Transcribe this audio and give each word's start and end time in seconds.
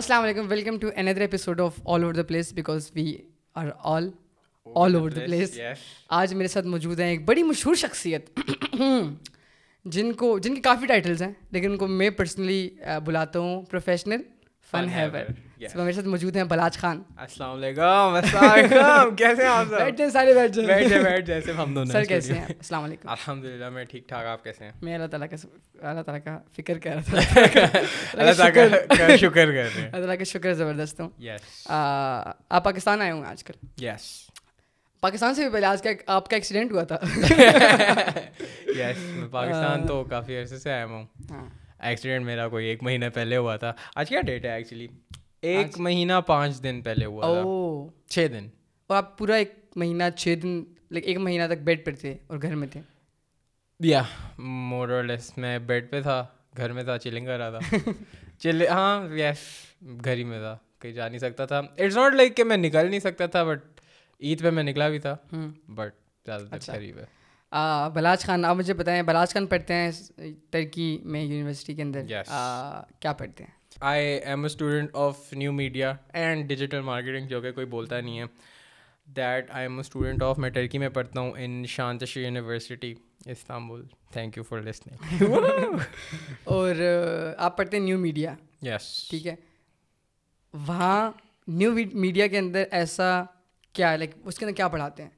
السلام 0.00 0.22
علیکم 0.24 0.46
welcome 0.48 0.76
to 0.78 0.88
another 0.96 1.20
episode 1.20 1.60
of 1.60 1.78
all 1.84 2.02
over 2.02 2.14
the 2.14 2.22
place 2.22 2.52
because 2.52 2.90
we 2.94 3.04
are 3.54 3.66
all 3.78 4.08
all 4.66 4.94
over 4.94 5.10
the 5.10 5.24
place 5.26 5.58
آج 6.10 6.32
میرے 6.34 6.48
ساتھ 6.48 6.66
موجود 6.66 7.00
ہیں 7.00 7.08
ایک 7.08 7.24
بڑی 7.24 7.42
مشہور 7.42 7.74
شخصیت 7.74 8.40
جن 9.86 10.12
کو 10.12 10.38
جن 10.38 10.54
کے 10.54 10.60
کافی 10.60 10.86
ٹائٹلس 10.86 11.22
ہیں 11.22 11.30
لیکن 11.50 11.70
ان 11.70 11.76
کو 11.76 11.86
میں 11.86 12.08
پرسنلی 12.10 12.68
بلاتا 13.04 13.38
ہوں 13.38 13.62
پروفیشنل 13.62 14.22
فن 14.72 14.88
ہیور 14.88 15.30
میرے 15.60 15.92
ساتھ 15.92 16.06
موجود 16.06 16.36
ہیں 16.36 16.44
بلاج 16.44 16.78
خان۔ 16.78 17.02
السلام 17.16 17.50
علیکم 17.50 17.82
السلام 17.82 19.14
کیسے 19.16 19.42
ہیں 19.42 19.50
آپ 19.50 19.64
سب؟ 19.70 20.02
سارے 20.12 20.34
بیٹھ 20.34 20.58
بیٹھ 20.58 20.88
جائے 20.88 21.02
بیٹھ 21.02 21.26
جائے 21.26 21.40
صرف 21.40 21.56
ہم 21.58 21.74
دونوں 21.74 21.84
سر 21.84 22.04
کیسے 22.04 22.32
ہیں؟ 22.32 22.44
السلام 22.44 22.84
علیکم۔ 22.84 23.08
الحمد 23.08 23.44
للہ 23.44 23.70
میں 23.70 23.84
ٹھیک 23.84 24.08
ٹھاک 24.08 24.26
آپ 24.26 24.44
کیسے 24.44 24.64
ہیں؟ 24.64 24.72
میں 24.82 24.94
اللہ 24.94 25.06
تعالیٰ 25.06 25.28
کا 25.28 25.36
اللہ 25.90 26.02
تعالیٰ 26.02 26.24
کا 26.24 26.38
فکر 26.56 26.78
کر 26.78 26.90
رہا 26.90 27.00
تھا 27.00 27.18
اللہ 28.12 28.32
تعالیٰ 28.32 28.70
کا 28.98 29.16
شکر۔ 29.16 29.28
کر 29.34 29.46
رہے 29.46 29.62
ہیں۔ 29.62 29.82
اللہ 29.82 29.96
تعالیٰ 29.96 30.18
کا 30.18 30.24
شکر 30.24 30.52
زبردست 30.52 31.00
ہوں۔ 31.00 31.08
یس 31.18 31.66
آپ 32.48 32.64
پاکستان 32.64 33.00
آئے 33.00 33.10
ہوں 33.10 33.20
گے 33.22 33.26
آج 33.26 33.44
کل۔ 33.44 33.84
یس 33.84 34.26
پاکستان 35.00 35.34
سے 35.34 35.42
بھی 35.42 35.50
پہلے 35.50 35.66
آج 35.66 35.82
کا 35.82 35.90
آپ 36.06 36.30
کا 36.30 36.36
ایکسیڈنٹ 36.36 36.72
ہوا 36.72 36.82
تھا۔ 36.82 36.96
یس 38.66 38.98
میں 38.98 39.28
پاکستان 39.30 39.86
تو 39.86 40.04
کافی 40.04 40.36
عرصے 40.40 40.58
سے 40.58 40.72
آیا 40.72 40.84
ہوں۔ 40.84 41.04
ہاں۔ 41.30 41.44
ایکسیڈنٹ 41.78 42.26
میرا 42.26 42.48
کوئی 42.48 42.66
ایک 42.66 42.82
مہینہ 42.82 43.04
پہلے 43.14 43.36
ہوا 43.36 43.56
تھا۔ 43.56 43.72
آج 43.96 44.08
کیا 44.08 44.20
ڈیٹ 44.20 44.44
ہے 44.44 44.50
ایکچولی 44.50 44.86
ایک 45.42 45.78
مہینہ 45.80 46.12
پانچ 46.26 46.62
دن 46.62 46.80
پہلے 46.84 47.04
ہوا 47.04 47.26
او 47.26 47.86
چھ 48.08 48.26
دن۔ 48.32 48.48
اور 48.86 48.96
آپ 48.96 49.18
پورا 49.18 49.34
ایک 49.34 49.54
مہینہ 49.76 50.02
چھ 50.16 50.34
دن 50.42 50.62
لائک 50.90 51.06
ایک 51.06 51.16
مہینہ 51.16 51.54
تک 51.54 51.62
بیڈ 51.62 51.84
پر 51.84 51.92
تھے 52.00 52.16
اور 52.26 52.38
گھر 52.42 52.54
میں 52.54 52.68
تھے۔ 52.68 52.80
یا 53.80 54.02
مور 54.38 54.88
اور 54.88 55.04
لیس 55.04 55.38
میں 55.38 55.58
بیڈ 55.58 55.90
پہ 55.90 56.02
تھا 56.02 56.26
گھر 56.56 56.72
میں 56.72 56.82
تھا 56.82 56.98
چلنگ 56.98 57.26
کر 57.26 57.38
رہا 57.38 57.50
تھا۔ 57.50 57.58
چل 58.38 58.66
ہاں 58.66 59.08
یس 59.16 59.38
گھر 60.04 60.16
ہی 60.16 60.24
میں 60.24 60.38
تھا۔ 60.38 60.56
کہیں 60.78 60.92
جا 60.92 61.08
نہیں 61.08 61.18
سکتا 61.18 61.46
تھا۔ 61.46 61.58
اٹس 61.58 61.96
ناٹ 61.96 62.14
لائک 62.14 62.36
کہ 62.36 62.44
میں 62.44 62.56
نکل 62.56 62.90
نہیں 62.90 63.00
سکتا 63.00 63.26
تھا 63.26 63.44
بٹ 63.44 63.80
عید 64.20 64.42
پہ 64.42 64.50
میں 64.50 64.62
نکلا 64.62 64.88
بھی 64.88 64.98
تھا۔ 64.98 65.16
بٹ 65.68 65.94
زیادہ 66.26 66.42
تر 66.50 66.58
قریب 66.66 66.98
ہے۔ 66.98 67.04
بلاج 67.94 68.24
خان 68.24 68.44
آپ 68.44 68.56
مجھے 68.56 68.74
بتائیں 68.74 69.02
بلاج 69.02 69.32
خان 69.32 69.46
پڑھتے 69.46 69.74
ہیں 69.74 69.90
ترکی 70.50 70.98
میں 71.02 71.22
یونیورسٹی 71.22 71.74
کے 71.74 71.82
اندر۔ 71.82 72.02
کیا 73.00 73.12
پڑھتے 73.12 73.44
ہیں؟ 73.44 73.59
I 73.80 74.06
am 74.06 74.40
a 74.42 74.46
student 74.46 74.90
of 74.94 75.32
new 75.32 75.52
media 75.52 75.92
and 76.12 76.48
digital 76.48 76.80
marketing 76.82 77.26
جو 77.28 77.40
کہ 77.40 77.52
کوئی 77.52 77.66
بولتا 77.66 78.00
نہیں 78.00 78.18
ہے. 78.18 78.24
That 79.08 79.50
I 79.50 79.64
am 79.64 79.74
a 79.74 79.80
student 79.80 80.22
of 80.22 80.38
میں 80.38 80.50
ٹرکی 80.50 80.78
میں 80.78 80.88
پڑھتا 80.88 81.20
ہوں 81.20 81.32
in 81.38 81.64
شانتشی 81.68 82.22
university 82.22 82.94
Istanbul 83.26 83.86
thank 84.12 84.36
you 84.36 84.42
for 84.42 84.60
listening 84.60 85.78
اور 86.44 86.74
آپ 87.38 87.56
پڑھتے 87.56 87.76
ہیں 87.76 87.84
نیو 87.84 87.98
میڈیا 87.98 88.34
یس 88.62 89.08
ٹھیک 89.10 89.26
ہے. 89.26 89.34
وہاں 90.54 91.10
نیو 91.48 91.72
میڈیا 91.92 92.26
کے 92.26 92.38
اندر 92.38 92.64
ایسا 92.70 93.22
کیا 93.74 93.90
ہے 93.92 93.96
لائک 93.96 94.10
اس 94.24 94.38
کے 94.38 94.44
اندر 94.44 94.56
کیا 94.56 94.68
پڑھاتے 94.68 95.02
ہیں؟ 95.02 95.10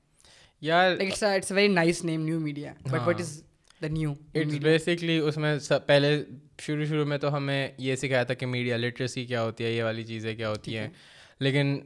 یار 0.62 0.97
it's 1.00 1.53
very 1.53 1.69
nice 1.69 2.05
name 2.05 2.25
new 2.25 2.41
media 2.41 2.72
but 2.83 3.06
what 3.06 3.20
is 3.20 3.42
the 3.83 3.88
new 3.88 4.12
it's 4.34 4.55
basically 4.55 5.19
اس 5.19 5.36
میں 5.36 5.56
پہلے 5.86 6.22
شروع 6.61 6.84
شروع 6.84 7.05
میں 7.05 7.19
تو 7.19 7.36
ہمیں 7.36 7.69
یہ 7.78 7.97
سکھایا 7.97 8.22
تھا 8.22 8.34
کہ 8.34 8.47
میڈیا 8.47 8.77
لٹریسی 8.77 9.25
کیا 9.25 9.42
ہوتی 9.42 9.64
ہے 9.64 9.70
یہ 9.70 9.83
والی 9.83 10.05
چیزیں 10.05 10.34
کیا 10.36 10.48
ہوتی 10.48 10.77
ہیں 10.78 10.88
لیکن 11.41 11.78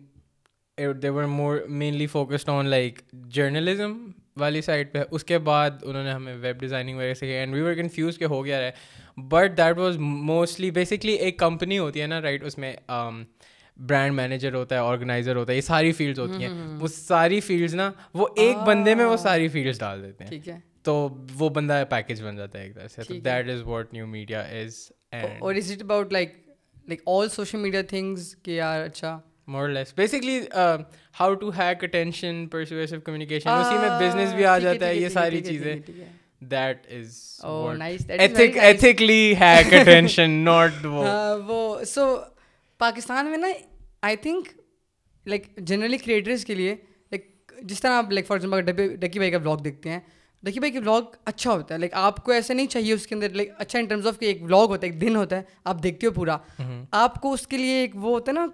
they 1.02 1.08
were 1.08 1.24
more 1.24 1.58
mainly 1.68 2.06
focused 2.06 2.48
on 2.48 2.66
like 2.66 3.00
journalism 3.12 3.96
والی 4.36 4.60
سائڈ 4.60 4.92
پہ 4.92 4.98
اس 5.10 5.24
کے 5.24 5.38
بعد 5.38 5.70
انہوں 5.82 6.04
نے 6.04 6.10
ہمیں 6.10 6.34
ویب 6.36 6.60
ڈیزائننگ 6.60 6.96
وغیرہ 6.96 7.14
سکھائی 7.14 7.32
اینڈ 7.32 7.54
وی 7.54 7.60
ور 7.60 7.74
کنفیوز 7.74 8.18
کہ 8.18 8.24
ہو 8.24 8.44
گیا 8.44 8.60
رہے 8.60 9.20
but 9.20 9.56
that 9.58 9.78
was 9.78 9.96
mostly 9.98 10.70
basically 10.70 11.12
ایک 11.12 11.38
کمپنی 11.38 11.78
ہوتی 11.78 12.00
ہے 12.00 12.06
نا 12.06 12.20
رائٹ 12.22 12.44
اس 12.44 12.58
میں 12.58 12.72
برانڈ 13.76 14.14
مینیجر 14.14 14.54
ہوتا 14.54 14.74
ہے 14.74 14.80
آرگنائزر 14.80 15.36
ہوتا 15.36 15.52
ہے 15.52 15.56
یہ 15.56 15.62
ساری 15.62 15.92
فیلڈس 15.92 16.18
ہوتی 16.18 16.44
ہیں 16.44 16.76
وہ 16.80 16.88
ساری 16.88 17.40
فیلڈس 17.40 17.74
نا 17.74 17.90
وہ 18.14 18.28
ایک 18.36 18.56
بندے 18.66 18.94
میں 18.94 19.04
وہ 19.04 19.16
ساری 19.16 19.48
فیلڈس 19.48 19.80
ڈال 19.80 20.02
دیتے 20.02 20.24
ہیں 20.24 20.30
ٹھیک 20.30 20.48
ہے 20.48 20.58
تو 20.86 20.96
وہ 21.38 21.48
بندہ 21.50 21.82
پیکج 21.90 22.22
بن 22.22 22.36
جاتا 22.36 22.58
ہے 22.58 22.64
ایک 22.64 22.74
طرح 22.74 22.88
سے. 22.88 23.18
That 23.20 23.48
is 23.50 23.62
what 23.66 23.92
new 23.92 24.06
media 24.06 24.40
is 24.40 24.80
اور 25.12 25.54
is 25.54 25.70
it 25.72 25.82
about 25.82 26.12
like 26.12 26.34
like 26.88 27.00
all 27.06 27.28
social 27.28 27.58
media 27.58 27.82
things 27.88 28.34
کہ 28.42 28.50
یار 28.50 28.84
اچھا؟ 28.84 29.18
More 29.48 29.68
less 29.68 29.92
basically 29.96 30.40
how 31.20 31.34
to 31.34 31.50
hack 31.58 31.84
attention 31.84 32.46
persuasive 32.52 33.00
communication 33.00 33.50
اسی 33.50 33.78
میں 33.78 33.88
بزنس 34.00 34.34
بھی 34.34 34.44
آ 34.46 34.58
جاتا 34.58 34.86
ہے 34.86 34.94
یہ 34.94 35.08
ساری 35.08 35.40
چیزیں. 35.42 35.74
That 36.50 36.86
is 36.92 37.40
ethically 38.10 39.34
hack 39.40 39.72
attention 39.74 40.30
not 40.44 40.84
وہ 41.46 41.84
سو 41.86 42.16
پاکستان 42.80 43.26
میں 43.26 43.38
نا 43.38 43.48
I 44.02 44.16
think 44.22 44.48
like 45.26 45.46
generally 45.58 45.98
creators 45.98 46.44
کے 46.44 46.54
لیے 46.54 46.74
لائک 47.12 47.52
جس 47.62 47.80
طرح 47.80 47.98
آپ 47.98 48.12
like 48.12 48.26
for 48.26 48.36
example 48.36 48.94
Ducky 49.00 49.18
Bhai 49.18 49.30
کا 49.30 49.38
بلاگ 49.38 49.62
دیکھتے 49.64 49.90
ہیں 49.90 50.00
ڈکی 50.46 50.60
بھائی 50.60 50.72
کا 50.72 50.80
بلاگ 50.80 51.02
اچھا 51.24 51.52
ہوتا 51.52 51.74
ہے. 51.74 51.78
لائک 51.78 51.94
آپ 51.94 52.24
کو 52.24 52.32
ایسا 52.32 52.54
نہیں 52.54 52.66
چاہیے 52.66 52.92
اس 52.92 53.06
کے 53.06 53.14
اندر 53.14 53.32
لائک 53.34 53.50
اچھا 53.58 53.78
ان 53.78 53.86
ٹرمز 53.86 54.06
آف 54.06 54.18
کہ 54.18 54.24
ایک 54.24 54.42
بلاگ 54.44 54.66
ہوتا 54.66 54.86
ہے 54.86 54.92
ایک 54.92 55.00
دن 55.00 55.16
ہوتا 55.16 55.36
ہے. 55.36 55.42
آپ 55.64 55.82
دیکھتے 55.82 56.06
ہو 56.06 56.12
پورا. 56.12 56.36
آپ 56.90 57.20
کو 57.22 57.32
اس 57.32 57.46
کے 57.46 57.58
لیے 57.58 57.80
ایک 57.80 57.96
وہ 57.96 58.10
ہوتا 58.10 58.32
ہے 58.32 58.34
نا 58.34 58.46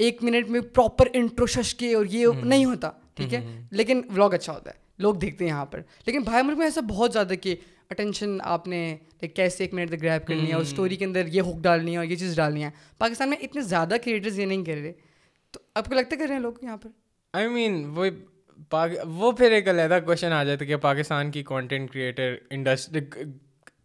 ایک 0.00 0.22
منٹ 0.22 0.50
میں 0.50 0.60
پراپر 0.60 1.06
انٹرو 1.12 1.46
شش 1.46 1.74
کے 1.74 1.94
اور 1.94 2.06
یہ 2.06 2.26
نہیں 2.42 2.64
ہوتا. 2.64 2.90
ٹھیک 3.14 3.34
ہے؟ 3.34 3.40
لیکن 3.70 4.00
بلاگ 4.08 4.30
اچھا 4.30 4.52
ہوتا 4.52 4.70
ہے. 4.70 4.78
لوگ 4.98 5.14
دیکھتے 5.14 5.44
ہیں 5.44 5.50
یہاں 5.50 5.64
پر. 5.66 5.80
لیکن 6.06 6.22
بھائی 6.22 6.44
ملک 6.44 6.58
میں 6.58 6.66
ایسا 6.66 6.80
بہت 6.88 7.12
زیادہ 7.12 7.34
کہ 7.42 7.54
اٹینشن 7.90 8.36
آپ 8.42 8.66
نے 8.68 8.80
لائک 9.22 9.34
کیسے 9.36 9.64
ایک 9.64 9.74
منٹ 9.74 9.90
تک 9.90 10.02
گریپ 10.02 10.26
کرنی 10.26 10.48
ہے 10.48 10.54
اور 10.54 10.62
اسٹوری 10.62 10.96
کے 10.96 11.04
اندر 11.04 11.26
یہ 11.26 11.42
ہک 11.42 11.62
ڈالنی 11.62 11.92
ہے 11.92 11.96
اور 11.96 12.04
یہ 12.04 12.16
چیز 12.16 12.36
ڈالنی 12.36 12.64
ہے. 12.64 12.70
پاکستان 12.98 13.28
میں 13.30 13.38
اتنے 13.42 13.62
زیادہ 13.62 13.96
کریٹرز 14.04 14.38
یہ 14.38 14.46
نہیں 14.46 14.64
کر 14.64 14.76
رہے. 14.82 14.92
تو 15.54 15.60
آپ 15.74 15.88
کو 15.88 15.94
لگتا 15.94 16.16
کر 16.16 16.26
رہے 16.26 16.34
ہیں 16.34 16.42
لوگ 16.42 16.52
یہاں 16.62 16.76
پر؟ 16.76 16.90
آئی 17.34 17.48
مین 17.48 17.84
وہ 17.94 18.06
وہ 19.04 19.30
پھر 19.32 19.52
ایک 19.52 19.68
علیحدہ 19.68 19.98
کوشچن 20.06 20.32
آ 20.32 20.42
جاتا 20.44 20.64
ہے 20.64 20.68
کہ 20.68 20.76
پاکستان 20.82 21.30
کی 21.30 21.42
کانٹینٹ 21.46 21.90
کریٹر 21.92 22.34
انڈسٹری 22.50 23.00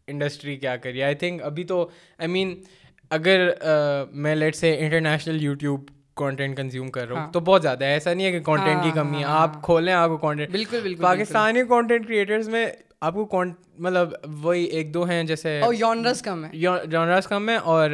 انڈسٹری 0.08 0.56
کیا 0.58 0.76
کری۔ 0.76 1.04
آئی 1.04 1.16
تھنک 1.16 1.44
ابھی 1.44 1.64
تو 1.64 1.82
آئی 2.20 2.28
مین 2.28 2.54
اگر 3.12 3.50
میں 4.14 4.36
لیٹ 4.36 4.56
سے 4.56 4.76
انٹرنیشنل 4.80 5.42
یوٹیوب 5.44 5.90
کانٹینٹ 6.16 6.58
کنزیوم 6.58 6.90
کر 6.92 7.10
رہا 7.10 7.24
ہوں 7.24 7.32
تو 7.34 7.40
بہت 7.40 7.62
زیادہ 7.62 7.86
ہے۔ 7.86 7.92
ایسا 7.94 8.14
نہیں 8.14 8.26
ہے 8.28 8.32
کہ 8.32 8.40
کانٹینٹ 8.40 8.84
کی 8.84 8.92
کمی 8.96 9.20
ہے۔ 9.20 9.24
آپ 9.28 9.62
کھولیں 9.64 9.94
آپ 9.94 10.10
کو 10.10 10.18
کانٹینٹ 10.18 10.52
بالکل 10.52 10.80
بالکل 10.84 11.04
پاکستانی 11.04 11.64
کانٹینٹ 11.70 12.08
کریٹرز 12.08 12.50
میں 12.50 12.66
آپ 13.02 13.14
کو 13.30 13.44
مطلب 13.78 14.14
وہی 14.42 14.64
ایک 14.64 14.94
دو 14.94 15.04
ہیں 15.04 15.24
جیسے 15.24 15.62
جانرس 15.80 16.22
کم 16.22 16.46
ہے 16.46 16.58
جانرس 16.92 17.28
کم 17.28 17.50
ہے 17.50 17.56
اور 17.56 17.90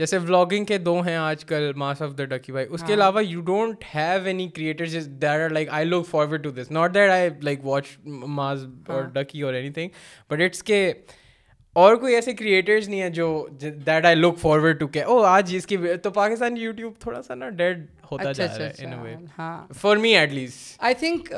جیسے 0.00 0.18
ولاگنگ 0.18 0.64
کے 0.64 0.78
دو 0.78 1.00
ہیں 1.00 1.16
آج 1.16 1.44
کل 1.44 1.72
ماس 1.76 2.02
آف 2.02 2.10
دا 2.18 2.24
ڈکی 2.24 2.52
بھائی 2.52 2.66
اس 2.70 2.82
کے 2.86 2.94
علاوہ 2.94 3.24
you 3.24 3.40
don't 3.40 3.84
have 3.94 4.24
any 4.24 4.48
creators 4.48 4.96
that 5.22 5.40
are 5.40 5.50
like 5.50 5.68
I 5.70 5.84
look 5.84 6.06
forward 6.06 6.44
to 6.44 6.50
this 6.50 6.70
not 6.70 6.94
that 6.94 7.10
I 7.10 7.30
like 7.42 7.64
watch 7.64 7.96
ماس 8.06 8.64
اور 8.86 9.02
ڈکی 9.14 9.42
اور 9.42 9.54
اینی 9.54 9.70
تھنگ 9.70 9.88
بٹ 10.30 10.40
اٹس 10.40 10.62
کے 10.62 10.92
اور 11.76 11.96
کوئی 11.96 12.14
ایسے 12.14 12.32
کریٹرز 12.32 12.88
نہیں 12.88 13.02
ہیں 13.02 13.08
جو 13.10 13.26
that 13.86 14.04
I 14.04 14.14
look 14.14 14.38
forward 14.38 14.80
to 14.80 14.86
کہ 14.88 15.04
او 15.04 15.22
آج 15.24 15.54
اس 15.56 15.66
کی 15.66 15.76
تو 16.02 16.10
پاکستان 16.10 16.56
یوٹیوب 16.56 16.94
تھوڑا 17.00 17.22
سا 17.22 17.34
نا 17.34 17.48
ڈیڈ 17.50 17.86
ہوتا 18.12 18.32
جا 18.32 18.46
رہا 18.48 18.64
ہے 18.64 18.84
ان 18.84 18.94
وے 18.94 19.14
ہاں۔ 19.38 19.66
For 19.72 19.96
me 19.96 20.16
at 20.16 20.32
least 20.32 20.82
I 20.82 20.94
think 20.94 21.32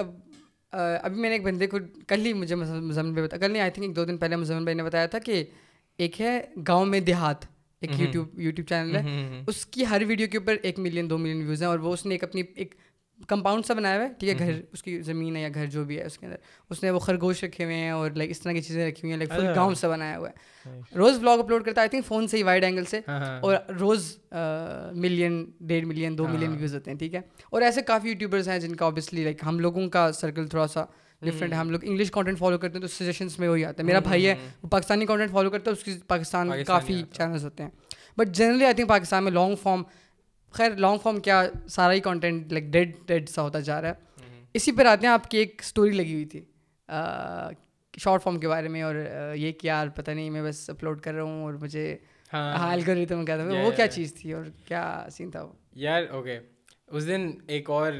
ابھی 0.72 1.20
میں 1.20 1.28
نے 1.28 1.34
ایک 1.34 1.44
بندے 1.44 1.66
کو 1.66 1.78
کل 2.06 2.26
ہی 2.26 2.32
مجھے 2.32 2.56
مزمن 2.56 3.12
بھائی 3.12 3.26
بتایا 3.26 3.40
کل 3.40 3.50
نہیں 3.50 3.62
آئی 3.62 3.70
تھنک 3.70 3.86
ایک 3.86 3.96
دو 3.96 4.04
دن 4.04 4.18
پہلے 4.18 4.36
مزمن 4.36 4.64
بھائی 4.64 4.76
نے 4.76 4.82
بتایا 4.82 5.06
تھا 5.06 5.18
کہ 5.18 5.44
ایک 5.98 6.20
ہے 6.20 6.40
گاؤں 6.68 6.86
میں 6.86 7.00
دیہات۔ 7.00 7.51
ایک 7.82 8.00
یوٹیوب 8.00 8.40
یوٹیوب 8.40 8.68
چینل 8.68 8.96
ہے۔ 8.96 9.02
اس 9.46 9.66
کی 9.66 9.86
ہر 9.86 10.02
ویڈیو 10.08 10.26
کے 10.32 10.38
اوپر 10.38 10.56
ایک 10.62 10.78
ملین 10.78 11.10
دو 11.10 11.18
ملین 11.18 11.42
ویوز 11.42 11.62
ہیں 11.62 11.68
اور 11.68 11.78
وہ 11.78 11.92
اس 11.92 12.06
نے 12.06 12.14
ایک 12.14 12.24
اپنی 12.24 12.42
ایک 12.54 12.74
کمپاؤنڈ 13.28 13.66
سا 13.66 13.74
بنایا 13.74 13.96
ہوا 13.96 14.04
ہے 14.04 14.12
ٹھیک 14.18 14.30
ہے 14.30 14.38
گھر 14.38 14.60
اس 14.72 14.82
کی 14.82 15.00
زمین 15.00 15.36
ہے 15.36 15.42
یا 15.42 15.48
گھر 15.54 15.66
جو 15.66 15.84
بھی 15.84 15.98
ہے 15.98 16.04
اس 16.04 16.18
کے 16.18 16.26
اندر۔ 16.26 16.36
اس 16.70 16.82
نے 16.82 16.90
وہ 16.90 16.98
خرگوش 16.98 17.44
رکھے 17.44 17.64
ہوئے 17.64 17.76
ہیں 17.76 17.90
اور 17.90 18.10
لائک 18.10 18.30
اس 18.30 18.40
طرح 18.40 18.52
کی 18.52 18.60
چیزیں 18.62 18.88
رکھی 18.88 19.00
ہوئی 19.02 19.10
ہیں 19.10 19.18
لائک 19.18 19.30
فل 19.30 19.46
گاؤں 19.56 19.74
سا 19.74 19.88
بنایا 19.88 20.18
ہوا 20.18 20.28
ہے۔ 20.28 20.70
روز 20.96 21.18
بلاگ 21.18 21.38
اپلوڈ 21.38 21.64
کرتا 21.64 21.80
ہے 21.80 21.82
آئی 21.82 21.88
تھنک 21.88 22.06
فون 22.06 22.28
سے 22.28 22.36
ہی 22.36 22.42
وائڈ 22.42 22.64
اینگل 22.64 22.84
سے۔ 22.84 23.00
اور 23.40 23.56
روز 23.80 24.18
ملین 24.92 25.50
ڈیڑھ 25.60 25.86
ملین 25.86 26.18
دو 26.18 26.28
ملین 26.28 26.50
ویوز 26.56 26.74
ہوتے 26.74 26.90
ہیں 26.90 26.98
ٹھیک 26.98 27.14
ہے۔ 27.14 27.20
اور 27.50 27.62
ایسے 27.62 27.82
کافی 27.82 28.08
یوٹیوبرس 28.08 28.48
ہیں 28.48 28.58
جن 28.58 28.76
کا 28.76 28.84
اوبیسلی 28.84 29.24
لائک 29.24 29.42
ہم 29.46 29.58
لوگوں 29.58 29.88
کا 29.88 30.12
سرکل 30.12 30.46
تھوڑا 30.46 30.66
سا 30.66 30.84
ڈفرینٹ 31.22 31.52
ہے۔ 31.52 31.58
ہم 31.58 31.70
لوگ 31.70 31.80
انگلش 31.82 32.10
کانٹینٹ 32.10 32.38
فالو 32.38 32.58
کرتے 32.58 32.74
ہیں 32.74 32.80
تو 32.80 32.88
سجیشنس 32.88 33.38
میں 33.38 33.48
وہی 33.48 33.64
آتا 33.64 33.82
ہے۔ 33.82 33.86
میرا 33.86 33.98
بھائی 33.98 34.26
ہے 34.28 34.34
وہ 34.62 34.68
پاکستانی 34.68 35.06
کانٹینٹ 35.06 35.30
فالو 35.30 35.50
کرتا 35.50 35.70
ہے 35.70 35.76
اس 35.76 35.84
کی 35.84 35.98
پاکستان 36.06 36.48
میں 36.48 36.64
کافی 36.64 37.02
چینلس 37.12 37.44
ہوتے 37.44 37.62
ہیں۔ 37.62 37.70
But 38.16 38.28
generally 38.28 38.64
I 38.64 38.74
think 38.74 38.88
Pakistan 38.88 39.24
میں 39.24 39.32
لانگ 39.32 39.56
فارم 39.62 39.82
خیر 40.54 40.70
لانگ 40.76 40.98
فارم 41.02 41.20
کیا 41.20 41.42
سارا 41.70 41.92
ہی 41.92 42.00
کانٹینٹ 42.00 42.52
لائک 42.52 42.64
ڈیڈ 42.64 42.96
ڈیڈ 43.06 43.28
سا 43.28 43.42
ہوتا 43.42 43.60
جا 43.60 43.80
رہا 43.82 43.88
ہے۔ 43.88 44.10
اسی 44.54 44.72
پر 44.72 44.86
آتے 44.86 45.06
ہیں 45.06 45.12
آپ 45.14 45.30
کی 45.30 45.38
ایک 45.38 45.60
اسٹوری 45.60 45.90
لگی 45.90 46.12
ہوئی 46.14 46.24
تھی۔ 46.24 46.44
شارٹ 47.98 48.22
فارم 48.22 48.38
کے 48.40 48.48
بارے 48.48 48.68
میں 48.68 48.82
اور 48.82 48.94
یہ 49.34 49.52
کیا 49.52 49.84
پتہ 49.94 50.10
نہیں 50.10 50.30
میں 50.30 50.42
بس 50.42 50.70
اپلوڈ 50.70 51.00
کر 51.00 51.14
رہا 51.14 51.22
ہوں 51.22 51.42
اور 51.44 51.54
مجھے 51.54 51.96
حال 52.32 52.80
کر 52.80 52.94
رہی 52.94 53.06
تھی 53.06 53.14
میں 53.14 53.24
کہتا 53.24 53.44
ہوں 53.44 53.64
وہ 53.64 53.70
کیا 53.70 53.86
چیز 53.86 54.14
تھی 54.14 54.32
اور 54.32 54.44
کیا 54.66 55.06
سین 55.12 55.30
تھا 55.30 55.42
وہ؟ 55.42 55.52
یار 55.72 56.02
اوکے 56.10 56.38
اس 56.86 57.06
دن 57.06 57.30
ایک 57.46 57.70
اور 57.70 57.92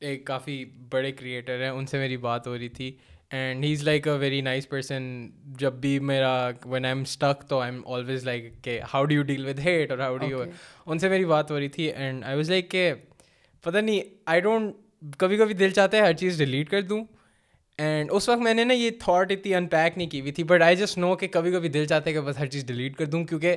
ایک 0.00 0.24
کافی 0.26 0.64
بڑے 0.90 1.12
کریٹر 1.12 1.62
ہیں 1.62 1.68
ان 1.68 1.86
سے 1.86 1.98
میری 1.98 2.16
بات 2.16 2.46
ہو 2.46 2.56
رہی 2.58 2.68
تھی۔ 2.68 2.90
And 3.30 3.64
he 3.64 3.72
is 3.72 3.82
like 3.82 4.06
a 4.08 4.12
very 4.18 4.40
nice 4.40 4.68
person 4.68 5.02
جب 5.58 5.72
بھی 5.72 5.98
میرا 5.98 6.32
وین 6.64 6.84
آئی 6.84 6.94
ایم 6.94 7.00
اسٹک 7.00 7.44
تو 7.48 7.58
آئی 7.60 7.72
ایم 7.72 7.82
آلویز 7.86 8.24
لائک 8.24 8.44
کہ 8.64 8.80
how 8.94 9.04
do 9.04 9.14
you 9.14 9.22
deal 9.22 9.46
with 9.46 9.58
hate 9.58 9.90
اور 9.90 9.98
ہاؤ 9.98 10.16
ڈو 10.16 10.26
یو 10.30 10.42
ان 10.86 10.98
سے 10.98 11.08
میری 11.08 11.24
بات 11.24 11.50
ہو 11.50 11.58
رہی 11.58 11.68
تھی۔ 11.68 11.90
اینڈ 11.90 12.24
آئی 12.24 12.36
واز 12.36 12.50
لائک 12.50 12.70
کہ 12.70 12.92
پتہ 13.64 13.78
نہیں 13.78 14.00
آئی 14.26 14.40
ڈونٹ 14.40 14.74
کبھی 15.18 15.36
کبھی 15.36 15.54
دل 15.54 15.70
چاہتا 15.70 15.96
ہے 15.96 16.02
ہر 16.02 16.12
چیز 16.12 16.38
ڈیلیٹ 16.38 16.70
کر 16.70 16.82
دوں۔ 16.82 17.04
اینڈ 17.78 18.10
اس 18.12 18.28
وقت 18.28 18.40
میں 18.40 18.54
نے 18.54 18.64
نا 18.64 18.74
یہ 18.74 18.90
تھاٹ 19.00 19.32
اتنی 19.32 19.54
ان 19.54 19.66
پیک 19.66 19.98
نہیں 19.98 20.08
کی 20.10 20.20
ہوئی 20.20 20.32
تھی 20.32 20.44
بٹ 20.44 20.62
آئی 20.62 20.76
جسٹ 20.76 20.98
نو 20.98 21.14
کہ 21.16 21.28
کبھی 21.28 21.52
کبھی 21.52 21.68
دل 21.68 21.86
چاہتا 21.86 22.10
ہے 22.10 22.14
کہ 22.14 22.20
بس 22.20 22.38
ہر 22.38 22.46
چیز 22.46 22.66
ڈیلیٹ 22.66 22.96
کر 22.96 23.06
دوں 23.06 23.24
کیونکہ 23.24 23.56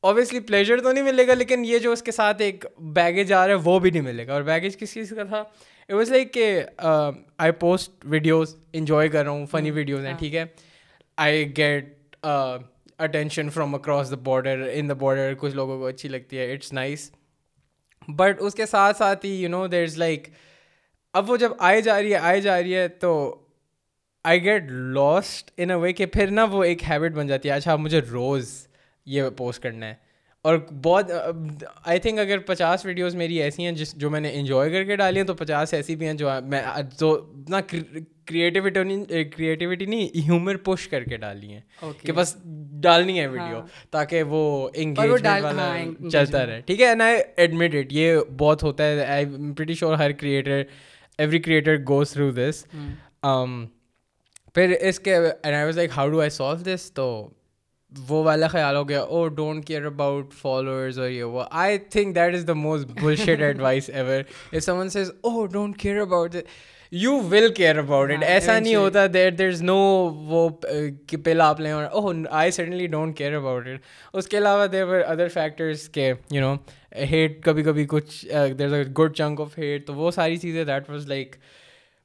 اوبیسلی 0.00 0.40
پلیجر 0.40 0.80
تو 0.80 0.92
نہیں 0.92 1.04
ملے 1.04 1.26
گا 1.26 1.34
لیکن 1.34 1.64
یہ 1.64 1.78
جو 1.78 1.92
اس 1.92 2.02
کے 2.02 2.12
ساتھ 2.12 2.42
ایک 2.42 2.64
بیگیج 2.78 3.32
آ 3.32 3.46
رہا 3.46 3.54
ہے 3.54 3.60
وہ 3.64 3.78
بھی 3.78 3.90
نہیں 3.90 4.02
ملے 4.02 4.26
گا۔ 4.26 4.32
اور 4.32 4.42
بیگیج 4.42 4.76
کس 4.78 4.94
چیز 4.94 5.12
کا 5.16 5.24
تھا؟ 5.24 5.38
اٹ 5.38 5.92
واز 5.92 6.10
لائک 6.10 6.32
کہ 6.34 6.62
آئی 7.38 7.52
پوسٹ 7.52 7.92
ویڈیوز 8.04 8.56
انجوائے 8.72 9.08
کر 9.08 9.22
رہا 9.22 9.30
ہوں 9.30 9.46
فنی 9.46 9.70
ویڈیوز 9.70 10.04
ہیں 10.06 10.14
ٹھیک 10.18 10.34
ہے۔ 10.34 10.44
I 11.16 11.56
get 11.56 12.16
attention 12.22 13.50
from 13.50 13.74
across 13.74 14.10
the 14.10 14.16
border 14.24 14.68
in 14.72 14.88
the 14.88 14.94
border 14.94 15.34
کچھ 15.38 15.54
لوگوں 15.54 15.78
کو 15.78 15.86
اچھی 15.86 16.08
لگتی 16.08 16.38
ہے 16.38 16.52
اٹس 16.52 16.72
نائس 16.72 17.10
بٹ 18.08 18.36
اس 18.40 18.54
کے 18.54 18.66
ساتھ 18.66 18.96
ساتھ 18.96 19.26
ہی 19.26 19.30
you 19.42 19.48
know 19.48 19.66
there 19.66 19.82
is 19.82 19.96
like 19.98 20.28
اب 21.14 21.30
وہ 21.30 21.36
جب 21.36 21.52
آئے 21.58 21.80
جا 21.80 22.00
رہی 22.02 22.12
ہے 22.12 22.18
آئے 22.18 22.40
جا 22.40 22.60
رہی 22.62 22.74
ہے 22.74 22.86
تو 22.88 23.12
I 24.24 24.42
get 24.44 24.70
lost 24.70 25.50
in 25.56 25.70
a 25.70 25.76
way 25.76 25.92
کہ 25.92 26.06
پھر 26.06 26.30
نا 26.30 26.44
وہ 26.44 26.64
ایک 26.64 26.82
ہیبٹ 26.90 27.12
بن 27.12 27.26
جاتی 27.26 27.48
ہے۔ 27.48 27.54
اچھا 27.54 27.76
مجھے 27.76 28.00
روز 28.00 28.65
یہ 29.06 29.22
پوسٹ 29.36 29.62
کرنا 29.62 29.86
ہے۔ 29.86 29.94
اور 30.44 30.56
بہت 30.82 31.10
آئی 31.84 31.98
تھنک 31.98 32.18
اگر 32.18 32.38
پچاس 32.38 32.84
ویڈیوز 32.86 33.14
میری 33.14 33.42
ایسی 33.42 33.64
ہیں 33.64 33.72
جس 33.72 33.94
جو 33.94 34.10
میں 34.10 34.20
نے 34.20 34.30
انجوائے 34.34 34.70
کر 34.70 34.84
کے 34.84 34.96
ڈالی 34.96 35.20
ہیں 35.20 35.26
تو 35.26 35.34
پچاس 35.34 35.74
ایسی 35.74 35.96
بھی 35.96 36.06
ہیں 36.06 36.14
جو 36.14 36.28
میں 36.44 36.60
جو 36.98 37.12
اتنا 37.12 37.60
کریٹیوٹی 38.26 39.24
کریٹیوٹی 39.24 39.86
نہیں 39.86 40.08
ہیومر 40.18 40.56
پش 40.56 40.88
کر 40.88 41.04
کے 41.04 41.16
ڈالی 41.16 41.52
ہیں 41.52 41.60
کہ 42.02 42.12
بس 42.12 42.34
ڈالنی 42.82 43.18
ہے 43.20 43.26
ویڈیو 43.26 43.56
ہاں۔ 43.56 43.66
تاکہ 43.90 44.22
وہ 44.22 44.68
انگیجمنٹ 44.74 45.26
والا 45.42 45.66
ہاں، 45.66 46.10
چلتا 46.10 46.44
رہے۔ 46.46 46.60
ٹھیک 46.60 46.80
ہے 46.80 46.86
اینڈ 46.86 47.02
آئی 47.02 47.18
ایڈمٹ 47.36 47.74
اٹ 47.74 47.92
یہ 47.92 48.16
بہت 48.38 48.62
ہوتا 48.62 48.84
ہے۔ 48.84 49.04
I 49.04 49.24
pretty 49.56 49.74
sure 49.74 49.94
Hare 49.94 50.12
creator 50.12 50.62
every 51.18 51.38
creator 51.38 51.76
goes 51.88 52.12
through 52.12 52.30
this 52.30 52.64
پھر 54.54 54.74
اس 54.80 55.00
کے 55.00 55.16
and 55.16 55.54
I 55.54 55.64
was 55.64 55.76
like 55.76 55.90
how 55.96 56.08
do 56.08 56.20
I 56.20 56.30
solve 56.30 56.62
this 56.64 56.92
تو 56.92 57.06
وہ 58.08 58.22
والا 58.24 58.48
خیال 58.48 58.76
ہو 58.76 58.88
گیا 58.88 59.00
oh 59.00 59.26
don't 59.28 59.66
care 59.66 59.84
about 59.84 60.32
followers 60.32 60.98
اور 60.98 61.08
یہ 61.08 61.24
وہ۔ 61.24 61.42
I 61.50 61.78
think 61.78 62.14
that 62.14 62.34
is 62.34 62.44
the 62.48 62.52
most 62.52 62.88
bullshit 63.02 63.42
advice 63.42 63.90
ever 63.94 64.22
if 64.52 64.62
someone 64.62 64.88
says 64.88 65.10
oh 65.22 65.46
don't 65.46 65.76
care 65.76 66.00
about 66.00 66.36
you 66.92 67.20
will 67.30 67.52
care 67.54 67.78
about 67.78 68.10
it 68.10 68.24
ایسا 68.26 68.58
نہیں 68.58 68.74
ہوتا 68.74 69.06
دیر 69.14 69.30
دیر 69.30 69.48
از 69.48 69.62
نو 69.62 69.76
وہ 70.26 70.48
کہ 71.06 71.16
پہلا 71.16 71.48
آپ 71.48 71.60
لیں 71.60 71.72
اور 71.72 71.84
اوہ 71.84 72.12
I 72.30 72.50
suddenly 72.50 72.86
don't 72.86 73.16
care 73.18 73.32
about 73.32 73.66
it 73.66 73.80
اس 74.12 74.28
کے 74.28 74.38
علاوہ 74.38 74.66
دیر 74.66 74.84
ور 74.84 75.00
ادر 75.06 75.28
فیکٹرس 75.28 75.88
کے 75.88 76.12
یو 76.30 76.40
نو 76.40 76.54
ہیٹ 77.10 77.42
کبھی 77.44 77.62
کبھی 77.62 77.86
کچھ 77.88 78.26
there 78.58 78.66
is 78.66 78.72
a 78.72 78.84
good 78.98 79.14
chunk 79.14 79.40
of 79.40 79.58
hate 79.58 79.86
تو 79.86 79.94
وہ 79.94 80.10
ساری 80.10 80.36
چیزیں 80.36 80.64
that 80.64 80.90
was 80.90 81.06
like 81.08 81.36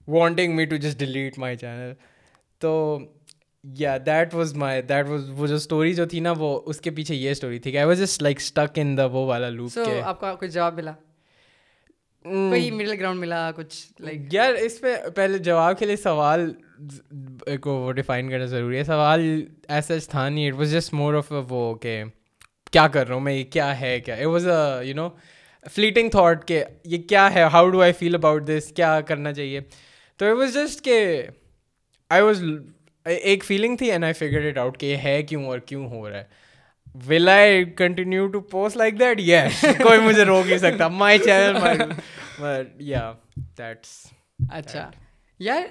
wanting 0.07 0.55
me 0.55 0.65
to 0.65 0.75
just 0.75 0.99
delete 0.99 1.39
my 1.39 1.57
channel 1.57 1.93
تو 2.59 2.99
یا 3.63 3.97
that 4.05 4.33
was 4.35 4.53
my 4.53 4.81
that 4.81 5.07
was 5.09 5.29
وہ 5.37 5.47
جو 5.47 5.55
اسٹوری 5.55 5.93
جو 5.93 6.05
تھی 6.05 6.19
نا 6.19 6.33
وہ 6.37 6.59
اس 6.65 6.81
کے 6.81 6.91
پیچھے 6.91 7.15
یہ 7.15 7.31
اسٹوری 7.31 7.59
تھی 7.59 7.71
کہ 7.71 7.77
I 7.77 7.87
was 7.87 7.99
just 7.99 8.21
like 8.23 8.37
stuck 8.39 8.79
in 8.81 8.97
the 8.97 9.05
وہ 9.05 9.25
والا 9.25 9.49
لوپ 9.49 9.73
کے۔ 9.85 10.01
آپ 10.01 10.19
کا 10.21 10.33
کچھ 10.35 10.51
جواب 10.51 10.75
ملا؟ 10.75 10.91
کوئی 12.25 12.71
مڈل 12.71 12.93
گراؤنڈ 12.99 13.19
ملا 13.19 13.51
کچھ 13.55 14.01
لائک 14.01 14.33
یار 14.33 14.53
اس 14.53 14.79
پہ 14.81 14.95
پہلے 15.15 15.37
جواب 15.37 15.77
کے 15.79 15.85
لیے 15.85 15.95
سوال 15.95 16.51
کو 17.61 17.75
وہ 17.81 17.91
ڈیفائن 17.91 18.29
کرنا 18.29 18.45
ضروری 18.45 18.77
ہے۔ 18.77 18.83
سوال 18.83 19.21
ایسا 19.67 19.93
تھا 20.09 20.27
نہیں 20.29 20.49
it 20.49 20.57
was 20.57 20.71
just 20.71 20.93
more 20.93 21.13
of 21.13 21.31
وہ 21.49 21.73
کہ 21.75 22.03
کیا 22.71 22.87
کر 22.87 23.07
رہا 23.07 23.15
ہوں 23.15 23.21
میں 23.21 23.33
یہ 23.33 23.43
کیا 23.51 23.79
ہے 23.79 23.99
کیا 23.99 24.15
it 24.15 24.25
was 24.25 24.47
a 24.47 24.85
you 24.87 24.95
know 24.95 25.07
fleeting 25.75 26.09
thought 26.09 26.47
کہ 26.47 26.63
یہ 26.85 27.01
کیا 27.09 27.33
ہے 27.33 27.43
how 27.53 27.69
do 27.69 27.81
I 27.81 27.93
feel 27.93 28.15
about 28.15 28.47
this 28.47 28.71
کیا 28.75 28.99
کرنا 29.07 29.33
چاہیے۔ 29.33 29.59
تو 30.19 30.25
اٹ 30.25 30.37
واز 30.37 30.53
جسٹ 30.53 30.83
کہ 30.85 31.21
آئی 32.09 32.21
واز 32.21 32.43
ایک 33.05 33.43
فیلنگ 33.43 33.77
تھی 33.77 33.91
and 33.91 34.03
I 34.03 34.13
figure 34.13 34.47
it 34.47 34.57
out 34.57 34.77
کہ 34.77 34.85
یہ 34.85 34.97
ہے 34.97 35.23
کیوں 35.23 35.45
اور 35.45 35.59
کیوں 35.59 35.89
ہو 35.89 36.09
رہا 36.09 36.17
ہے۔ 36.17 36.23
Will 37.07 37.29
I 37.29 37.65
continue 37.65 38.27
to 38.27 38.39
post 38.39 38.77
like 38.77 38.99
that 38.99 39.19
yes 39.19 39.65
کوئی 39.83 39.99
مجھے 39.99 40.23
روک 40.23 40.47
نہیں 40.47 40.57
سکتا۔ 40.57 40.87
مائی 40.87 41.19
چینل 41.19 41.57
یا 42.79 43.13
دیٹس 43.57 44.07
اچھا۔ 44.51 44.91
یار 45.39 45.61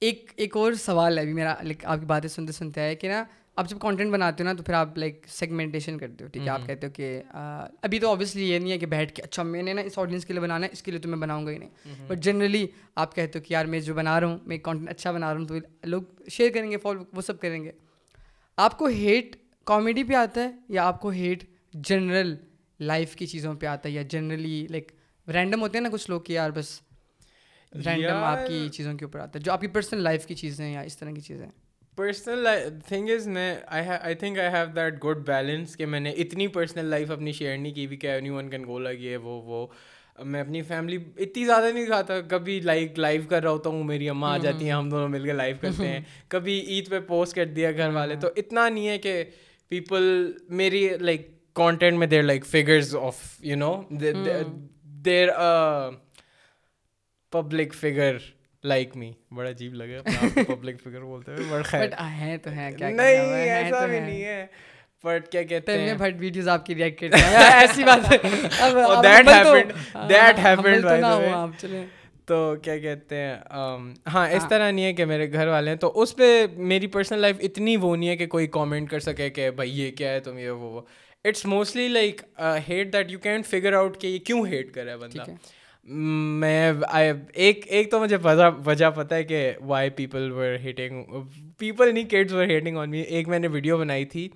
ایک 0.00 0.32
ایک 0.36 0.56
اور 0.56 0.72
سوال 0.72 1.16
ہے 1.18 1.22
ابھی 1.22 1.32
میرا۔ 1.32 1.54
لائک 1.62 1.86
آپ 1.86 2.00
کی 2.00 2.06
باتیں 2.06 2.28
سنتے 2.28 2.52
سنتے 2.52 2.80
ہے 2.80 2.94
کہ 2.94 3.08
نا 3.08 3.24
آپ 3.56 3.68
جب 3.68 3.78
کانٹینٹ 3.78 4.12
بناتے 4.12 4.42
ہو 4.42 4.48
نا 4.48 4.52
تو 4.52 4.62
پھر 4.62 4.74
آپ 4.74 4.98
لائک 4.98 5.26
سیگمنٹیشن 5.28 5.98
کرتے 5.98 6.24
ہو 6.24 6.28
ٹھیک 6.28 6.42
ہے؟ 6.42 6.48
آپ 6.48 6.60
کہتے 6.66 6.86
ہو 6.86 6.92
کہ 6.92 7.22
ابھی 7.82 7.98
تو 8.00 8.10
آبویسلی 8.10 8.50
یہ 8.50 8.58
نہیں 8.58 8.72
ہے 8.72 8.78
کہ 8.78 8.86
بیٹھ 8.86 9.12
کے 9.12 9.22
اچھا 9.22 9.42
میں 9.42 9.62
نے 9.62 9.72
نا 9.72 9.80
اس 9.80 9.98
آڈینس 9.98 10.24
کے 10.24 10.32
لیے 10.32 10.42
بنانا 10.42 10.66
ہے 10.66 10.72
اس 10.72 10.82
کے 10.82 10.90
لیے 10.90 11.00
تو 11.00 11.08
میں 11.08 11.18
بناؤں 11.18 11.46
گا 11.46 11.50
ہی 11.50 11.58
نہیں۔ 11.58 11.70
بٹ 12.06 12.18
جنرلی 12.18 12.66
آپ 12.94 13.14
کہتے 13.14 13.38
ہو 13.38 13.44
کہ 13.44 13.52
یار 13.52 13.66
میں 13.66 13.80
جو 13.80 13.94
بنا 13.94 14.20
رہا 14.20 14.26
ہوں 14.26 14.38
میں 14.46 14.58
کانٹینٹ 14.58 14.90
اچھا 14.90 15.12
بنا 15.12 15.34
رہا 15.34 15.40
ہوں 15.40 15.46
تو 15.46 15.54
لوگ 15.84 16.02
شیئر 16.30 16.50
کریں 16.54 16.70
گے 16.70 16.76
فالو 16.76 17.04
وہ 17.12 17.20
سب 17.20 17.40
کریں 17.40 17.64
گے۔ 17.64 17.72
آپ 18.56 18.78
کو 18.78 18.86
ہیٹ 18.86 19.36
کامیڈی 19.64 20.04
پہ 20.04 20.14
آتا 20.14 20.42
ہے 20.42 20.50
یا 20.68 20.84
آپ 20.84 21.00
کو 21.00 21.08
ہیٹ 21.08 21.44
جنرل 21.74 22.34
لائف 22.80 23.16
کی 23.16 23.26
چیزوں 23.26 23.54
پہ 23.54 23.66
آتا 23.66 23.88
ہے؟ 23.88 23.94
یا 23.94 24.02
جنرلی 24.02 24.66
لائک 24.70 24.92
رینڈم 25.28 25.60
ہوتے 25.60 25.78
ہیں 25.78 25.82
نا 25.82 25.88
کچھ 25.92 26.10
لوگ 26.10 26.20
کہ 26.20 26.32
یار 26.32 26.50
بس 26.50 26.80
رینڈم 27.86 28.16
آپ 28.16 28.38
کی 28.48 28.68
چیزوں 28.68 28.94
کے 28.94 29.04
اوپر 29.04 29.18
آتا 29.18 29.38
ہے 29.38 29.44
جو 29.44 29.52
آپ 29.52 29.60
کی 29.60 29.66
پرسنل 29.66 30.02
لائف 30.02 30.26
کی 30.26 30.34
چیزیں 30.34 30.72
یا 30.72 30.80
اس 30.80 30.98
طرح 30.98 31.10
کی 31.10 31.20
چیزیں 31.20 31.46
پرسنل 31.96 32.46
تھنگ 32.88 33.10
از 33.10 33.26
میں 33.28 33.54
I 33.66 34.14
think 34.14 34.38
I 34.38 34.48
have 34.52 34.66
that 34.76 35.04
good 35.04 35.18
balance 35.26 35.76
کہ 35.76 35.86
میں 35.86 36.00
نے 36.00 36.10
اتنی 36.10 36.46
پرسنل 36.48 36.84
لائف 36.84 37.10
اپنی 37.10 37.32
شیئر 37.32 37.58
نہیں 37.58 37.72
کی 37.72 37.86
بھی 37.86 37.96
کہ 37.96 38.06
اینی 38.06 38.30
ون 38.30 38.50
کین 38.50 38.64
گو 38.66 38.78
لگ 38.78 39.00
یہ 39.00 39.16
وہ 39.16 39.40
وہ. 39.42 39.66
میں 40.24 40.40
اپنی 40.40 40.62
فیملی 40.62 40.96
اتنی 41.16 41.44
زیادہ 41.44 41.70
نہیں 41.74 41.86
کھاتا 41.86 42.20
کبھی 42.20 42.60
لائک 42.60 42.98
لائیو 42.98 43.22
کر 43.28 43.42
رہا 43.42 43.50
ہوتا 43.50 43.70
ہوں 43.70 43.84
میری 43.84 44.08
اماں 44.08 44.32
آ 44.32 44.36
جاتی 44.38 44.64
ہیں 44.64 44.72
ہم 44.72 44.90
دونوں 44.90 45.08
مل 45.08 45.24
کے 45.24 45.32
لائیو 45.32 45.56
کرتے 45.60 45.88
ہیں. 45.88 46.00
کبھی 46.28 46.58
عید 46.60 46.88
پہ 46.90 47.00
پوسٹ 47.00 47.34
کر 47.34 47.46
دیا 47.46 47.72
گھر 47.72 47.90
والے. 47.94 48.16
تو 48.16 48.28
اتنا 48.36 48.68
نہیں 48.68 48.88
ہے 48.88 48.98
کہ 48.98 49.24
پیپل 49.68 50.32
میری 50.48 50.88
لائک 51.00 51.28
کانٹینٹ 51.56 51.98
میں 51.98 52.06
there 52.06 52.22
like 52.22 52.46
figures 52.46 52.94
of 52.96 53.22
you 53.40 53.56
know 53.56 53.74
there 55.04 55.30
public 57.32 57.74
figure 57.74 58.16
like 58.64 58.96
me 58.96 59.10
بڑا 59.34 59.48
عجیب 59.50 59.74
لگا 59.74 60.02
پبلک 60.46 60.80
فگر 60.82 61.00
بولتے 61.00 61.32
ہوئے 61.32 62.36
تو 62.42 62.50
نہیں 62.50 63.50
ایسا 63.50 63.84
بھی 63.86 64.00
نہیں 64.00 64.24
ہے۔ 64.24 64.46
بٹ 65.04 65.28
کیا 65.28 65.42
کہتے 65.42 65.78
ہیں؟ 65.80 65.94
بٹ 65.98 66.14
ویڈیوز 66.18 66.48
آپ 66.48 66.66
کی 66.66 66.74
ریئیکٹ 66.74 67.00
کرتے 67.00 67.16
ہیں 67.16 67.50
ایسی 67.52 67.84
بات 67.84 68.12
ہے۔ 68.12 68.16
دیٹ 69.02 69.28
ہیپنڈ 69.28 69.72
دیٹ 70.10 70.38
ہیپنڈ 70.44 70.84
بائی 70.84 71.84
تو 72.26 72.54
کیا 72.62 72.76
کہتے 72.78 73.16
ہیں؟ 73.16 73.34
ہاں 74.14 74.26
اس 74.28 74.44
طرح 74.48 74.70
نہیں 74.70 74.84
ہے 74.84 74.92
کہ 74.92 75.04
میرے 75.04 75.32
گھر 75.32 75.46
والے 75.46 75.70
ہیں۔ 75.70 75.76
تو 75.78 75.90
اس 76.02 76.14
پہ 76.16 76.46
میری 76.56 76.86
پرسنل 76.86 77.20
لائف 77.20 77.36
اتنی 77.42 77.76
وہ 77.76 77.94
نہیں 77.96 78.08
ہے 78.08 78.16
کہ 78.16 78.26
کوئی 78.26 78.46
کامنٹ 78.52 78.90
کر 78.90 79.00
سکے 79.00 79.28
کہ 79.30 79.50
بھائی 79.50 79.80
یہ 79.80 79.90
کیا 79.96 80.12
ہے 80.12 80.20
تم 80.20 80.38
یہ 80.38 80.50
وہ 80.50 80.80
it's 81.24 81.44
mostly 81.46 81.88
like 81.88 82.22
hate 82.68 82.92
that 82.92 83.10
you 83.10 83.18
can 83.18 83.42
figure 83.42 83.72
out 83.72 84.00
کہ 84.00 84.06
یہ 84.06 84.18
کیوں 84.18 84.46
ہیٹ 84.46 84.72
کرے 84.74 84.96
بندہ۔ 84.96 85.30
میں 85.86 86.72
ایک 87.34 87.64
ایک 87.68 87.90
تو 87.90 88.00
مجھے 88.00 88.16
وجہ 88.64 88.90
پتہ 88.90 89.14
ہے 89.14 89.24
کہ 89.24 89.52
why 89.60 89.90
people 89.90 90.32
were 90.32 90.56
hating 90.64 91.04
people 91.58 91.94
نہیں 91.94 92.04
kids 92.04 92.32
were 92.32 92.44
hating 92.44 92.76
on 92.76 92.90
me 92.90 93.00
ایک 93.00 93.28
میں 93.28 93.38
نے 93.38 93.46
ویڈیو 93.46 93.78
بنائی 93.78 94.04
تھی. 94.04 94.28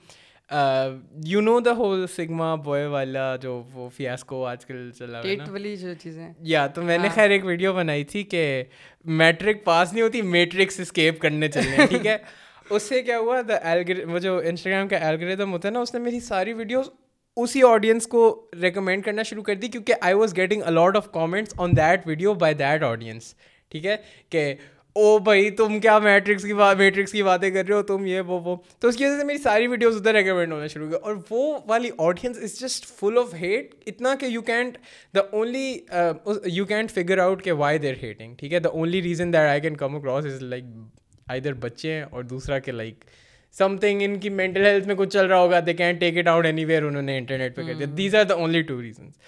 You 1.25 1.41
know 1.41 1.61
the 1.61 1.73
whole 1.73 2.07
sigma 2.07 2.55
boy 2.55 2.87
والا 2.87 3.37
جو 3.37 3.63
وہ 3.73 3.89
فیاسکو 3.89 4.45
آج 4.47 4.67
کل 4.67 4.91
چلا 4.91 5.21
والی 5.51 5.77
جو 5.77 5.95
چیزیں۔ 6.03 6.33
یا 6.41 6.67
تو 6.67 6.83
میں 6.83 6.99
نے 6.99 7.09
ہاں۔ 7.09 7.15
خیر 7.15 7.31
ایک 7.31 7.45
ویڈیو 7.45 7.73
بنائی 7.73 8.05
تھی 8.05 8.23
کہ 8.23 8.65
میٹرک 9.05 9.65
پاس 9.65 9.93
نہیں 9.93 10.03
ہوتی 10.03 10.23
میٹرکس 10.23 10.81
اسکیپ 10.81 11.21
کرنے 11.21 11.49
چلنے 11.49 11.87
ٹھیک 11.87 12.07
ہے؟ 12.07 12.17
اس 12.71 12.83
سے 12.83 13.03
کیا 13.03 13.19
ہوا؟ 13.19 13.41
دا 13.49 13.55
ایلگر 13.55 14.05
وہ 14.05 14.19
جو 14.19 14.39
انسٹاگرام 14.39 14.89
کا 14.89 14.97
ایلگریدم 14.97 15.53
ہوتا 15.53 15.69
ہے 15.69 15.73
نا 15.73 15.81
اس 15.81 15.95
نے 15.95 16.01
میری 16.01 16.21
ساری 16.21 16.53
ویڈیوز 16.53 16.91
اسی 17.43 17.63
آڈینس 17.63 18.07
کو 18.07 18.47
ریکمینڈ 18.63 19.05
کرنا 19.05 19.23
شروع 19.23 19.43
کر 19.43 19.55
دی 19.55 19.69
کیونکہ 19.69 19.95
I 20.01 20.15
was 20.15 20.37
getting 20.37 20.63
a lot 20.65 20.97
of 20.97 21.13
comments 21.13 21.55
on 21.57 21.71
that 21.77 22.01
video 22.07 22.35
by 22.35 22.55
that 22.55 22.83
audience 22.83 23.35
ٹھیک 23.69 23.87
ہے؟ 23.87 23.97
کہ 24.31 24.55
او 24.93 25.19
بھائی، 25.19 25.51
تم 25.51 25.81
کیا 25.81 25.99
میٹرکس 25.99 26.43
کی 26.43 26.55
بات 26.55 26.77
میٹرکس 26.77 27.13
کی 27.13 27.23
باتیں 27.23 27.51
کر 27.51 27.67
رہے 27.69 27.75
ہو؟ 27.75 27.83
تم 27.83 28.07
یہ 28.07 28.21
وہ 28.21 28.41
وہ۔ 28.41 28.57
تو 28.79 28.89
اس 28.89 28.97
کی 28.97 29.05
وجہ 29.05 29.19
سے 29.19 29.25
میری 29.25 29.39
ساری 29.39 29.67
ویڈیوز 29.67 29.97
ادھر 29.97 30.15
ریکمینڈ 30.15 30.53
ہونا 30.53 30.67
شروع 30.67 30.87
ہوئی۔ 30.87 30.99
اور 31.03 31.17
وہ 31.31 31.59
والی 31.67 31.91
audience 31.99 32.39
is 32.39 32.61
just 32.61 32.87
full 32.87 33.19
of 33.19 33.35
hate 33.35 33.75
اتنا 33.87 34.15
کہ 34.21 34.27
you 34.27 34.43
can't 34.43 34.79
the 35.15 35.21
only 35.21 35.79
you 36.45 36.65
can't 36.65 36.91
figure 36.91 37.19
out 37.19 37.43
کہ 37.45 37.53
وائی 37.53 37.79
دیر 37.79 37.95
ہیٹنگ 38.03 38.35
ٹھیک 38.35 38.53
ہے؟ 38.53 38.59
The 38.59 38.69
only 38.69 39.03
reason 39.03 39.33
that 39.33 39.49
I 39.49 39.61
can 39.61 39.77
come 39.77 39.97
across 39.97 40.25
is 40.25 40.43
like 40.43 40.65
I 41.27 41.41
they're 41.41 41.53
بچے 41.53 41.93
ہیں 41.93 42.03
اور 42.03 42.23
دوسرا 42.23 42.59
کہ 42.59 42.73
لائک 42.73 43.05
سم 43.59 43.77
تھنگ 43.77 44.03
ان 44.03 44.19
کی 44.21 44.29
مینٹل 44.31 44.67
ہیلتھ 44.67 44.87
میں 44.87 44.95
کچھ 44.95 45.09
چل 45.09 45.27
رہا 45.27 45.39
ہوگا 45.39 45.61
they 45.67 45.75
can 45.75 45.97
take 45.97 46.19
it 46.19 46.27
out 46.27 46.47
anywhere 46.65 46.83
انہوں 46.83 47.03
نے 47.03 47.19
انٹرنیٹ 47.19 47.57
پہ 47.57 47.63
کر 47.63 47.75
دیا 47.75 47.87
these 47.97 48.15
are 48.15 48.25
the 48.25 48.35
only 48.35 48.63
two 48.63 48.81
reasons 48.83 49.19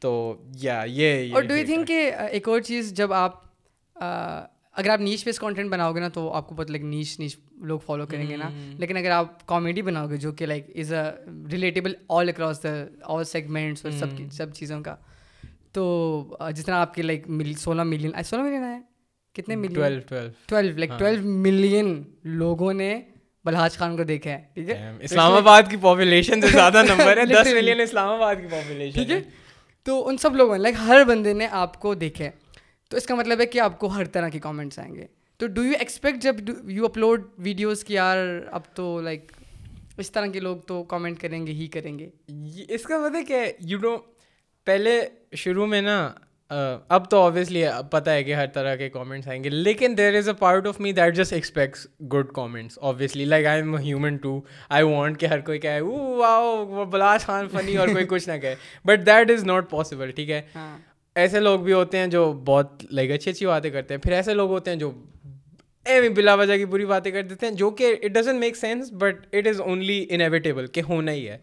تو 0.00 0.12
یا 0.56 0.82
یہ 0.86 1.34
اور 1.34 1.42
ڈو 1.42 1.56
یو 1.56 1.66
تھنک 1.66 1.88
کہ 1.88 2.10
ایک 2.30 2.48
اور 2.48 2.60
چیز 2.60 2.92
جب 2.92 3.12
آپ 3.12 3.46
اگر 3.96 4.90
آپ 4.90 5.00
نیچ 5.00 5.24
بیس 5.24 5.38
کانٹینٹ 5.38 5.70
بناؤ 5.70 5.94
گے 5.94 6.00
نا 6.00 6.08
تو 6.08 6.30
آپ 6.32 6.48
کو 6.48 6.54
پتہ 6.54 6.70
لائک 6.70 6.82
نیچ 6.82 7.18
نیچ 7.20 7.36
لوگ 7.60 7.78
فالو 7.78 8.06
کریں 8.06 8.28
گے 8.28 8.36
نا 8.36 8.48
لیکن 8.78 8.96
اگر 8.96 9.10
آپ 9.10 9.46
کامیڈی 9.46 9.82
بناؤ 9.82 10.08
گے 10.10 10.16
جو 10.16 10.32
کہ 10.32 10.46
like 10.46 10.70
is 10.74 10.92
a 10.92 11.02
relatable 11.52 11.94
all 12.08 12.28
across 12.28 12.62
the 12.62 12.74
all 13.04 13.24
segments 13.24 13.84
اور 13.84 13.92
سب 13.92 14.20
سب 14.32 14.52
چیزوں 14.54 14.82
کا 14.82 14.96
تو 15.72 15.86
جس 16.54 16.66
طرح 16.66 16.74
آپ 16.74 16.94
کے 16.94 17.02
لائک 17.02 17.26
سولہ 17.58 17.82
ملین 17.82 18.22
سولہ 18.24 18.42
ملین 18.42 18.64
آئے 18.64 18.78
کتنے 19.36 19.56
million 19.56 20.00
twelve 20.08 20.76
like 20.76 20.90
twelve 20.98 21.22
million 21.22 22.02
لوگوں 22.24 22.72
نے 22.72 23.00
بلحاج 23.44 23.76
خان 23.76 23.96
کو 23.96 24.04
دیکھا 24.04 24.30
ہے 24.30 24.44
ٹھیک 24.54 24.70
ہے؟ 24.70 24.92
اسلام 25.00 25.32
آباد 25.32 25.62
کی 25.70 25.76
پاپولیشن 25.76 26.40
سے 26.40 26.46
زیادہ 26.46 26.82
نمبر 26.88 27.16
ہے 27.16 27.24
دس 27.24 27.48
ملین 27.54 27.80
اسلام 27.80 28.08
آباد 28.08 28.34
کی 28.34 28.46
پاپولیشن 28.46 28.94
ٹھیک 28.94 29.10
ہے؟ 29.10 29.20
تو 29.82 30.08
ان 30.08 30.16
سب 30.16 30.36
لوگوں 30.36 30.56
نے 30.56 30.62
لائک 30.62 30.74
ہر 30.86 31.04
بندے 31.04 31.32
نے 31.32 31.46
آپ 31.50 31.80
کو 31.80 31.94
دیکھا 31.94 32.24
ہے 32.24 32.30
تو 32.90 32.96
اس 32.96 33.06
کا 33.06 33.14
مطلب 33.14 33.40
ہے 33.40 33.46
کہ 33.46 33.58
آپ 33.58 33.78
کو 33.78 33.86
ہر 33.86 34.04
طرح 34.04 34.28
کے 34.28 34.38
کامنٹس 34.38 34.78
آئیں 34.78 34.94
گے۔ 34.94 35.06
تو 35.36 35.46
ڈو 35.46 35.64
یو 35.64 35.72
ایکسپیکٹ 35.78 36.22
جب 36.22 36.36
یو 36.70 36.84
اپلوڈ 36.84 37.22
ویڈیوز 37.38 37.84
کی 37.84 37.94
یار 37.94 38.16
اب 38.50 38.60
تو 38.74 39.00
لائک 39.00 39.32
اس 39.96 40.10
طرح 40.10 40.26
کے 40.26 40.40
لوگ 40.40 40.56
تو 40.56 40.82
کامنٹ 40.82 41.20
کریں 41.20 41.46
گے 41.46 41.52
ہی 41.52 41.66
کریں 41.66 41.98
گے۔ 41.98 42.10
اس 42.68 42.82
کا 42.82 42.98
مطلب 42.98 43.28
کہ 43.28 43.52
یو 43.60 43.78
ڈو 43.78 43.98
پہلے 44.64 45.00
شروع 45.36 45.66
میں 45.66 45.82
نا 45.82 46.12
اب 46.50 47.08
تو 47.10 47.20
آبویسلی 47.22 47.64
پتہ 47.90 48.10
ہے 48.10 48.22
کہ 48.24 48.34
ہر 48.34 48.46
طرح 48.46 48.74
کے 48.76 48.88
کامنٹس 48.88 49.28
آئیں 49.28 49.42
گے 49.44 49.48
لیکن 49.48 49.94
there 49.98 50.14
is 50.14 50.28
a 50.28 50.34
part 50.34 50.66
of 50.66 50.80
me 50.80 50.92
that 50.92 51.14
just 51.16 51.32
expects 51.32 51.86
good 52.12 52.30
comments 52.34 52.78
obviously 52.82 53.24
like 53.24 53.46
I 53.46 53.60
am 53.60 53.76
human 53.76 54.16
too 54.16 54.40
I 54.68 54.84
want 54.84 55.18
کہ 55.20 55.26
ہر 55.26 55.40
کوئی 55.40 55.58
کہے 55.58 55.80
واؤ 55.80 56.64
وہ 56.66 56.84
بلاش 56.84 57.26
خان 57.26 57.48
فنی 57.48 57.76
اور 57.76 57.88
کوئی 57.88 58.04
کچھ 58.08 58.28
نہ 58.28 58.36
کہے. 58.42 58.54
But 58.84 59.06
that 59.06 59.30
is 59.30 59.44
not 59.44 59.70
possible 59.70 60.10
ٹھیک 60.10 60.30
ہے؟ 60.30 60.40
ایسے 61.16 61.40
لوگ 61.40 61.60
بھی 61.60 61.72
ہوتے 61.72 61.98
ہیں 61.98 62.06
جو 62.06 62.32
بہت 62.44 62.84
لائک 62.90 63.10
اچھی 63.10 63.30
اچھی 63.30 63.46
باتیں 63.46 63.70
کرتے 63.70 63.94
ہیں 63.94 64.00
پھر 64.00 64.12
ایسے 64.12 64.34
لوگ 64.34 64.50
ہوتے 64.50 64.70
ہیں 64.70 64.78
جو 64.78 64.90
اے 65.86 66.08
بلا 66.08 66.34
وجہ 66.34 66.56
کی 66.56 66.64
بری 66.64 66.84
باتیں 66.84 67.10
کر 67.12 67.22
دیتے 67.22 67.46
ہیں 67.46 67.54
جو 67.54 67.70
کہ 67.70 67.94
it 68.02 68.10
doesn't 68.10 68.40
make 68.40 68.56
sense 68.56 68.92
but 68.92 69.26
it 69.32 69.46
is 69.46 69.60
only 69.60 70.06
inevitable 70.10 70.66
کہ 70.66 70.82
ہونا 70.88 71.12
ہی 71.12 71.28
ہے۔ 71.28 71.38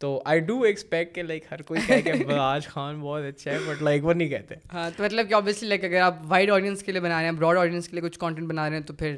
تو 0.00 0.20
آئی 0.24 0.40
ڈو 0.40 0.60
ایکسپیکٹ 0.62 1.14
کہ 1.14 1.22
لائک 1.22 1.44
ہر 1.50 1.62
کوئی 1.62 1.80
کہے 1.86 2.00
کہ 2.02 2.12
بلاج 2.26 2.66
خان 2.66 3.00
بہت 3.00 3.22
اچھا 3.24 3.50
ہے 3.50 3.58
بٹ 3.66 3.82
لائک 3.82 4.04
وہ 4.04 4.12
نہیں 4.12 4.28
کہتے۔ 4.28 4.54
ہاں 4.72 4.90
تو 4.96 5.02
مطلب 5.02 5.28
کہ 5.28 5.34
آبویسلی 5.34 5.68
لائک 5.68 5.84
اگر 5.84 6.00
آپ 6.00 6.14
وائڈ 6.24 6.50
آڈینس 6.50 6.82
کے 6.82 6.92
لیے 6.92 7.00
بنا 7.00 7.18
رہے 7.18 7.24
ہیں 7.24 7.32
براڈ 7.32 7.58
آڈینس 7.58 7.88
کے 7.88 7.96
لیے 7.96 8.08
کچھ 8.08 8.18
کانٹینٹ 8.18 8.48
بنا 8.48 8.68
رہے 8.68 8.76
ہیں 8.76 8.84
تو 8.84 8.94
پھر 8.94 9.16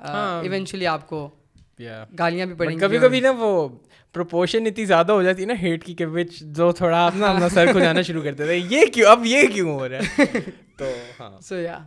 ایونچولی 0.00 0.86
آپ 0.86 1.08
کو 1.08 1.28
گالیاں 2.18 2.46
بھی 2.46 2.54
پڑیں 2.54 2.70
گی 2.70 2.80
کبھی 2.80 2.98
کبھی 2.98 3.20
نا 3.20 3.30
وہ 3.30 3.68
پروپورشن 4.14 4.66
اتنی 4.66 4.84
زیادہ 4.84 5.12
ہو 5.12 5.22
جاتی 5.22 5.42
ہے 5.42 5.46
نا 5.46 5.54
ہیٹ 5.62 5.84
کی 5.84 5.94
کہ 5.94 6.06
وچ 6.06 6.38
جو 6.56 6.70
تھوڑا 6.72 7.04
آپ 7.06 7.16
نا 7.16 7.30
اپنا 7.30 7.48
سر 7.48 7.72
کو 7.72 7.78
جانا 7.78 8.02
شروع 8.02 8.22
کرتے 8.22 8.44
تھے 8.44 8.56
یہ 8.56 8.86
کیوں؟ 8.94 9.10
اب 9.10 9.26
یہ 9.26 9.42
کیوں 9.54 9.70
ہو 9.70 9.88
رہا 9.88 9.98
ہے؟ 10.18 10.24
تو 10.78 10.84
ہاں۔ 11.20 11.40
سو 11.40 11.56
یا 11.56 11.78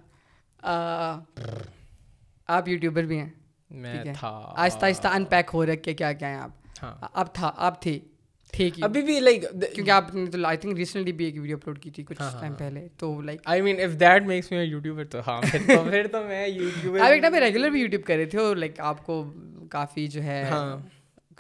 آپ 2.50 2.68
یوٹیوبر 2.68 3.04
بھی 3.04 3.18
ہیں 3.20 3.30
میں 3.72 4.04
تھا۔ 4.20 4.30
آہستہ 4.56 4.86
آہستہ 4.86 5.08
ان 5.08 5.26
پیک 5.26 5.50
ہو 5.54 5.66
رکھے 5.66 5.94
کیا 5.94 6.12
کیا 6.14 6.28
ہیں 6.30 6.38
آپ۔ 6.38 6.86
اب 7.14 7.34
تھا 7.34 7.52
اب 7.58 7.82
تھی۔ 7.82 8.00
ابھی 8.54 9.02
بھی 9.02 9.20
لائک 9.20 9.42
کیونکہ 9.74 9.90
آپ 9.92 10.14
نے 10.16 10.26
تو 10.32 10.46
آئی 10.46 10.58
تھنک 10.58 10.78
ریسنٹلی 10.78 11.12
بھی 11.12 11.26
ایک 11.26 11.40
ویڈیو 11.40 11.58
اپلوڈ 11.58 11.80
کی 11.80 11.90
تھی 11.90 12.04
کچھ 12.04 12.18
ٹائم 12.40 12.54
پہلے 12.54 12.88
تو 12.98 13.10
like 13.22 13.42
I 13.46 13.62
mean 13.62 13.80
if 13.82 14.00
that 14.00 14.24
makes 14.24 14.52
me 14.52 14.58
YouTuber 14.58 15.06
تو 15.06 15.20
ہاں 15.28 15.42
پھر 15.42 16.08
تو 16.08 16.24
میں 16.24 16.48
یوٹیوبر 16.48 17.00
آپ 17.00 17.10
ایک 17.10 17.22
ٹائم 17.22 17.36
ریگولر 17.36 17.70
بھی 17.70 17.82
یوٹیوب 17.82 18.04
کر 18.04 18.16
رہے 18.16 18.26
تھے 18.26 18.40
اور 18.40 18.56
لائک 18.56 18.80
آپ 18.82 19.06
کو 19.06 19.24
کافی 19.72 20.08
جو 20.08 20.24
ہے 20.24 20.44
ہاں۔ 20.44 20.78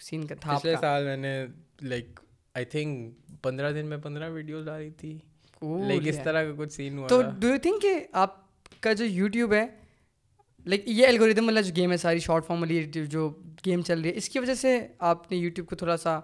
سین 0.01 0.25
کا 0.27 0.35
تھا 0.35 0.57
پچھلے 0.57 0.75
سال 0.81 1.05
میں 1.05 1.17
نے 1.17 1.35
لائک 1.81 2.19
آئی 2.55 2.65
تھنک 2.65 3.41
پندرہ 3.43 3.71
دن 3.71 3.85
میں 3.85 3.97
پندرہ 3.97 4.29
ویڈیوز 4.29 4.65
ڈالی 4.65 4.89
تھی۔ 4.97 5.17
لائک 5.61 6.07
اس 6.07 6.19
طرح 6.23 6.43
کا 6.43 6.51
کچھ 6.57 6.73
سین 6.73 6.97
ہوا 6.97 7.07
تو 7.07 7.21
ڈو 7.39 7.47
یو 7.47 7.57
تھنک 7.61 7.81
کہ 7.81 7.93
آپ 8.13 8.35
کا 8.81 8.93
جو 8.93 9.05
یوٹیوب 9.05 9.53
ہے 9.53 9.65
لائک 10.65 10.83
یہ 10.87 11.07
الگوریدم 11.07 11.45
والا 11.45 11.61
جو 11.61 11.73
گیم 11.75 11.91
ہے 11.91 11.97
ساری 11.97 12.19
شارٹ 12.19 12.45
فارم 12.45 12.59
والی 12.59 12.83
جو 13.05 13.29
گیم 13.65 13.81
چل 13.81 14.01
رہی 14.01 14.09
ہے 14.09 14.15
اس 14.15 14.29
کی 14.29 14.39
وجہ 14.39 14.53
سے 14.53 14.79
آپ 15.07 15.31
نے 15.31 15.37
یوٹیوب 15.37 15.67
کو 15.67 15.75
تھوڑا 15.75 15.97
سا 15.97 16.19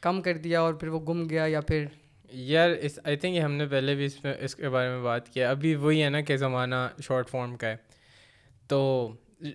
کم 0.00 0.20
کر 0.20 0.36
دیا 0.36 0.60
اور 0.60 0.74
پھر 0.74 0.88
وہ 0.88 1.00
گم 1.00 1.28
گیا 1.30 1.44
یا 1.46 1.60
پھر 1.60 1.84
یار 2.30 2.70
اس 2.70 2.98
آئی 3.04 3.16
تھنک 3.16 3.36
ہم 3.36 3.52
نے 3.52 3.66
پہلے 3.66 3.94
بھی 3.94 4.04
اس 4.04 4.24
میں 4.24 4.34
اس 4.40 4.54
کے 4.54 4.68
بارے 4.68 4.88
میں 4.88 5.02
بات 5.02 5.28
کیا 5.28 5.50
ابھی 5.50 5.74
وہی 5.74 6.02
ہے 6.02 6.08
نا 6.10 6.20
کہ 6.20 6.36
زمانہ 6.36 6.74
شارٹ 7.02 7.28
فارم 7.28 7.56
کا 7.56 7.68
ہے۔ 7.68 7.76
تو 8.68 9.12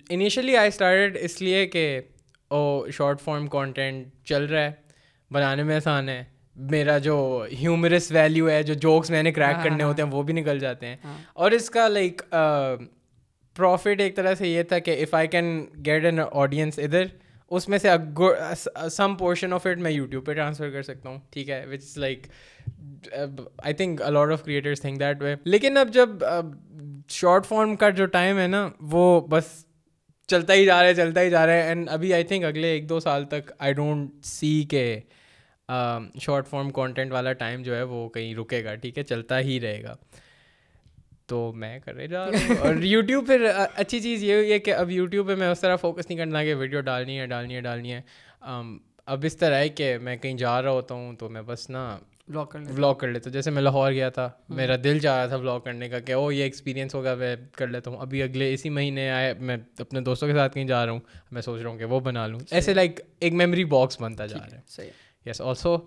انیشلی 0.10 0.58
آئی 0.58 0.68
اسٹارٹیڈ 0.68 1.18
اس 1.22 1.42
لیے 1.42 1.66
کہ 1.68 2.02
او 2.48 2.90
شارٹ 2.90 3.22
فارم 3.22 3.48
کانٹینٹ 3.48 4.08
چل 4.26 4.46
رہا 4.46 4.62
ہے 4.62 4.72
بنانے 5.32 5.64
میں 5.64 5.76
آسان 5.76 6.10
ہے۔ 6.10 6.24
میرا 6.56 6.98
جو 6.98 7.46
ہیومرس 7.60 8.12
ویلیو 8.12 8.50
ہے 8.50 8.64
جو 8.64 8.74
جوکس 8.74 9.10
میں 9.10 9.24
نے 9.24 9.32
کریک 9.32 9.64
کرنے 9.64 9.84
ہوتے 9.84 10.02
ہیں 10.02 10.10
وہ 10.10 10.24
بھی 10.24 10.34
نکل 10.34 10.60
جاتے 10.60 10.88
ہیں۔ 10.88 10.98
اور 11.34 11.52
اس 11.52 11.70
کا 11.70 11.88
لائک 11.88 12.22
پروفٹ 13.56 14.02
ایک 14.02 14.16
طرح 14.16 14.36
سے 14.36 14.48
یہ 14.48 14.64
تھا 14.64 14.80
کہ 14.80 15.02
if 15.02 15.14
I 15.14 15.28
can 15.28 15.66
get 15.86 16.06
an 16.06 16.20
audience 16.32 16.80
ادھر 16.80 17.06
اس 17.56 17.68
میں 17.70 17.78
سے 17.78 17.90
سم 18.92 19.16
پورشن 19.16 19.54
آف 19.54 19.66
اٹ 19.68 19.78
میں 19.78 19.92
یوٹیوب 19.92 20.26
پہ 20.26 20.34
ٹرانسفر 20.34 20.70
کر 20.72 20.82
سکتا 20.84 21.10
ہوں، 21.10 21.20
ٹھیک 21.32 21.50
ہے؟ 21.50 21.66
Which 21.66 21.84
is 21.84 21.98
like 21.98 22.28
I 23.58 23.74
think 23.74 24.02
a lot 24.02 24.32
of 24.32 24.44
creators 24.46 24.82
think 24.82 25.00
that 25.00 25.22
way 25.22 25.36
لیکن 25.46 25.78
اب 25.78 25.94
جب 25.94 26.24
شارٹ 27.12 27.46
فارم 27.46 27.76
کا 27.76 27.90
جو 27.90 28.06
ٹائم 28.08 28.40
ہے 28.40 28.48
نا، 28.48 28.68
وہ 28.92 29.20
بس 29.30 29.54
چلتا 30.30 30.54
ہی 30.54 30.66
جا 30.66 30.82
رہا 30.82 30.88
ہے، 30.88 30.94
چلتا 30.94 31.22
ہی 31.22 31.30
جا 31.30 31.46
رہا 31.46 31.54
ہے۔ 31.54 31.62
اینڈ 31.62 31.90
ابھی 31.92 32.14
آئی 32.14 32.24
تھنک 32.24 32.46
اگلے 32.46 32.72
ایک 32.72 32.88
دو 32.90 33.00
سال 33.00 33.26
تک 33.26 33.52
آئی 33.60 33.74
ڈونٹ 33.74 34.26
سی 34.26 34.64
کہ 34.70 35.00
شارٹ 36.22 36.48
فارم 36.48 36.70
کانٹینٹ 36.72 37.12
والا 37.12 37.34
ٹائم 37.34 37.62
جو 37.64 37.76
ہے 37.76 37.82
وہ 37.84 38.08
کہیں 38.10 38.34
رکے 38.36 38.64
گا، 38.64 38.76
ٹھیک 38.76 38.98
ہے؟ 38.98 39.04
چلتا 39.04 39.40
ہی 39.40 39.60
رہے 39.62 39.82
گا۔ 39.84 39.96
تو 41.26 41.52
میں 41.56 41.80
کر 41.80 41.96
رہے 41.96 42.08
جا 42.08 42.26
رہا 42.26 42.38
ہوں 42.48 42.56
اور 42.60 42.76
یوٹیوب 42.76 43.28
پھر 43.28 43.48
اچھی 43.76 44.00
چیز 44.00 44.24
یہ 44.24 44.34
ہوئی 44.34 44.52
ہے 44.52 44.60
کہ 44.60 44.74
اب 44.74 44.92
یوٹیوب 44.92 45.28
پہ 45.28 45.36
میں 45.36 45.48
اس 45.48 45.60
طرح 45.60 45.76
فوکس 45.76 46.10
نہیں 46.10 46.18
کرنا 46.18 46.44
کہ 46.44 46.56
ویڈیو 46.56 46.82
ڈالنی 46.82 47.20
ہے 47.20 47.26
ڈالنی 47.26 47.56
ہے 47.56 47.62
ڈالنی 47.62 47.94
ہے۔ 47.94 48.02
اب 49.06 49.26
اس 49.26 49.38
طرح 49.38 49.56
ہے 49.56 49.70
کہ 49.70 49.98
میں 49.98 50.16
کہیں 50.18 50.34
جا 50.38 50.62
رہا 50.62 50.72
ہوتا 50.72 50.96
ہوں 50.96 51.16
تو 51.16 51.30
میں 51.30 51.42
بس 51.42 51.70
نا 51.70 51.98
بلاگ 52.28 52.46
کر 52.46 52.60
بلاگ 52.60 52.96
کر 52.96 53.08
لیتا 53.08 53.30
ہوں۔ 53.30 53.34
جیسے 53.34 53.52
میں 53.52 53.62
لاہور 53.62 53.92
گیا 53.92 54.10
تھا 54.10 54.30
میرا 54.50 54.76
دل 54.84 55.00
چاہ 55.00 55.18
رہا 55.18 55.28
تھا 55.28 55.38
بلاگ 55.38 55.60
کرنے 55.60 55.90
کا 55.90 56.00
کہ 56.00 56.16
وہ 56.16 56.34
یہ 56.36 56.44
ایکسپیرینس 56.44 56.96
ہوگا 56.96 57.16
میں 57.16 57.36
کر 57.52 57.68
لیتا 57.68 57.92
ہوں۔ 57.92 57.98
ابھی 57.98 58.24
اگلے 58.24 58.54
اسی 58.54 58.70
مہینے 58.70 59.10
آئے 59.10 59.34
میں 59.40 59.58
اپنے 59.80 60.02
دوستوں 60.02 60.28
کے 60.28 60.34
ساتھ 60.34 60.54
کہیں 60.54 60.66
جا 60.66 60.86
رہا 60.86 60.92
ہوں 60.92 61.00
میں 61.32 61.42
سوچ 61.42 61.62
رہا 61.62 61.70
ہوں 61.70 61.78
کہ 61.78 61.86
وہ 61.86 62.00
بنا 62.00 62.26
لوں۔ 62.28 62.40
ایسے 62.52 62.74
لائک 62.74 63.00
ایک 63.20 63.34
میموری 63.34 63.66
باکس 63.66 64.02
بنتا 64.02 64.26
جا 64.26 64.38
رہا 64.38 64.58
ہے۔ 64.58 64.90
یس 65.26 65.42
آلسو 65.42 65.78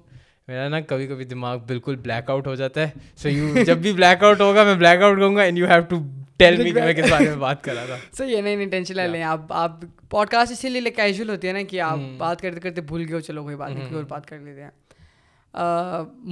میرا 0.49 0.69
نا 0.69 0.81
کبھی 0.81 1.07
کبھی 1.07 1.25
دماغ 1.25 1.59
بالکل 1.59 1.97
بلیک 1.97 2.31
آؤٹ 2.31 2.47
ہو 2.47 2.55
جاتا 2.55 2.81
ہے۔ 2.81 2.91
سو 3.17 3.29
یو 3.29 3.65
جب 3.65 3.77
بھی 3.77 3.93
بلیک 3.93 4.23
آؤٹ 4.25 4.41
ہوگا 4.41 4.65
میں 4.65 4.75
بلیک 4.75 5.03
آؤٹ 5.03 5.17
کروں 5.17 5.37
گا 5.37 5.43
and 5.43 5.59
you 5.59 5.67
have 5.67 5.81
to 5.81 5.97
tell 6.37 6.63
me 6.63 6.73
میں 6.73 6.93
کس 6.93 7.11
بارے 7.11 7.25
میں 7.25 7.37
بات 7.37 7.63
کر 7.65 7.75
رہا 7.75 7.87
تھا۔ 7.87 7.97
صحیح 8.13 8.37
ہے 8.37 8.41
نہیں 8.41 8.57
نہیں 8.57 8.71
ٹینشن 8.71 8.97
لے 8.97 9.07
لیں۔ 9.09 9.23
آپ 9.23 9.53
آپ 9.53 9.81
پوڈ 10.11 10.29
کاسٹ 10.29 10.53
اسی 10.53 10.69
لیے 10.69 10.91
کیجول 10.91 11.31
ہوتی 11.31 11.49
ہے 11.49 11.53
نا 11.53 11.63
کہ 11.63 11.81
آپ 11.81 11.99
بات 12.19 12.41
کرتے 12.41 12.61
کرتے 12.61 12.81
بھول 12.81 13.01
گئے 13.01 13.15
ہو 13.15 13.21
چلو 13.21 13.43
کوئی 13.43 13.57
بات 13.57 13.71
نہیں 13.71 13.83
کوئی 13.83 13.95
اور 13.95 14.05
بات 14.05 14.27
کر 14.27 14.39
لیتے 14.39 14.63
ہیں۔ 14.63 14.71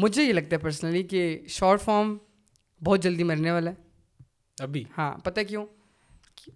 مجھے 0.03 0.23
یہ 0.23 0.33
لگتا 0.33 0.57
ہے 0.57 0.61
پرسنلی 0.61 1.03
کہ 1.03 1.39
شارٹ 1.49 1.83
فارم 1.83 2.17
بہت 2.85 3.03
جلدی 3.03 3.23
مرنے 3.23 3.51
والا 3.51 3.71
ہے۔ 3.71 4.63
ابھی؟ 4.63 4.85
ہاں 4.99 5.13
پتہ 5.25 5.41
کیوں؟ 5.49 5.67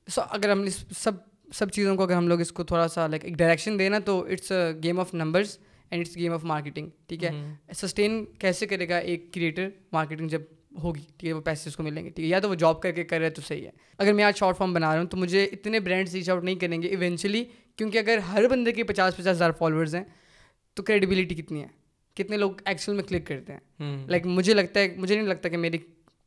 سو 0.09 0.23
اگر 0.31 0.51
ہم 0.51 0.65
سب 0.99 1.13
سب 1.55 1.71
چیزوں 1.71 1.97
کو 1.97 2.03
اگر 2.03 2.15
ہم 2.15 2.29
لوگ 2.29 2.41
اس 2.41 2.53
کو 2.53 2.65
تھوڑا 2.65 2.89
سا 2.89 3.07
لائک 3.07 3.25
ایک 3.25 3.35
ڈائریکشن 3.35 3.79
دیں 3.79 3.91
نا 3.91 3.99
تو 3.99 4.27
it's 4.31 4.53
game 4.83 5.01
of 5.01 5.15
numbers 5.15 5.59
and 5.91 6.07
it's 6.07 6.17
game 6.17 6.33
of 6.33 6.45
marketing 6.45 6.89
ٹھیک 7.07 7.25
ہے 7.25 7.31
سسٹین 7.75 8.25
کیسے 8.39 8.67
کرے 8.67 8.89
گا 8.89 8.99
ایک 8.99 9.33
کریٹر 9.35 9.69
مارکیٹنگ 9.93 10.29
جب 10.29 10.43
ہوگی 10.83 11.01
ٹھیک 11.01 11.25
ہے 11.25 11.33
وہ 11.33 11.41
پیسے 11.41 11.69
اس 11.69 11.77
کو 11.77 11.83
ملیں 11.83 12.05
گے 12.05 12.11
ٹھیک 12.11 12.25
ہے 12.25 12.31
یا 12.31 12.39
تو 12.39 12.49
وہ 12.49 12.55
جاب 12.55 12.83
کر 12.83 12.93
کے 12.93 13.05
کر 13.05 13.21
رہے 13.21 13.31
تو 13.31 13.43
صحیح 13.43 13.65
ہے 13.65 13.71
اگر 13.99 14.13
میں 14.13 14.25
آج 14.25 14.37
شارٹ 14.37 14.57
فارم 14.57 14.73
بنا 14.73 14.93
رہا 14.93 15.01
ہوں 15.01 15.09
تو 15.09 15.17
مجھے 15.17 15.45
اتنے 15.45 15.81
برانڈس 15.81 16.15
ریچ 16.15 16.31
آؤٹ 16.31 16.45
نہیں 16.45 16.55
کریں 16.55 16.83
گے 16.83 16.89
ایونچولی 16.89 17.45
کیونکہ 17.77 17.99
اگر 17.99 18.19
ہر 18.19 18.49
بندے 18.49 18.73
کے 18.73 18.85
پچاس 18.85 19.17
پچاس 19.17 19.29
ہزار 19.29 19.51
فالوورز 19.59 19.95
ہیں 19.95 20.05
تو 20.75 20.83
کریڈیبلٹی 20.83 21.35
کتنی 21.35 21.63
ہے 21.63 21.67
کتنے 22.17 22.37
لوگ 22.37 22.51
ایکچوئل 22.65 22.97
میں 22.97 23.05
کلک 23.05 23.27
کرتے 23.27 23.53
ہیں 23.53 24.07
لائک 24.09 24.27
مجھے 24.27 24.55
لگتا 24.55 24.81
ہے 24.81 24.95
مجھے 24.97 25.15
نہیں 25.15 25.27
لگتا 25.27 25.49
کہ 25.49 25.57
میری 25.57 25.79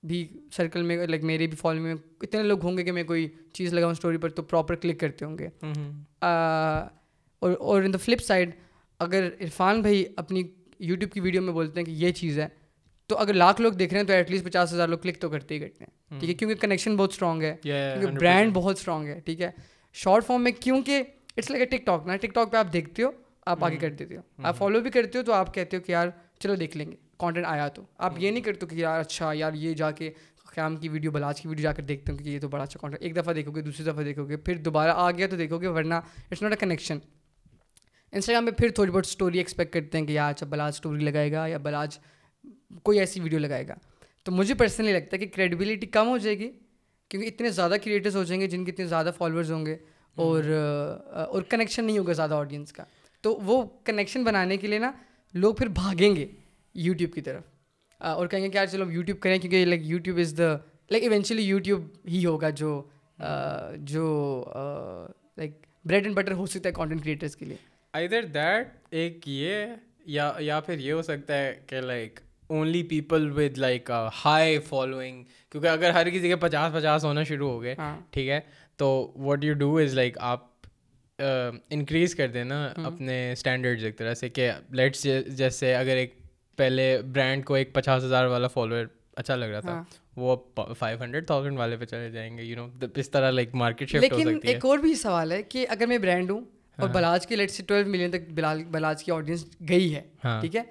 بھی 0.04 0.28
سرکل 0.52 0.82
میں 0.82 1.08
لائک 1.08 1.24
میرے 1.24 1.48
بھی 1.48 1.58
فالو 1.58 1.82
میں 1.82 1.96
اتنے 2.22 2.44
لوگ 2.44 2.64
ہوں 2.64 2.78
گے 2.78 2.84
کہ 2.84 2.92
میں 2.92 3.04
کوئی 3.04 3.28
چیز 3.54 3.74
لگاؤں 3.74 3.92
اسٹوری 3.92 4.18
پر 4.18 4.30
تو 4.30 4.44
پراپر 4.44 4.76
کلک 4.76 5.00
کرتے 5.00 5.26
ہوں 5.26 5.38
گے 5.38 5.48
اور 7.40 7.82
ان 7.82 7.94
دا 7.94 7.98
فلپ 7.98 8.22
سائڈ 8.22 8.52
اگر 9.02 9.30
عرفان 9.42 9.82
بھائی 9.82 10.06
اپنی 10.16 10.44
یوٹیوب 10.80 11.12
کی 11.12 11.20
ویڈیو 11.20 11.42
میں 11.42 11.54
بولتے 11.54 11.80
ہیں 11.80 11.86
کہ 11.86 11.92
یہ 11.92 12.12
چیز 12.12 12.40
ہے 12.40 12.48
تو 13.08 13.18
اگر 13.18 13.34
لاکھ 13.34 13.62
لوگ 13.62 13.74
دیکھ 13.74 13.94
رہے 13.94 14.02
ہیں 14.02 14.08
تو 14.08 14.14
ایٹ 14.14 14.32
لیسٹ 14.32 14.46
پچاس 14.46 14.74
ہزار 14.74 14.88
لوگ 14.88 14.98
کلک 14.98 15.20
تو 15.20 15.30
کرتے 15.30 15.56
ہی 15.56 15.60
کرتے 15.60 15.84
ہیں۔ 15.84 16.20
ٹھیک 16.20 16.30
ہے 16.30 16.36
کیونکہ 16.36 16.56
کنیکشن 16.56 16.96
بہت 16.96 17.12
اسٹرانگ 17.12 17.42
ہے۔ 17.42 17.56
کیونکہ 18.00 18.20
برانڈ 18.20 18.52
بہت 18.54 18.78
اسٹرانگ 18.78 19.08
ہے۔ 19.08 19.20
ٹھیک 19.26 19.42
ہے 19.42 19.52
شارٹ 19.94 20.26
فارم 20.26 20.44
میں 20.44 20.52
کیونکہ 20.52 21.04
it's 21.38 21.52
like 21.52 21.62
a 21.62 21.78
tick 21.78 21.86
talk 21.86 22.08
نا 22.08 22.16
ٹک 22.16 22.34
ٹاک 22.34 22.52
پہ 22.52 22.58
آپ 22.58 22.74
دیکھتے 22.74 23.04
ہو 23.04 23.12
آپ 23.46 23.64
آگے 23.64 23.78
کر 23.78 23.90
دیتے 23.90 24.18
ہو۔ 24.18 24.22
آپ 24.38 24.58
فالو 24.58 24.80
بھی 24.80 24.92
کرتے 24.92 25.20
ہو 25.20 25.24
تو 25.24 25.34
آپ 25.34 25.54
کہتے 25.54 25.78
ہو 25.78 25.82
کہ 25.82 25.92
یار 25.92 26.08
چلو 26.40 26.56
دیکھ 26.56 26.78
لیں 26.78 26.92
گے۔ 26.92 26.96
کانٹینٹ 27.18 27.46
آیا 27.46 27.68
تو۔ 27.68 27.82
آپ 27.98 28.14
یہ 28.18 28.32
نہیں 28.32 28.42
کرتے 28.42 28.66
کہ 28.66 28.76
یار 28.76 29.00
اچھا 29.00 29.32
یار 29.34 29.54
یہ 29.54 29.74
جا 29.74 29.92
کے 29.92 30.12
قیام 30.56 30.76
کی 30.76 30.90
ویڈیو 30.90 31.12
بلاج 31.12 31.42
کی 31.42 31.48
ویڈیو 31.48 31.64
جا 31.64 31.74
کر 31.74 31.84
دیکھتے 31.84 32.12
ہوں 32.12 32.20
کہ 32.20 32.30
یہ 32.30 32.40
تو 32.40 32.48
بڑا 32.48 32.64
اچھا 32.64 32.80
کانٹینٹ 32.80 33.04
ایک 33.04 33.16
دفعہ 33.16 33.34
دیکھو 33.34 33.52
گے 33.52 33.62
دوسری 33.62 33.86
دفعہ 33.86 34.04
دیکھو 34.04 34.28
گے 34.30 34.38
پھر 34.38 34.58
دوبارہ 34.58 34.92
آ 34.96 35.12
گیا 35.12 35.28
تو 35.28 35.38
دیکھو 35.38 35.62
گے 35.62 35.68
ورنہ 35.68 35.94
it's 35.94 36.42
not 36.42 36.52
a 36.52 36.58
connection 36.58 36.98
Instagram 38.14 38.46
پہ 38.46 38.52
پھر 38.52 38.70
تھوڑی 38.70 38.92
بہت 38.92 39.06
اسٹوری 39.06 39.38
ایکسپیکٹ 39.38 39.74
کرتے 39.74 39.98
ہیں 39.98 40.06
کہ 40.06 40.12
یار 40.12 40.30
اچھا 40.30 40.46
بلاج 40.50 40.74
اسٹوری 40.74 41.04
لگائے 41.06 41.32
گا 41.32 41.48
یا 41.48 41.58
بلاج 41.58 41.98
کوئی 42.84 43.00
ایسی 43.00 43.20
ویڈیو 43.20 43.40
لگائے 43.40 43.68
گا۔ 43.68 43.76
تو 44.24 44.32
مجھے 44.32 44.56
پرسنلی 44.56 44.94
لگتا 44.94 45.10
ہے 45.14 45.18
کہ 45.18 45.28
کریڈیبلٹی 45.36 45.88
کم 45.88 46.08
ہو 46.08 46.18
جائے 46.18 46.40
گی 46.40 46.52
کیونکہ 47.10 47.28
اتنے 47.28 47.50
زیادہ 47.50 47.76
کریٹرز 47.84 48.16
ہو 48.16 48.24
جائیں 48.24 48.42
گے 48.42 48.48
جن 48.48 48.66
کے 48.66 48.72
اتنے 48.72 48.86
زیادہ 48.86 49.12
فالوورز 49.18 49.52
ہوں 49.52 49.66
گے 49.66 49.78
اور 50.16 50.44
اور 51.14 51.42
کنیکشن 51.42 51.86
نہیں 51.86 51.98
ہوگا 51.98 52.14
زیادہ 52.14 52.34
آڈینس 52.34 52.74
کا۔ 52.74 52.84
تو 53.22 53.40
وہ 53.44 53.64
کنیکشن 53.84 54.24
بنانے 54.24 54.58
کے 54.58 54.68
لیے 54.68 54.80
نا 54.80 54.92
لوگ 55.34 55.56
پھر 55.56 55.68
بھاگیں 55.68 56.16
گے 56.16 56.28
یوٹیوب 56.76 57.14
کی 57.14 57.22
طرف۔ 57.22 57.44
اور 58.02 58.28
کہیں 58.28 58.44
گے 58.44 58.50
کہ 58.50 58.58
یار 58.58 58.66
چلو 58.66 58.92
یوٹیوب 58.92 59.20
کریں 59.20 59.38
کیونکہ 59.40 59.66
like 59.66 59.82
YouTube 59.84 60.18
is 60.18 60.34
the 60.38 60.54
like 60.92 61.04
eventually 61.04 61.44
YouTube 61.44 61.88
ہی 62.08 62.26
ہوگا 62.26 62.50
جو 62.50 62.82
جو 63.78 64.46
لائک 65.38 65.52
بریڈ 65.86 66.04
اینڈ 66.04 66.16
بٹر 66.16 66.32
ہو 66.32 66.46
سکتا 66.46 66.70
ہے 66.70 66.74
کانٹینٹ 66.74 67.04
کریٹرس 67.04 67.36
کے 67.36 67.46
لیے۔ 67.46 67.71
ادھر 67.94 68.24
دیٹ 68.24 68.68
ایک 68.90 69.28
یہ 69.28 69.66
یا 70.06 70.32
یا 70.40 70.60
پھر 70.60 70.80
یہ 70.80 70.94
ہو 70.94 71.02
سکتا 71.02 71.38
ہے 71.38 71.60
کہ 71.68 71.82
like 71.82 72.20
only 72.48 72.84
people 72.84 73.32
with 73.36 73.58
like 73.58 73.90
high 74.26 74.60
following 74.60 75.24
کیونکہ 75.50 75.68
اگر 75.68 75.90
ہر 75.90 76.10
کسی 76.10 76.28
کے 76.30 76.36
پچاس 76.36 76.74
پچاس 76.74 77.04
ہونا 77.06 77.24
شروع 77.24 77.50
ہو 77.50 77.62
گئے 77.62 77.76
ٹھیک 78.12 78.30
ہے؟ 78.30 78.40
تو 78.78 79.12
what 79.16 79.44
you 79.44 79.54
do 79.54 79.76
is 79.78 79.94
like 79.94 80.18
آپ 80.20 80.48
انکریز 81.70 82.16
کر 82.16 82.28
دیں 82.28 82.44
نا 82.44 82.66
اپنے 82.86 83.32
اسٹینڈرڈز 83.32 83.84
ایک 83.84 83.98
طرح 83.98 84.14
سے 84.14 84.30
کہ 84.30 84.52
لیٹس 84.70 85.08
جیسے 85.28 85.76
اگر 85.76 85.96
ایک 85.96 86.14
پہلے 86.58 87.02
برانڈ 87.12 87.46
کو 87.46 87.54
ایک 87.54 87.74
پچاس 87.74 88.04
ہزار 88.04 88.26
والا 88.26 88.48
فالوور 88.48 88.86
اچھا 89.16 89.36
لگ 89.36 89.46
رہا 89.46 89.60
تھا 89.60 89.84
وہ 90.16 90.36
فائیو 90.80 91.04
ہنڈریڈ 91.04 91.28
تھاؤزینڈ 91.28 91.58
والے 91.58 91.78
پہ 91.78 91.86
چلے 91.86 92.10
جائیں 92.10 92.38
گے 92.38 92.44
یو 92.44 92.56
نو 92.56 92.86
اس 92.96 93.10
طرح 93.10 93.32
لائک 93.32 93.56
مارکیٹ 93.56 93.90
شفٹ 93.90 94.14
ہے۔ 94.14 94.34
ایک 94.44 94.66
اور 94.66 94.78
بھی 94.78 94.96
سوال 94.96 95.32
ہے 95.32 95.44
کہ 95.44 95.66
اگر 95.70 95.86
میں 95.88 95.98
برانڈ 95.98 96.32
ہوں 96.32 96.42
اور 96.82 96.90
بلاج 96.90 97.28
کی 97.28 97.36
لیٹ 97.36 97.52
سے 97.52 97.64
ٹویلو 97.64 97.90
ملین 97.90 98.12
تک 98.12 98.32
بلاج 98.72 99.04
کی 99.04 99.12
آڈینس 99.12 99.46
گئی 99.70 99.96
ہے 99.96 100.02
ٹھیک 100.22 100.56
ہے؟ 100.56 100.62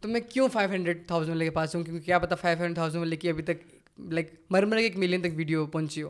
تو 0.00 0.08
میں 0.08 0.20
کیوں 0.20 0.48
فائیو 0.48 0.70
ہنڈریڈ 0.70 1.06
تھاؤزینڈ 1.06 1.30
والے 1.30 1.44
کے 1.44 1.50
پاس 1.50 1.74
ہوں؟ 1.74 1.82
کیونکہ 1.82 2.06
کیا 2.06 2.18
پتا 2.18 2.34
فائیو 2.34 2.58
ہنڈریڈ 2.58 2.74
تھاؤزینڈ 2.74 3.04
والے 3.04 3.16
کی 3.16 3.28
ابھی 3.28 3.42
تک 3.42 3.74
لائک 3.98 4.30
مر 4.50 4.62
مر 4.62 4.76
کے 4.76 4.82
ایک 4.82 4.96
ملین 4.96 5.20
تک 5.20 5.28
ویڈیو 5.36 5.66
پہنچی 5.66 6.02
ہو۔ 6.02 6.08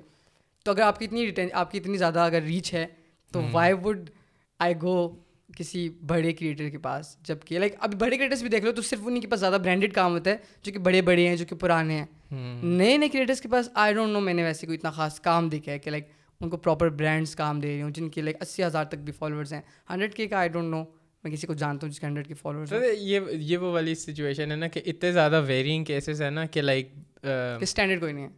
تو 0.65 0.71
اگر 0.71 0.83
آپ 0.83 0.99
کی 0.99 1.05
اتنی 1.05 1.31
آپ 1.53 1.71
کی 1.71 1.79
اتنی 1.79 1.97
زیادہ 1.97 2.19
اگر 2.19 2.43
ریچ 2.43 2.75
ہے 2.75 2.87
تو 3.33 3.43
وائی 3.53 3.73
وڈ 3.85 4.11
آئی 4.59 4.75
گو 4.83 5.17
کسی 5.57 5.89
بڑے 6.07 6.33
کریٹر 6.33 6.69
کے 6.69 6.79
پاس؟ 6.79 7.17
جبکہ 7.23 7.59
لائک 7.59 7.75
ابھی 7.81 7.97
بڑے 7.99 8.17
کریٹرس 8.17 8.41
بھی 8.41 8.49
دیکھ 8.49 8.65
لو 8.65 8.73
تو 8.73 8.83
صرف 8.83 8.99
انہیں 9.05 9.21
کے 9.21 9.29
پاس 9.29 9.41
زیادہ 9.41 9.59
برانڈیڈ 9.65 9.93
کام 9.93 10.13
ہوتا 10.13 10.31
ہے 10.31 10.37
جو 10.63 10.73
کہ 10.73 10.79
بڑے 10.79 11.03
بڑے 11.03 11.29
ہیں 11.29 11.37
جو 11.37 11.45
کہ 11.45 11.57
پرانے 11.57 11.95
ہیں۔ 11.95 12.07
نئے 12.63 12.97
نئے 12.97 13.09
کریٹرس 13.09 13.41
کے 13.41 13.49
پاس 13.49 13.69
آئی 13.75 13.95
ڈونٹ 13.95 14.13
نو 14.13 14.21
میں 14.21 14.35
نے 14.35 14.43
ویسے 14.43 14.67
کوئی 14.67 14.79
اتنا 14.79 14.91
خاص 14.91 15.21
کام 15.21 15.49
دیکھا 15.49 15.73
ہے 15.73 15.79
کہ 15.79 15.91
لائک 15.91 16.09
ان 16.41 16.51
کو 16.51 16.57
پراپر 16.57 16.89
برانڈس 16.89 17.35
کام 17.37 17.61
دے 17.61 17.69
رہی 17.69 17.83
ہوں 17.83 17.91
جن 17.91 18.09
کے 18.11 18.23
لائک 18.23 18.37
اسی 18.41 18.65
ہزار 18.65 18.85
تک 18.85 18.99
بھی 19.05 19.13
فالوورس 19.13 19.53
ہیں۔ 19.53 19.61
ہنڈریڈ 19.91 20.15
کے 20.15 20.27
کا 20.27 20.39
آئی 20.39 20.49
ڈونٹ 20.49 20.71
نو 20.71 20.85
میں 21.25 21.33
کسی 21.33 21.47
کو 21.47 21.55
جانتا 21.55 21.87
ہوں 21.87 21.93
جس 21.93 22.01
کے 22.01 22.07
ہنڈریڈ 22.07 22.29
کے 22.29 22.35
فالوورس 22.35 22.73
یہ 22.99 23.21
یہ 23.33 23.57
وہ 23.57 23.73
والی 23.73 23.95
سچویشن 23.95 24.51
ہے 24.51 24.57
نا 24.57 24.69
کہ 24.69 24.81
اتنے 24.87 25.13
زیادہ 25.13 25.43
ویرینگ 25.47 25.85
کیسز 25.85 26.23
ہیں 26.23 26.31
نا 26.31 26.47
کہ 26.47 26.63
لائک 26.63 26.93
اسٹینڈرڈ 27.23 28.01
کوئی 28.01 28.13
نہیں 28.13 28.25
ہے۔ 28.25 28.31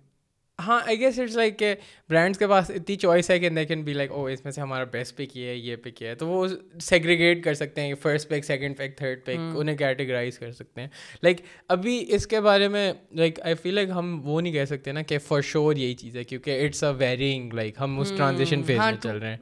ہاں 0.66 0.80
آئی 0.86 0.98
گیس 1.00 1.18
اٹس 1.18 1.36
لائک 1.36 1.58
کہ 1.58 1.74
برانڈس 2.10 2.38
کے 2.38 2.46
پاس 2.46 2.70
اتنی 2.70 2.96
چوائس 2.96 3.30
ہے 3.30 3.38
کہ 3.40 3.48
they 3.48 3.64
can 3.64 3.82
be 3.82 3.92
like 3.92 4.12
oh 4.12 4.24
اس 4.24 4.44
میں 4.44 4.52
سے 4.52 4.60
ہمارا 4.60 4.84
بیسٹ 4.84 5.16
پک 5.16 5.36
یہ 5.36 5.46
ہے 5.48 5.54
یہ 5.54 5.76
پک 5.76 6.02
ہے۔ 6.02 6.14
تو 6.14 6.26
وہ 6.28 6.46
سیگریگیٹ 6.80 7.42
کر 7.44 7.54
سکتے 7.54 7.82
ہیں 7.82 7.94
first 8.02 8.28
pick 8.28 8.44
second 8.44 8.76
pick 8.76 8.96
third 8.98 9.24
pick 9.24 9.56
انہیں 9.56 9.76
کیٹیگرائز 9.76 10.38
کر 10.38 10.52
سکتے 10.52 10.80
ہیں۔ 10.80 10.88
لائک 11.22 11.40
ابھی 11.68 12.04
اس 12.08 12.26
کے 12.26 12.40
بارے 12.40 12.68
میں 12.68 12.92
لائک 13.12 13.40
آئی 13.42 13.54
فیل 13.54 13.74
لائک 13.74 13.90
ہم 13.94 14.20
وہ 14.24 14.40
نہیں 14.40 14.52
کہہ 14.52 14.64
سکتے 14.64 14.92
نا 14.92 15.02
کہ 15.02 15.18
فار 15.18 15.40
شیور 15.40 15.76
یہی 15.76 15.94
چیز 15.94 16.16
ہے 16.16 16.24
کیونکہ 16.24 16.64
اٹس 16.66 16.84
اے 16.84 16.92
ویرینگ 16.98 17.52
لائک 17.52 17.74
ہم 17.80 17.98
اس 18.00 18.12
ٹرانزیشن 18.16 18.62
فیز 18.62 18.78
میں 18.78 18.96
چل 19.02 19.16
رہے 19.16 19.30
ہیں۔ 19.30 19.36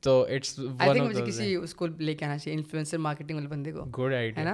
تو 0.00 0.22
اٹس 0.30 0.58
کسی 1.26 1.54
اس 1.54 1.74
کو 1.74 1.86
لے 1.86 2.14
کے 2.14 2.24
آنا 2.24 2.38
چاہیے 2.38 2.56
انفلوئنسر 2.58 2.98
مارکیٹنگ 2.98 3.36
والے 3.36 3.48
بندے 3.48 3.72
کو 3.72 3.84
گڈ 3.98 4.14
آئیڈیا 4.14 4.44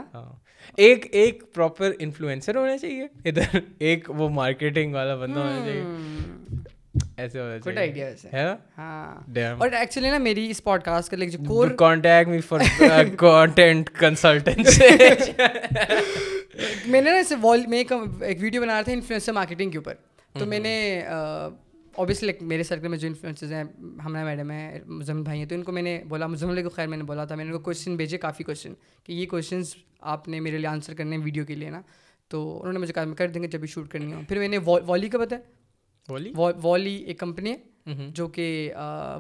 ایک 0.77 1.07
ایک 1.13 1.43
پراپر 1.55 1.93
انفلوئنسر 1.99 2.57
ہونا 2.57 2.79
چاہیے۔ 2.79 3.07
ادھر 3.25 3.59
ایک 3.79 4.11
وہ 4.11 4.29
مارکیٹنگ 4.29 4.95
والا 4.95 5.17
بندہ 5.17 5.39
ہونا 5.39 5.63
چاہیے۔ 5.67 5.83
ایسے 7.17 7.41
ہونا 7.41 7.57
گڈ 7.67 7.79
آئیڈیا 7.79 8.07
ویسے۔ 8.07 8.29
ہاں۔ 8.33 9.55
اور 9.59 9.73
ایکچولی 9.73 10.11
نا 10.11 10.19
میری 10.19 10.51
اس 10.51 10.65
پوڈ 10.65 10.83
کاسٹ 10.83 11.11
کا 11.11 11.17
جو 11.17 11.39
core 11.49 11.69
contact 11.69 12.31
me 12.31 12.39
for 12.39 12.61
content 13.17 13.91
consultant 13.91 14.67
میں 16.87 17.01
نے 17.01 17.11
نا 17.11 17.17
اسے 17.17 17.35
میں 17.69 17.79
ایک 17.79 17.93
ویڈیو 18.41 18.63
بنا 18.63 18.75
رہا 18.75 18.83
تھا 18.83 18.93
انفلوئنسر 18.93 19.33
مارکیٹنگ 19.33 19.71
کے 19.71 19.79
اوپر۔ 19.79 19.95
تو 20.39 20.47
میں 20.47 20.59
نے 20.59 21.01
اوبیسلی 21.97 22.27
لائک 22.27 22.43
میرے 22.43 22.63
سرکل 22.63 22.89
میں 22.89 22.99
جو 22.99 23.09
انفلوئنسز 23.09 23.53
ہیں 23.53 23.65
ہمارا 24.05 24.25
میڈم 24.25 24.51
ہے 24.51 24.81
مزمل 24.87 25.23
بھائی 25.23 25.39
ہیں 25.39 25.47
تو 25.47 25.55
ان 25.55 25.63
کو 25.63 25.73
میں 25.73 25.83
نے 25.83 26.03
بولا 26.09 26.27
مزمل 26.27 26.63
کو 26.63 26.69
خیر 26.69 26.87
میں 26.87 26.99
نے 26.99 27.05
بولا 27.05 27.25
تھا 27.25 27.35
میں 27.35 27.45
نے 27.45 27.51
ان 27.51 27.57
کو 27.57 27.63
کوشچن 27.65 27.97
بھیجے 27.97 28.19
کافی 28.19 28.45
کوشچن 28.45 28.73
کہ 29.05 29.13
یہ 29.13 29.27
کوشچنس 29.27 29.75
آپ 30.01 30.29
نے 30.29 30.41
میرے 30.41 30.59
لیے 30.59 30.67
آنسر 30.67 30.95
کرنے 30.95 31.17
ہیں 31.17 31.25
ویڈیو 31.25 31.45
کے 31.45 31.55
لیے 31.55 31.71
نا۔ 31.71 31.81
تو 32.29 32.59
انہوں 32.59 32.73
نے 32.73 32.79
مجھے 32.79 32.93
کہا 32.93 33.05
میں 33.05 33.17
کر 33.17 33.29
دیں 33.29 33.43
گے 33.43 33.49
جب 33.49 33.61
بھی 33.61 33.69
شوٹ 33.69 33.89
کرنی 33.89 34.13
ہو۔ 34.13 34.21
پھر 34.29 34.39
میں 34.39 34.49
نے 34.49 34.59
والی 34.87 35.09
کا 35.09 35.19
بتایا 35.19 35.41
والی؟ 36.63 36.95
ایک 36.95 37.19
کمپنی 37.19 37.53
ہے 37.53 37.57
جو 38.09 38.27
کہ 38.29 38.73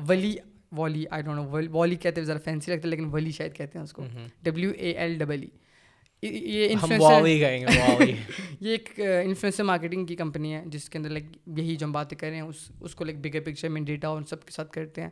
ولی 0.08 0.36
والی 0.72 1.04
آئی 1.10 1.22
ڈونٹ 1.22 1.38
نو 1.38 1.76
والی 1.78 1.96
کہتے 1.96 2.20
ہیں 2.20 2.26
ذرا 2.26 2.38
فینسی 2.44 2.72
لگتا 2.72 2.82
ہے 2.84 2.90
لیکن 2.90 3.04
ولی 3.12 3.30
شاید 3.30 3.54
کہتے 3.54 3.78
ہیں 3.78 3.84
اس 3.84 3.92
کو۔ 3.92 4.02
W 4.42 4.70
A 4.70 4.90
L 4.90 5.18
double 5.18 5.42
E 5.42 5.48
یہ 6.22 6.30
یہ 6.30 6.68
ایک 8.60 9.00
انفلوئنسر 9.24 9.62
مارکیٹنگ 9.62 10.06
کی 10.06 10.16
کمپنی 10.16 10.54
ہے 10.54 10.62
جس 10.66 10.88
کے 10.88 10.98
اندر 10.98 11.10
لائک 11.10 11.24
یہی 11.58 11.76
جو 11.76 11.86
ہم 11.86 11.92
باتیں 11.92 12.18
کر 12.18 12.26
رہے 12.26 12.34
ہیں 12.34 12.42
اس 12.42 12.70
اس 12.80 12.94
کو 12.94 13.04
لائک 13.04 13.18
بگر 13.18 13.40
پکچر 13.40 13.68
میں 13.68 13.80
ڈیٹا 13.80 14.08
ان 14.08 14.24
سب 14.24 14.44
کے 14.44 14.50
ساتھ 14.50 14.72
کرتے 14.72 15.02
ہیں۔ 15.02 15.10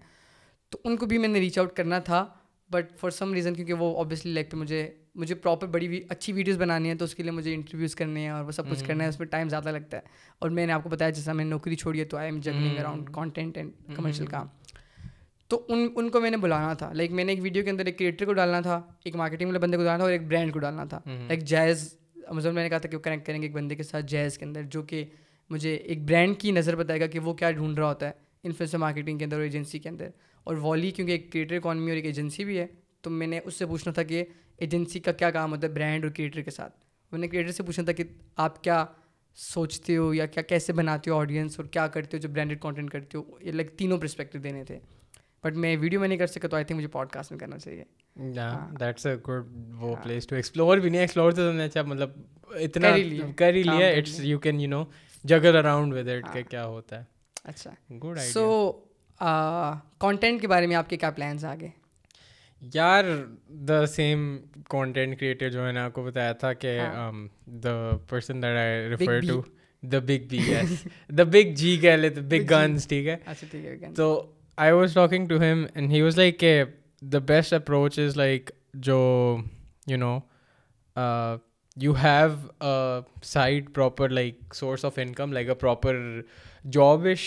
تو 0.71 0.79
ان 0.85 0.97
کو 0.97 1.07
بھی 1.07 1.19
میں 1.19 1.29
نے 1.29 1.41
ریچ 1.41 1.59
آؤٹ 1.59 1.77
کرنا 1.77 1.99
تھا 1.99 2.27
بٹ 2.71 2.99
فار 3.01 3.11
سم 3.11 3.35
ریزن 3.35 3.55
کیونکہ 3.55 3.73
وہ 3.73 3.97
اوبیسلی 3.97 4.33
لائک 4.33 4.55
مجھے 4.55 4.91
مجھے 5.15 5.35
پراپر 5.35 5.67
بڑی 5.67 6.03
اچھی 6.09 6.33
ویڈیوز 6.33 6.59
بنانی 6.59 6.89
ہے 6.89 6.95
تو 6.95 7.05
اس 7.05 7.15
کے 7.15 7.23
لیے 7.23 7.33
مجھے 7.33 7.55
انٹرویوز 7.55 7.95
کرنے 7.95 8.21
ہیں 8.21 8.29
اور 8.29 8.45
وہ 8.45 8.51
سب 8.51 8.71
کچھ 8.71 8.85
کرنا 8.85 9.05
ہے 9.05 9.09
اس 9.09 9.19
میں 9.19 9.27
ٹائم 9.27 9.49
زیادہ 9.49 9.69
لگتا 9.69 9.97
ہے۔ 9.97 10.03
اور 10.39 10.51
میں 10.51 10.67
نے 10.67 10.73
آپ 10.73 10.83
کو 10.83 10.89
بتایا 10.89 11.11
جیسا 11.11 11.33
میں 11.33 11.45
نے 11.45 11.51
نوکری 11.51 11.77
چھوڑی 11.77 12.01
ہے 12.01 12.05
تو 12.05 12.17
I 12.17 12.31
am 12.31 12.41
juggling 12.41 12.79
around 12.79 13.11
content 13.13 13.57
and 13.57 13.73
commercial 13.97 14.27
کام۔ 14.27 14.47
تو 15.53 15.65
ان 15.69 15.89
ان 15.97 16.09
کو 16.09 16.21
میں 16.21 16.31
نے 16.31 16.37
بلانا 16.37 16.73
تھا۔ 16.75 16.93
لائک 16.93 17.11
میں 17.11 17.25
نے 17.25 17.33
ایک 17.33 17.43
ویڈیو 17.43 17.65
کے 17.65 17.71
اندر 17.71 17.87
ایک 17.87 17.99
کریٹر 17.99 18.27
کو 18.27 18.33
ڈالنا 18.33 18.61
تھا 18.61 18.83
ایک 19.05 19.17
مارکیٹنگ 19.17 19.49
والے 19.49 19.59
بندے 19.59 19.77
کو 19.77 19.83
ڈالنا 19.83 19.97
تھا 19.97 20.05
اور 20.05 20.13
ایک 20.13 20.27
برانڈ 20.27 20.53
کو 20.53 20.59
ڈالنا 20.59 20.85
تھا۔ 20.85 21.01
ایک 21.29 21.43
جیز 21.43 21.95
مطلب 22.29 22.55
میں 22.55 22.63
نے 22.63 22.69
کہا 22.69 22.79
تھا 22.79 22.89
کہ 22.89 22.97
وہ 22.97 23.03
کنیکٹ 23.03 23.27
کریں 23.27 23.43
گے 23.43 23.47
ایک 23.47 23.55
بندے 23.55 23.75
کے 23.75 23.83
ساتھ 23.83 24.07
جیز 24.07 24.39
کے 24.39 24.45
اندر 24.45 24.63
جو 24.63 24.83
کہ 24.83 25.05
مجھے 25.51 25.75
ایک 25.75 26.05
برانڈ 26.05 26.39
کی 26.39 26.51
نظر 26.51 26.77
بتائے 26.77 27.01
گا 27.01 27.07
کہ 27.07 27.19
وہ 27.19 27.35
کیا 27.35 27.51
ڈھونڈ 27.51 27.79
رہا 27.79 27.89
ہوتا 27.89 28.07
ہے 28.07 28.13
انفلوئنسر 28.45 28.79
مارکیٹنگ 28.79 29.19
کے 29.19 29.25
اندر 29.25 29.37
اور 29.37 29.43
ایجنسی 29.43 29.79
کے 29.79 29.89
اندر۔ 29.89 30.09
اور 30.45 30.57
والی 30.57 30.91
کیونکہ 30.91 31.13
ایک 31.13 31.33
کریٹر 31.33 31.57
اکانومی 31.57 31.91
اور 31.91 31.97
ایک 31.97 32.05
ایجنسی 32.05 32.45
بھی 32.45 32.59
ہے 32.59 32.67
تو 33.01 33.11
میں 33.11 33.27
نے 33.27 33.41
اس 33.45 33.55
سے 33.55 33.67
پوچھنا 33.67 33.93
تھا 33.93 34.03
کہ 34.03 34.25
ایجنسی 34.57 35.01
کا 35.01 35.13
کیا 35.13 35.31
کام 35.31 35.53
ہوتا 35.53 35.67
ہے 35.67 35.73
برانڈ 35.73 36.05
اور 36.05 36.13
کریٹر 36.13 36.43
کے 36.43 36.51
ساتھ؟ 36.51 36.77
میں 37.13 37.21
نے 37.21 37.29
کریٹر 37.29 37.53
سے 37.53 37.63
پوچھنا 37.63 37.85
تھا 37.85 37.93
کہ 37.93 38.05
آپ 38.37 38.65
کیا 38.65 38.87
سوچتے 39.35 39.97
ہو 39.97 40.15
یا 40.15 40.27
کیا 40.27 40.43
کیسے 40.43 40.73
بناتے 40.73 41.11
ہو 41.11 41.17
آڈینس 41.17 41.59
اور 41.59 41.67
کیا 41.67 41.87
کرتے 41.87 42.17
ہو 42.17 42.21
جو 42.21 42.29
برانڈیڈ 42.29 42.61
کانٹینٹ 42.61 42.91
کرتے 42.91 43.19
ہو؟ 43.19 43.23
یہ 43.41 43.53
لائک 43.53 43.71
تینوں 43.71 43.99
پرسپیکٹو 43.99 44.39
دینے 44.39 44.65
تھے۔ 44.65 44.79
بٹ 45.45 45.57
میں 45.57 45.77
ویڈیو 45.81 46.01
میں 46.01 46.09
نہیں 46.09 46.19
کر 46.19 46.27
سکتا 46.27 46.49
تو 46.49 46.57
آئی 46.57 46.65
تھنک 46.65 46.77
مجھے 46.77 46.89
پوڈ 46.89 47.09
کاسٹ 47.11 47.33
میں 47.33 47.39
کرنا 47.39 47.59
چاہیے۔ 47.59 47.85
دیٹس 48.81 49.07
اے 49.07 49.15
گڈ 49.29 49.47
وہ 49.81 49.95
پلیس 50.03 50.27
ٹو 50.27 50.37
ایکسپلور 50.37 50.79
بھی 50.79 50.91
نہیں 50.91 51.01
ایکسپلور 51.01 51.33
تو 51.33 51.51
اچھا 51.65 51.83
مطلب 51.83 52.11
اتنا 52.61 52.89
کر 53.37 53.55
ہی 53.55 53.63
لیا۔ 53.63 53.89
It's 53.89 54.19
you 54.21 54.39
can 54.39 54.61
you 54.61 54.69
know 54.69 54.85
juggle 55.25 55.55
around 55.55 55.95
with 55.95 56.09
it 56.09 56.33
کہ 56.33 56.43
کیا 56.51 56.65
ہوتا 56.67 56.99
ہے۔ 56.99 57.05
اچھا۔ 57.45 57.71
گڈ 58.05 58.19
سو 58.33 58.73
کانٹینٹ 60.01 60.41
کے 60.41 60.49
بارے 60.49 60.67
میں 60.67 60.77
آپ 60.77 60.91
کے 60.91 60.97
کیا 60.97 61.11
پلانس 61.11 61.45
آگے؟ 61.45 61.69
یار 62.63 63.05
دا 63.69 63.85
سیم 63.87 64.37
کانٹینٹ 64.69 65.19
کریٹر 65.21 65.49
جو 65.51 65.63
میں 65.63 65.73
نے 65.73 65.81
آپ 65.81 65.93
کو 65.93 66.03
بتایا 66.03 66.33
تھا 66.33 66.53
کہ 66.53 66.79
the 67.65 67.75
person 68.09 68.43
that 68.43 68.57
I 68.59 68.89
refer 68.89 69.21
to 69.29 69.41
the 69.83 69.99
big 69.99 70.27
B 70.31 70.39
the 71.19 71.23
big 71.23 71.55
G 71.57 71.77
کہہ 71.77 71.97
لیتے 71.97 72.21
بگ 72.21 72.51
گنس 72.51 72.87
ٹھیک 72.89 73.07
ہے؟ 73.09 73.17
تو 73.97 74.09
I 74.59 74.73
was 74.73 74.95
talking 74.95 75.29
to 75.29 75.41
him 75.41 75.65
and 75.75 75.93
he 75.93 76.01
was 76.03 76.19
like 76.19 76.39
کہ 76.41 76.63
the 77.03 77.19
best 77.19 77.53
approach 77.53 77.99
is 77.99 78.17
like 78.17 78.51
جو 78.75 79.37
you 79.87 79.97
know 79.99 80.19
you 81.77 81.93
have 82.03 82.61
side 83.23 83.73
proper 83.75 84.09
like 84.09 84.55
source 84.55 84.85
of 84.85 84.99
income 84.99 85.33
like 85.33 85.49
a 85.49 85.55
proper 85.55 85.97
jobish 86.73 87.23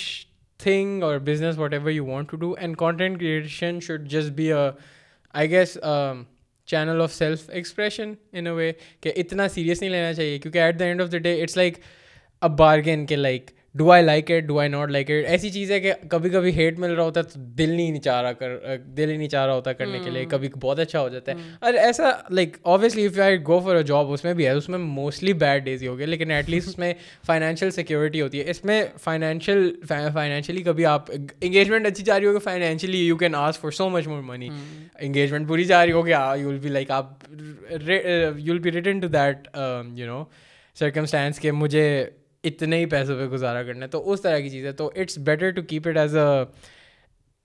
thing 0.60 1.04
اور 1.04 1.18
business 1.18 1.58
whatever 1.74 1.92
you 1.92 2.06
want 2.06 2.32
to 2.32 2.38
do 2.38 2.54
and 2.54 2.78
content 2.78 3.20
creation 3.20 3.80
should 3.80 4.08
just 4.10 4.32
be 4.32 4.52
a 4.54 4.70
I 5.34 5.50
guess 5.50 5.78
channel 6.68 7.02
of 7.02 7.14
self 7.14 7.50
expression 7.50 8.14
in 8.32 8.48
a 8.48 8.54
way 8.54 8.72
کہ 9.02 9.12
اتنا 9.16 9.48
serious 9.48 9.82
نہیں 9.82 9.92
لینا 9.92 10.14
چاہیے 10.14 10.40
کیونکہ 10.40 10.60
at 10.60 10.80
the 10.80 10.86
end 10.86 11.02
of 11.02 11.12
the 11.12 11.18
day 11.18 11.42
it's 11.42 11.58
like 11.58 11.78
a 12.42 12.48
bargain 12.48 13.06
کے 13.06 13.16
like 13.16 13.52
do 13.76 13.92
I 13.92 14.04
like 14.04 14.32
it 14.32 14.44
do 14.44 14.60
I 14.60 14.70
not 14.70 14.90
like 14.90 15.12
it 15.12 15.26
ایسی 15.28 15.50
چیز 15.50 15.72
ہے 15.72 15.80
کہ 15.80 15.94
کبھی 16.10 16.30
کبھی 16.30 16.52
ہیٹ 16.56 16.80
مل 16.80 16.92
رہا 16.92 17.04
ہوتا 17.04 17.20
ہے 17.20 17.26
تو 17.26 17.40
دل 17.58 17.70
نہیں 17.70 18.00
چاہ 18.00 18.22
رہا 18.22 18.32
کر 18.34 18.56
دل 18.98 19.10
ہی 19.10 19.18
نہیں 19.18 19.30
چاہ 19.30 19.46
رہا 19.46 19.54
ہوتا 19.54 19.74
کرنے 19.74 20.00
کے 20.00 20.10
لیے 20.10 20.26
کبھی 20.26 20.50
بہت 20.62 20.80
اچھا 20.80 21.00
ہو 21.02 21.10
جاتا 21.10 21.32
ہے۔ 21.32 21.38
اور 21.62 21.74
ایسا 21.74 22.10
like 22.30 22.58
obviously 22.62 23.06
if 23.06 23.20
I 23.20 23.38
go 23.48 23.60
for 23.60 23.76
a 23.76 23.84
job 23.84 24.12
اس 24.12 24.24
میں 24.24 24.34
بھی 24.34 24.46
ہے 24.46 24.52
اس 24.52 24.70
میں 24.70 24.78
موسٹلی 24.80 25.34
بیڈ 25.34 25.64
ڈیز 25.66 25.82
ہی 25.84 25.88
ہو 25.88 25.98
گئے 25.98 26.06
لیکن 26.06 26.32
ایٹ 26.32 26.50
لیسٹ 26.50 26.68
اس 26.68 26.78
میں 26.78 26.94
فائنینشیل 27.26 27.72
سیکورٹی 27.72 28.22
ہوتی 28.22 28.40
ہے۔ 28.40 28.50
اس 28.50 28.64
میں 28.66 28.84
فائنینشیل 29.04 29.70
فائنینشیلی 29.88 30.64
کبھی 30.64 30.86
آپ 30.86 31.12
انگیجمنٹ 31.42 31.88
اچھی 31.88 32.04
جا 32.04 32.20
رہی 32.20 32.26
ہوگی 32.26 32.40
financially 32.40 33.06
you 33.08 33.18
can 33.18 33.36
ask 33.36 33.62
for 33.62 33.72
so 33.72 33.90
much 33.90 34.08
more 34.08 34.22
money 34.22 34.50
engagement 35.00 35.48
پوری 35.48 35.64
جا 35.64 35.86
رہی 35.86 35.92
ہوگی 35.92 36.12
یو 36.12 36.48
ول 36.48 36.60
بی 36.60 36.70
لائک 36.70 36.92
آپ 36.92 37.14
you 37.72 38.54
will 38.54 38.60
be 38.60 38.72
written 38.72 39.00
to 39.00 39.08
that 39.08 39.48
you 39.96 40.08
know 40.08 40.24
circumstance 40.78 41.40
کہ 41.40 41.52
مجھے 41.52 42.06
اتنے 42.46 42.78
ہی 42.78 42.86
پیسوں 42.86 43.16
پہ 43.16 43.26
گزارا 43.26 43.64
کرنا 43.64 43.86
ہے۔ 43.86 43.88
تو 43.88 44.12
اس 44.12 44.22
طرح 44.22 44.40
کی 44.40 44.50
چیز 44.50 44.66
ہے۔ 44.66 44.72
تو 44.72 44.92
it's 44.96 45.18
better 45.18 45.52
to 45.52 45.62
keep 45.62 45.88
it 45.88 45.98
as 45.98 46.16
a 46.18 46.44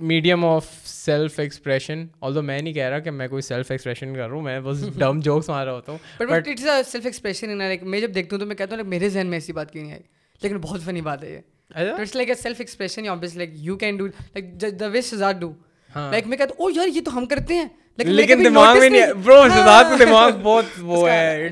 medium 0.00 0.44
of 0.44 0.66
self 0.84 1.38
expression 1.38 2.06
although 2.34 2.42
میں 2.42 2.58
نہیں 2.58 2.74
کہہ 2.74 2.88
رہا 2.88 2.98
کہ 2.98 3.10
میں 3.10 3.28
کوئی 3.28 3.42
سیلف 3.42 3.70
ایکسپریشن 3.70 4.14
کر 4.14 4.26
رہا 4.28 4.34
ہوں 4.34 4.42
میں 4.42 4.60
بس 4.60 4.98
ڈم 4.98 5.20
جوکس 5.20 5.48
مار 5.48 5.66
رہا 5.66 5.74
ہوتا 5.74 5.92
ہوں۔ 5.92 5.98
But 6.18 6.48
it's 6.48 6.64
a 6.66 6.82
self 6.82 7.04
expression 7.04 7.58
میں 7.82 8.00
جب 8.00 8.14
دیکھتا 8.14 8.36
ہوں 8.36 8.40
تو 8.40 8.46
میں 8.46 8.56
کہتا 8.56 8.76
ہوں 8.76 8.84
میرے 8.84 9.08
ذہن 9.08 9.26
میں 9.26 9.36
ایسی 9.36 9.52
بات 9.52 9.72
کیوں 9.72 9.82
نہیں 9.84 9.92
آئی؟ 9.92 10.02
لیکن 10.42 10.58
بہت 10.58 10.82
فنی 10.82 11.00
بات 11.00 11.24
ہے 11.24 11.32
یہ۔ 11.32 11.38
It's 11.74 12.16
like 12.16 12.28
a 12.28 12.34
self 12.34 12.56
expression 12.58 13.04
like 13.34 13.50
you 13.52 13.76
can 13.76 13.96
do 13.96 14.06
like 14.06 14.80
the 14.80 14.86
way 14.86 15.00
do 15.40 15.52
like 15.96 16.26
میں 16.26 16.36
کہتا 16.36 16.54
ہوں 16.58 16.64
او 16.64 16.70
یار 16.70 16.86
یہ 16.96 17.00
تو 17.04 17.18
ہم 17.18 17.26
کرتے 17.26 17.54
ہیں۔ 17.54 17.68
لیکن 17.98 18.44
دماغ 18.44 18.78
میں 18.78 18.88
نہیں 18.90 19.12
برو 19.14 19.36
شہزاد 19.48 19.84
کا 19.90 19.96
دماغ 20.00 20.30
بہت 20.42 20.64
وہ 20.82 21.08
ہے 21.08 21.48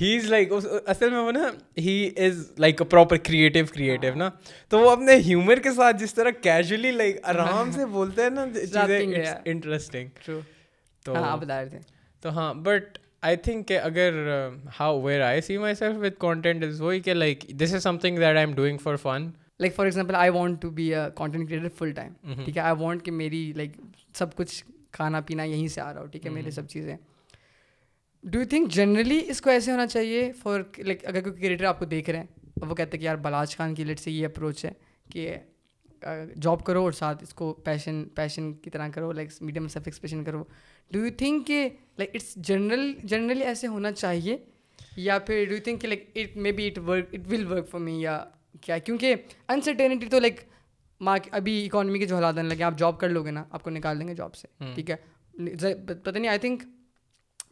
ہی 0.00 0.16
از 0.16 0.24
لائک 0.26 0.52
اصل 0.52 1.10
میں 1.10 1.18
وہ 1.18 1.32
نا 1.32 1.50
he 1.78 1.94
is 2.18 2.40
like 2.58 2.80
a 2.82 2.86
proper 2.86 3.16
creative 3.18 3.64
creative 3.74 4.14
نا۔ 4.14 4.28
تو 4.68 4.78
وہ 4.78 4.90
اپنے 4.90 5.16
ہیومر 5.26 5.58
کے 5.58 5.72
ساتھ 5.72 5.96
جس 5.96 6.14
طرح 6.14 6.30
کیجولی 6.42 6.90
لائک 6.92 7.18
آرام 7.24 7.70
سے 7.74 7.86
بولتے 7.88 8.22
ہیں 8.22 8.30
نا 8.30 8.44
انٹرسٹنگ 9.44 10.08
تو 10.24 10.40
تو 12.22 12.30
ہاں 12.30 12.52
بٹ 12.56 12.98
آئی 13.22 13.36
تھنک 13.38 13.66
کہ 13.68 13.78
اگر 13.80 14.12
how 14.80 15.00
where 15.02 15.20
I 15.22 15.40
see 15.40 15.58
myself 15.74 15.96
with 15.98 16.18
content 16.20 16.64
is 16.64 16.80
وہی 16.80 17.00
کہ 17.00 17.14
like 17.14 17.44
this 17.60 17.74
is 17.74 17.82
something 17.98 18.16
that 18.16 18.26
I 18.28 18.38
am 18.38 18.54
doing 18.54 18.78
for 18.78 18.96
fun 18.96 19.28
like 19.60 19.74
for 19.74 19.86
example 19.86 20.14
I 20.14 20.30
want 20.30 20.60
to 20.62 20.70
be 20.70 20.92
a 20.94 21.00
content 21.14 21.48
creator 21.48 21.68
full 21.78 21.92
time 21.92 22.12
ٹھیک 22.44 22.56
ہے؟ 22.56 22.62
آئی 22.62 22.74
want 22.80 23.04
کہ 23.04 23.10
میری 23.12 23.52
like 23.56 23.72
سب 24.14 24.34
کچھ 24.36 24.62
کھانا 24.92 25.20
پینا 25.20 25.42
یہیں 25.42 25.68
سے 25.68 25.80
آ 25.80 25.92
رہا 25.94 26.00
ہو 26.00 26.06
ٹھیک 26.06 26.26
ہے 26.26 26.30
میرے 26.30 26.50
سب 26.50 26.68
چیزیں۔ 26.68 26.96
ڈو 28.24 28.38
یو 28.38 28.44
تھنک 28.50 28.72
جنرلی 28.72 29.20
اس 29.28 29.40
کو 29.40 29.50
ایسے 29.50 29.70
ہونا 29.72 29.86
چاہیے 29.86 30.32
فار 30.32 30.60
لائک 30.78 31.06
اگر 31.06 31.22
کوئی 31.22 31.42
کریٹر 31.42 31.64
آپ 31.64 31.78
کو 31.78 31.84
دیکھ 31.84 32.10
رہے 32.10 32.18
ہیں 32.18 32.26
وہ 32.68 32.74
کہتے 32.74 32.96
ہیں 32.96 33.00
کہ 33.00 33.04
یار 33.04 33.16
بلاج 33.16 33.56
خان 33.56 33.74
کی 33.74 33.84
لیٹ 33.84 34.00
سے 34.00 34.10
یہ 34.10 34.26
اپروچ 34.26 34.64
ہے 34.64 34.70
کہ 35.12 35.34
جاب 36.42 36.64
کرو 36.64 36.82
اور 36.82 36.92
ساتھ 36.92 37.22
اس 37.22 37.34
کو 37.34 37.52
پیشن 37.64 38.04
پیشن 38.14 38.52
کی 38.52 38.70
طرح 38.70 38.88
کرو 38.88 39.12
لائک 39.12 39.30
میڈیم 39.40 39.68
سیلف 39.68 39.86
ایکسپریشن 39.86 40.24
کرو۔ 40.24 40.44
ڈو 40.90 40.98
یو 40.98 41.10
تھنک 41.18 41.46
کہ 41.46 41.68
لائک 41.98 42.10
اٹس 42.14 42.34
جنرل 42.48 42.92
جنرلی 43.02 43.44
ایسے 43.44 43.66
ہونا 43.66 43.92
چاہیے؟ 43.92 44.36
یا 44.96 45.18
پھر 45.18 45.44
ڈو 45.48 45.54
یو 45.54 45.60
تھنک 45.64 45.80
کہ 45.80 45.88
like 45.88 46.10
it 46.14 46.36
may 46.36 46.52
be 46.52 46.66
it 46.66 46.78
work 46.78 47.04
it 47.12 47.32
will 47.32 47.46
work 47.46 47.68
for 47.68 47.80
me 47.80 48.00
یا 48.02 48.24
کیا؟ 48.60 48.78
کیونکہ 48.78 49.14
انسرٹینٹی 49.48 50.06
تو 50.06 50.20
لائک 50.20 50.40
ماں 51.00 51.18
ابھی 51.30 51.66
اکانومی 51.66 51.98
کے 51.98 52.06
جو 52.06 52.14
حالات 52.14 52.38
آنے 52.38 52.48
لگے 52.48 52.62
آپ 52.62 52.78
جاب 52.78 53.00
کر 53.00 53.08
لو 53.08 53.24
گے 53.24 53.30
نا 53.30 53.44
آپ 53.50 53.62
کو 53.62 53.70
نکال 53.70 54.00
دیں 54.00 54.08
گے 54.08 54.14
جاب 54.14 54.34
سے 54.34 54.48
ٹھیک 54.74 54.90
ہے؟ 54.90 54.96
پتہ 56.02 56.18
نہیں 56.18 56.28
آئی 56.28 56.38
تھنک 56.38 56.62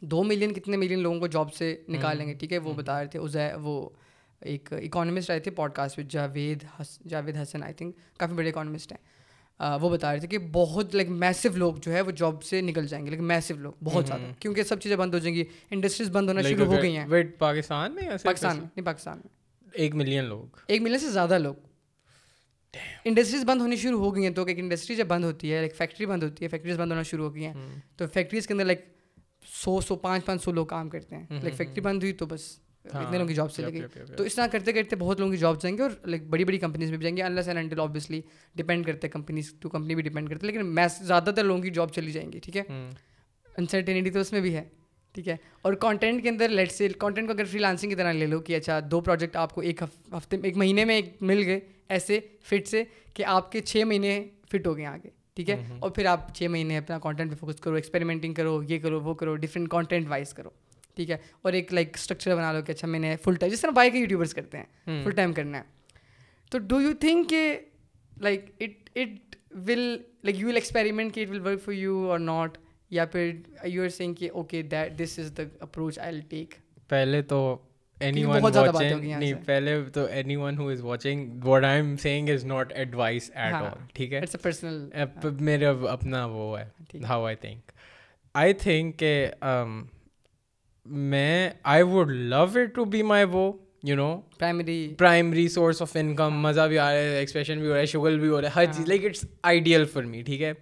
دو 0.01 0.23
ملین 0.23 0.53
کتنے 0.53 0.77
ملین 0.77 0.99
لوگوں 0.99 1.19
کو 1.19 1.27
جاب 1.27 1.53
سے 1.53 1.83
نکال 1.89 2.17
لیں 2.17 2.27
گے 2.27 2.33
ٹھیک 2.33 2.53
ہے؟ 2.53 2.57
وہ 2.57 2.73
بتا 2.73 2.99
رہے 3.01 3.07
تھے 3.07 3.19
ازے 3.19 3.49
وہ 3.61 3.89
ایک 4.41 4.73
اکانومسٹ 4.73 5.29
آئے 5.29 5.39
تھے 5.39 5.51
podcast 5.71 5.99
with 5.99 6.07
Javed 6.09 6.63
Javed 7.07 7.37
Hassan 7.37 7.63
I 7.63 7.73
think 7.73 7.95
کافی 8.17 8.33
بڑے 8.33 8.49
اکانومسٹ 8.49 8.91
ہیں۔ 8.91 9.77
وہ 9.81 9.89
بتا 9.89 10.11
رہے 10.11 10.19
تھے 10.19 10.27
کہ 10.27 10.37
بہت 10.51 10.95
لائک 10.95 11.09
میسو 11.09 11.49
لوگ 11.55 11.75
جو 11.75 11.93
ہے 11.93 12.01
وہ 12.01 12.11
جاب 12.11 12.43
سے 12.43 12.61
نکل 12.61 12.87
جائیں 12.87 13.05
گے 13.05 13.11
لیکن 13.11 13.23
میسو 13.23 13.53
لوگ 13.53 13.73
بہت 13.83 14.07
زیادہ۔ 14.07 14.21
کیونکہ 14.39 14.63
سب 14.63 14.79
چیزیں 14.79 14.97
بند 14.97 15.13
ہو 15.13 15.19
جائیں 15.19 15.35
گی 15.35 15.43
انڈسٹریز 15.71 16.09
بند 16.09 16.29
ہونا 16.29 16.41
شروع 16.41 16.65
ہو 16.65 16.81
گئی 16.81 16.97
ہیں۔ 16.97 17.05
پاکستان 17.37 17.91
میں 17.91 18.09
پاکستان 18.23 18.57
نہیں 18.57 18.85
پاکستان 18.85 19.17
میں۔ 19.17 19.69
ایک 19.73 19.95
ملین 19.95 20.23
لوگ۔ 20.23 20.57
ایک 20.67 20.81
ملین 20.81 20.99
سے 20.99 21.09
زیادہ 21.09 21.37
لوگ۔ 21.37 21.55
انڈسٹریز 23.05 23.43
بند 23.45 23.61
ہونی 23.61 23.75
شروع 23.75 23.99
ہو 23.99 24.15
گئی 24.15 24.23
ہیں 24.23 24.33
تو 24.33 24.43
ایک 24.45 24.59
انڈسٹری 24.59 24.95
جب 24.95 25.07
بند 25.07 25.23
ہوتی 25.23 25.53
ہے 25.53 25.59
لائک 25.59 25.75
فیکٹری 25.75 26.05
بند 26.05 26.23
ہوتی 26.23 26.45
ہے 26.45 26.49
فیکٹریز 26.49 26.79
بند 26.79 26.91
ہونا 26.91 27.03
شروع 27.03 27.25
ہو 27.25 27.35
گئی 27.35 27.45
ہیں 27.45 27.53
تو 27.97 28.07
فیکٹریز 28.13 28.47
کے 28.47 28.53
اندر 28.53 28.65
لائک 28.65 28.85
سو 29.53 29.81
سو 29.81 29.95
پانچ 29.95 30.25
پانچ 30.25 30.43
سو 30.43 30.51
لوگ 30.51 30.65
کام 30.65 30.89
کرتے 30.89 31.15
ہیں۔ 31.15 31.25
لائک 31.29 31.55
فیکٹری 31.55 31.81
بند 31.81 32.03
ہوئی 32.03 32.13
تو 32.13 32.25
بس 32.25 32.59
اتنے 32.85 33.11
لوگوں 33.11 33.27
کی 33.27 33.33
جاب 33.33 33.49
چلے 33.51 33.71
گئی۔ 33.73 33.81
تو 34.17 34.23
اس 34.23 34.35
طرح 34.35 34.47
کرتے 34.47 34.73
کرتے 34.73 34.95
بہت 34.95 35.19
لوگوں 35.19 35.31
کی 35.31 35.37
جاب 35.37 35.61
جائیں 35.61 35.77
گے 35.77 35.83
اور 35.83 35.91
لائک 36.05 36.23
بڑی 36.23 36.43
بڑی 36.43 36.57
کمپنیز 36.57 36.89
میں 36.89 36.97
بھی 36.97 37.03
جائیں 37.03 37.17
گے 37.17 37.23
unless 37.23 37.47
and 37.47 37.59
until 37.59 37.79
obviously 37.79 38.21
depend 38.55 38.85
کرتے 38.85 39.07
ہیں 39.07 39.11
کمپنیز 39.11 39.53
ٹو 39.59 39.69
کمپنی 39.69 39.95
بھی 39.95 40.03
ڈپینڈ 40.03 40.29
کرتے 40.29 40.47
ہیں 40.47 40.53
لیکن 40.53 40.75
میس 40.75 40.97
زیادہ 41.01 41.31
تر 41.35 41.43
لوگوں 41.43 41.61
کی 41.61 41.69
جاب 41.69 41.91
چلی 41.91 42.11
جائیں 42.11 42.33
گی 42.33 42.39
ٹھیک 42.39 42.57
ہے؟ 42.57 42.63
انسرٹینٹی 43.57 44.09
تو 44.09 44.19
اس 44.19 44.31
میں 44.31 44.41
بھی 44.41 44.55
ہے 44.55 44.63
ٹھیک 45.13 45.27
ہے؟ 45.27 45.35
اور 45.61 45.73
کانٹینٹ 45.73 46.23
کے 46.23 46.29
اندر 46.29 46.49
لیٹ 46.49 46.71
سے 46.71 46.87
کانٹینٹ 46.89 47.27
کو 47.27 47.33
اگر 47.33 47.45
فری 47.45 47.59
لانسنگ 47.59 47.89
کی 47.89 47.95
طرح 47.95 48.11
لے 48.13 48.25
لو 48.25 48.39
کہ 48.39 48.55
اچھا 48.55 48.79
دو 48.91 49.01
پروجیکٹ 49.01 49.35
آپ 49.35 49.55
کو 49.55 49.61
ایک 49.61 49.83
ہفتے 50.17 50.37
ایک 50.43 50.57
مہینے 50.57 50.85
میں 50.85 50.95
ایک 50.95 51.21
مل 51.21 51.43
گئے 51.45 51.59
ایسے 51.89 52.19
فٹ 52.43 52.67
سے 52.67 52.83
کہ 53.13 53.25
آپ 53.25 53.51
کے 53.51 53.61
چھ 53.61 53.83
مہینے 53.85 54.27
فٹ 54.51 54.67
ہو 54.67 54.77
گئے 54.77 54.85
آگے 54.85 55.09
ٹھیک 55.35 55.49
ہے؟ 55.49 55.63
اور 55.79 55.91
پھر 55.91 56.05
آپ 56.05 56.35
چھ 56.35 56.43
مہینے 56.43 56.77
اپنا 56.77 56.99
کانٹینٹ 56.99 57.31
پہ 57.31 57.35
فوکس 57.35 57.59
کرو 57.59 57.75
ایکسپیریمنٹنگ 57.75 58.33
کرو 58.33 58.63
یہ 58.63 58.79
کرو 58.79 59.01
وہ 59.01 59.13
کرو 59.13 59.35
ڈفرینٹ 59.35 59.69
کانٹینٹ 59.69 60.07
وائز 60.09 60.33
کرو 60.33 60.49
ٹھیک 60.95 61.11
ہے؟ 61.11 61.17
اور 61.41 61.53
ایک 61.53 61.73
لائک 61.73 61.89
اسٹرکچر 61.95 62.35
بنا 62.35 62.51
لو 62.53 62.61
کہ 62.61 62.71
اچھا 62.71 62.87
میں 62.87 62.99
نے 62.99 63.15
فل 63.23 63.35
ٹائم 63.35 63.51
جس 63.51 63.61
طرح 63.61 63.71
بائی 63.71 63.91
کے 63.91 63.97
یوٹیوبرس 63.97 64.33
کرتے 64.33 64.57
ہیں 64.57 65.03
فل 65.03 65.11
ٹائم 65.11 65.33
کرنا 65.33 65.57
ہے۔ 65.57 65.63
تو 66.51 66.57
ڈو 66.59 66.81
یو 66.81 66.91
تھنک 66.99 67.29
کہ 67.29 67.59
like 68.17 68.45
it 68.59 68.89
it 68.95 69.35
will 69.67 69.79
like 70.23 70.39
you 70.39 70.47
will 70.47 70.55
experiment 70.55 71.13
کہ 71.13 71.21
it 71.21 71.29
will 71.29 71.39
work 71.39 71.63
for 71.63 71.73
you 71.73 71.97
اور 72.09 72.19
ناٹ 72.19 72.57
یا 72.89 73.05
پھر 73.05 73.31
یو 73.63 73.83
آر 73.83 73.89
سینگ 73.89 74.13
کہ 74.13 74.29
okay 74.33 74.61
that 74.61 74.99
this 74.99 75.19
is 75.19 75.33
the 75.37 75.43
approach 75.59 75.99
I 75.99 76.15
will 76.15 76.21
take 76.21 76.55
پہلے 76.87 77.21
تو 77.21 77.57
اینی 78.01 78.23
ون 78.25 78.41
واچنگ 78.43 79.03
نہیں 79.03 79.33
پہلے 79.45 79.75
تو 79.93 80.05
anyone 80.35 80.57
who 80.57 80.67
is 80.67 80.81
watching 80.81 81.43
what 81.43 81.63
I 81.63 81.75
am 81.75 81.95
saying 81.97 82.29
is 82.29 82.45
not 82.45 82.73
advice 82.75 83.31
at 83.35 83.53
all 83.53 83.67
ٹھیک 83.93 84.13
ہے 84.13 84.21
پرسنل 84.41 84.89
میرا 85.39 85.71
اپنا 85.89 86.25
وہ 86.25 86.59
ہے 86.59 86.65
how 87.03 87.25
I 87.25 87.35
think 87.35 87.71
I 88.35 88.53
think 88.53 88.99
کہ 88.99 89.27
میں 90.85 91.49
I 91.63 91.83
would 91.83 92.11
love 92.11 92.45
it 92.55 92.75
to 92.75 92.85
be 92.85 93.01
my 93.03 93.25
وہ 93.31 93.51
you 93.83 93.95
know 93.95 94.15
primary 94.39 94.93
primary 94.97 95.47
source 95.47 95.81
of 95.81 95.95
income 95.95 96.39
مزہ 96.41 96.61
بھی 96.61 96.79
آ 96.79 96.91
رہا 96.91 96.99
ہے 96.99 97.17
ایکسپریشن 97.17 97.59
بھی 97.59 97.67
ہو 97.67 97.73
رہا 97.73 97.79
ہے 97.79 97.85
شگل 97.85 98.19
بھی 98.19 98.27
ہو 98.27 98.41
رہا 98.41 98.47
ہے 98.47 98.53
ہر 98.55 98.73
چیز 98.73 98.87
like 98.87 99.05
it's 99.05 99.25
ideal 99.43 99.85
for 99.85 100.03
me 100.03 100.21
ٹھیک 100.21 100.41
ہے 100.41 100.53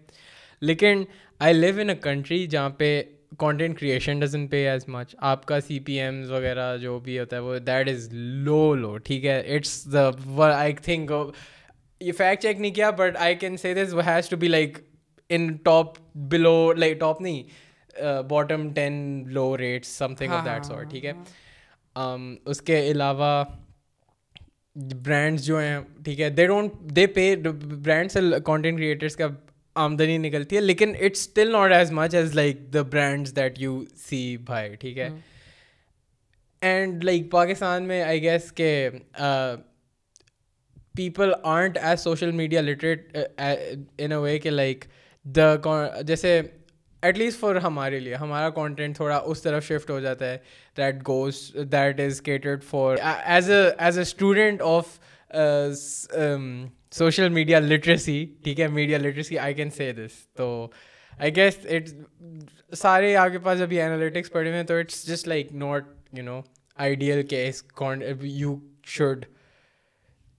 لیکن 0.61 1.03
I 1.39 1.53
live 1.53 1.79
in 1.79 1.89
a 1.89 1.95
country 1.95 2.45
جہاں 2.47 2.69
پہ 2.69 3.01
content 3.39 3.79
creation 3.79 4.19
doesn't 4.19 4.47
pay 4.47 4.67
as 4.69 4.87
much 4.87 5.15
آپ 5.23 5.45
کا 5.45 5.59
سی 5.61 5.79
پی 5.79 5.99
ایمز 5.99 6.31
وغیرہ 6.31 6.75
جو 6.77 6.99
بھی 6.99 7.19
ہوتا 7.19 7.35
ہے 7.35 7.41
وہ 7.41 7.57
دیٹ 7.57 7.89
از 7.89 8.07
لو 8.13 8.73
لو 8.75 8.97
ٹھیک 8.97 9.25
ہے 9.25 9.39
اٹس 9.55 9.83
دا 9.93 10.09
آئی 10.53 10.73
تھنک 10.73 11.11
یہ 12.01 12.11
فیکٹ 12.11 12.41
چیک 12.41 12.59
نہیں 12.59 12.73
کیا 12.73 12.89
but 12.89 13.17
I 13.17 13.35
can 13.35 13.57
see 13.57 13.73
this 13.73 13.93
has 14.05 14.29
to 14.29 14.37
be 14.37 14.47
like 14.47 14.77
in 15.29 15.53
top 15.55 15.97
below 16.29 16.73
like 16.73 16.99
top 16.99 17.21
نہیں 17.21 17.43
bottom 18.29 18.69
ten 18.73 19.23
low 19.27 19.57
rates 19.57 19.87
something 20.15 20.31
of 20.31 20.45
that 20.45 20.65
sort 20.65 20.89
ٹھیک 20.89 21.05
ہے 21.05 21.13
اس 22.45 22.61
کے 22.61 22.79
علاوہ 22.91 23.43
برانڈس 24.75 25.45
جو 25.45 25.59
ہیں 25.59 25.79
ٹھیک 26.03 26.21
ہے 26.21 26.29
they 26.29 26.45
don't 26.47 26.73
they 26.95 27.07
pay 27.07 27.35
brands 27.35 28.17
content 28.45 28.77
creators 28.77 29.15
کا 29.15 29.27
آمدنی 29.75 30.17
نکلتی 30.17 30.55
ہے 30.55 30.61
لیکن 30.61 30.93
it's 30.95 31.19
still 31.19 31.51
not 31.51 31.71
as 31.71 31.91
much 31.91 32.15
as 32.15 32.35
like 32.35 32.57
the 32.73 32.81
brands 32.89 33.35
that 33.35 33.59
you 33.59 33.79
see 34.09 34.25
بھائی 34.45 34.75
ٹھیک 34.75 34.97
ہے؟ 34.97 35.09
اینڈ 36.61 37.03
لائک 37.03 37.29
پاکستان 37.31 37.87
میں 37.87 38.01
آئی 38.03 38.21
گیس 38.21 38.51
کہ 38.53 38.89
people 40.95 41.31
aren't 41.43 41.77
as 41.81 41.99
social 41.99 42.31
media 42.31 42.61
literate 42.61 43.17
in 43.17 44.11
a 44.11 44.17
way 44.17 44.37
کہ 44.39 44.49
لائک 44.49 44.85
دا 45.25 45.53
جیسے 46.01 46.41
ایٹ 47.03 47.17
لیسٹ 47.17 47.39
فار 47.39 47.55
ہمارے 47.55 47.99
لیے 47.99 48.15
ہمارا 48.15 48.49
کانٹینٹ 48.49 48.95
تھوڑا 48.95 49.17
اس 49.17 49.41
طرف 49.41 49.63
شفٹ 49.63 49.89
ہو 49.89 49.99
جاتا 49.99 50.25
ہے 50.25 50.37
that 50.77 51.07
goes 51.07 51.41
that 51.71 51.99
is 51.99 52.21
catered 52.21 52.63
for 52.63 52.97
as 53.03 53.49
a 53.51 53.61
as 53.77 53.97
a 53.97 54.01
student 54.01 54.61
of 54.61 54.99
social 56.95 57.29
media 57.29 57.59
literacy 57.59 58.25
ٹھیک 58.43 58.59
ہے 58.59 58.67
media 58.67 58.97
literacy 58.97 59.37
I 59.39 59.53
can 59.53 59.69
say 59.69 59.91
this 59.93 60.11
تو 60.33 60.67
آئی 61.13 61.35
گیس 61.35 61.57
اٹ 61.65 61.89
سارے 62.75 63.15
آپ 63.15 63.31
کے 63.31 63.39
پاس 63.39 63.61
ابھی 63.61 63.81
انالیٹکس 63.81 64.31
پڑھے 64.31 64.49
ہوئے 64.49 64.59
ہیں 64.59 64.67
تو 64.67 64.77
it's 64.79 65.05
just 65.07 65.27
like 65.27 65.51
not 65.53 65.87
you 66.13 66.23
know 66.23 66.39
ideal 66.77 67.21
کہ 67.27 67.49
you 68.21 68.55
should 68.87 69.25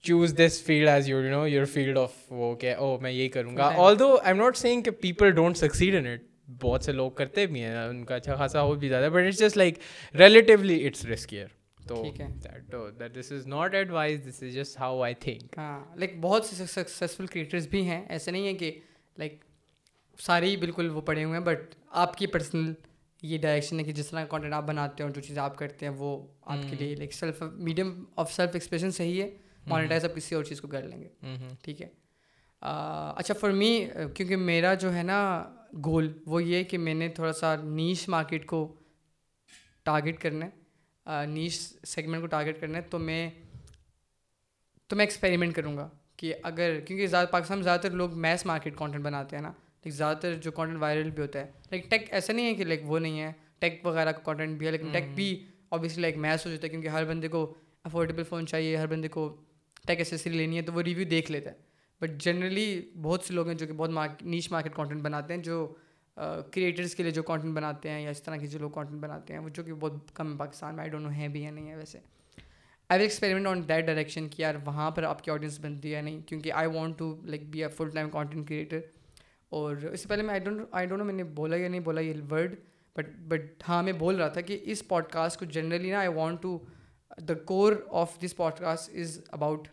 choose 0.03 0.35
this 0.37 0.61
field 0.65 0.87
as 0.89 1.09
your 1.09 1.23
you 1.23 1.31
know 1.31 1.47
your 1.47 1.65
field 1.65 1.97
of 1.97 2.13
وہ 2.29 2.55
کہ 2.55 2.73
او 2.75 2.97
میں 2.99 3.11
یہی 3.11 3.27
کروں 3.29 3.55
گا. 3.57 3.71
Although 3.99 4.09
I 4.15 4.27
am 4.27 4.37
not 4.37 4.57
saying 4.57 4.81
کہ 4.81 4.91
people 4.91 5.31
don't 5.31 5.57
succeed 5.57 5.95
in 5.95 6.07
it 6.07 6.21
بہت 6.61 6.83
سے 6.83 6.91
لوگ 6.91 7.11
کرتے 7.11 7.45
بھی 7.45 7.61
ہیں 7.61 7.75
ان 7.77 8.03
کا 8.05 8.15
اچھا 8.15 8.35
خاصا 8.35 8.61
ہو 8.61 8.75
بھی 8.75 8.89
زیادہ 8.89 9.09
but 9.13 9.25
it's 9.27 9.39
just 9.39 9.57
like 9.57 9.79
relatively 10.15 10.85
it's 10.87 11.05
riskier 11.05 11.56
تو 11.87 12.89
this 12.91 13.31
is 13.31 13.47
not 13.47 13.75
advice 13.75 14.27
this 14.29 14.43
is 14.43 14.53
just 14.53 14.79
how 14.79 15.01
I 15.01 15.13
think 15.13 15.57
ہاں 15.57 15.95
لائک 15.95 16.19
بہت 16.21 16.45
سے 16.45 16.65
سکسیزفل 16.65 17.27
کریٹرز 17.27 17.67
بھی 17.67 17.85
ہیں 17.89 18.05
ایسے 18.09 18.31
نہیں 18.31 18.47
ہے 18.47 18.53
کہ 18.53 18.79
لائک 19.17 19.45
سارے 20.19 20.45
ہی 20.45 20.57
بالکل 20.57 20.89
وہ 20.89 21.01
پڑے 21.01 21.23
ہوئے 21.23 21.37
ہیں 21.37 21.45
بٹ 21.45 21.75
آپ 21.87 22.17
کی 22.17 22.27
پرسنل 22.27 22.73
یہ 23.21 23.37
ڈائریکشن 23.37 23.79
ہے 23.79 23.83
کہ 23.83 23.91
جس 23.91 24.07
طرح 24.07 24.25
کانٹینٹ 24.25 24.53
آپ 24.53 24.63
بناتے 24.63 25.03
ہیں 25.03 25.09
جو 25.11 25.21
چیزیں 25.21 25.41
آپ 25.41 25.57
کرتے 25.57 25.85
ہیں 25.85 25.93
وہ 25.97 26.27
آپ 26.41 26.69
کے 26.69 26.75
لیے 26.75 26.95
like 26.95 27.13
self 27.13 27.41
medium 27.41 28.03
of 28.15 28.33
self 28.33 28.49
expression 28.53 28.91
صحیح 28.91 29.21
ہے 29.23 29.29
مانیٹائز 29.67 30.05
آپ 30.05 30.15
کسی 30.15 30.35
اور 30.35 30.43
چیز 30.43 30.61
کو 30.61 30.67
کر 30.67 30.83
لیں 30.83 31.01
گے۔ 31.01 31.09
ٹھیک 31.61 31.81
ہے۔ 31.81 31.87
اچھا 32.61 33.33
فار 33.33 33.49
می 33.49 33.87
کیونکہ 34.15 34.35
میرا 34.35 34.73
جو 34.73 34.93
ہے 34.93 35.03
نا 35.03 35.19
گول 35.85 36.13
وہ 36.25 36.43
یہ 36.43 36.63
کہ 36.63 36.77
میں 36.77 36.93
نے 36.93 37.07
تھوڑا 37.07 37.33
سا 37.33 37.55
نیش 37.63 38.07
مارکیٹ 38.09 38.45
کو 38.45 38.75
ٹارگیٹ 39.83 40.19
کرنا 40.19 40.45
ہے۔ 40.45 40.66
نیش 41.27 41.73
سیگمنٹ 41.87 42.21
کو 42.21 42.27
ٹارگیٹ 42.27 42.61
کرنا 42.61 42.77
ہے 42.77 42.83
تو 42.89 42.99
میں 42.99 43.29
تو 44.87 44.95
میں 44.95 45.05
ایکسپیریمنٹ 45.05 45.55
کروں 45.55 45.77
گا 45.77 45.89
کہ 46.17 46.33
اگر 46.43 46.79
کیونکہ 46.79 47.07
زیادہ 47.07 47.27
پاکستان 47.27 47.57
میں 47.57 47.63
زیادہ 47.63 47.81
تر 47.81 47.89
لوگ 47.89 48.17
میس 48.19 48.45
مارکیٹ 48.45 48.75
کانٹینٹ 48.75 49.03
بناتے 49.03 49.35
ہیں 49.35 49.43
نا۔ 49.43 49.49
لیکن 49.49 49.91
زیادہ 49.91 50.17
تر 50.17 50.33
جو 50.33 50.51
کانٹینٹ 50.51 50.81
وائرل 50.81 51.09
بھی 51.09 51.21
ہوتا 51.21 51.39
ہے۔ 51.39 51.43
لائک 51.43 51.89
ٹیک 51.89 52.13
ایسا 52.13 52.33
نہیں 52.33 52.45
ہے 52.45 52.53
کہ 52.53 52.65
لائک 52.65 52.81
وہ 52.83 52.99
نہیں 52.99 53.21
ہے۔ 53.21 53.33
ٹیک 53.59 53.85
وغیرہ 53.85 54.11
کا 54.11 54.19
کانٹینٹ 54.19 54.57
بھی 54.57 54.65
ہے 54.65 54.71
لیکن 54.71 54.87
ٹیک 54.91 55.03
بھی 55.15 55.45
اوبیسلی 55.69 56.01
لائک 56.01 56.17
میس 56.17 56.45
ہو 56.45 56.51
جاتا 56.51 56.63
ہے 56.63 56.69
کیونکہ 56.69 56.87
ہر 56.87 57.05
بندے 57.05 57.27
کو 57.27 57.53
افورڈیبل 57.83 58.23
فون 58.23 58.47
چاہیے 58.47 58.77
ہر 58.77 58.87
بندے 58.87 59.07
کو 59.07 59.35
ٹیک 59.87 59.97
ایسیسری 59.99 60.33
لینی 60.33 60.57
ہے 60.57 60.61
تو 60.61 60.73
وہ 60.73 60.81
ریویو 60.81 61.07
دیکھ 61.07 61.31
لیتا 61.31 61.49
ہے۔ 61.49 61.55
بٹ 62.01 62.09
جنرلی 62.17 62.91
بہت 63.01 63.23
سے 63.23 63.33
لوگ 63.33 63.47
ہیں 63.47 63.55
جو 63.55 63.67
کہ 63.67 63.73
بہت 63.73 63.89
نیچ 64.21 64.51
مارکیٹ 64.51 64.73
کانٹینٹ 64.73 65.01
بناتے 65.01 65.33
ہیں 65.33 65.41
جو 65.41 65.73
کریٹرس 66.51 66.95
کے 66.95 67.03
لیے 67.03 67.11
جو 67.11 67.23
کانٹینٹ 67.23 67.55
بناتے 67.55 67.89
ہیں 67.89 68.01
یا 68.01 68.09
اس 68.09 68.21
طرح 68.23 68.37
کے 68.37 68.47
جو 68.47 68.59
لوگ 68.59 68.69
کانٹینٹ 68.71 69.01
بناتے 69.01 69.33
ہیں، 69.33 69.39
وہ 69.39 69.49
جو 69.49 69.63
کہ 69.63 69.73
بہت 69.73 70.15
کم 70.15 70.37
پاکستان 70.37 70.75
میں 70.75 70.81
آئی 70.81 70.91
ڈونٹ 70.91 71.03
نو 71.03 71.09
ہیں 71.09 71.27
بھی 71.27 71.41
یا 71.41 71.51
نہیں 71.51 71.69
ہے 71.69 71.75
ویسے۔ 71.75 71.99
I 72.89 72.99
will 72.99 73.01
experiment 73.01 73.47
on 73.47 73.67
that 73.69 73.85
direction 73.85 74.27
کہ 74.29 74.41
یار 74.41 74.55
وہاں 74.65 74.89
پر 74.91 75.03
آپ 75.03 75.23
کی 75.23 75.31
آڈینس 75.31 75.59
بنتی 75.59 75.95
ہے 75.95 76.01
نہیں، 76.01 76.21
کیونکہ 76.21 76.51
I 76.53 76.67
want 76.67 76.97
to 76.97 77.15
like 77.23 77.43
be 77.51 77.63
a 77.63 77.69
full 77.69 77.89
time 77.89 78.09
content 78.09 78.47
creator 78.47 78.79
اور 79.51 79.75
اس 79.91 80.01
سے 80.01 80.09
پہلے 80.09 80.23
میں 80.23 80.29
I 80.29 80.39
don't 80.39 80.61
I 80.71 80.87
don't 80.87 80.99
know 80.99 81.05
میں 81.05 81.13
نے 81.13 81.23
بولا 81.23 81.55
یا 81.55 81.67
نہیں 81.67 81.79
بولا 81.79 82.01
یہ 82.01 82.13
ورڈ 82.31 82.55
بٹ 82.95 83.09
بٹ 83.27 83.63
ہاں 83.67 83.83
میں 83.83 83.93
بول 83.93 84.15
رہا 84.15 84.27
تھا 84.27 84.41
کہ 84.41 84.59
اس 84.63 84.87
پوڈ 84.87 85.07
کاسٹ 85.07 85.39
کو 85.39 85.45
جنرلی 85.45 85.91
نا 85.91 85.99
I 85.99 86.07
want 86.07 86.41
to 86.41 86.57
the 87.27 87.33
core 87.33 87.73
of 87.91 88.17
this 88.23 88.35
podcast 88.59 88.95
is 88.95 89.19
about 89.29 89.67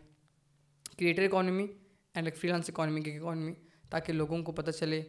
creator 0.97 1.23
economy 1.23 1.63
and 1.63 2.23
like 2.23 2.35
freelance 2.49 2.69
economy 2.69 3.01
کی 3.01 3.17
اکانومی 3.17 3.53
تاکہ 3.89 4.13
لوگوں 4.13 4.43
کو 4.43 4.51
پتہ 4.51 4.71
چلے 4.71 5.01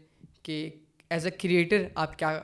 کہ 0.43 0.71
ایز 1.11 1.25
اے 1.25 1.31
کریٹر 1.31 1.83
آپ 1.95 2.19
کیا 2.19 2.43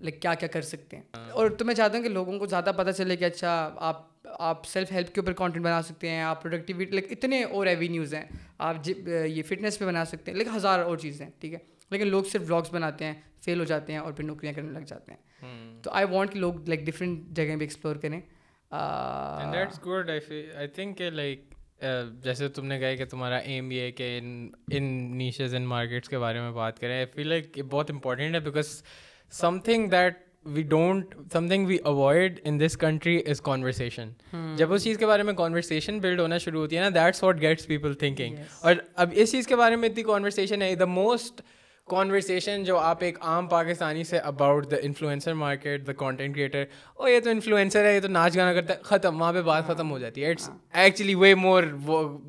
لائک 0.00 0.22
کیا 0.22 0.34
کیا 0.34 0.48
کر 0.48 0.62
سکتے 0.62 0.96
ہیں؟ 0.96 1.30
اور 1.30 1.50
تو 1.50 1.64
میں 1.64 1.74
چاہتا 1.74 1.96
ہوں 1.96 2.02
کہ 2.02 2.08
لوگوں 2.08 2.38
کو 2.38 2.46
زیادہ 2.46 2.70
پتہ 2.76 2.90
چلے 2.90 3.16
کہ 3.16 3.24
اچھا 3.24 3.70
آپ 3.76 4.16
آپ 4.24 4.66
سیلف 4.66 4.92
ہیلپ 4.92 5.14
کے 5.14 5.20
اوپر 5.20 5.32
کانٹینٹ 5.32 5.64
بنا 5.64 5.82
سکتے 5.82 6.10
ہیں 6.10 6.22
آپ 6.22 6.42
پروڈکٹیوٹی 6.42 6.84
لائک 6.84 7.06
اتنے 7.10 7.42
اور 7.42 7.66
ایوینیوز 7.66 8.14
ہیں 8.14 8.24
آپ 8.58 8.88
یہ 9.26 9.42
فٹنس 9.42 9.78
پہ 9.78 9.84
بنا 9.84 10.04
سکتے 10.04 10.30
ہیں 10.30 10.38
لیکن 10.38 10.50
ہزار 10.56 10.78
اور 10.78 10.96
چیزیں 10.96 11.26
ٹھیک 11.40 11.52
ہے؟ 11.52 11.58
لیکن 11.90 12.06
لوگ 12.06 12.24
صرف 12.24 12.42
بلاگس 12.42 12.72
بناتے 12.72 13.04
ہیں 13.04 13.12
فیل 13.40 13.60
ہو 13.60 13.64
جاتے 13.64 13.92
ہیں 13.92 14.00
اور 14.00 14.12
پھر 14.12 14.24
نوکریاں 14.24 14.52
کرنے 14.52 14.72
لگ 14.72 14.84
جاتے 14.86 15.12
ہیں۔ 15.12 15.18
تو 15.82 15.90
آئی 15.90 16.06
وانٹ 16.10 16.32
کہ 16.32 16.38
لوگ 16.38 16.68
لائک 16.68 16.80
ڈفرینٹ 16.80 17.28
جگہیں 17.28 17.56
بھی 17.56 17.64
ایکسپلور 17.64 17.96
کریں۔ 17.96 18.20
گڈ 19.86 20.10
آئی 20.56 20.66
تھنک 20.66 20.98
کہ 20.98 21.10
لائک 21.10 21.40
جیسے 22.22 22.48
تم 22.48 22.66
نے 22.66 22.78
کہا 22.78 22.94
کہ 22.94 23.04
تمہارا 23.04 23.36
ایم 23.36 23.70
یہ 23.70 23.80
ہے 23.80 23.90
کہ 23.90 24.18
ان 24.18 24.48
ان 24.72 24.84
نیشز 25.18 25.54
ان 25.54 25.62
مارکیٹس 25.62 26.08
کے 26.08 26.18
بارے 26.18 26.40
میں 26.40 26.50
بات 26.50 26.78
کریں 26.80 26.96
آئی 26.96 27.06
فیل 27.14 27.28
لائک 27.28 27.58
بہت 27.70 27.90
امپورٹنٹ 27.90 28.34
ہے 28.34 28.40
because 28.40 28.82
something 29.58 29.88
that 29.88 30.24
we 30.44 30.62
don't 30.62 31.14
something 31.48 31.66
we 31.66 31.76
avoid 31.84 32.40
in 32.44 32.60
this 32.60 32.76
country 32.76 33.20
is 33.26 33.40
conversation 33.40 34.10
جب 34.56 34.72
اس 34.72 34.84
چیز 34.84 34.98
کے 34.98 35.06
بارے 35.06 35.22
میں 35.22 35.34
کانورسیشن 35.34 35.98
بلڈ 35.98 36.20
ہونا 36.20 36.38
شروع 36.38 36.60
ہوتی 36.60 36.76
ہے 36.76 36.82
نا 36.82 36.88
that's 36.94 37.22
what 37.22 37.40
gets 37.40 37.66
people 37.66 37.94
thinking 37.94 38.36
اور 38.60 38.74
اب 38.94 39.12
اس 39.12 39.32
چیز 39.32 39.46
کے 39.46 39.56
بارے 39.56 39.76
میں 39.76 39.88
اتنی 39.88 40.02
کانورسیشن 40.02 40.62
ہے 40.62 40.74
دا 40.74 40.84
موسٹ 40.84 41.42
کانورسیشن 41.90 42.64
جو 42.64 42.78
آپ 42.78 43.02
ایک 43.04 43.18
عام 43.20 43.46
پاکستانی 43.46 44.04
سے 44.04 44.18
about 44.18 44.70
the 44.70 44.76
influencer 44.82 45.34
market 45.34 45.86
the 45.86 45.92
content 45.92 46.34
creator 46.34 46.64
او 46.94 47.08
یہ 47.08 47.20
تو 47.20 47.30
انفلوئنسر 47.30 47.84
ہے 47.84 47.94
یہ 47.94 48.00
تو 48.00 48.08
ناچ 48.08 48.36
گانا 48.36 48.52
کرتا 48.52 48.74
ہے 48.74 48.78
ختم 48.82 49.20
وہاں 49.20 49.32
پہ 49.32 49.42
بات 49.42 49.66
ختم 49.66 49.90
ہو 49.90 49.98
جاتی 49.98 50.24
ہے۔ 50.24 50.30
It's 50.30 50.48
actually 50.72 51.14
way 51.14 51.34
more 51.34 51.62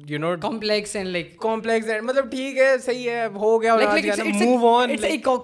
you 0.10 0.20
know 0.20 0.34
complex 0.42 0.96
and 0.96 1.10
like 1.10 1.38
complex 1.38 1.90
and 1.90 2.04
مطلب 2.04 2.30
ٹھیک 2.32 2.58
ہے 2.58 2.78
صحیح 2.78 3.10
ہے 3.10 3.26
ہو 3.26 3.62
گیا 3.62 3.76
موو 4.34 4.68
آن 4.76 4.96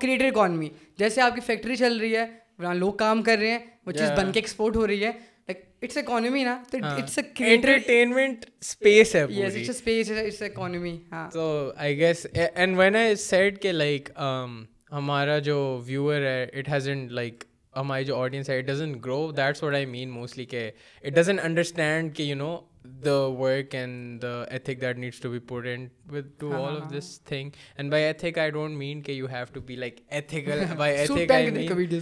کریٹر 0.02 0.26
اکانومی 0.26 0.70
جیسے 0.98 1.22
آپ 1.22 1.36
کی 1.36 1.42
فیکٹری 1.42 1.76
چل 1.76 1.98
رہی 1.98 2.16
ہے 2.16 2.26
لوگ 2.74 2.94
کام 2.94 3.22
کر 3.22 3.38
رہے 3.38 3.52
ہیں 3.52 3.60
وہ 3.86 3.92
چیز 3.92 4.12
بن 4.18 4.32
کے 4.32 4.40
ایکسپورٹ 4.40 4.76
ہو 4.76 4.88
رہی 4.88 5.06
ہے۔ 5.06 5.12
اٹس 5.84 5.98
اکانومی 5.98 6.44
نا 6.44 6.58
تو 6.72 6.78
اٹس 6.88 7.20
انٹرٹینمنٹ 7.20 8.46
اسپیس 8.62 9.16
ہے 9.16 9.26
yes 9.30 9.56
it's 9.56 9.70
space 9.70 10.12
it's 10.12 10.42
economy 10.42 10.98
ہاں 11.12 11.30
تو 11.32 11.72
I 11.76 11.98
guess 12.00 12.26
and 12.36 12.78
when 12.78 12.96
I 12.96 13.16
said 13.16 13.62
کہ 13.62 13.72
لائک 13.72 14.10
ہمارا 14.92 15.38
جو 15.40 15.58
ویور 15.86 16.22
ہے 16.22 16.44
اٹ 16.44 16.70
ہیزنٹ 16.70 17.12
لائک 17.12 17.44
ہماری 17.76 18.06
جو 18.06 18.16
آڈینس 18.16 18.50
ہے 18.50 18.58
it 18.58 18.66
doesn't 18.66 19.04
grow 19.06 19.32
that's 19.32 19.64
what 19.64 19.74
I 19.74 19.86
mean 19.86 20.10
mostly 20.10 20.46
کہ 20.46 20.70
اٹ 21.04 21.14
ڈزنٹ 21.14 21.40
انڈرسٹینڈ 21.44 22.16
کہ 22.16 22.24
you 22.24 22.36
know 22.36 22.56
the 22.86 23.30
work 23.32 23.74
and 23.74 24.20
the 24.20 24.46
ethic 24.50 24.80
that 24.80 24.98
needs 24.98 25.20
to 25.20 25.30
be 25.30 25.40
put 25.40 25.66
in 25.66 25.90
with 26.10 26.38
to 26.38 26.54
all 26.54 26.76
of 26.76 26.90
this 26.90 27.20
thing 27.20 27.54
and 27.78 27.90
by 27.90 28.02
ethic 28.02 28.38
i 28.38 28.50
don't 28.50 28.78
mean 28.78 29.02
that 29.02 29.14
you 29.14 29.28
have 29.28 29.54
to 29.54 29.62
be 29.62 29.78
like 29.78 30.04
ethical 30.10 30.66
by 30.76 30.92
ethic 30.94 31.32
i 31.32 31.50
mean 31.50 32.02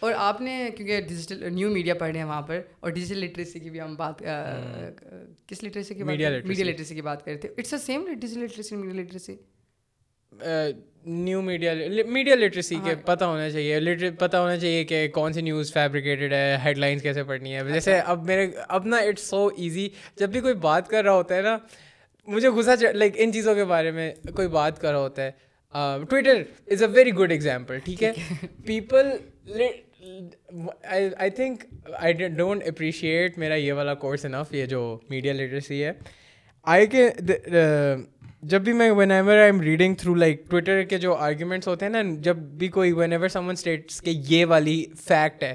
اور 0.00 0.12
آپ 0.16 0.40
نے 0.40 0.52
کیونکہ 0.76 1.00
digital 1.08 1.52
new 1.54 1.70
media 1.70 1.94
پڑھے 1.94 2.18
ہیں 2.18 2.26
وہاں 2.26 2.42
پر 2.42 2.60
اور 2.80 2.90
digital 2.90 3.20
literacy 3.20 3.60
کی 3.60 3.70
بھی 3.70 3.80
ہم 3.80 3.94
بات 3.96 4.22
کس 5.46 5.62
لٹریسی 5.64 5.94
کی 5.94 6.02
میڈیا 6.02 6.30
لٹریسی 6.30 6.94
کی 6.94 7.02
بات 7.02 7.24
کر 7.24 7.30
رہے 7.30 7.38
تھے 7.38 7.48
it's 7.58 7.72
a 7.72 7.78
same 7.78 8.06
digital 8.20 8.44
literacy 8.44 8.76
media 8.76 9.02
literacy 9.02 9.36
new 11.04 11.40
media 11.42 11.72
media 12.06 12.34
literacy 12.34 12.76
کے 12.84 12.94
پتہ 13.04 13.24
ہونا 13.24 13.48
چاہیے. 13.50 14.10
پتہ 14.18 14.36
ہونا 14.36 14.56
چاہیے 14.56 14.84
کہ 14.84 15.06
کون 15.14 15.32
سی 15.32 15.40
نیوز 15.40 15.72
فیبریکیٹڈ 15.72 16.32
ہے 16.32 16.56
ہیڈ 16.64 16.78
لائنس 16.78 17.02
کیسے 17.02 17.22
پڑھنی 17.24 17.54
ہے. 17.54 17.62
جیسے 17.72 17.98
اب 17.98 18.24
میرے 18.26 18.46
اب 18.68 18.86
نا 18.86 18.96
اٹس 18.98 19.22
سو 19.30 19.46
ایزی 19.56 19.88
جب 20.16 20.30
بھی 20.32 20.40
کوئی 20.40 20.54
بات 20.62 20.88
کر 20.88 21.04
رہا 21.04 21.12
ہوتا 21.12 21.36
ہے 21.36 21.42
نا 21.42 21.56
مجھے 22.28 22.48
غصہ 22.48 22.70
لائک 22.92 23.14
ان 23.18 23.32
چیزوں 23.32 23.54
کے 23.54 23.64
بارے 23.64 23.90
میں 23.90 24.12
کوئی 24.34 24.48
بات 24.48 24.80
کر 24.80 24.90
رہا 24.92 24.98
ہوتا 24.98 25.22
ہے. 25.22 25.30
Twitter 26.10 26.42
is 26.72 26.82
a 26.82 26.88
very 26.92 27.10
good 27.14 27.30
example 27.32 27.78
ٹھیک 27.84 28.02
ہے؟ 28.02 28.12
People 28.66 29.10
I 30.84 31.30
think 31.30 31.64
I 31.98 32.12
don't 32.12 32.62
appreciate 32.68 33.38
میرا 33.38 33.54
یہ 33.54 33.72
والا 33.72 33.94
کورس 33.94 34.24
انف 34.24 34.52
یہ 34.54 34.66
جو 34.66 34.98
میڈیا 35.10 35.32
لٹریسی 35.32 35.82
ہے. 35.84 35.92
آئی 36.66 36.86
کے 36.86 37.08
جب 38.42 38.62
بھی 38.64 38.72
میں 38.72 38.90
whenever 39.10 39.36
I 39.36 39.46
am 39.46 39.60
reading 39.60 39.94
through 39.98 40.14
like 40.14 40.44
Twitter 40.50 40.82
کے 40.88 40.98
جو 40.98 41.14
آرگیومنٹس 41.14 41.68
ہوتے 41.68 41.84
ہیں 41.86 41.92
نا، 41.92 42.02
جب 42.22 42.36
بھی 42.36 42.68
کوئی 42.68 42.92
when 42.92 43.12
ever 43.12 43.28
some 43.28 43.46
one 43.46 43.52
states 43.52 44.00
کہ 44.02 44.10
یہ 44.28 44.44
والی 44.48 44.84
فیکٹ 45.06 45.42
ہے 45.42 45.54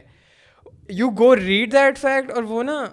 you 0.89 1.09
go 1.19 1.35
read 1.35 1.71
that 1.73 1.97
fact 1.97 2.31
اور 2.31 2.43
وہ 2.43 2.63
نا 2.63 2.85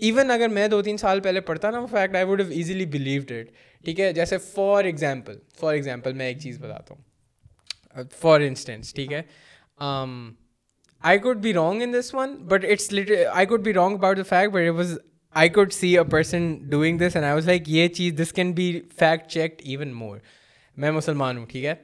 ایون 0.00 0.30
اگر 0.30 0.48
میں 0.48 0.66
دو 0.68 0.80
تین 0.82 0.96
سال 0.96 1.20
پہلے 1.20 1.40
پڑھتا 1.40 1.70
نا 1.70 1.78
وہ 1.80 1.86
fact 1.90 2.16
I 2.16 2.24
would 2.24 2.40
have 2.40 2.50
easily 2.50 2.86
believed 2.86 3.32
it 3.32 3.50
ٹھیک 3.84 4.00
ہے؟ 4.00 4.12
جیسے 4.12 4.38
فار 4.44 4.84
ایگزامپل 4.84 5.38
فار 5.60 5.74
ایگزامپل 5.74 6.12
میں 6.12 6.26
ایک 6.26 6.38
چیز 6.40 6.58
بتاتا 6.60 6.94
ہوں. 6.94 8.04
فار 8.20 8.40
انسٹینس 8.40 8.92
ٹھیک 8.94 9.12
ہے؟ 9.12 9.22
I 11.04 11.18
could 11.18 11.38
be 11.42 11.52
wrong 11.54 11.82
in 11.82 11.92
this 11.92 12.14
one 12.14 12.34
but 12.48 12.64
it's 12.64 12.92
I 13.32 13.46
could 13.46 13.64
be 13.64 13.72
wrong 13.74 13.94
about 13.94 14.16
the 14.16 14.22
fact 14.28 14.52
but 14.52 14.68
it 14.68 14.74
was 14.76 14.98
I 15.40 15.48
could 15.48 15.72
see 15.72 15.96
a 15.98 16.02
person 16.10 16.54
doing 16.70 16.98
this 16.98 17.16
and 17.16 17.24
I 17.24 17.34
was 17.34 17.46
like 17.46 17.68
یہ 17.68 17.88
چیز 17.88 18.12
this 18.20 18.32
can 18.32 18.52
be 18.52 18.70
fact 18.98 19.30
checked 19.30 19.60
even 19.64 19.92
more 19.92 20.18
میں 20.76 20.90
مسلمان 20.90 21.36
ہوں، 21.38 21.46
ٹھیک 21.46 21.64
ہے؟ 21.64 21.74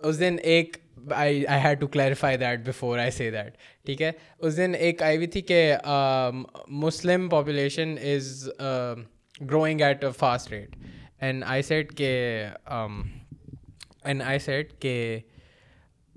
اس 0.00 0.18
دن 0.20 0.36
ایک 0.42 0.76
I 1.12 1.46
I 1.46 1.60
had 1.62 1.80
to 1.80 1.86
clarify 1.86 2.36
that 2.36 2.60
before 2.66 2.98
I 2.98 3.10
say 3.10 3.30
that 3.30 3.56
ٹھیک 3.86 4.02
ہے؟ 4.02 4.10
اس 4.38 4.56
دن 4.56 4.74
ایک 4.78 5.02
آئی 5.02 5.16
ہوئی 5.16 5.26
تھی 5.26 5.40
کہ 5.40 5.74
Muslim 6.68 7.28
population 7.28 7.94
is 8.12 8.48
growing 9.40 9.80
at 9.80 10.04
a 10.04 10.10
fast 10.18 10.52
rate 10.52 10.76
and 11.20 11.44
I 11.46 11.62
said 11.62 11.94
کہ 11.98 12.10
اینڈ 14.04 14.22
آئی 14.22 14.38
سیٹ 14.38 14.72
کہ 14.82 15.18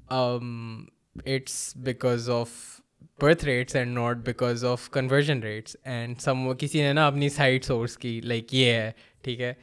it's 0.10 1.76
because 1.78 2.30
of 2.30 2.77
birth 3.20 3.46
rates 3.46 3.76
and 3.76 3.94
not 3.94 4.18
because 4.18 4.66
of 4.66 4.90
conversion 4.90 5.42
rates 5.44 5.76
and 5.86 6.22
some 6.22 6.52
کسی 6.54 6.82
نے 6.82 6.94
نا 6.94 7.08
اپنی 7.08 7.30
سائڈ 7.30 7.64
سورس 7.64 7.98
کی 7.98 8.20
لائک 8.24 8.54
یہ 8.54 8.72
ہے 8.74 8.92
ٹھیک 9.24 9.42
ہے 9.42 9.54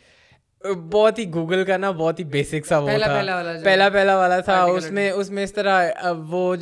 بہت 0.64 1.18
ہی 1.18 1.24
گوگل 1.34 1.64
کا 1.64 1.76
نا 1.76 1.90
بہت 1.90 2.18
ہی 2.18 2.24
بیسک 2.24 2.66
سا 2.66 2.78
وہ 2.78 2.90
تھا 2.98 3.20
پہلا 3.64 3.88
پہلا 3.88 4.16
والا 4.16 4.38
تھا 4.40 4.62
اس 4.62 4.90
میں 4.90 5.10
اس 5.10 5.30
میں 5.30 5.42
اس 5.44 5.52
طرح 5.52 6.12
وہ 6.28 6.54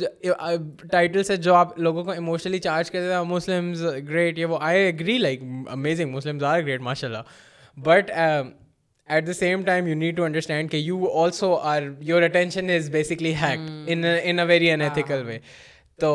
ٹائٹل 0.91 1.23
سے 1.23 1.35
جو 1.37 1.53
آپ 1.55 1.79
لوگوں 1.79 2.03
کو 2.03 2.11
ایموشنلی 2.11 2.59
چارج 2.59 2.91
کرتے 2.91 3.07
تھے 3.07 3.23
مسلم 3.23 3.73
گریٹ 4.09 4.39
یہ 4.39 4.45
وہ 4.45 4.57
I 4.61 4.87
agree 4.87 5.17
like 5.17 5.41
amazing 5.67 6.11
Muslim 6.11 6.43
are 6.45 6.61
great 6.61 6.81
ماشاء 6.81 7.07
اللہ 7.07 7.77
but 7.77 8.11
at 9.07 9.27
the 9.27 9.33
same 9.33 9.63
time 9.63 9.87
you 9.87 9.95
need 9.95 10.17
to 10.17 10.23
understand 10.23 10.71
کہ 10.71 10.77
you 10.77 11.05
also 11.13 11.55
are 11.55 11.81
your 11.99 12.21
attention 12.21 12.69
is 12.69 12.89
basically 12.89 13.33
hack 13.35 13.69
in 13.87 14.03
a 14.39 14.43
very 14.47 14.71
unethical 14.81 15.23
way 15.25 15.39
تو 15.99 16.13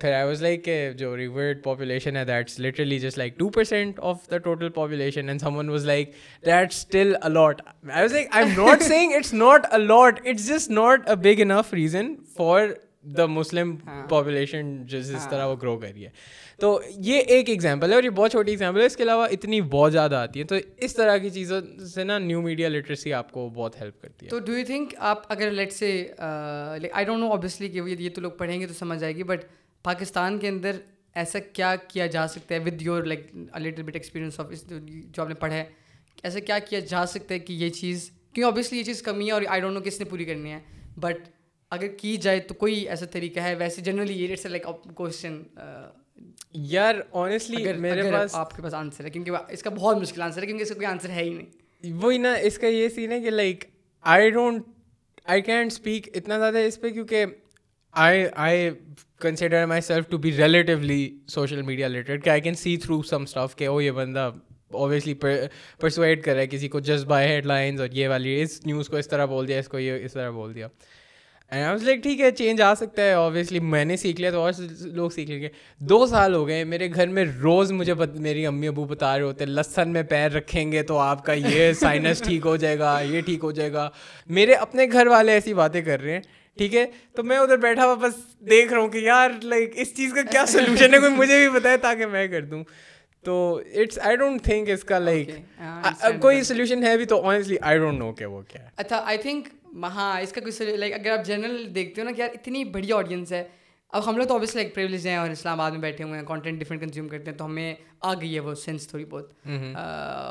پھر 0.00 0.12
I 0.12 0.24
was 0.24 0.42
like 0.42 0.64
کہ 0.64 0.92
جو 0.92 1.16
reverted 1.16 1.62
population 1.62 2.16
ہے 2.16 2.24
that's 2.24 2.58
literally 2.60 2.98
just 2.98 3.18
like 3.18 3.38
two 3.38 3.48
percent 3.48 4.00
of 4.00 4.30
the 4.30 4.38
total 4.38 4.68
population 4.68 5.28
and 5.28 5.40
someone 5.56 5.68
was 5.68 5.86
like 5.86 6.12
that 6.46 6.72
still 6.72 7.14
a lot 7.20 7.62
I 7.84 8.02
was 8.02 8.12
like 8.12 8.28
I'm 8.44 8.64
not 8.64 8.82
seeing 8.82 9.12
it's 9.12 9.32
not 9.34 9.66
a lot 9.70 10.20
it's 10.26 10.48
just 10.48 10.70
not 10.70 11.08
a 11.08 11.14
big 11.24 11.40
enough 11.40 11.72
reason 11.74 12.14
for 12.36 12.68
the 13.16 13.26
Muslim 13.26 13.76
population 14.08 14.76
جس 14.86 15.26
طرح 15.30 15.46
وہ 15.46 15.56
گرو 15.62 15.76
کری 15.78 16.04
ہے 16.04 16.10
تو 16.60 16.78
یہ 16.98 17.18
ایک 17.18 17.48
example 17.48 17.90
ہے 17.90 17.94
اور 17.94 18.02
یہ 18.02 18.10
بہت 18.10 18.30
چھوٹی 18.32 18.50
ایگزامپل 18.50 18.80
ہے، 18.80 18.86
اس 18.86 18.96
کے 18.96 19.02
علاوہ 19.02 19.26
اتنی 19.30 19.60
بہت 19.60 19.92
زیادہ 19.92 20.14
آتی 20.14 20.40
ہے 20.40 20.44
تو 20.44 20.56
اس 20.76 20.94
طرح 20.94 21.16
کی 21.16 21.30
چیزوں 21.30 21.60
سے 21.94 22.04
نا 22.04 22.18
نیو 22.18 22.42
میڈیا 22.42 22.68
لٹریسی 22.68 23.12
آپ 23.12 23.32
کو 23.32 23.48
بہت 23.54 23.80
ہیلپ 23.80 24.00
کرتی 24.02 24.26
ہے۔ 24.26 24.30
تو 24.30 24.38
ڈو 24.38 24.56
یو 24.58 24.64
تھنک 24.66 24.94
آپ 24.98 25.32
اگر 25.32 25.50
let's 25.50 25.72
say 25.72 25.90
I 26.18 27.04
don't 27.04 27.20
know 27.20 27.30
obviously 27.30 27.68
کہ 27.68 27.80
یہ 27.98 28.08
تو 28.14 28.20
لوگ 28.20 28.30
پڑھیں 28.38 28.58
گے 28.60 28.66
تو 28.66 28.74
سمجھ 28.74 29.02
آئے 29.04 29.14
گی 29.16 29.22
بٹ 29.22 29.44
پاکستان 29.84 30.38
کے 30.38 30.48
اندر 30.48 30.76
ایسا 31.14 31.38
کیا 31.52 31.74
کیا 31.88 32.06
جا 32.06 32.26
سکتا 32.28 32.54
ہے 32.54 32.60
with 32.60 32.82
your 32.82 33.04
like 33.04 33.26
little 33.60 33.82
bit 33.82 33.96
experience 33.96 34.40
of 34.40 34.52
جو 34.62 35.22
آپ 35.22 35.28
نے 35.28 35.34
پڑھا 35.34 35.54
ہے، 35.54 35.64
ایسا 36.22 36.40
کیا 36.40 36.58
کیا 36.58 36.80
جا 36.80 37.04
سکتا 37.06 37.34
ہے 37.34 37.38
کہ 37.38 37.52
یہ 37.52 37.68
چیز، 37.70 38.10
کیونکہ 38.10 38.44
اوبیسلی 38.44 38.78
یہ 38.78 38.84
چیز 38.84 39.02
کمی 39.02 39.26
ہے 39.26 39.32
اور 39.32 39.42
آئی 39.48 39.60
ڈونٹ 39.60 39.74
نو 39.74 39.80
کس 39.80 39.98
نے 39.98 40.04
پوری 40.10 40.24
کرنی 40.24 40.52
ہے 40.52 40.58
بٹ 41.00 41.28
اگر 41.72 41.86
کی 41.98 42.16
جائے 42.16 42.40
تو 42.40 42.54
کوئی 42.54 42.88
ایسا 42.88 43.06
طریقہ 43.12 43.40
ہے؟ 43.40 43.54
ویسے 43.54 43.82
جنرلی 43.82 44.14
یہ 44.14 44.32
اٹس 44.32 44.46
لائک 44.46 44.66
کوشچن 44.94 45.42
یار 46.52 46.94
آنیسٹلی 47.12 47.72
میرے 47.72 48.12
پاس 48.12 48.34
آپ 48.34 48.56
کے 48.56 48.62
پاس 48.62 48.74
آنسر 48.74 49.04
ہے 49.04 49.10
کیونکہ 49.10 49.30
اس 49.48 49.62
کا 49.62 49.70
بہت 49.70 49.96
مشکل 49.96 50.22
آنسر 50.22 50.42
ہے 50.42 50.46
کیونکہ 50.46 50.62
اس 50.62 50.68
کا 50.68 50.74
کوئی 50.74 50.86
آنسر 50.86 51.10
ہے 51.10 51.22
ہی 51.22 51.30
نہیں۔ 51.30 51.92
وہی 51.92 52.18
نا 52.18 52.34
اس 52.34 52.58
کا 52.58 52.66
یہ 52.66 52.88
سین 52.88 53.12
ہے 53.12 53.20
کہ 53.20 53.30
like 53.30 53.64
I 54.02 54.30
don't 54.30 54.62
I 55.24 55.42
can't 55.42 55.72
speak 55.72 56.08
اتنا 56.14 56.38
زیادہ 56.38 56.58
اس 56.58 56.80
پہ 56.80 56.88
کیونکہ 56.88 57.24
I 57.92 58.24
I 58.36 58.70
consider 59.20 59.66
myself 59.80 60.08
to 60.08 60.18
be 60.18 60.32
relatively 60.32 61.18
social 61.26 61.62
media 61.62 61.88
related 61.88 62.24
کہ 62.24 62.30
I 62.30 62.40
can 62.40 62.54
see 62.54 62.76
through 62.76 63.02
some 63.02 63.22
stuff 63.22 63.56
کہ 63.56 63.68
وہ 63.68 63.84
یہ 63.84 63.90
بندہ 63.90 64.30
اوبیسلی 64.70 65.14
پرسویٹ 65.78 66.24
کر 66.24 66.32
رہا 66.32 66.40
ہے 66.40 66.46
کسی 66.46 66.68
کو 66.68 66.80
جسٹ 66.80 67.06
بائی 67.06 67.28
ہیڈ 67.28 67.46
لائنس 67.46 67.80
اور 67.80 67.88
یہ 67.92 68.08
والی 68.08 68.42
اس 68.42 68.66
نیوز 68.66 68.88
کو 68.88 68.96
اس 68.96 69.08
طرح 69.08 69.24
بول 69.24 69.48
دیا 69.48 69.58
اس 69.58 69.68
کو 69.68 69.78
یہ 69.78 70.04
اس 70.04 70.12
طرح 70.12 70.30
بول 70.30 70.54
دیا۔ 70.54 70.68
اینڈ 71.52 71.82
لائک 71.82 72.02
ٹھیک 72.02 72.20
ہے 72.20 72.30
چینج 72.30 72.60
آ 72.60 72.74
سکتا 72.74 73.02
ہے 73.02 73.12
اوبیسلی 73.12 73.58
میں 73.60 73.84
نے 73.84 73.96
سیکھ 73.96 74.20
لیا 74.20 74.30
تو 74.30 74.40
اور 74.40 74.52
لوگ 74.80 75.10
سیکھ 75.10 75.30
لیں 75.30 75.40
گے 75.40 75.48
دو 75.80 76.06
سال 76.06 76.34
ہو 76.34 76.46
گئے 76.48 76.64
میرے 76.64 76.88
گھر 76.94 77.06
میں 77.08 77.24
روز 77.42 77.72
مجھے 77.72 77.94
میری 78.14 78.46
امی 78.46 78.68
ابو 78.68 78.84
بتا 78.84 79.16
رہے 79.18 79.24
ہوتے 79.24 79.44
ہیں 79.44 79.50
لسن 79.50 79.88
میں 79.88 80.02
پیر 80.02 80.30
رکھیں 80.30 80.72
گے 80.72 80.82
تو 80.82 80.98
آپ 80.98 81.24
کا 81.24 81.32
یہ 81.32 81.72
سائنس 81.72 82.22
ٹھیک 82.22 82.46
ہو 82.46 82.56
جائے 82.56 82.78
گا 82.78 82.98
یہ 83.00 83.20
ٹھیک 83.20 83.44
ہو 83.44 83.50
جائے 83.50 83.72
گا 83.72 83.88
میرے 84.28 84.54
اپنے 84.54 84.86
گھر 84.92 85.06
والے 85.06 85.32
ایسی 85.32 85.54
باتیں 85.54 85.80
کر 85.82 86.00
رہے 86.00 86.12
ہیں 86.12 86.20
ٹھیک 86.56 86.74
ہے 86.74 86.84
تو 87.12 87.22
میں 87.22 87.38
ادھر 87.38 87.56
بیٹھا 87.56 87.86
ہوا 87.86 87.94
بس 87.94 88.14
دیکھ 88.40 88.72
رہا 88.72 88.80
ہوں 88.80 88.88
کہ 88.88 88.98
یار 88.98 89.30
لائک 89.42 89.72
اس 89.74 89.94
چیز 89.96 90.14
کا 90.14 90.22
کیا 90.22 90.44
سولوشن 90.46 90.94
ہے 90.94 90.98
کوئی 90.98 91.12
مجھے 91.12 91.38
بھی 91.38 91.48
بتائے 91.48 91.76
تاکہ 91.76 92.06
میں 92.06 92.26
کر 92.28 92.44
دوں 92.44 92.62
تو 93.24 93.36
اٹس 93.74 93.98
آئی 93.98 94.16
ڈونٹ 94.16 94.42
تھنک 94.42 94.70
اس 94.70 94.84
کا 94.84 94.98
لائک 94.98 95.30
کوئی 96.20 96.42
سولوشن 96.42 96.84
ہے 96.84 96.96
بھی 96.96 97.04
تو 97.04 97.22
آنیسٹلی 97.28 97.56
آئی 97.60 97.78
ڈونٹ 97.78 97.98
نو 97.98 98.12
کہ 98.12 98.26
وہ 98.26 98.42
کیا 98.48 98.62
ہے 98.62 98.68
اچھا 98.76 99.02
آئی 99.04 99.18
تھنک 99.18 99.48
ہاں 99.84 100.20
اس 100.20 100.32
کا 100.32 100.40
کوئی 100.40 100.76
لائک 100.76 100.92
اگر 100.94 101.18
آپ 101.18 101.24
جنرل 101.24 101.74
دیکھتے 101.74 102.00
ہو 102.00 102.06
نا 102.06 102.12
کہ 102.12 102.20
یار 102.20 102.28
اتنی 102.34 102.64
بڑی 102.64 102.92
آڈینس 102.92 103.32
ہے۔ 103.32 103.48
اب 103.88 104.10
ہم 104.10 104.16
لوگ 104.16 104.26
تو 104.26 104.32
اوبیسلی 104.32 104.62
لائک 104.62 104.74
پریولیج 104.74 105.06
ہیں 105.06 105.16
اور 105.16 105.30
اسلام 105.30 105.60
آباد 105.60 105.70
میں 105.70 105.80
بیٹھے 105.80 106.04
ہوئے 106.04 106.18
ہیں 106.18 106.26
کانٹینٹ 106.26 106.60
ڈفرینٹ 106.60 106.82
کنزیوم 106.82 107.08
کرتے 107.08 107.30
ہیں 107.30 107.38
تو 107.38 107.44
ہمیں 107.44 107.74
آ 108.00 108.14
گئی 108.14 108.34
ہے 108.34 108.40
وہ 108.40 108.54
سینس 108.54 108.88
تھوڑی 108.88 109.04
بہت۔ 109.04 109.32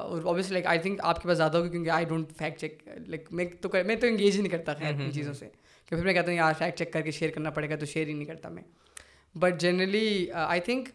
اور 0.06 0.24
اوبیسلی 0.24 0.54
لائک 0.54 0.66
آئی 0.66 0.80
تھنک 0.80 1.00
آپ 1.04 1.22
کے 1.22 1.28
پاس 1.28 1.38
زیادہ 1.38 1.58
ہوگی 1.58 1.70
کیونکہ 1.70 1.90
I 1.90 2.06
don't 2.06 2.32
fact 2.38 2.60
check 2.60 2.88
like 3.08 3.28
میں 3.32 3.46
تو 3.62 3.70
میں 3.86 3.96
تو 3.96 4.08
انگیج 4.08 4.36
ہی 4.36 4.42
نہیں 4.42 4.52
کرتا 4.52 4.74
خیر 4.74 4.94
ان 4.94 5.12
چیزوں 5.12 5.34
سے۔ 5.34 5.50
کہ 5.90 5.96
پھر 5.96 6.06
میں 6.06 6.14
کہتا 6.14 6.28
ہوں 6.28 6.38
یار 6.38 6.54
فیکٹ 6.58 6.78
چیک 6.80 6.94
کر 6.94 7.02
کے 7.02 7.12
شیئر 7.12 7.32
کرنا 7.32 7.50
پڑے 7.50 7.70
گا 7.70 7.76
تو 7.76 7.86
شیئر 7.86 8.08
ہی 8.08 8.14
نہیں 8.14 8.26
کرتا 8.26 8.50
میں۔ 8.50 8.64
بٹ 9.38 9.60
جنرلی 9.60 10.32
آئی 10.32 10.62
تھنک 10.62 10.90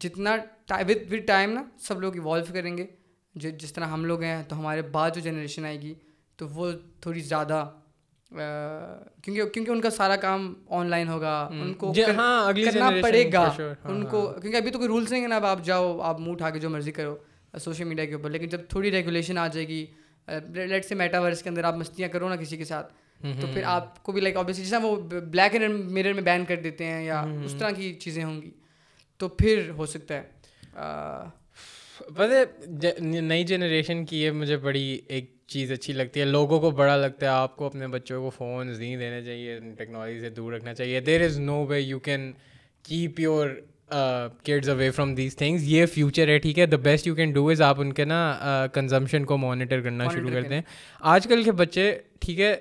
جتنا 0.00 0.36
ود 0.70 1.12
ود 1.12 1.26
ٹائم 1.26 1.50
نا 1.52 1.64
سب 1.78 2.00
لوگ 2.00 2.14
ایوالو 2.14 2.44
کریں 2.52 2.78
گے۔ 2.78 2.86
جو 3.34 3.50
جس 3.50 3.72
طرح 3.72 3.84
ہم 3.84 4.04
لوگ 4.04 4.22
ہیں 4.22 4.42
تو 4.48 4.58
ہمارے 4.58 4.82
بعد 4.82 5.10
جو 5.14 5.20
جنریشن 5.20 5.64
آئے 5.64 5.80
گی 5.80 5.94
تو 6.40 6.48
وہ 6.48 6.70
تھوڑی 7.00 7.20
زیادہ 7.20 7.68
کیونکہ 9.22 9.44
کیونکہ 9.44 9.70
ان 9.70 9.80
کا 9.80 9.90
سارا 9.90 10.16
کام 10.16 10.54
آن 10.68 10.86
لائن 10.86 11.08
ہوگا 11.08 11.48
ان 11.52 11.72
کو 11.74 11.92
ہاں 12.16 12.52
کرنا 12.52 12.90
پڑے 13.02 13.32
گا۔ 13.32 13.42
ان 13.84 14.04
کو 14.06 14.20
کیونکہ 14.40 14.56
ابھی 14.56 14.70
تو 14.70 14.78
کوئی 14.78 14.88
رولس 14.88 15.10
نہیں 15.12 15.22
ہے 15.22 15.28
نا 15.28 15.36
اب 15.36 15.44
آپ 15.44 15.64
جاؤ 15.64 15.98
آپ 16.00 16.20
منہ 16.20 16.32
اٹھا 16.32 16.50
کے 16.50 16.58
جو 16.58 16.70
مرضی 16.70 16.92
کرو 16.92 17.16
سوشل 17.58 17.84
میڈیا 17.84 18.04
کے 18.04 18.14
اوپر۔ 18.14 18.30
لیکن 18.30 18.48
جب 18.48 18.60
تھوڑی 18.68 18.90
ریگولیشن 18.90 19.38
آ 19.38 19.46
جائے 19.46 19.68
گی 19.68 19.86
لیٹ 20.54 20.84
سے 20.84 20.94
میٹاورس 20.94 21.42
کے 21.42 21.48
اندر 21.48 21.64
آپ 21.64 21.74
مستیاں 21.74 22.08
کرو 22.08 22.28
نا 22.28 22.36
کسی 22.36 22.56
کے 22.56 22.64
ساتھ 22.64 22.92
تو 23.40 23.46
پھر 23.52 23.62
آپ 23.64 24.02
کو 24.02 24.12
بھی 24.12 24.20
لائک 24.20 24.36
جیسا 24.56 24.78
وہ 24.82 24.96
بلیک 25.10 25.54
اینڈ 25.54 25.90
میرر 25.90 26.12
میں 26.12 26.22
بین 26.22 26.44
کر 26.44 26.56
دیتے 26.56 26.84
ہیں 26.84 27.04
یا 27.04 27.20
اس 27.44 27.54
طرح 27.58 27.70
کی 27.70 27.94
چیزیں 27.94 28.24
ہوں 28.24 28.42
گی۔ 28.42 28.50
تو 29.20 29.28
پھر 29.28 29.70
ہو 29.76 29.86
سکتا 29.86 30.14
ہے 30.14 30.22
پتہ 32.16 32.64
نئی 33.00 33.44
جنریشن 33.44 34.04
کی 34.04 34.22
یہ 34.22 34.30
مجھے 34.30 34.56
بڑی 34.56 35.00
ایک 35.08 35.34
چیز 35.46 35.72
اچھی 35.72 35.92
لگتی 35.92 36.20
ہے۔ 36.20 36.24
لوگوں 36.24 36.60
کو 36.60 36.70
بڑا 36.70 36.96
لگتا 36.96 37.26
ہے، 37.26 37.30
آپ 37.30 37.56
کو 37.56 37.66
اپنے 37.66 37.86
بچوں 37.86 38.22
کو 38.22 38.30
فونز 38.30 38.80
نہیں 38.80 38.96
دینے 38.96 39.24
چاہیے، 39.24 39.60
ٹیکنالوجی 39.78 40.20
سے 40.20 40.30
دور 40.30 40.52
رکھنا 40.52 40.74
چاہیے۔ 40.74 41.00
There 41.00 41.24
is 41.24 41.38
no 41.38 41.66
way 41.66 41.80
you 41.80 41.98
can 41.98 42.32
keep 42.82 43.20
your 43.20 43.48
kids 43.90 44.68
away 44.68 44.90
from 44.90 45.14
these 45.14 45.36
things 45.36 45.62
یہ 45.64 45.86
فیوچر 45.86 46.28
ہے 46.28 46.38
ٹھیک 46.38 46.58
ہے 46.58 46.66
the 46.66 46.76
best 46.76 47.06
you 47.06 47.14
can 47.14 47.32
do 47.32 47.48
is 47.48 47.62
آپ 47.62 47.80
ان 47.80 47.92
کے 47.92 48.04
نا 48.04 48.66
کنزمپشن 48.72 49.24
کو 49.24 49.36
مانیٹر 49.36 49.80
کرنا 49.80 50.08
شروع 50.08 50.30
کرتے 50.30 50.54
ہیں 50.54 50.62
آج 51.00 51.26
کل 51.26 51.42
کے 51.42 51.52
بچے 51.52 51.92
ٹھیک 52.20 52.40
ہے 52.40 52.54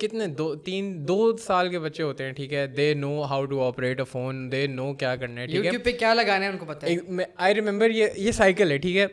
کتنے 0.00 0.26
دو 0.26 0.54
تین 0.56 0.96
دو 1.08 1.36
سال 1.36 1.70
کے 1.70 1.78
بچے 1.78 2.02
ہوتے 2.02 2.24
ہیں 2.24 2.32
ٹھیک 2.32 2.52
ہے 2.52 2.66
they 2.66 2.92
know 2.94 3.22
how 3.22 3.44
to 3.44 3.62
operate 3.62 4.00
a 4.00 4.04
phone 4.04 4.50
they 4.52 4.66
know 4.66 4.92
کیا 4.94 5.14
کرنا 5.16 5.40
ہے 5.40 5.46
ٹھیک 5.46 5.66
ہے 5.66 5.78
پہ 5.78 5.92
کیا 5.92 6.14
لگانا 6.14 6.44
ہے 6.44 6.50
ان 6.50 6.58
کو 6.58 6.66
پتہ 6.66 6.86
ہے 6.86 7.24
آئی 7.36 7.54
ریمبر 7.54 7.90
یہ 7.90 8.08
یہ 8.16 8.32
سائیکل 8.32 8.70
ہے 8.70 8.78
ٹھیک 8.78 8.96
ہے 8.96 9.06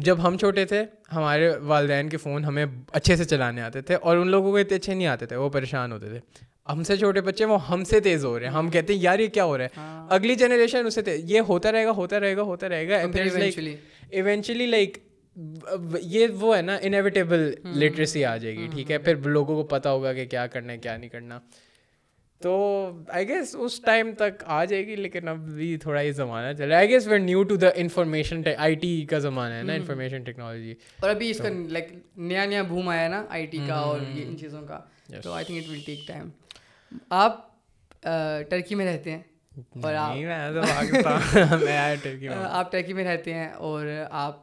جب 0.00 0.26
ہم 0.26 0.36
چھوٹے 0.36 0.64
تھے 0.64 0.84
ہمارے 1.12 1.50
والدین 1.62 2.08
کے 2.08 2.16
فون 2.16 2.44
ہمیں 2.44 2.64
اچھے 2.92 3.16
سے 3.16 3.24
چلانے 3.24 3.60
آتے 3.60 3.80
تھے 3.80 3.94
اور 3.94 4.16
ان 4.16 4.28
لوگوں 4.28 4.50
کو 4.50 4.56
اتنے 4.56 4.76
اچھے 4.76 4.94
نہیں 4.94 5.06
آتے 5.06 5.26
تھے 5.26 5.36
وہ 5.36 5.48
پریشان 5.48 5.92
ہوتے 5.92 6.08
تھے 6.08 6.20
ہم 6.72 6.82
سے 6.82 6.96
چھوٹے 6.96 7.20
بچے 7.20 7.44
وہ 7.44 7.68
ہم 7.68 7.84
سے 7.84 8.00
تیز 8.00 8.24
ہو 8.24 8.38
رہے 8.38 8.46
ہیں۔ 8.46 8.52
ہم 8.52 8.68
کہتے 8.70 8.92
ہیں 8.92 9.00
یار 9.00 9.18
یہ 9.18 9.26
کیا 9.26 9.44
ہو 9.44 9.58
رہا 9.58 9.64
ہے؟ 9.64 9.68
ہاں۔ 9.76 10.06
اگلی 10.10 10.34
جنریشن 10.34 10.86
اس 10.86 10.94
سے 10.94 11.16
یہ 11.24 11.40
ہوتا 11.40 11.72
رہے 11.72 11.84
گا 11.84 11.90
ہوتا 11.90 12.20
رہے 12.20 12.36
گا 12.36 12.42
ہوتا 12.42 12.68
رہے 12.68 12.88
گا۔ 12.88 12.96
ایونچولی 14.10 14.66
لائک 14.66 14.98
یہ 16.02 16.26
وہ 16.40 16.56
ہے 16.56 16.62
نا 16.62 16.78
انیویٹیبل 16.82 17.54
لٹریسی 17.64 18.24
آ 18.24 18.36
جائے 18.36 18.56
گی 18.56 18.66
ٹھیک 18.66 18.90
ہے؟ 18.90 18.98
پھر 18.98 19.16
لوگوں 19.16 19.56
کو 19.56 19.62
پتا 19.62 19.90
ہوگا 19.90 20.12
کہ 20.12 20.24
کیا 20.24 20.46
کرنا 20.46 20.72
ہے 20.72 20.78
کیا 20.78 20.96
نہیں 20.96 21.10
کرنا۔ 21.10 21.38
تو 22.40 22.52
آئی 23.08 23.28
گیس 23.28 23.56
اس 23.58 23.80
ٹائم 23.80 24.10
تک 24.18 24.42
آ 24.46 24.64
جائے 24.64 24.86
گی 24.86 24.96
لیکن 24.96 25.28
اب 25.28 25.38
بھی 25.38 25.76
تھوڑا 25.76 26.00
یہ 26.00 26.12
زمانہ 26.12 26.52
چل 26.52 26.62
رہا 26.62 26.70
ہے۔ 26.70 26.74
I 26.74 26.88
guess 26.88 27.06
we're 27.06 27.18
new 27.18 27.42
to 27.42 27.56
the 27.56 27.68
information 27.74 28.42
I 28.58 28.74
T 28.74 29.06
کا 29.06 29.18
زمانہ 29.18 29.54
ہے 29.54 29.62
نا 29.62 29.72
انفارمیشن 29.72 30.22
ٹیکنالوجی 30.22 30.74
اور 31.00 31.10
ابھی 31.10 31.30
اس 31.30 31.38
کا 31.38 31.48
لائک 31.68 31.88
نیا 32.16 32.44
نیا 32.44 32.62
بھوم 32.62 32.88
آیا 32.88 33.08
نا 33.08 33.24
آئی 33.28 33.46
ٹی 33.46 33.58
کا 33.66 33.74
اور 33.74 34.00
ان 34.16 34.36
چیزوں 34.38 34.62
کا۔ 34.62 34.80
تو 35.22 35.32
I 35.32 35.44
think 35.44 35.58
it 35.64 35.70
will 35.70 35.78
take 35.86 36.06
time 36.08 36.28
آپ 37.10 37.50
ٹرکی 38.48 38.74
میں 38.74 38.86
رہتے 38.86 39.10
ہیں 39.10 39.22
اور 39.78 39.94
آپ 42.50 42.72
ٹرکی 42.72 42.92
میں 42.92 43.04
رہتے 43.04 43.34
ہیں 43.34 43.48
اور 43.48 43.86
آپ 44.10 44.42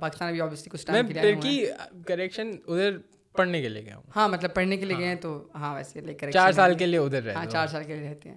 پاکستان 0.00 0.28
ابھی 0.28 0.40
آبویسلی 0.40 0.70
کچھ 0.70 0.86
ٹائم 0.86 1.06
ٹرکی 1.06 1.66
کریکشن 2.06 2.50
ادھر 2.66 2.96
پڑھنے 3.32 3.62
کے 3.62 3.68
لیے 3.68 3.84
گیا 3.84 3.96
ہوں۔ 3.96 4.02
ہاں 4.16 4.28
مطلب 4.28 4.54
پڑھنے 4.54 4.76
کے 4.76 4.84
لیے 4.84 4.96
گئے 4.96 5.06
ہیں 5.06 5.14
تو 5.14 5.48
ہاں 5.54 5.74
ویسے 5.74 6.00
لے 6.00 6.14
کر 6.14 6.30
چار 6.30 6.52
سال 6.52 6.74
کے 6.74 6.86
لیے 6.86 6.98
ادھر 6.98 7.22
رہے 7.22 7.34
ہاں 7.34 7.46
چار 7.46 7.66
سال 7.66 7.84
کے 7.84 7.94
لیے 7.94 8.10
رہتے 8.10 8.28
ہیں۔ 8.28 8.36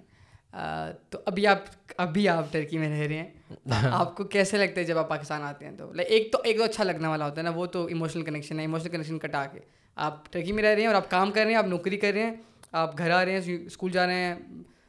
تو 1.10 1.18
ابھی 1.26 1.46
آپ 1.46 1.58
ابھی 1.96 2.28
آپ 2.28 2.44
ٹرکی 2.52 2.78
میں 2.78 2.88
رہ 2.88 3.06
رہے 3.06 3.16
ہیں۔ 3.16 3.30
آپ 3.92 4.16
کو 4.16 4.24
کیسے 4.24 4.58
لگتا 4.58 4.80
ہے 4.80 4.84
جب 4.84 4.98
آپ 4.98 5.08
پاکستان 5.08 5.42
آتے 5.42 5.64
ہیں 5.64 5.76
تو؟ 5.76 5.92
لائک 5.92 6.08
ایک 6.10 6.32
تو 6.32 6.38
ایک 6.44 6.56
تو 6.58 6.64
اچھا 6.64 6.84
لگنے 6.84 7.08
والا 7.08 7.24
ہوتا 7.24 7.36
ہے 7.36 7.42
نا 7.42 7.50
وہ 7.50 7.66
تو 7.66 7.86
ایموشنل 7.86 8.22
کنیکشن 8.22 8.56
ہے 8.56 8.60
ایموشنل 8.60 8.88
کنیکشن 8.88 9.18
کٹا 9.18 9.44
کے۔ 9.52 9.58
آپ 9.96 10.32
ٹرکی 10.32 10.52
میں 10.52 10.62
رہ 10.62 10.68
رہے 10.68 10.80
ہیں 10.80 10.86
اور 10.86 10.94
آپ 10.94 11.10
کام 11.10 11.32
کر 11.32 11.42
رہے 11.42 11.50
ہیں 11.50 11.58
آپ 11.58 11.66
نوکری 11.66 11.96
کر 11.96 12.12
رہے 12.12 12.22
ہیں 12.22 12.34
آپ 12.74 12.98
گھر 12.98 13.10
آ 13.10 13.24
رہے 13.24 13.32
ہیں 13.32 13.56
اسکول 13.66 13.90
جا 13.90 14.06
رہے 14.06 14.14
ہیں 14.14 14.34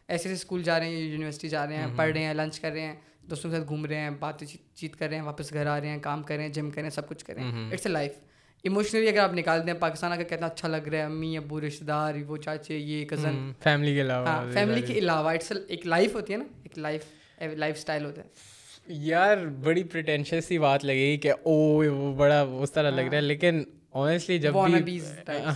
ایسے 0.10 0.30
ایسے 0.30 0.34
اسکول 0.34 0.64
جا 0.64 0.80
رہے 0.80 0.90
ہیں 0.90 1.02
یونیورسٹی 1.02 1.50
جا 1.50 1.66
رہے 1.68 1.78
ہیں 1.78 1.88
پڑھ 1.96 2.12
رہے 2.12 2.24
ہیں 2.24 2.34
لنچ 2.34 2.60
کر 2.60 2.72
رہے 2.72 2.82
ہیں 2.82 2.96
دوستوں 3.30 3.52
کے 3.52 3.58
ساتھ 3.58 3.68
گھوم 3.68 3.86
رہے 3.86 3.96
ہیں 3.96 4.10
بات 4.10 4.44
چیت 4.76 4.96
کر 4.96 5.08
رہے 5.08 5.16
ہیں 5.16 5.24
واپس 5.24 5.54
گھر 5.54 5.66
آ 5.66 5.80
رہے 5.80 5.90
ہیں 5.90 6.00
کام 6.00 6.24
کر 6.24 6.36
رہے 6.36 6.44
ہیں 6.44 6.54
جم 6.54 6.70
کر 6.70 6.76
رہے 6.76 6.84
ہیں 6.84 6.96
سب 6.96 7.08
کچھ 7.10 7.26
کر 7.26 7.36
رہے 7.36 7.44
ہیں 7.44 7.72
اٹس 7.72 7.86
اے 7.86 7.92
لائف 7.92 8.12
ایموشنلی 8.64 9.08
اگر 9.08 9.20
آپ 9.20 9.34
نکالتے 9.34 9.72
ہیں 9.72 9.80
پاکستان 9.80 10.12
اگر 10.12 10.24
کتنا 10.24 10.48
اچھا 10.48 10.68
لگ 10.68 10.88
رہا 10.88 10.98
ہے 10.98 11.04
امی 11.04 11.38
ابو 11.38 11.62
رشتے 11.62 11.86
دار 11.86 12.16
وہ 12.28 12.38
چاچے 12.38 12.78
یہ 12.78 13.06
کزن 13.06 13.52
فیملی 13.64 13.94
کے 13.96 14.02
علاوہ 14.02 14.40
فیملی 14.54 14.82
کے 14.82 14.94
علاوہ 14.94 15.30
اٹس 15.30 15.52
ایک 15.68 15.88
لائف 15.88 16.16
ہوتی 16.16 16.34
ہے 16.34 16.38
نا 16.38 16.46
ایک 16.64 16.78
لائف 16.78 17.04
لائف 17.56 17.76
اسٹائل 17.78 18.06
ہوتا 18.06 18.22
ہے 18.22 18.28
یار 18.88 19.38
بڑی 19.38 19.84
پریٹینشیس 19.84 20.46
سی 20.46 20.58
بات 20.58 20.86
لگے 20.86 21.06
گی 21.12 21.18
کہ 21.18 21.32
او 21.32 21.54
وہ 21.96 22.14
بڑا 22.16 22.42
اس 22.42 22.72
طرح 22.72 22.90
لگ 22.90 23.02
رہا 23.02 23.16
ہے 23.16 23.22
لیکن 23.22 23.64
آنیسٹلی 23.96 24.38
جب 24.40 24.54
بھی 24.84 25.00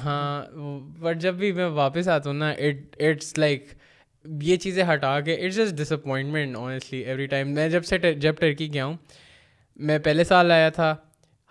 ہاں 0.03 0.43
بٹ 0.99 1.17
جب 1.17 1.35
بھی 1.35 1.51
میں 1.51 1.65
واپس 1.65 2.07
آتا 2.07 2.29
ہوں 2.29 2.37
نا 2.37 2.49
اٹس 2.49 3.37
لائک 3.37 3.67
یہ 4.25 4.57
چیزیں 4.57 4.83
ہٹا 4.93 5.19
کے 5.19 5.33
it's 5.35 5.55
just 5.55 5.75
disappointment 5.91 6.57
honestly 6.57 6.99
every 6.99 7.25
time 7.25 7.53
میں 7.53 7.67
جب 7.69 7.85
سے 7.85 7.97
جب 7.97 8.35
ٹرکی 8.35 8.73
گیا 8.73 8.85
ہوں 8.85 8.95
میں 9.79 9.99
پہلے 9.99 10.23
سال 10.23 10.51
آیا 10.51 10.69
تھا 10.69 10.95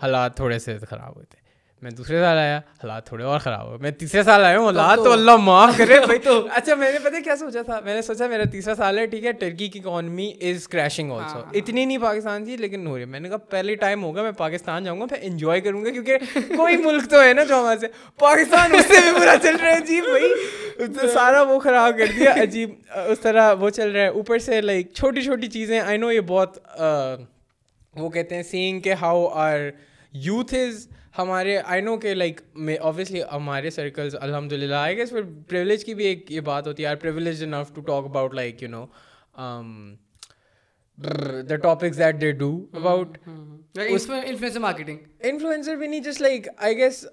حالات 0.01 0.37
تھوڑے 0.37 0.59
سے 0.59 0.79
خراب 0.79 1.15
ہوئے 1.15 1.27
تھے 1.27 1.48
میں 1.83 1.91
دوسرے 1.91 2.21
سال 2.21 2.39
آیا 2.39 2.57
حالات 2.79 3.07
تھوڑے 3.07 3.25
اور 3.25 3.39
خراب 3.39 3.67
ہو 3.67 3.77
میں 3.79 3.91
تیسرے 3.91 4.23
سال 4.23 4.45
آیا 4.45 4.59
ہوں 4.59 4.67
حالات 4.67 4.99
تو 4.99 5.13
اللہ 5.13 5.37
معاف 5.39 5.77
کرے 5.79 5.99
بھائی 6.07 6.19
تو۔ 6.19 6.33
اچھا 6.51 6.75
میں 6.75 6.91
نے 6.93 6.99
پتہ 6.99 7.21
کیا 7.25 7.37
سوچا 7.37 7.63
تھا؟ 7.63 7.79
میں 7.81 7.95
نے 7.95 8.03
سوچا 8.03 8.27
میرا 8.27 8.45
تیسرا 8.53 8.75
سال 8.75 8.99
ہے 8.99 9.05
ٹھیک 9.07 9.25
ہے 9.25 9.33
ٹرکی 9.33 9.69
کی 9.69 9.79
اکانمی 9.79 10.31
از 10.43 10.67
کریشنگ 10.69 11.13
آلسو 11.13 11.39
اتنی 11.55 11.85
نہیں 11.85 11.99
پاکستان 11.99 12.45
تھی 12.45 12.57
لیکن 12.57 12.87
ہو 12.87 12.97
رہی 12.99 13.05
میں 13.05 13.21
نے 13.21 13.29
کہا 13.29 13.37
پہلے 13.51 13.75
ٹائم 13.75 14.05
ہوگا 14.05 14.23
میں 14.23 14.33
پاکستان 14.37 14.85
جاؤں 14.85 15.01
گا 15.01 15.07
پھر 15.07 15.19
انجوائے 15.23 15.61
کروں 15.61 15.85
گا 15.85 15.91
کیونکہ 15.91 16.19
کوئی 16.57 16.77
ملک 16.77 17.11
تو 17.11 17.23
ہے 17.23 17.33
نا 17.33 17.45
جو 17.45 17.59
ہمارے 17.61 17.79
سے۔ 17.79 17.87
پاکستان 18.19 18.75
اس 18.75 18.87
سے 18.87 19.01
بھی 19.03 19.21
برا 19.21 19.35
چل 19.43 19.57
رہا 19.57 19.71
ہے 19.71 19.81
جی 19.87 20.01
بھائی۔ 20.01 21.09
سارا 21.15 21.43
وہ 21.43 21.59
خراب 21.61 21.99
کر 21.99 22.07
دیا 22.19 22.33
عجیب 22.43 22.71
اس 23.07 23.21
طرح 23.21 23.53
وہ 23.53 23.71
چل 23.71 23.91
رہا 23.91 24.03
ہے۔ 24.03 24.09
اوپر 24.11 24.39
سے 24.39 24.61
لائک 24.61 24.93
چھوٹی 24.95 25.23
چھوٹی 25.23 25.47
چیزیں 25.49 25.79
آئی 25.81 25.99
نو 25.99 26.11
یہ 26.13 26.21
بہت 26.27 26.59
وہ 27.95 28.09
کہتے 28.09 28.35
ہیں 28.35 28.43
سینگ 28.43 28.81
کہ 28.81 28.93
ہاؤ 28.93 29.27
آر 29.37 29.59
یوتھ 30.15 30.55
از 30.55 30.87
ہمارے 31.19 31.57
آئی 31.59 31.81
نو 31.81 31.97
کہ 31.97 32.15
لائک 32.15 32.41
میں 32.57 32.77
اوبیسلی 32.79 33.23
ہمارے 33.33 33.71
سرکلز 33.71 34.17
الحمد 34.21 34.53
للہ 34.53 34.75
آئی 34.75 34.97
گیس 34.97 35.11
پھر 35.11 35.23
پریولیج 35.49 35.85
کی 35.85 35.95
بھی 35.95 36.05
ایک 36.05 36.31
یہ 36.33 36.41
بات 36.41 36.67
ہوتی 36.67 36.83
ہے 36.83 36.89
are 36.89 36.97
privilege 36.97 37.43
enough 37.45 37.75
to 37.75 37.81
talk 37.81 38.05
about 38.05 38.35
like 38.35 38.63
you 38.63 38.69
know 38.69 38.85
the 40.99 41.57
topics 41.57 41.99
that 41.99 42.21
they 42.21 42.31
do 42.33 42.51
about 42.73 43.19
marketing 43.27 44.99
influencer 45.21 45.77
بھی 45.77 45.87
نہیں 45.87 46.01
just 46.01 46.23
like 46.23 46.49
I 46.57 46.77
guess 46.77 47.05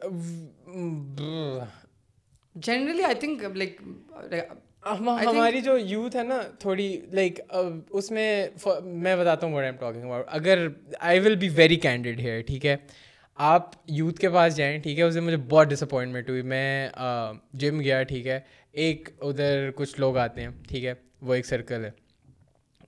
generally 2.55 3.03
I 3.03 3.15
think 3.15 3.43
like 3.55 3.81
ہماری 4.85 5.61
جو 5.61 5.77
یوتھ 5.77 6.15
ہے 6.15 6.23
نا 6.23 6.41
تھوڑی 6.59 6.87
لائک 7.11 7.39
اس 7.89 8.09
میں 8.11 8.47
میں 8.83 9.15
بتاتا 9.15 9.47
ہوں 9.47 9.53
وٹ 9.53 9.63
ایم 9.63 9.75
ٹاکنگ 9.79 10.03
اباؤٹ 10.03 10.25
اگر 10.27 10.67
I 10.99 11.19
will 11.19 11.35
be 11.35 11.49
very 11.55 11.75
candid 11.85 12.19
here 12.19 12.41
ٹھیک 12.47 12.65
ہے؟ 12.65 12.75
آپ 13.37 13.71
یوتھ 13.87 14.19
کے 14.19 14.29
پاس 14.29 14.55
جائیں 14.55 14.77
ٹھیک 14.79 14.99
ہے؟ 14.99 15.03
اس 15.03 15.17
مجھے 15.17 15.37
بہت 15.49 15.69
ڈس 15.69 15.83
اپوائنٹمنٹ 15.83 16.29
ہوئی۔ 16.29 16.41
میں 16.41 16.89
جم 17.61 17.79
گیا 17.81 18.01
ٹھیک 18.03 18.27
ہے؟ 18.27 18.39
ایک 18.71 19.09
ادھر 19.21 19.69
کچھ 19.75 19.99
لوگ 19.99 20.17
آتے 20.17 20.41
ہیں 20.41 20.49
ٹھیک 20.69 20.85
ہے؟ 20.85 20.93
وہ 21.21 21.33
ایک 21.33 21.45
سرکل 21.45 21.85
ہے۔ 21.85 21.91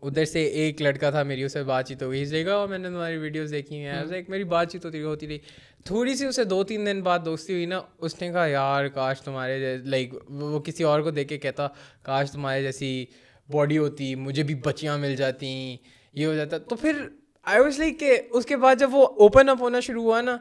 ادھر 0.02 0.26
سے 0.26 0.44
ایک 0.44 0.82
لڑکا 0.82 1.10
تھا 1.10 1.24
میری 1.24 1.44
اسے 1.44 1.64
بات 1.64 1.88
چیت 1.88 2.04
ہو 2.04 2.12
گئی۔ 2.12 2.26
جگہ 2.26 2.50
اور 2.50 2.64
oh, 2.64 2.70
میں 2.70 2.78
نے 2.78 2.88
تمہاری 2.88 3.18
ویڈیوز 3.18 3.52
دیکھی 3.52 3.76
ہیں. 3.76 4.04
ایک 4.12 4.30
میری 4.30 4.44
بات 4.44 4.72
چیت 4.72 4.86
ہوتی 4.86 5.02
ہوتی 5.02 5.28
رہی. 5.28 5.38
تھوڑی 5.86 6.16
سی 6.16 6.26
اسے 6.26 6.44
دو 6.44 6.64
تین 6.64 6.86
دن 6.86 7.02
بعد 7.02 7.20
دوستی 7.26 7.54
ہوئی 7.54 7.66
نا، 7.66 7.82
اس 7.98 8.22
نے 8.22 8.32
کہا، 8.32 8.46
یار، 8.46 8.88
کاش 8.88 9.22
تمہارے 9.22 9.78
لائک 9.78 10.14
وہ 10.30 10.60
کسی 10.60 10.84
اور 10.84 11.02
کو 11.02 11.12
دیکھ 11.12 11.30
کے 11.30 11.38
کہتا، 11.38 11.68
کاش 12.04 12.32
تمہارے 12.32 12.64
جیسی 12.64 13.06
باڈی 13.50 13.78
ہوتی، 13.78 14.16
مجھے 14.16 14.44
بھی 14.44 14.56
بچیاں 14.56 14.98
مل 14.98 15.16
جاتی، 15.16 15.78
یہ 16.14 16.26
ہو 16.26 16.34
جاتا. 16.34 16.58
تو 16.58 16.76
پھر 16.76 17.08
آئی 17.44 17.60
واز 17.60 17.80
لائک 17.80 18.00
کہ 18.00 18.20
اس 18.32 18.46
کے 18.46 18.58
بعد 18.58 18.76
جب 18.80 18.90
وہ 18.94 19.08
اوپن 19.08 19.50
اپ 19.50 19.58
ہونا 19.60 19.80
شروع 19.80 20.04
ہوا 20.04 20.22
نا، 20.22 20.38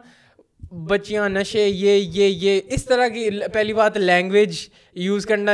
بچیاں، 0.73 1.29
نشے، 1.29 1.69
یہ 1.69 1.93
یہ 1.93 2.29
یہ، 2.29 2.61
اس 2.67 2.85
طرح 2.85 3.09
کی 3.09 3.31
پہلی 3.53 3.73
بات 3.73 3.97
لینگویج 3.97 4.69
یوز 4.95 5.27
کرنا 5.27 5.53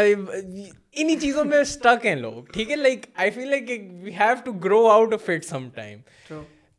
انہیں 0.97 1.21
چیزوں 1.21 1.45
میں 1.45 1.59
اسٹک 1.59 2.07
ہیں 2.07 2.15
لوگ 2.15 2.43
ٹھیک 2.45 2.71
ہے؟ 2.71 2.77
Like 2.77 3.07
I 3.15 3.31
feel 3.31 3.49
like 3.49 3.71
we 4.03 4.11
have 4.11 4.35
to 4.45 4.53
grow 4.65 4.87
out 4.89 5.15
of 5.15 5.31
it 5.31 5.45
some 5.45 5.69
time 5.75 5.99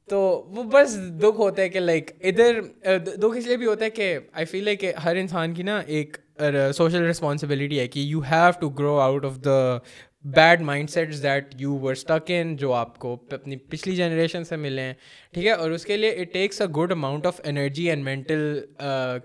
تو 0.09 0.19
وہ 0.47 0.63
بس 0.63 0.97
دکھ 1.19 1.39
ہوتا 1.39 1.61
ہے 1.61 1.69
کہ 1.69 1.79
لائک 1.79 2.11
ادھر 2.21 2.61
دکھ 2.97 3.37
اس 3.37 3.47
لیے 3.47 3.57
بھی 3.57 3.65
ہوتا 3.65 3.85
ہے 3.85 3.89
کہ 3.89 4.17
آئی 4.33 4.45
فیل 4.45 4.63
لائک 4.63 4.79
کہ 4.79 4.93
ہر 5.03 5.15
انسان 5.15 5.53
کی 5.53 5.63
نا 5.63 5.77
ایک 5.87 6.17
سوشل 6.73 7.05
رسپانسبلٹی 7.05 7.79
ہے 7.79 7.87
کہ 7.87 7.99
you 7.99 8.19
have 8.19 8.51
to 8.59 8.69
grow 8.69 8.97
out 8.99 9.25
of 9.25 9.37
the 9.45 9.77
bad 10.25 10.61
mindsets 10.89 11.21
that 11.23 11.53
you 11.59 11.77
were 11.79 11.91
stuck 11.91 12.31
in 12.35 12.55
جو 12.57 12.71
آپ 12.73 12.97
کو 12.99 13.13
اپنی 13.31 13.55
پچھلی 13.69 13.95
جنریشن 13.95 14.43
سے 14.43 14.55
ملے 14.55 14.81
ہیں 14.81 14.93
ٹھیک 15.33 15.45
ہے؟ 15.45 15.51
اور 15.51 15.71
اس 15.71 15.85
کے 15.85 15.97
لیے 15.97 16.09
it 16.09 16.31
takes 16.33 16.61
a 16.61 16.67
good 16.77 16.91
amount 16.91 17.25
of 17.25 17.41
energy 17.43 17.89
and 17.89 18.03
mental 18.03 18.59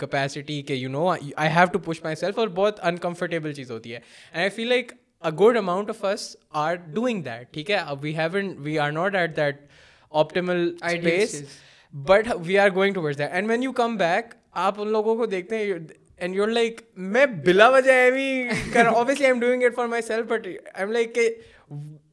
capacity 0.01 0.61
کہ 0.63 0.73
you 0.73 0.91
know 0.91 1.09
I 1.09 1.49
have 1.55 1.67
to 1.73 1.79
push 1.85 2.03
myself 2.17 2.39
اور 2.39 2.49
بہت 2.55 2.81
انکمفرٹیبل 2.83 3.53
چیز 3.53 3.71
ہوتی 3.71 3.93
ہے۔ 3.95 3.97
And 3.97 4.41
I 4.41 4.51
feel 4.57 4.69
like 4.69 4.93
a 5.25 5.31
good 5.41 5.57
amount 5.57 5.91
of 5.91 6.05
us 6.05 6.35
are 6.65 6.75
doing 6.95 7.23
that 7.23 7.53
ٹھیک 7.53 7.71
ہے؟ 7.71 7.79
We 8.01 8.17
have 8.17 8.39
we 8.59 8.79
are 8.79 8.93
not 8.93 9.15
at 9.15 9.37
that 9.37 9.61
optimal 10.13 10.69
but 11.95 12.29
we 12.47 12.59
are 12.59 12.69
going 12.75 12.95
toward 13.03 13.19
that 13.19 13.33
and 13.33 13.51
when 13.51 13.63
you 13.63 13.73
come 13.73 13.97
back 13.97 14.35
آپ 14.67 14.81
ان 14.81 14.89
لوگوں 14.93 15.17
کو 15.17 15.27
دیکھتے 15.27 15.59
ہیں 15.59 15.73
and 16.19 16.35
your 16.35 16.49
like 16.49 16.81
میں 16.97 17.25
بلا 17.45 17.69
وجہ 17.69 17.93
کر 18.75 18.87
obviously 18.87 19.25
I'm 19.33 19.41
doing 19.41 19.62
it 19.62 19.75
for 19.75 19.87
myself 20.03 20.27
but 20.27 20.47
I'm 20.75 20.93
like 20.93 21.14
کہ 21.14 21.29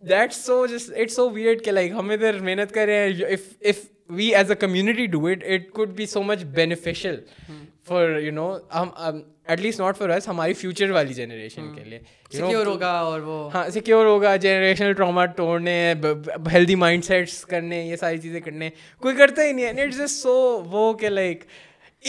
that 0.09 0.33
so 0.33 0.65
just 0.65 0.91
it 0.95 1.11
so 1.11 1.29
weird 1.29 1.63
کہ 1.63 1.71
لائک 1.71 1.91
ہم 1.91 2.09
ادھر 2.09 2.39
محنت 2.39 2.71
کر 2.71 2.85
رہے 2.85 3.07
ہیں 3.07 3.25
if 3.25 3.53
if 3.61 3.85
we 4.09 4.33
as 4.35 4.49
a 4.49 4.55
community 4.55 5.05
do 5.05 5.25
it 5.25 5.43
it 5.43 5.69
could 5.71 5.89
be 5.89 6.05
so 6.05 6.23
much 6.23 6.43
beneficial 6.55 7.19
for 7.87 8.19
you 8.19 8.31
know 8.31 8.51
ہم 8.75 8.89
at 9.47 9.59
least 9.59 9.79
not 9.79 9.97
for 9.97 10.09
us 10.09 10.27
ہماری 10.27 10.53
فیوچر 10.53 10.89
والی 10.89 11.13
جنریشن 11.13 11.73
کے 11.75 11.83
لیے 11.83 11.99
سیکیور 12.31 12.65
ہوگا 12.65 12.91
اور 12.99 13.19
وہ 13.19 13.49
ہاں 13.53 13.69
سیکیور 13.69 14.05
ہوگا 14.05 14.35
جنریشنل 14.35 14.93
ٹراما 14.93 15.25
توڑنے 15.25 15.93
ہیلدی 16.51 16.75
مائنڈ 16.75 17.05
سیٹس 17.05 17.45
کرنے 17.45 17.83
یہ 17.85 17.95
ساری 17.95 18.17
چیزیں 18.17 18.39
کرنے 18.39 18.69
کوئی 19.01 19.15
کرتا 19.15 19.43
ہی 19.43 19.51
نہیں 19.51 19.65
ہے 19.65 19.83
اٹس 19.83 19.97
جسٹ 19.97 20.21
سو 20.23 20.33
وہ 20.65 20.91
کہ 20.93 21.09
لائک 21.09 21.43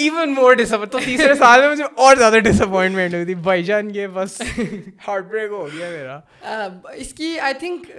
ایون 0.03 0.35
مور 0.35 0.55
ڈس 0.55 0.73
تو 0.91 0.99
تیسرے 1.05 1.35
سال 1.35 1.61
میں 1.61 1.71
مجھے 1.71 1.85
اور 1.97 2.17
زیادہ 2.17 2.39
ڈس 2.45 2.61
اپوائنٹمنٹ 2.61 3.15
ہوئی 3.15 3.25
تھی۔ 3.25 3.35
بھائی 3.35 3.63
جان 3.63 3.95
یہ 3.95 4.07
بس 4.15 4.41
ہارٹ 5.09 5.25
بریک 5.25 5.51
ہو 5.51 5.67
گیا 5.73 5.91
میرا۔ 5.91 6.21
اس 6.95 7.13
کی 7.15 7.39
آئی 7.41 7.55
تھنک 7.61 7.91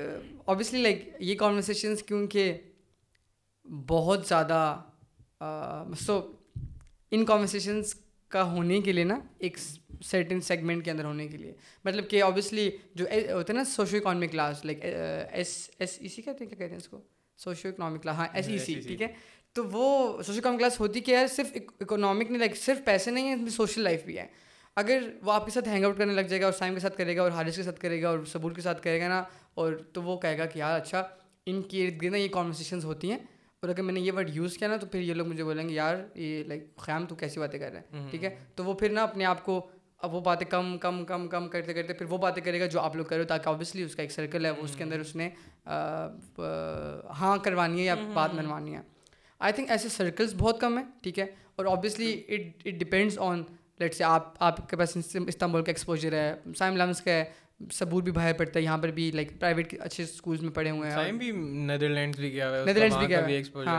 اوبیسلی 0.45 0.81
لائک 0.81 1.07
یہ 1.19 1.35
کانورسیشنس 1.35 2.03
کیونکہ 2.03 2.53
بہت 3.87 4.27
زیادہ 4.27 4.59
سو 5.99 6.19
ان 7.11 7.25
کانورسیشنس 7.25 7.95
کا 8.31 8.43
ہونے 8.43 8.81
کے 8.81 8.91
لیے 8.91 9.03
نا 9.03 9.19
ایک 9.39 9.57
سرٹن 10.05 10.41
سیگمنٹ 10.41 10.85
کے 10.85 10.91
اندر 10.91 11.05
ہونے 11.05 11.27
کے 11.27 11.37
لیے۔ 11.37 11.53
مطلب 11.85 12.09
کہ 12.09 12.23
اوبیسلی 12.23 12.69
جو 12.95 13.05
ہوتا 13.05 13.53
ہے 13.53 13.57
نا 13.57 13.63
socio 13.63 13.97
economic 13.97 14.31
class 14.31 14.65
like 14.65 14.79
S 14.83 15.69
S 15.79 15.97
E 15.99 16.07
C 16.07 16.21
کہتے 16.21 16.43
ہیں 16.43 16.49
کیا 16.49 16.57
کہتے 16.57 16.69
ہیں 16.69 16.77
اس 16.77 16.87
کو؟ 16.87 17.01
سوشو 17.39 17.69
اکنامک 17.69 18.01
کلاس 18.03 18.15
ہاں 18.15 18.27
ایس 18.33 18.47
ای 18.47 18.57
سی 18.57 18.73
ٹھیک 18.87 19.01
ہے؟ 19.01 19.07
تو 19.57 19.63
وہ 19.71 20.21
سوشل 20.23 20.41
کام 20.41 20.57
کلاس 20.57 20.79
ہوتی 20.79 20.99
کیا 20.99 21.19
ہے 21.19 21.27
صرف 21.27 21.57
اکنامک 21.79 22.29
نہیں 22.29 22.39
لائک 22.39 22.57
صرف 22.57 22.85
پیسے 22.85 23.11
نہیں 23.11 23.27
ہیں 23.27 23.49
سوشل 23.49 23.81
لائف 23.81 24.03
بھی 24.03 24.17
ہے۔ 24.17 24.25
اگر 24.75 25.09
وہ 25.23 25.31
آپ 25.31 25.45
کے 25.45 25.51
ساتھ 25.51 25.69
ہینگ 25.69 25.85
آؤٹ 25.85 25.97
کرنے 25.97 26.13
لگ 26.13 26.21
جائے 26.21 26.41
گا 26.41 26.45
اور 26.45 26.53
سائم 26.53 26.73
کے 26.73 26.79
ساتھ 26.79 26.97
کرے 26.97 27.15
گا 27.17 27.21
اور 27.21 27.31
حارث 27.31 27.55
کے 27.55 27.63
ساتھ 27.63 27.79
کرے 27.79 28.01
گا 28.01 28.09
اور 28.09 28.19
صبور 28.25 28.51
کے 28.51 28.61
ساتھ 28.61 28.81
کرے 28.83 29.01
گا 29.01 29.07
نا 29.07 29.23
اور 29.53 29.73
تو 29.93 30.01
وہ 30.03 30.17
کہے 30.17 30.37
گا 30.37 30.45
کہ 30.45 30.59
یار 30.59 30.79
اچھا 30.79 31.03
ان 31.45 31.61
کے 31.61 31.87
ارد 31.87 32.01
گرد 32.01 32.11
نا 32.11 32.17
یہ 32.17 32.27
کانورسیشنز 32.27 32.85
ہوتی 32.85 33.11
ہیں۔ 33.11 33.17
اور 33.61 33.69
اگر 33.69 33.81
میں 33.81 33.93
نے 33.93 33.99
یہ 33.99 34.11
ورڈ 34.11 34.29
یوز 34.33 34.57
کیا 34.57 34.67
نا 34.67 34.77
تو 34.77 34.87
پھر 34.87 34.99
یہ 34.99 35.13
لوگ 35.13 35.27
مجھے 35.27 35.43
بولیں 35.43 35.69
گے 35.69 35.73
یار 35.73 35.95
یہ 36.15 36.43
لائک 36.43 36.75
خیام 36.77 37.05
تو 37.05 37.15
کیسی 37.15 37.39
باتیں 37.39 37.59
کر 37.59 37.71
رہے 37.71 37.79
ہیں 37.79 38.09
ٹھیک 38.11 38.23
ہے؟ 38.23 38.35
تو 38.55 38.63
وہ 38.63 38.73
پھر 38.73 38.89
نا 38.89 39.03
اپنے 39.03 39.25
آپ 39.25 39.45
کو 39.45 39.67
اب 39.97 40.13
وہ 40.13 40.21
باتیں 40.21 40.47
کم 40.47 40.77
کم 40.77 41.05
کم 41.05 41.27
کم 41.27 41.47
کرتے 41.47 41.73
کرتے 41.73 41.93
پھر 41.93 42.05
وہ 42.05 42.17
باتیں 42.17 42.43
کرے 42.43 42.59
گا 42.59 42.65
جو 42.65 42.79
آپ 42.79 42.95
لوگ 42.95 43.05
کرو 43.05 43.23
تاکہ 43.23 43.49
اوبیسلی 43.49 43.83
اس 43.83 43.95
کا 43.95 44.01
ایک 44.01 44.11
سرکل 44.11 44.45
ہے 44.45 44.49
اس 44.49 44.75
کے 44.75 44.83
اندر 44.83 44.99
اس 44.99 45.15
نے 45.15 45.29
ہاں 47.09 47.37
کروانی 47.37 47.79
ہے 47.79 47.85
یا 47.85 47.95
بات 48.13 48.33
منوانی 48.33 48.75
ہے۔ 48.75 48.96
آئی 49.39 49.53
تھنک 49.53 49.71
ایسے 49.71 49.89
سرکلس 49.89 50.33
بہت 50.37 50.61
کم 50.61 50.77
ہیں 50.77 50.85
ٹھیک 51.03 51.19
ہے 51.19 51.25
اور 51.55 51.65
obviously 51.65 52.11
it 52.27 52.67
it 52.67 52.73
depends 52.73 53.17
on 53.19 53.43
late 53.79 53.95
سے 53.95 54.03
آپ 54.03 54.33
آپ 54.39 54.69
کے 54.69 54.77
پاس 54.77 54.97
استنبول 54.97 55.63
کا 55.63 55.69
ایکسپوجر 55.69 56.13
ہے 56.13 56.33
سائم 56.55 56.77
لمس 56.77 57.01
کا 57.01 57.11
ہے 57.11 57.23
سبور 57.71 58.03
بھی 58.03 58.11
باہر 58.11 58.33
پڑتا 58.33 58.59
ہے 58.59 58.63
یہاں 58.63 58.77
پر 58.77 58.91
بھی 58.91 59.11
لائک 59.11 59.39
پرائیویٹ 59.39 59.73
اچھے 59.81 60.03
اسکولس 60.03 60.41
میں 60.41 60.51
پڑھے 60.51 60.69
ہوئے 60.69 60.89
ہیں 60.91 61.11
بھی 61.11 61.31
نیدرلینڈس 61.31 62.19
بھی 62.19 62.31
گیا 62.33 62.49
ہوا 62.49 62.57
ہے 62.57 62.65
نیدرلینڈس 62.65 62.97
بھی 62.97 63.07
گیا 63.07 63.27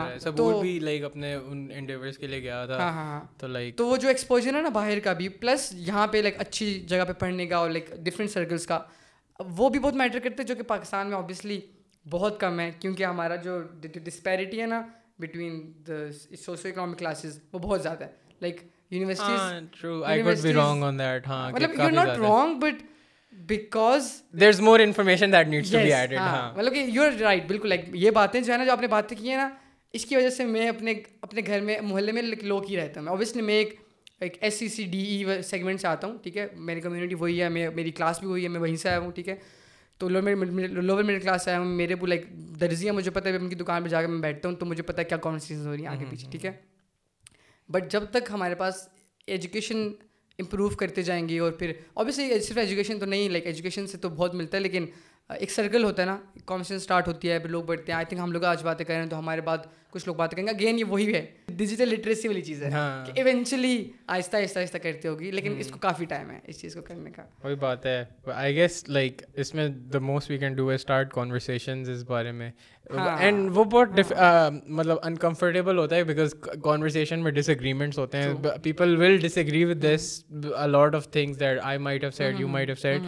ہے 0.08 0.18
سبور 0.18 0.60
بھی 0.62 0.78
لائک 0.80 1.04
اپنے 1.04 1.34
ان 1.34 1.68
انڈیورس 1.74 2.18
کے 2.18 2.26
لیے 2.26 2.42
گیا 2.42 2.64
تھا 2.66 2.78
ہاں 2.78 2.92
ہاں 2.92 3.20
تو 3.38 3.46
لائک 3.46 3.76
تو 3.76 3.86
وہ 3.86 3.96
جو 3.96 4.08
ایکسپوجر 4.08 4.54
ہے 4.54 4.60
نا 4.60 4.68
باہر 4.68 5.00
کا 5.00 5.12
بھی 5.12 5.28
پلس 5.28 5.72
یہاں 5.72 6.06
پہ 6.06 6.18
لائک 6.18 6.40
اچھی 6.40 6.80
جگہ 6.80 7.04
پہ 7.04 7.12
پڑھنے 7.12 7.46
کا 7.46 7.56
اور 7.56 7.70
لائک 7.70 7.90
ڈفرینٹ 7.96 8.30
سرکلس 8.30 8.66
کا 8.66 8.80
وہ 9.38 9.68
بھی 9.68 9.78
بہت 9.78 9.94
میٹر 9.94 10.18
کرتے 10.18 10.42
ہیں 10.42 10.46
جو 10.46 10.54
کہ 10.54 10.62
پاکستان 10.62 11.06
میں 11.06 11.16
اوبیسلی 11.16 11.60
بہت 12.10 12.40
کم 12.40 12.60
ہے 12.60 12.70
کیونکہ 12.80 13.04
ہمارا 13.04 13.36
جو 13.36 13.62
ڈسپیرٹی 13.82 14.60
ہے 14.60 14.66
نا 14.66 14.82
between 15.18 15.72
the 15.88 16.12
socio 16.38 16.68
economic 16.68 16.98
classes 16.98 17.38
وہ 17.52 17.58
بہت 17.58 17.82
زیادہ 17.82 18.04
ہے۔ 18.04 18.10
لائک 18.40 18.60
یونیورسٹیز 18.90 19.40
مطلب 21.52 21.80
you 21.80 21.90
not 21.90 22.18
wrong 22.18 22.60
but 22.60 22.82
because 23.32 24.10
there 24.40 24.48
is 24.48 24.60
more 24.60 24.80
information 24.80 25.32
that 25.32 25.48
needs 25.48 25.70
to 25.72 25.78
be 25.82 25.92
added 25.92 26.20
مطلب 26.56 26.74
کہ 26.74 26.78
یو 26.78 27.02
آر 27.02 27.10
رائٹ 27.20 27.46
بالکل 27.46 27.68
لائک 27.68 27.80
یہ 27.92 28.10
باتیں 28.10 28.40
جو 28.40 28.52
ہے 28.52 28.58
نا 28.58 28.64
جو 28.64 28.72
آپ 28.72 28.80
نے 28.80 28.86
باتیں 28.86 29.16
کی 29.16 29.28
ہیں 29.30 29.36
نا 29.36 29.48
اس 29.92 30.04
کی 30.04 30.16
وجہ 30.16 30.30
سے 30.30 30.44
میں 30.44 30.68
اپنے 30.68 30.94
اپنے 31.20 31.40
گھر 31.46 31.60
میں 31.60 31.80
محلے 31.80 32.12
میں 32.12 32.22
لوگ 32.22 32.62
ہی 32.70 32.76
رہتا 32.76 33.00
ہوں۔ 33.00 33.02
میں 33.02 33.10
اوبیسلی 33.10 33.42
میں 33.42 33.54
ایک 33.54 33.74
ایک 34.20 34.36
S 34.40 34.54
C 34.54 34.68
C 34.68 34.84
D 34.84 34.98
E 34.98 35.42
segment 35.42 35.80
سے 35.80 35.86
آتا 35.86 36.06
ہوں 36.06 36.18
ٹھیک 36.22 36.36
ہے؟ 36.36 36.46
میری 36.54 36.80
کمیونٹی 36.80 37.14
وہی 37.14 37.42
ہے 37.42 37.48
میں 37.48 37.68
میری 37.74 37.90
کلاس 37.90 38.18
بھی 38.20 38.28
وہی 38.28 38.42
ہے 38.42 38.48
میں 38.48 38.60
وہیں 38.60 38.76
سے 38.76 38.88
آیا 38.88 38.98
ہوں 38.98 39.12
ٹھیک 39.12 39.28
ہے؟ 39.28 39.36
تو 39.98 40.08
لوور 40.08 40.46
لوور 40.68 41.02
مڈل 41.02 41.20
کلاس 41.20 41.48
ہوں 41.48 41.64
میرے 41.64 41.94
وہ 41.94 42.06
لائک 42.06 42.24
درزیاں 42.60 42.94
مجھے 42.94 43.10
پتہ 43.10 43.28
ہے 43.28 43.36
ان 43.36 43.48
کی 43.48 43.54
دکان 43.54 43.82
پہ 43.82 43.88
جا 43.88 44.00
کے 44.00 44.06
میں 44.06 44.20
بیٹھتا 44.20 44.48
ہوں 44.48 44.56
تو 44.56 44.66
مجھے 44.66 44.82
پتہ 44.82 45.00
ہے 45.00 45.04
کیا 45.04 45.18
کانورسیشن 45.18 45.66
ہو 45.66 45.72
رہی 45.72 45.80
ہیں 45.80 45.86
آگے 45.86 46.04
پیچھے 46.10 46.30
ٹھیک 46.30 46.44
ہے؟ 46.44 46.52
بٹ 47.68 47.92
جب 47.92 48.04
تک 48.10 48.30
ہمارے 48.30 48.54
پاس 48.54 48.88
ایجوکیشن 49.26 49.76
امپروو 50.38 50.68
کرتے 50.68 51.02
جائیں 51.02 51.28
گے 51.28 51.38
اور 51.38 51.52
پھر 51.52 51.72
اوبیسلی 51.94 52.40
صرف 52.40 52.58
ایجوکیشن 52.58 52.98
تو 52.98 53.06
نہیں 53.06 53.28
لائک 53.28 53.46
ایجوکیشن 53.46 53.86
سے 53.86 53.98
تو 53.98 54.08
بہت 54.08 54.34
ملتا 54.34 54.56
ہے 54.56 54.62
لیکن 54.62 54.86
ایک 55.30 55.50
سرکل 55.50 55.84
ہوتا 55.84 56.02
ہے 56.02 56.06
نا 56.06 56.16
کانورسیشن 56.44 56.74
اسٹارٹ 56.74 57.08
ہوتی 57.08 57.30
ہے 57.30 57.38
پھر 57.38 57.48
لوگ 57.50 57.62
بڑھتے 57.64 57.92
ہیں 57.92 57.96
آئی 57.96 58.06
تھنک 58.06 58.20
ہم 58.20 58.32
لوگ 58.32 58.44
آج 58.44 58.62
باتیں 58.62 58.84
کر 58.86 58.94
رہے 58.94 59.02
ہیں 59.02 59.08
تو 59.08 59.18
ہمارے 59.18 59.40
بعد 59.40 59.58
کچھ 59.90 60.02
لوگ 60.06 60.14
باتیں 60.16 60.36
کریں 60.36 60.46
گے۔ 60.46 60.52
اگین 60.52 60.78
یہ 60.78 60.84
وہی 60.84 61.14
ہے 61.14 61.26
ڈیجیٹل 61.48 61.88
لٹریسی 61.88 62.28
والی 62.28 62.42
چیز 62.42 62.62
ہے 62.62 62.70
ہاں۔ 62.70 63.04
کہ 63.06 63.12
ایونچولی 63.14 63.88
آہستہ 64.06 64.36
آہستہ 64.36 64.58
آہستہ 64.58 64.78
کرتی 64.78 65.08
ہوگی 65.08 65.30
لیکن 65.30 65.54
اس 65.58 65.70
کو 65.70 65.78
کافی 65.78 66.04
ٹائم 66.04 66.30
ہے 66.30 66.38
اس 66.44 66.60
چیز 66.60 66.74
کو 66.74 66.82
کرنے 66.82 67.10
کا۔ 67.10 67.22
وہی 67.44 67.54
بات 67.54 67.86
ہے۔ 67.86 68.04
آئی 68.34 68.56
گیس 68.56 68.88
لائک 68.88 69.22
اس 69.34 69.54
میں 69.54 69.68
the 69.68 69.98
most 69.98 70.30
we 70.30 70.38
can 70.38 70.54
do 70.54 70.68
start 70.68 71.12
conversation 71.12 71.82
اس 71.90 72.02
بارے 72.02 72.32
میں۔ 72.32 72.50
ہاں۔ 72.96 73.16
اینڈ 73.20 73.50
وہ 73.54 73.64
بہت 73.64 74.12
مطلب 74.66 74.96
انکمفرٹیبل 75.02 75.78
ہوتا 75.78 75.96
ہے 75.96 76.04
بیکاز 76.04 76.34
کانورسیشن 76.64 77.22
میں 77.22 77.32
ڈس 77.32 77.48
اگریمنٹس 77.48 77.98
ہوتے 77.98 78.18
ہیں۔ 78.18 78.34
People 78.62 78.96
will 78.96 79.16
disagree 79.38 79.64
with 79.64 79.84
this 79.84 80.24
lot 80.66 80.94
of 80.94 81.10
things 81.10 81.40
that 81.40 81.58
I 81.62 81.78
might 81.78 82.02
have 82.02 82.10
said 82.10 82.40
you 82.40 82.48
might 82.48 82.68
have 82.68 82.76
said 82.76 83.00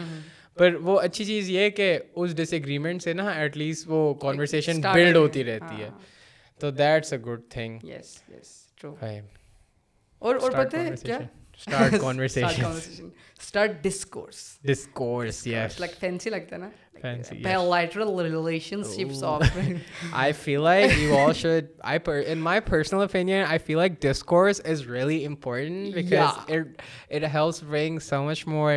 پر 0.55 0.75
وہ 0.75 1.01
اچھی 1.01 1.25
چیز 1.25 1.49
یہ 1.49 1.69
کہ 1.69 1.99
اس 2.15 2.35
ڈس 2.35 2.53
ایگریمنٹ 2.53 3.03
سے 3.03 3.13
نا 3.13 3.29
ایٹ 3.29 3.57
لیسٹ 3.57 3.87
وہ 3.87 4.13
کانورسیشن 4.13 4.81
بلڈ 4.81 5.15
ہوتی 5.15 5.43
رہتی 5.43 5.83
ہے. 5.83 5.89
تو 6.59 6.71
that's 6.71 7.13
a 7.13 7.19
good 7.19 7.41
thing 7.49 7.79
more 28.47 28.73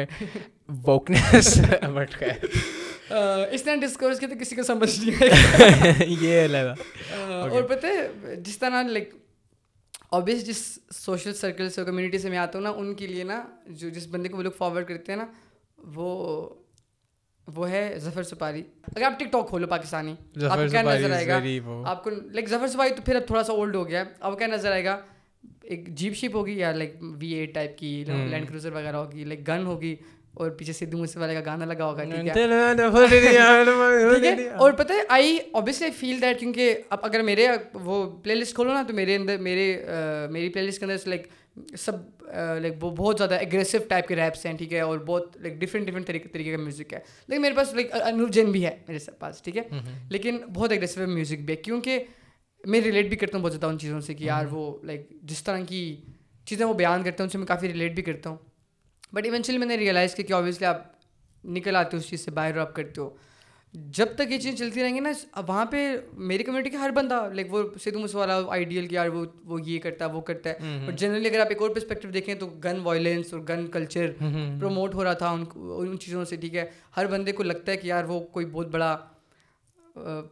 wokeness 0.69 1.59
but 1.95 2.23
اس 3.53 3.63
طرح 3.63 3.75
ڈسکورس 3.77 4.21
کے 4.21 4.27
تو 4.27 4.35
کسی 4.41 4.57
کو 4.57 4.63
سمجھ 4.63 4.91
نہیں 5.01 5.23
آئے 5.23 6.07
یہ 6.21 6.47
لگا 6.47 6.75
اور 7.41 7.63
پتہ 7.63 7.87
جس 8.37 8.59
طرح 8.59 8.83
لائک 8.83 9.13
آبویس 10.11 10.47
جس 10.47 10.63
سوشل 10.91 11.35
سرکل 11.35 11.71
سے 11.71 11.85
کمیونٹی 11.85 12.19
سے 12.19 12.31
میں 12.31 12.39
آتا 12.39 12.59
ہوں 12.59 12.65
نا 12.65 12.71
ان 12.71 12.95
کے 12.95 13.07
لیے 13.07 13.25
نا 13.25 13.43
جو 13.69 13.89
جس 13.89 14.07
بندے 14.07 14.29
کو 14.29 14.37
وہ 14.37 14.43
لوگ 14.43 14.53
فارورڈ 14.59 14.89
کرتے 14.89 15.13
ہیں 15.13 15.19
نا 15.19 15.27
وہ 15.95 16.49
وہ 17.49 17.71
ہے 17.71 17.99
ظفر 17.99 18.23
سپاری 18.23 18.63
اگر 18.83 19.03
آپ 19.03 19.19
ٹک 19.21 19.33
ٹاک 19.33 19.49
کھولو 19.49 19.67
پاکستانی 19.67 20.15
آپ 20.51 20.59
کو 20.59 20.69
کیا 20.71 20.83
نظر 20.83 21.11
آئے 21.11 21.27
گا 21.27 21.41
آپ 21.87 22.05
کو 22.05 22.11
لائک 22.11 22.49
ظفر 22.49 22.69
سپاری 22.69 22.95
تو 22.95 23.03
پھر 23.03 23.17
اب 23.17 23.27
تھوڑا 23.27 23.43
سا 23.43 23.53
اولڈ 23.53 23.77
ہو 23.77 23.89
گیا 23.89 24.05
اب 24.21 24.39
کیا 24.39 24.47
نظر 24.47 24.73
آئے 24.73 24.85
گا 24.85 25.01
ایک 25.63 25.89
جیپ 25.89 26.15
شیپ 26.15 26.35
ہوگی 26.35 26.59
یا 26.59 26.73
لائک 26.73 26.97
وی 27.01 27.33
اے 27.33 27.45
ٹائپ 27.47 27.79
کی 27.79 27.93
لینڈ 28.07 28.49
کروزر 28.49 28.73
وغیرہ 28.73 28.97
ہوگی 28.97 29.25
لائک 29.25 29.47
گن 29.49 29.67
ہوگی 29.67 29.95
اور 30.35 30.51
پیچھے 30.51 30.73
سدھو 30.73 30.99
موسے 30.99 31.19
والے 31.19 31.35
کا 31.35 31.41
گانا 31.47 31.65
لگا 31.65 31.85
ہوگا 31.85 32.03
اور 34.57 34.73
پتہ 34.73 34.93
ہے 34.93 34.99
آئی 35.09 35.39
اوبیسلی 35.53 35.91
فیل 35.91 36.23
دیٹ 36.23 36.41
کیونکہ 36.41 36.79
اب 36.89 36.99
اگر 37.03 37.23
میرے 37.23 37.49
وہ 37.75 38.17
پلے 38.21 38.35
لسٹ 38.35 38.55
کھولو 38.55 38.73
نا 38.73 38.83
تو 38.89 38.95
میرے 38.95 39.17
اندر 39.17 39.39
میرے 39.39 39.85
میری 40.31 40.49
پلے 40.49 40.63
لسٹ 40.63 40.79
کے 40.79 40.85
اندر 40.85 40.97
لائک 41.07 41.29
سب 41.79 41.93
لائک 42.61 42.85
وہ 42.85 42.91
بہت 42.91 43.19
زیادہ 43.19 43.35
اگریسو 43.35 43.79
ٹائپ 43.89 44.09
کے 44.09 44.17
ریپس 44.17 44.47
ہیں 44.47 44.53
ٹھیک 44.53 44.73
ہے؟ 44.73 44.81
اور 44.81 44.99
بہت 44.99 45.37
لائک 45.37 45.55
ڈفرینٹ 45.55 45.87
ڈفرینٹ 45.87 46.07
طریقے 46.07 46.29
طریقے 46.29 46.51
کا 46.51 46.57
میوزک 46.57 46.95
ہے۔ 46.95 46.99
لیکن 47.29 47.43
میرے 47.43 47.55
پاس 47.55 47.75
لائک 47.75 47.93
انور 47.93 48.29
جین 48.29 48.53
بھی 48.53 48.67
ہے 48.67 48.77
میرے 48.89 49.11
پاس 49.19 49.43
ٹھیک 49.43 49.57
ہے؟ 49.57 49.63
لیکن 50.11 50.37
بہت 50.37 50.73
اگریسو 50.73 51.07
میوزک 51.07 51.41
بھی 51.41 51.55
ہے 51.55 51.63
کیونکہ 51.63 52.05
میں 52.65 52.81
ریلیٹ 52.81 53.09
بھی 53.09 53.17
کرتا 53.17 53.37
ہوں 53.37 53.45
بہت 53.45 53.53
زیادہ 53.53 53.67
ان 53.67 53.79
چیزوں 53.79 54.01
سے 54.01 54.15
کہ 54.15 54.25
یار 54.25 54.47
وہ 54.51 54.79
لائک 54.83 55.11
جس 55.23 55.45
طرح 55.45 55.61
کی 55.69 55.97
چیزیں 56.47 56.67
وہ 56.67 56.75
بیان 56.75 57.03
کرتا 57.03 57.17
ہوں 57.23 57.27
ان 57.27 57.31
سے 57.31 57.39
میں 57.39 57.47
کافی 57.47 57.69
ریلیٹ 57.69 57.95
بھی 57.95 58.03
کرتا 58.03 58.31
ہوں۔ 58.31 58.37
بٹ 59.15 59.25
ایونچولی 59.25 59.59
میں 59.59 59.67
نے 59.67 59.77
ریئلائز 59.77 60.15
کیا 60.15 60.25
کہ 60.27 60.33
آبویسلی 60.33 60.67
آپ 60.67 60.83
نکل 61.45 61.77
آتے 61.77 61.97
ہو 61.97 62.01
اس 62.03 62.09
چیز 62.09 62.21
سے 62.21 62.31
باہر 62.31 62.59
آپ 62.59 62.75
کرتے 62.75 63.01
ہو۔ 63.01 63.11
جب 63.75 64.07
تک 64.15 64.21
یہ 64.21 64.39
چیزیں 64.39 64.53
چلتی 64.53 64.83
رہیں 64.83 64.95
گی 64.95 65.01
نا 65.01 65.41
وہاں 65.49 65.65
پہ 65.65 65.97
میری 66.13 66.43
کمیونٹی 66.45 66.71
کا 66.71 66.79
ہر 66.81 66.91
بندہ 66.91 67.29
لائک 67.35 67.55
وہ 67.55 67.63
سدھو 67.81 67.99
موس 67.99 68.15
والا 68.15 68.41
آئیڈیل 68.49 68.87
کہ 68.87 68.95
یار 68.95 69.09
وہ 69.09 69.25
وہ 69.45 69.59
یہ 69.67 69.79
کرتا 69.79 70.05
ہے 70.05 70.11
وہ 70.13 70.21
کرتا 70.21 70.51
ہے۔ 70.51 70.55
اور 70.85 70.93
جنرلی 70.93 71.29
اگر 71.29 71.41
آپ 71.41 71.47
ایک 71.49 71.63
اور 71.63 71.71
پرسپیکٹو 71.71 72.09
دیکھیں 72.09 72.35
تو 72.35 72.47
گن 72.47 72.81
وائلنس 72.83 73.33
اور 73.35 73.41
گن 73.49 73.67
کلچر 73.67 74.11
پروموٹ 74.61 74.95
ہو 74.95 75.05
رہا 75.05 75.13
تھا 75.13 75.31
ان 75.31 75.45
ان 75.55 75.99
چیزوں 75.99 76.25
سے 76.25 76.37
ٹھیک 76.37 76.55
ہے؟ 76.55 76.67
ہر 76.97 77.07
بندے 77.07 77.33
کو 77.33 77.43
لگتا 77.43 77.73
ہے 77.73 77.77
کہ 77.77 77.87
یار 77.87 78.05
وہ 78.05 78.21
کوئی 78.21 78.47
بہت 78.47 78.67
بڑا 78.67 78.97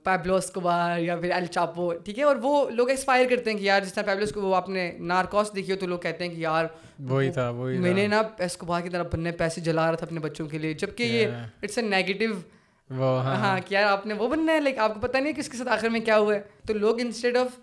پیبلو 0.04 0.38
کوبار 0.54 0.98
یا 0.98 1.16
پھر 1.16 1.30
ایل 1.30 1.42
الچاپو 1.42 1.92
ٹھیک 2.04 2.18
ہے؟ 2.18 2.24
اور 2.24 2.36
وہ 2.42 2.70
لوگ 2.70 2.88
ایکسپائر 2.90 3.26
کرتے 3.30 3.50
ہیں 3.50 3.58
کہ 3.58 3.64
یار 3.64 3.80
جس 3.80 3.92
طرح 3.94 4.04
پیبلو 4.04 4.26
کو 4.34 4.54
آپ 4.54 4.68
نے 4.68 4.90
نارکوس 5.00 5.54
دیکھی 5.54 5.72
ہو 5.72 5.76
تو 5.76 5.86
لوگ 5.86 5.98
کہتے 5.98 6.24
ہیں 6.24 6.34
کہ 6.34 6.40
یار 6.40 6.64
وہی 7.00 7.30
تھا 7.30 7.48
وہی 7.50 7.78
میں 7.78 7.92
نے 7.94 8.06
نا 8.06 8.22
اسکوبار 8.38 8.80
کی 8.80 8.88
طرح 8.88 9.02
بننے 9.12 9.30
پیسے 9.34 9.60
جلا 9.60 9.86
رہا 9.86 9.96
تھا 9.96 10.06
اپنے 10.06 10.20
بچوں 10.20 10.46
کے 10.46 10.58
لیے 10.58 10.72
جبکہ 10.74 11.02
یہ 11.04 11.26
اٹس 11.62 11.78
اے 11.78 11.84
نیگیٹو 11.84 12.32
ہاں۔ 12.90 13.58
کہ 13.60 13.74
یار 13.74 13.84
آپ 13.84 14.06
نے 14.06 14.14
وہ 14.14 14.28
بننا 14.28 14.52
ہے 14.52 14.60
لائک 14.60 14.78
آپ 14.78 14.94
کو 14.94 15.00
پتہ 15.00 15.18
نہیں 15.18 15.32
کس 15.32 15.48
کے 15.48 15.56
ساتھ 15.56 15.68
آخر 15.68 15.88
میں 15.88 16.00
کیا 16.00 16.18
ہوا 16.18 16.34
ہے۔ 16.34 16.40
تو 16.66 16.74
لوگ 16.74 17.00
انسٹیڈ 17.00 17.36
آف 17.36 17.58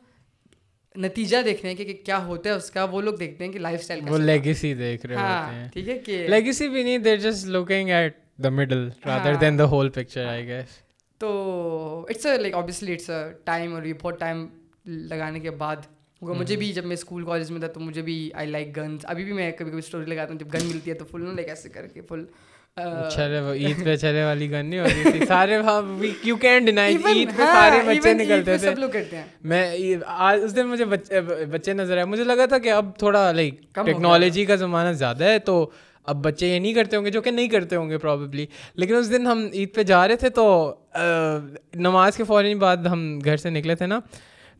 نتیجہ 0.95 1.37
دیکھ 1.41 1.61
رہے 1.61 1.69
ہیں 1.69 1.77
کہ 1.77 1.93
کیا 2.05 2.23
ہوتا 2.25 2.49
ہے 2.49 2.55
اس 2.55 2.69
کا 2.71 2.83
وہ 2.83 3.01
لوگ 3.01 3.13
دیکھتے 3.15 3.45
ہیں 3.45 3.51
کہ 3.51 3.59
لائف 3.59 3.79
اسٹائل 3.79 3.99
وہ 4.09 4.17
لیگیسی 4.19 4.73
دیکھ 4.75 5.05
رہے 5.05 5.15
ہاں، 5.15 5.43
ہوتے 5.45 5.55
ہیں۔ 5.55 5.67
ٹھیک 5.73 5.89
ہے 5.89 5.97
کہ 5.99 6.25
لیگیسی 6.27 6.69
بھی 6.69 6.83
نہیں 6.83 6.97
there 6.99 7.17
just 7.19 7.45
looking 7.47 7.89
at 7.89 8.17
the 8.43 8.49
middle 8.51 8.89
rather 9.05 9.33
than 9.35 9.59
the 9.59 9.65
whole 9.67 9.89
picture 9.89 10.25
I 10.25 10.47
guess 10.47 10.77
تو 11.19 12.05
it's 12.09 12.25
a 12.25 12.37
like 12.37 12.53
obviously 12.53 12.93
it's 12.93 13.09
a 13.09 13.33
time 13.43 13.73
اور 13.73 13.83
بہت 14.01 14.19
ٹائم 14.19 14.47
لگانے 14.85 15.39
کے 15.39 15.51
بعد 15.51 15.75
وہ 16.21 16.27
مجھے 16.27 16.43
mm-hmm. 16.43 16.57
بھی 16.57 16.73
جب 16.73 16.85
میں 16.85 16.93
اسکول 16.93 17.25
کالج 17.25 17.51
میں 17.51 17.59
تھا 17.59 17.67
تو 17.67 17.79
مجھے 17.79 18.01
بھی 18.01 18.29
آئی 18.33 18.47
لائک 18.47 18.77
گنز 18.77 18.99
ابھی 19.03 19.23
بھی 19.23 19.33
میں 19.33 19.51
کبھی 19.51 19.71
کبھی 19.71 19.79
اسٹوری 19.79 20.05
لگاتا 20.05 20.31
ہوں 20.31 20.39
جب 20.39 20.53
گن 20.53 20.65
ملتی 20.65 20.89
ہے 20.89 20.95
تو 20.95 21.05
فل 21.05 21.21
نہ 21.21 21.29
لائک 21.29 21.49
ایسے 21.49 21.69
کر 21.69 21.87
کے 21.87 22.01
فل 22.01 22.25
بچے 22.77 23.27
نظر 31.73 31.97
آئے. 31.97 32.05
مجھے 32.05 32.23
لگا 32.23 32.45
تھا 32.45 32.57
کہ 32.57 32.71
اب 32.71 32.97
تھوڑا 32.97 33.31
لائک 33.31 33.73
ٹیکنالوجی 33.73 34.45
کا 34.45 34.55
زمانہ 34.55 34.91
زیادہ 34.91 35.23
ہے 35.23 35.39
تو 35.39 35.69
اب 36.09 36.23
بچے 36.23 36.47
یہ 36.47 36.59
نہیں 36.59 36.73
کرتے 36.73 36.97
ہوں 36.97 37.05
گے 37.05 37.09
جو 37.11 37.21
کہ 37.21 37.31
نہیں 37.31 37.47
کرتے 37.47 37.75
ہوں 37.75 37.89
گے 37.89 37.97
پرابیبلی 37.97 38.45
لیکن 38.75 38.95
اس 38.95 39.11
دن 39.11 39.27
ہم 39.27 39.47
عید 39.53 39.73
پہ 39.75 39.83
جا 39.83 40.07
رہے 40.07 40.15
تھے 40.15 40.29
تو 40.29 40.73
نماز 41.75 42.17
کے 42.17 42.23
فوراً 42.23 42.57
بعد 42.59 42.85
ہم 42.91 43.19
گھر 43.25 43.37
سے 43.37 43.49
نکلے 43.49 43.75
تھے 43.75 43.85
نا، 43.85 43.99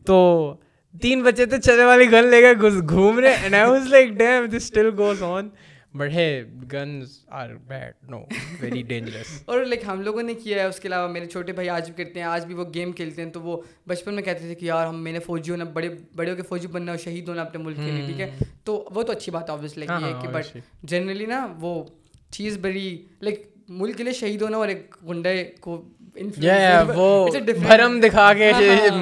تو 0.06 0.54
تین 0.94 1.22
بچے 1.22 1.46
تھے 1.46 1.60
چلے 1.60 1.84
والی 1.84 2.10
گھر 2.10 2.22
لے 2.22 2.42
گئے 2.42 2.54
گھوم 2.80 3.18
رہے. 3.18 3.36
And 3.42 3.54
I 3.54 3.70
was 3.70 3.86
like 3.90 4.08
damn 4.18 4.46
this 4.50 4.62
still 4.62 4.90
goes 4.98 5.22
on 5.22 5.48
but 5.94 6.12
hey 6.12 6.44
guns 6.72 7.18
are 7.28 7.48
bad 7.66 8.10
no 8.10 8.20
very 8.60 8.82
dangerous 8.82 9.42
اور 9.44 9.64
لائک 9.64 9.84
ہم 9.86 10.00
لوگوں 10.00 10.22
نے 10.22 10.34
کیا 10.34 10.58
ہے 10.58 10.64
اس 10.64 10.80
کے 10.80 10.88
علاوہ 10.88 11.08
میرے 11.08 11.26
چھوٹے 11.26 11.52
بھائی 11.52 11.68
آج 11.68 11.90
بھی 11.90 12.04
کرتے 12.04 12.20
ہیں 12.20 12.26
آج 12.26 12.46
بھی 12.46 12.54
وہ 12.54 12.64
گیم 12.74 12.92
کھیلتے 12.92 13.22
ہیں 13.22 13.30
تو 13.30 13.40
وہ 13.40 13.60
بچپن 13.86 14.14
میں 14.14 14.22
کہتے 14.22 14.40
تھے 14.40 14.54
کہ 14.54 14.64
یار 14.64 14.86
ہم 14.86 15.02
میں 15.04 15.12
نے 15.12 15.18
فوجی 15.18 15.50
ہونا 15.50 15.64
بڑے 15.64 15.88
بڑے 16.16 16.30
ہو 16.30 16.36
کے 16.36 16.42
فوجی 16.42 16.66
بننا 16.66 16.96
شہید 16.96 17.28
ہونا 17.28 17.42
اپنے 17.42 17.62
ملک 17.62 17.76
کے 17.76 17.90
لیے 17.90 18.06
ٹھیک 18.06 18.20
ہے 18.20 18.30
تو 18.64 18.88
وہ 18.94 19.02
تو 19.02 19.12
اچھی 19.12 19.32
بات 19.32 19.50
آبویسلی 19.50 19.86
یہ 19.90 20.06
ہے 20.06 20.12
کہ 20.22 20.28
بٹ 20.28 20.56
جنرلی 20.82 21.26
نا 21.26 21.46
وہ 21.60 21.84
چیز 22.30 22.58
بڑی 22.58 22.98
لائک 23.20 23.46
ملک 23.68 23.96
کے 23.96 24.04
لیے 24.04 24.12
شہید 24.12 24.42
ہونا 24.42 24.56
اور 24.56 24.68
ایک 24.68 24.96
گنڈے 25.08 25.44
کو 25.60 25.82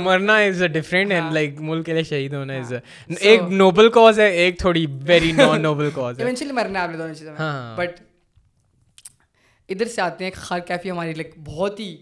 مرنا 0.02 0.36
is 0.36 0.62
a 0.62 0.68
different 0.68 1.12
and 1.12 1.32
like 1.32 1.60
ملک 1.60 1.86
کے 1.86 1.92
لیے 1.92 2.02
شہید 2.02 2.34
ہونا 2.34 2.54
از 2.54 2.72
ہاں. 2.72 2.80
ایک 3.20 3.40
نوبل 3.50 3.88
کاز 3.90 4.20
ہے 4.20 4.28
ایک 4.42 4.58
تھوڑی 4.58 4.86
ویری 5.06 5.32
نان 5.32 5.62
نوبل 5.62 5.90
کاز 5.94 6.20
ہے 6.20 6.24
آپ 6.24 6.90
دونوں 6.92 7.14
چیزوں 7.14 7.32
بٹ 7.32 7.40
ہاں. 7.40 7.76
ادھر 9.68 9.86
سے 9.86 10.00
آتے 10.02 10.24
ہیں 10.24 10.30
کیفی 10.66 10.90
ہماری 10.90 11.14
لائک 11.14 11.34
بہت 11.44 11.80
ہی 11.80 11.96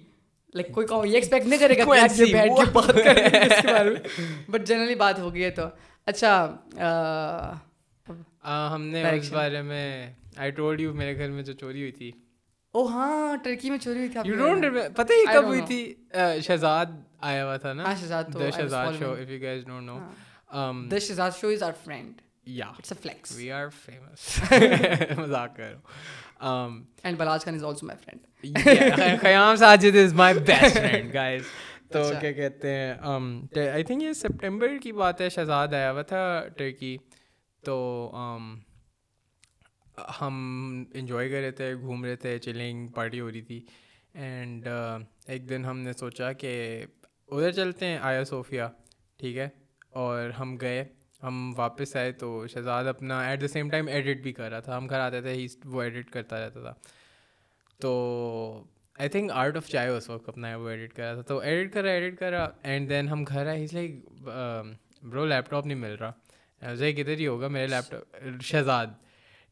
لائک 0.55 0.73
کوئی 0.73 1.11
یہ 1.11 1.15
ایکسپیکٹ 1.15 1.47
نہیں 1.47 1.61
کرے 1.61 1.79
گا 1.79 1.85
بیٹھ 1.85 2.13
کے 2.17 2.25
بات 2.75 3.87
بٹ 4.51 4.67
جنرلی 4.67 4.95
بات 4.95 5.19
ہو 5.19 5.35
گئی 5.35 5.45
ہے 5.45 5.51
تو. 5.51 5.67
اچھا 6.07 6.33
ہم 8.75 8.83
نے 8.87 9.03
اس 9.11 9.33
بارے 9.33 9.63
میں 9.63 9.87
آئی 10.37 10.51
ٹولڈ 10.51 10.81
یو 10.81 10.93
میرے 10.95 11.17
گھر 11.19 11.31
میں 11.31 11.43
جو 11.43 11.53
چوری 11.53 11.81
ہوئی 11.81 11.93
تھی. 11.93 12.11
او 12.77 12.87
ہاں 12.87 13.37
ٹرکی 13.45 13.71
میں 13.71 13.79
چوری 13.79 13.99
ہوئی 13.99 14.09
تھی 14.09 14.71
پتہ 14.97 15.13
ہی 15.13 15.25
کب 15.27 15.45
ہوئی 15.45 15.61
تھی 15.67 15.81
شہزاد 16.47 16.87
آیا 17.29 17.45
ہوا 17.45 17.57
تھا 17.57 17.73
نا 17.73 17.95
شہزاد 18.01 18.33
تو 18.33 18.51
so 18.99 19.13
if 19.13 19.31
you 19.31 19.41
guys 19.43 19.65
don't 19.67 19.85
know 19.85 19.99
مذاق 25.17 25.57
کر 25.57 25.63
رہا 25.63 25.73
ہوں 25.73 25.81
um 26.41 26.87
and 27.05 27.19
balaj 27.19 27.45
khan 27.45 27.55
is 27.55 27.63
also 27.63 27.87
my 27.87 27.95
friend. 27.95 28.21
Yeah 28.43 29.55
sajid 29.57 29.95
is 29.95 30.15
my 30.15 30.33
best 30.51 30.79
friend 30.79 31.13
guys. 31.13 31.55
تو 31.89 32.03
کیا 32.21 32.31
کہتے 32.33 32.71
ہیں 32.71 33.69
آئی 33.73 33.83
تھنک 33.85 34.03
یہ 34.03 34.13
سپٹمبر 34.13 34.77
کی 34.83 34.93
بات 34.93 35.21
ہے 35.21 35.29
شہزاد 35.29 35.75
آیا 35.75 35.91
ہوا 35.93 36.03
تھا 36.03 36.23
ٹرکی 36.57 36.97
تو 37.63 37.77
ہم 40.21 40.35
انجوائے 40.95 41.29
کر 41.29 41.41
رہے 41.41 41.51
تھے، 41.51 41.75
گھوم 41.75 42.05
رہے 42.05 42.17
تھے 42.17 42.39
چلنگ 42.39 42.87
پارٹی 42.87 43.21
ہو 43.21 43.31
رہی 43.31 43.43
تھی. 43.43 43.61
اینڈ 44.15 44.69
ایک 45.27 45.49
دن 45.49 45.65
ہم 45.65 45.79
نے 45.79 45.93
سوچا 45.93 46.33
کہ 46.33 46.85
ادھر 47.29 47.51
چلتے 47.53 47.87
ہیں، 47.87 47.99
آیا 48.03 48.25
صوفیہ، 48.25 48.63
ٹھیک 49.17 49.37
ہے؟ 49.37 49.49
اور 49.91 50.31
ہم 50.31 50.57
گئے، 50.57 50.85
ہم 51.23 51.53
واپس 51.57 51.97
آئے 51.97 52.13
تو 52.13 52.47
شہزاد 52.47 52.85
اپنا 52.85 53.21
at 53.29 53.41
the 53.41 53.49
same 53.49 53.71
time 53.71 53.87
edit 53.87 54.23
بھی 54.23 54.33
کر 54.33 54.51
رہا 54.51 54.61
تھا۔ 54.61 54.77
ہم 54.77 54.89
گھر 54.89 55.01
آتے 55.01 55.21
تھے، 55.21 55.33
ہی 55.33 55.47
وہ 55.65 55.83
ایڈٹ 55.83 56.11
کرتا 56.11 56.45
رہتا 56.45 56.61
تھا۔ 56.61 56.75
تو 57.81 58.65
I 58.99 59.09
think 59.09 59.31
art 59.31 59.57
of 59.57 59.69
chai 59.69 59.89
اس 59.89 60.11
وقت 60.11 60.29
اپنا 60.29 60.57
وہ 60.57 60.69
ایڈٹ 60.69 60.93
کر 60.93 61.03
رہا 61.03 61.15
تھا۔ 61.15 61.23
تو 61.23 61.39
ایڈٹ 61.39 61.73
کرا 61.75 61.91
ایڈٹ 61.91 62.19
کرا 62.19 62.49
اینڈ 62.63 62.89
دین 62.91 63.09
ہم 63.09 63.25
گھر 63.25 63.47
آئے 63.47 63.65
اس 63.65 63.73
لائک 63.73 63.95
برو 65.03 65.25
لیپ 65.27 65.51
ٹاپ 65.51 65.67
نہیں 65.67 65.79
مل 65.79 65.95
رہا۔ 65.95 66.13
ایسے 66.61 66.93
کدھر 66.93 67.19
ہی 67.19 67.27
ہوگا 67.27 67.49
میرے 67.49 67.67
لیپ 67.67 67.91
ٹاپ 67.91 68.17
شہزاد۔ 68.43 68.87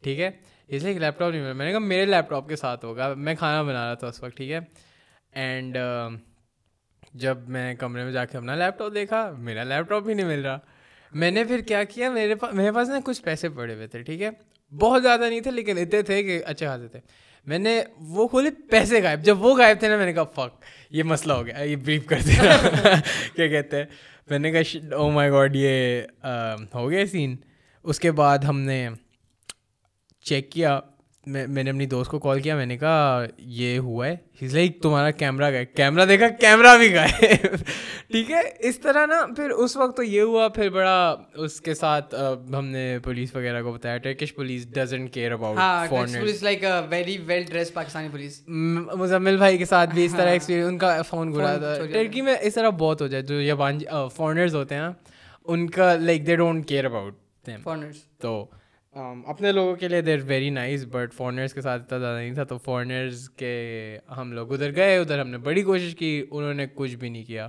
ٹھیک 0.05 0.21
ہے؟ 0.21 0.31
اس 0.69 0.83
لیے 0.83 0.99
لیپ 0.99 1.19
ٹاپ 1.19 1.31
نہیں 1.31 1.43
ملا 1.43 1.53
میں 1.53 1.67
نے 1.67 1.71
کہا 1.71 1.79
میرے 1.79 2.07
لیپ 2.07 2.31
ٹاپ 2.31 2.49
کے 2.49 2.57
ساتھ 2.57 2.85
ہوگا، 2.85 3.15
میں 3.15 3.35
کھانا 3.35 3.63
بنا 3.63 3.87
رہا 3.87 3.95
تھا 3.95 4.07
اس 4.07 4.23
وقت، 4.23 4.37
ٹھیک 4.37 4.51
ہے؟ 4.51 4.59
اینڈ 5.33 5.77
جب 7.15 7.39
میں 7.49 7.75
کمرے 7.75 8.05
میں 8.05 8.13
جا 8.13 8.25
کے 8.25 8.37
اپنا 8.37 8.55
لیپ 8.55 8.79
ٹاپ 8.79 8.95
دیکھا، 8.95 9.31
میرا 9.39 9.65
لیپ 9.65 9.89
ٹاپ 9.89 10.03
بھی 10.03 10.15
نہیں 10.15 10.27
مل 10.27 10.43
رہا۔ 10.43 10.59
میں 11.13 11.31
نے 11.31 11.45
پھر 11.45 11.61
کیا 11.61 11.85
کیا، 11.85 12.11
میرے 12.11 12.35
پاس 12.35 12.55
میرے 12.55 12.73
پاس 12.73 12.89
نا 12.89 13.01
کچھ 13.05 13.23
پیسے 13.23 13.49
پڑے 13.49 13.75
ہوئے 13.75 13.87
تھے، 13.87 14.03
ٹھیک 14.03 14.23
ہے؟ 14.23 14.31
بہت 14.75 15.03
زیادہ 15.03 15.29
نہیں 15.29 15.41
تھے، 15.41 15.51
لیکن 15.51 15.79
اتنے 15.79 16.03
تھے 16.03 16.23
کہ 16.23 16.43
اچھے 16.47 16.67
خاصے 16.67 16.89
تھے۔ 16.89 17.01
میں 17.47 17.59
نے 17.59 17.83
وہ 17.99 18.29
کھولے، 18.29 18.51
پیسے 18.71 19.03
غائب۔ 19.03 19.23
جب 19.23 19.43
وہ 19.43 19.57
غائب 19.57 19.79
تھے 19.79 19.89
نا، 19.89 19.97
میں 19.97 20.07
نے 20.07 20.13
کہا 20.13 20.25
فک 20.25 20.65
یہ 20.91 21.03
مسئلہ 21.03 21.33
ہو 21.33 21.47
گیا، 21.47 21.59
یہ 21.59 21.77
بریف 21.77 22.07
کر 22.07 22.19
دیا۔ 22.27 22.57
کیا 23.37 23.47
کہتے 23.47 23.77
ہیں؟ 23.77 23.85
میں 24.31 24.39
نے 24.39 24.53
کہا 24.53 24.95
او 24.95 25.11
مائی 25.11 25.31
گاڈ 25.31 25.57
یہ 25.57 26.03
ہو 26.75 26.91
گیا 26.91 27.07
سین 27.07 27.37
اس 27.83 28.01
کے 28.01 28.11
بعد 28.11 28.39
ہم 28.39 28.61
نے 28.61 28.89
چیک 30.27 30.53
کیا 30.53 30.81
میں 31.27 31.47
میں 31.47 31.63
نے 31.63 31.71
اپنی 31.71 31.87
دوست 31.87 32.11
کو 32.11 32.19
کال 32.19 32.41
کیا 32.41 32.57
میں 32.57 32.67
نے 32.67 32.77
کہا 32.79 33.25
یہ 33.39 33.79
ہوا 33.79 34.07
ہے. 34.07 34.17
لائک 34.43 34.83
تمہارا 34.83 35.11
کیمرہ 35.11 35.51
گئے 35.51 35.67
کیمرہ 35.67 36.05
دیکھا 36.05 36.29
کیمرہ 36.41 36.77
بھی 36.79 36.93
گئے 36.93 37.37
ٹھیک 38.11 38.31
ہے؟ 38.31 38.41
اس 38.61 38.81
طرح 38.81 39.07
نا 39.07 39.21
پھر 39.37 39.51
اس 39.51 39.77
وقت 39.77 39.97
تو 39.97 40.03
یہ 40.03 40.23
ہوا 40.23 40.49
پھر 40.49 40.71
بڑا 40.71 41.15
اس 41.35 41.61
کے 41.61 41.75
ساتھ 41.75 42.15
ہم 42.55 42.67
نے 42.67 42.99
پولیس 43.05 43.37
وغیرہ 43.37 43.63
کو 43.63 43.73
بتایا 43.73 43.99
Turkish 43.99 44.35
police 44.35 44.71
doesn't 44.71 45.15
care 45.15 45.33
about 45.33 45.59
police 45.91 46.43
Muzammil 48.95 49.37
بھائی 49.37 49.59
کے 49.59 49.65
ساتھ 49.65 49.95
بھی 49.95 50.05
اس 50.05 50.15
طرح 50.17 50.31
ایکسپیرینس 50.31 50.69
ان 50.69 50.79
کا 50.79 51.03
فون 51.03 51.35
گرا 51.35 51.57
تھا۔ 51.59 51.75
ٹرکی 51.93 52.21
میں 52.21 52.37
اس 52.41 52.55
طرح 52.55 52.71
بہت 52.79 53.03
ہو 53.03 53.07
جائے 53.07 53.23
جو 53.23 53.41
یہ 53.41 53.55
فارنرز 54.17 54.55
ہوتے 54.55 54.75
ہیں 54.75 54.89
ان 55.47 55.71
کا 55.71 55.97
like 55.97 56.27
they 56.27 56.37
don't 56.37 56.69
care 56.69 56.85
about 56.85 57.19
تو 58.19 58.47
اپنے 59.27 59.53
لوگوں 59.53 59.77
کے 59.77 59.89
لیے 59.89 60.01
there 60.01 60.19
very 60.27 60.51
nice 60.51 60.85
but 60.91 61.15
foreigners 61.15 61.55
کے 61.55 61.61
ساتھ 61.61 61.83
اتنا 61.83 61.99
زیادہ 61.99 62.19
نہیں 62.19 62.35
تھا 62.35 62.45
تو 62.45 62.59
فارنرز 62.59 63.31
کے 63.31 63.99
ہم 64.17 64.33
لوگ 64.33 64.53
ادھر 64.53 64.77
گئے 64.77 64.97
ادھر 64.97 65.19
ہم 65.19 65.29
نے 65.29 65.39
بڑی 65.39 65.63
کوشش 65.63 65.95
کی 65.95 66.27
انہوں 66.31 66.55
نے 66.55 66.67
کچھ 66.75 66.97
بھی 66.97 67.09
نہیں 67.09 67.25
کیا۔ 67.25 67.49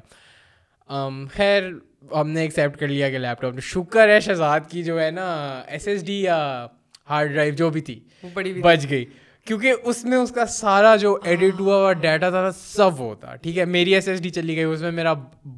خیر 1.32 1.64
ہم 2.16 2.30
نے 2.30 2.42
ایکسیپٹ 2.42 2.80
کر 2.80 2.88
لیا 2.88 3.10
کہ 3.10 3.18
لیپ 3.18 3.42
ٹاپ 3.42 3.60
شکر 3.60 4.10
ہے 4.10 4.20
شہزاد 4.20 4.60
کی 4.70 4.84
جو 4.84 5.02
ہے 5.02 5.12
نا 5.12 5.60
ایس 5.68 5.88
ایس 5.88 6.06
ڈی 6.06 6.22
یا 6.22 6.68
ہارڈ 7.10 7.32
ڈرائیو 7.32 7.54
جو 7.54 7.70
بھی 7.70 7.82
تھی۔ 7.82 8.00
بچ 8.62 8.90
گئی۔ 8.90 9.06
کیونکہ 9.48 9.74
اس 9.84 10.04
میں 10.06 10.18
اس 10.18 10.32
کا 10.32 10.46
سارا 10.46 10.96
جو 10.96 11.18
ایڈٹ 11.24 11.60
ہوا 11.60 11.76
ہوا 11.78 11.92
ڈیٹا 11.94 12.30
تھا 12.30 12.50
سب 12.58 13.00
ہوتا 13.00 13.36
ٹھیک 13.36 13.58
ہے؟ 13.58 13.66
میری 13.66 13.94
ایس 13.96 14.08
ایس 14.08 14.22
ڈی 14.22 14.30
چلی 14.30 14.56
گئی 14.56 14.64
اس 14.64 14.82
میں 14.82 14.92
میرا 14.92 15.14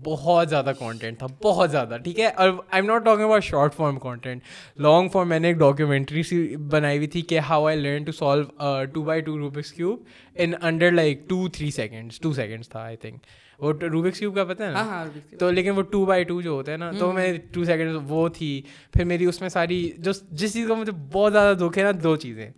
بہت 0.06 0.50
زیادہ 0.50 0.72
کانٹینٹ 0.80 1.20
تھا 1.20 1.28
بہت 1.44 1.72
زیادہ 1.72 1.98
ٹھیک 2.04 2.20
ہے؟ 2.20 2.26
اور 2.26 2.50
I 2.50 2.82
am 2.82 2.86
not 2.86 3.06
talking 3.06 3.24
about 3.24 3.44
short 3.44 3.74
form 3.74 4.00
content 4.00 4.42
long 4.78 5.10
form 5.10 5.30
میں 5.30 5.40
نے 5.40 5.48
ایک 5.48 5.58
ڈاکیومنٹری 5.58 6.24
سی 6.24 6.56
بنائی 6.72 6.98
ہوئی 6.98 7.08
تھی 7.08 7.22
کہ 7.22 7.40
how 7.40 7.66
I 7.68 7.80
learn 7.80 8.04
to 8.04 8.12
solve 8.12 8.84
two 8.94 9.04
by 9.04 9.22
two 9.22 9.38
Rubik's 9.38 9.72
cube 9.74 10.04
in 10.36 10.54
under 10.62 10.92
like 10.92 11.28
two 11.30 11.48
three 11.48 11.72
seconds 11.72 12.20
two 12.20 12.34
seconds 12.34 12.70
تھا 12.70 12.84
آئی 12.84 12.98
تھنک 12.98 13.20
وہ 13.60 13.74
روبکس 13.82 14.20
کیوب 14.20 14.36
کا 14.36 14.44
پتہ 14.44 14.64
ہے 14.64 14.72
نا؟ 14.72 15.04
تو 15.40 15.52
لیکن 15.52 15.72
وہ 15.72 15.82
ٹو 15.82 16.06
بائی 16.06 16.24
ٹو 16.24 16.42
جو 16.42 16.52
ہوتا 16.52 16.72
ہے 16.72 16.78
نا 16.78 16.92
تو 17.00 17.12
میں 17.14 17.34
ٹو 17.54 17.64
سیکنڈ 17.64 17.98
وہ 18.04 18.28
تھی۔ 18.30 18.62
پھر 18.94 19.04
میری 19.04 19.26
اس 19.26 19.42
میں 19.42 19.50
ساری 19.50 19.90
جو 19.98 20.12
جس 20.32 20.54
چیز 20.54 20.68
کا 20.68 20.74
مجھے 20.74 20.92
بہت 21.12 21.32
زیادہ 21.32 21.58
دکھ 21.58 21.78
ہے 21.78 21.84
نا 21.84 21.92
دو 22.04 22.16
چیزیں۔ 22.16 22.50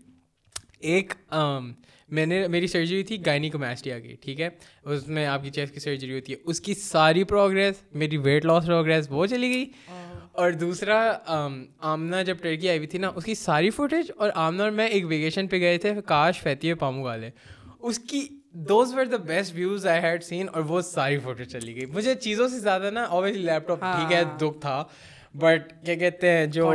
ایک 0.82 1.13
میں 2.09 2.25
نے 2.25 2.47
میری 2.47 2.67
سرجری 2.67 3.03
تھی 3.03 3.25
گائنی 3.25 3.49
کومیسٹیا 3.49 3.99
کی 3.99 4.15
ٹھیک 4.21 4.41
ہے؟ 4.41 4.49
اس 4.86 5.07
میں 5.07 5.25
آپ 5.25 5.43
کی 5.43 5.49
چیسٹ 5.49 5.73
کی 5.73 5.80
سرجری 5.80 6.13
ہوتی 6.13 6.34
ہے 6.34 6.38
اس 6.43 6.61
کی 6.61 6.73
ساری 6.73 7.23
پروگریس 7.23 7.82
میری 7.93 8.17
ویٹ 8.17 8.45
لاس 8.45 8.65
پروگریس 8.65 9.07
وہ 9.09 9.25
چلی 9.25 9.49
گئی۔ 9.49 9.65
اور 10.32 10.51
دوسرا 10.51 10.99
آمنا 11.80 12.21
جب 12.23 12.38
ٹرکی 12.41 12.69
آئی 12.69 12.77
ہوئی 12.77 12.88
تھی 12.88 12.99
نا 12.99 13.11
اس 13.15 13.25
کی 13.25 13.36
ساری 13.36 13.69
فوٹیج 13.69 14.11
اور 14.17 14.30
آمنا 14.36 14.63
اور 14.63 14.71
میں 14.71 14.88
ایک 14.88 15.05
ویکیشن 15.07 15.47
پہ 15.47 15.59
گئے 15.59 15.77
تھے 15.77 15.93
کاش 16.05 16.41
فیتی 16.41 16.73
پامو 16.73 17.03
والے 17.03 17.30
اس 17.80 17.99
کی 17.99 18.27
those 18.69 18.93
were 18.93 19.05
the 19.05 19.17
best 19.17 19.53
views 19.55 19.86
I 19.88 20.01
had 20.01 20.23
seen 20.23 20.47
اور 20.53 20.61
وہ 20.61 20.82
ساری 20.82 21.17
فوٹیج 21.19 21.51
چلی 21.51 21.75
گئی۔ 21.75 21.86
مجھے 21.86 22.15
چیزوں 22.15 22.47
سے 22.47 22.59
زیادہ 22.59 22.89
نا 22.93 23.03
اوبیسلی 23.03 23.41
لیپ 23.41 23.67
ٹاپ 23.67 23.80
ٹھیک 23.82 24.13
ہے 24.13 24.23
دکھ 24.38 24.59
تھا 24.61 24.84
بٹ 25.34 25.73
کیا 25.86 25.95
کہتے 25.95 26.30
ہیں 26.32 26.45
جو 26.45 26.71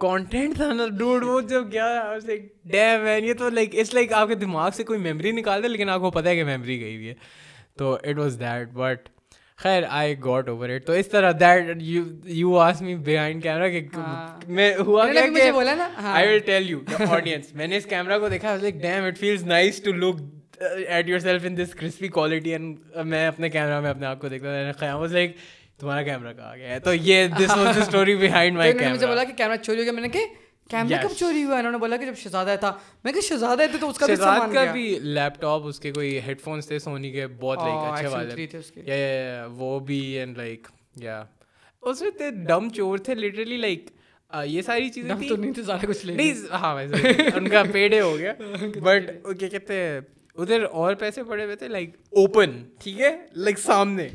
کانٹینٹ 0.00 0.56
تھا 0.56 0.72
نا 0.72 0.86
ڈوڈ 0.98 1.24
وہ 1.24 1.40
جب 1.40 1.72
گیا 1.72 2.18
ڈیم 2.64 3.04
مین 3.04 3.24
یہ 3.24 3.34
تو 3.34 3.48
لائک 3.50 3.70
اس 3.72 3.94
لائک 3.94 4.12
آپ 4.12 4.28
کے 4.28 4.34
دماغ 4.34 4.70
سے 4.70 4.84
کوئی 4.84 4.98
میموری 5.00 5.32
نکال 5.32 5.62
دے 5.62 5.68
لیکن 5.68 5.88
آپ 5.88 6.00
کو 6.00 6.10
پتہ 6.10 6.28
ہے 6.28 6.36
کہ 6.36 6.44
میموری 6.44 6.80
گئی 6.80 6.94
ہوئی 6.96 7.08
ہے۔ 7.08 7.14
تو 7.78 7.92
اٹ 7.94 8.18
واز 8.18 8.38
دیٹ 8.40 8.68
بٹ 8.72 9.08
خیر 9.58 9.82
آئی 9.88 10.14
گاٹ 10.24 10.48
اوور 10.48 10.68
اٹ 10.68 10.84
تو 10.86 10.92
اس 10.92 11.08
طرح 11.08 11.32
that 11.40 11.76
you 11.78 12.02
you 12.34 12.56
ask 12.58 12.82
me 12.82 12.94
behind 12.96 13.42
camera 13.42 13.68
کہ 13.68 13.80
میں 14.48 14.74
ہوا 14.78 15.06
کیا 15.12 15.26
کہ 15.26 15.50
I 16.04 16.28
will 16.28 16.38
tell 16.38 16.70
you 16.70 16.78
audience 17.08 17.54
میں 17.54 17.66
نے 17.66 17.76
اس 17.76 17.86
کیمرا 17.86 18.18
کو 18.18 18.28
دیکھا 18.28 18.56
like 18.56 18.82
damn 18.82 19.04
it 19.04 19.18
feels 19.18 19.44
nice 19.44 19.82
to 19.82 19.92
look 19.92 20.20
at 20.86 21.08
yourself 21.18 21.44
in 21.44 21.56
this 21.56 21.74
crispy 21.74 22.08
quality 22.08 22.50
and 22.50 22.78
میں 23.04 23.26
اپنے 23.26 23.48
کیمرا 23.48 23.80
میں 23.80 23.90
اپنے 23.90 24.06
آپ 24.06 24.20
کو 24.20 24.28
دیکھتا 24.28 24.72
تھا۔ 24.72 24.94
واز 24.94 25.12
لائک 25.12 25.36
تمہارا 25.80 26.02
کیمرا 26.02 26.32
کہاں 26.32 26.56
گیا 26.56 26.68
ہے؟ 26.68 26.78
تو 26.78 26.94
یہ 26.94 27.26
this 27.38 27.56
was 27.56 27.76
the 27.76 27.80
story 27.80 28.16
behind 28.16 28.56
my 28.56 28.72
camera 28.72 28.92
مجھے 28.94 29.06
بولا 29.06 29.24
کہ 29.24 29.32
کیمرا 29.32 29.56
چوری 29.56 29.78
ہو 29.78 29.84
گیا۔ 29.84 29.92
میں 29.92 30.02
نے 30.02 30.08
کہ 30.08 30.24
کیمرا 30.70 30.96
کب 31.02 31.14
چوری 31.18 31.44
ہوا؟ 31.44 31.58
انہوں 31.58 31.72
نے 31.72 31.78
بولا 31.78 31.96
کہ 31.96 32.04
جب 32.06 32.16
شہزادہ 32.16 32.56
تھا۔ 32.60 32.72
میں 33.04 33.12
کہ 33.12 33.20
شہزادہ 33.20 33.62
تھے 33.70 33.78
تو 33.78 33.88
اس 33.88 33.98
کا 33.98 34.06
بھی 34.06 34.16
سامان 34.16 34.52
کا 34.52 34.64
بھی 34.72 34.98
لیپ 34.98 35.40
ٹاپ 35.40 35.66
اس 35.66 35.80
کے 35.80 35.92
کوئی 35.92 36.20
ہیڈ 36.26 36.40
فونس 36.40 36.66
تھے 36.66 36.78
سونی 36.78 37.10
کے 37.10 37.26
بہت 37.40 37.58
لائک 37.58 37.92
اچھے 37.92 38.06
والے۔ 38.06 38.46
یا 38.86 39.46
وہ 39.50 39.78
بھی 39.80 39.98
اینڈ 40.18 40.36
لائک 40.36 40.68
یا 40.96 41.22
اس 41.82 42.02
میں 42.02 42.10
تھے 42.10 42.30
ڈم 42.46 42.68
چور 42.68 42.98
تھے 42.98 43.14
لٹرلی 43.14 43.56
لائک 43.56 43.90
یہ 44.44 44.62
ساری 44.62 44.88
چیزیں 44.88 45.14
تو 45.28 45.36
نہیں 45.36 45.52
تھے 45.52 45.62
زیادہ 45.62 45.86
کچھ 45.86 46.06
نہیں 46.06 46.32
ہاں 46.52 46.74
ویسے 46.74 47.12
ان 47.34 47.48
کا 47.48 47.62
پیڑے 47.72 48.00
ہو 48.00 48.18
گیا۔ 48.18 48.32
بٹ 48.82 49.10
کیا 49.38 49.48
کہتے 49.48 49.74
ہیں 49.74 50.00
ادھر 50.36 50.62
اور 50.62 50.94
پیسے 50.94 51.22
پڑے 51.22 51.44
ہوئے 51.44 51.56
تھے 51.56 51.68
لائک 51.68 51.90
اوپن 52.10 52.50
ٹھیک 52.78 53.00
ہے؟ 53.00 53.16
لائک 53.36 53.58
سامنے۔ 53.58 54.08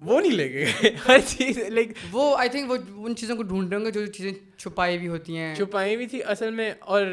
وہ 0.00 0.20
نہیں 0.20 0.32
لے 0.32 0.52
گئے۔ 0.52 0.64
ہر 1.08 1.18
چیز 1.26 1.58
لائک 1.58 1.88
وہ 2.12 2.36
آئی 2.38 2.48
تھنک 2.48 2.70
وہ 2.70 2.76
ان 2.96 3.16
چیزوں 3.16 3.36
کو 3.36 3.42
ڈھونڈ 3.42 3.68
رہے 3.68 3.76
ہوں 3.76 3.84
گے 3.84 3.90
جو 3.90 4.06
چیزیں 4.06 4.58
چھپائی 4.58 4.98
بھی 4.98 5.08
ہوتی 5.08 5.36
ہیں۔ 5.36 5.54
چھپائی 5.54 5.96
بھی 5.96 6.06
تھی 6.06 6.22
اصل 6.22 6.50
میں 6.50 6.72
اور 6.80 7.06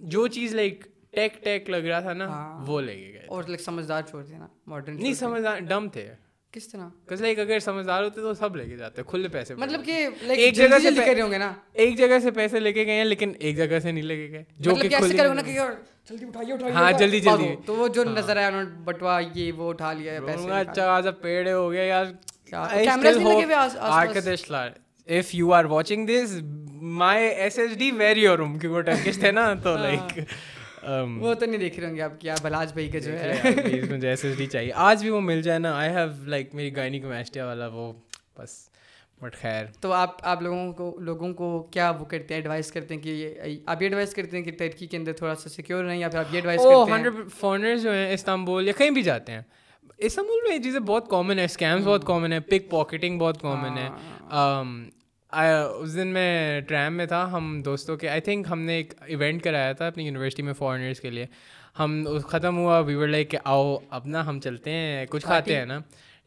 جو 0.00 0.26
چیز 0.26 0.54
لائک 0.54 0.84
ٹیک 1.10 1.44
ٹیک 1.44 1.70
لگ 1.70 1.76
رہا 1.76 2.00
تھا 2.00 2.12
نا 2.12 2.58
وہ 2.66 2.80
لے 2.80 2.94
کے 2.96 3.12
گئے۔ 3.12 3.26
اور 3.28 3.44
لائک 3.48 3.60
سمجھدار 3.60 4.02
چھوڑ 4.02 4.24
تھے 4.24 4.38
نا 4.38 4.46
ماڈرن 4.66 5.02
نہیں 5.02 5.14
سمجھدار 5.14 5.58
ڈم 5.60 5.88
تھے۔ 5.88 6.14
کس 6.56 6.68
طرح؟ 6.68 6.88
کس 7.08 7.20
لائک 7.20 7.38
اگر 7.38 7.58
سمجھدار 7.58 8.02
ہوتے 8.04 8.20
تو 8.20 8.32
سب 8.34 8.54
لے 8.56 8.64
کے 8.64 8.76
جاتے 8.76 9.02
کھلے 9.02 9.28
پیسے 9.28 9.54
مطلب 9.54 9.84
کہ 9.84 10.08
ایک 10.28 10.54
جگہ 10.54 10.78
سے 10.78 10.90
لے 10.90 11.20
ہوں 11.20 11.30
گے 11.30 11.38
نا؟ 11.38 11.52
ایک 11.74 11.96
جگہ 11.98 12.18
سے 12.22 12.30
پیسے 12.30 12.60
لے 12.60 12.72
کے 12.72 12.86
گئے 12.86 12.94
ہیں 12.94 13.04
لیکن 13.04 13.32
ایک 13.38 13.56
جگہ 13.56 13.78
سے 13.78 13.92
نہیں 13.92 14.04
لے 14.04 14.16
کے 14.16 14.30
گئے 14.32 14.44
جو 14.58 14.74
کہ 14.74 14.88
نا 14.88 15.42
کہ 15.42 15.58
جلدی 16.10 16.26
اٹھائیے 16.26 16.52
اٹھائیے 16.52 16.74
ہاں 16.74 16.92
جلدی 16.92 17.20
جلدی۔ 17.20 17.54
تو 17.66 17.74
وہ 17.74 17.88
جو 17.88 18.04
نظر 18.04 18.36
آیا 18.36 18.46
انہوں 18.46 18.62
نے 18.62 18.70
بٹوا 18.84 19.20
یہ 19.34 19.52
وہ 19.52 19.68
اٹھا 19.70 19.92
لیا 19.92 20.18
پیسے 20.26 20.50
اچھا 20.50 20.90
آج 20.90 21.08
پیڑے 21.22 21.52
ہو 21.52 21.70
گئے 21.70 21.86
یار۔ 21.88 22.04
if 25.08 25.34
you 25.34 25.52
are 25.52 25.66
watching 25.66 26.06
this 26.06 26.36
my 27.00 27.16
ssd 27.44 27.92
where 27.92 28.18
your 28.18 28.36
room? 28.38 28.58
کیونکہ 28.58 28.80
ٹرکش 28.82 29.18
تھے 29.18 29.30
نا 29.30 29.52
تو 29.54 29.76
لائک 29.76 30.18
وہ 31.20 31.34
تو 31.34 31.46
نہیں 31.46 31.58
دیکھ 31.58 31.80
رہے 31.80 31.88
ہوں 31.88 31.96
گے 31.96 32.02
آپ 32.02 32.20
کیا 32.20 32.34
بلاج 32.42 32.72
بھائی 32.72 32.90
کا 32.90 32.98
جو 32.98 33.18
ہے۔ 33.18 33.40
مجھے 33.90 34.08
ایس 34.08 34.24
ایس 34.24 34.38
ڈی 34.38 34.46
چاہیے۔ 34.46 34.72
آج 34.74 35.00
بھی 35.00 35.10
وہ 35.10 35.20
مل 35.20 35.42
جائے 35.42 35.58
نا۔ 35.58 35.78
آئی 35.78 35.90
ہیو 35.90 36.24
لائک 36.24 36.54
میری 36.54 36.76
گائنی 36.76 37.00
کو 37.00 37.08
میسٹیا 37.08 37.46
والا 37.46 37.66
وہ 37.66 37.92
بس۔ 38.38 38.68
بٹ 39.22 39.36
خیر۔ 39.36 39.64
تو 39.80 39.92
آپ 39.92 40.16
آپ 40.20 40.42
لوگوں 40.42 40.72
کو 40.72 40.96
لوگوں 41.00 41.34
کو 41.34 41.62
کیا 41.70 41.90
وہ 41.90 42.04
کرتے 42.04 42.34
ہیں؟ 42.34 42.40
ایڈوائز 42.40 42.72
کرتے 42.72 42.94
ہیں 42.94 43.00
کہ 43.02 43.34
آپ 43.66 43.82
یہ 43.82 43.86
ایڈوائز 43.86 44.14
کرتے 44.14 44.36
ہیں 44.36 44.44
کہ 44.44 44.52
ترکی 44.58 44.86
کے 44.86 44.96
اندر 44.96 45.12
تھوڑا 45.12 45.34
سا 45.34 45.48
سیکیور 45.48 45.84
رہیں 45.84 45.98
یا 45.98 46.08
پھر 46.08 46.18
آپ 46.18 46.24
یہ 46.30 46.36
ایڈوائز 46.36 46.60
کرتے 46.60 46.90
ہیں؟ 46.90 46.98
ہنڈریڈ 46.98 47.32
فارنرز 47.40 47.82
جو 47.82 47.92
ہیں 47.92 48.12
استنبول 48.14 48.66
یا 48.66 48.72
کہیں 48.78 48.90
بھی 48.90 49.02
جاتے 49.02 49.32
ہیں۔ 49.32 49.40
استنبول 49.98 50.38
میں 50.48 50.56
یہ 50.56 50.62
چیزیں 50.62 50.80
بہت 50.80 51.10
کامن 51.10 51.38
ہے 51.38 51.44
اسکیمس 51.44 51.84
بہت 51.84 52.06
کامن 52.06 52.32
ہے 52.32 52.40
پک 52.40 52.70
پاکٹنگ 52.70 53.18
بہت 53.18 53.40
کامن 53.40 53.78
ہے۔ 53.78 53.88
اس 55.44 55.96
دن 55.96 56.08
میں 56.08 56.60
ٹریم 56.60 56.94
میں 56.94 57.06
تھا 57.06 57.32
ہم 57.32 57.62
دوستوں 57.64 57.96
کے 57.96 58.08
آئی 58.08 58.20
تھنک 58.20 58.46
ہم 58.50 58.60
نے 58.60 58.76
ایک 58.76 58.94
ایونٹ 59.06 59.42
کرایا 59.44 59.72
تھا 59.72 59.86
اپنی 59.86 60.04
یونیورسٹی 60.04 60.42
میں 60.42 60.52
فارنرس 60.52 61.00
کے 61.00 61.10
لیے۔ 61.10 61.26
ہم 61.78 62.04
ختم 62.24 62.58
ہوا 62.58 62.78
ویور 62.78 63.08
لائک 63.08 63.30
کہ 63.30 63.38
آؤ 63.44 63.76
اپنا 63.90 64.26
ہم 64.26 64.40
چلتے 64.40 64.70
ہیں 64.70 65.06
کچھ 65.06 65.24
کھاتے 65.24 65.56
ہیں۔ 65.56 65.66
نا۔ 65.66 65.78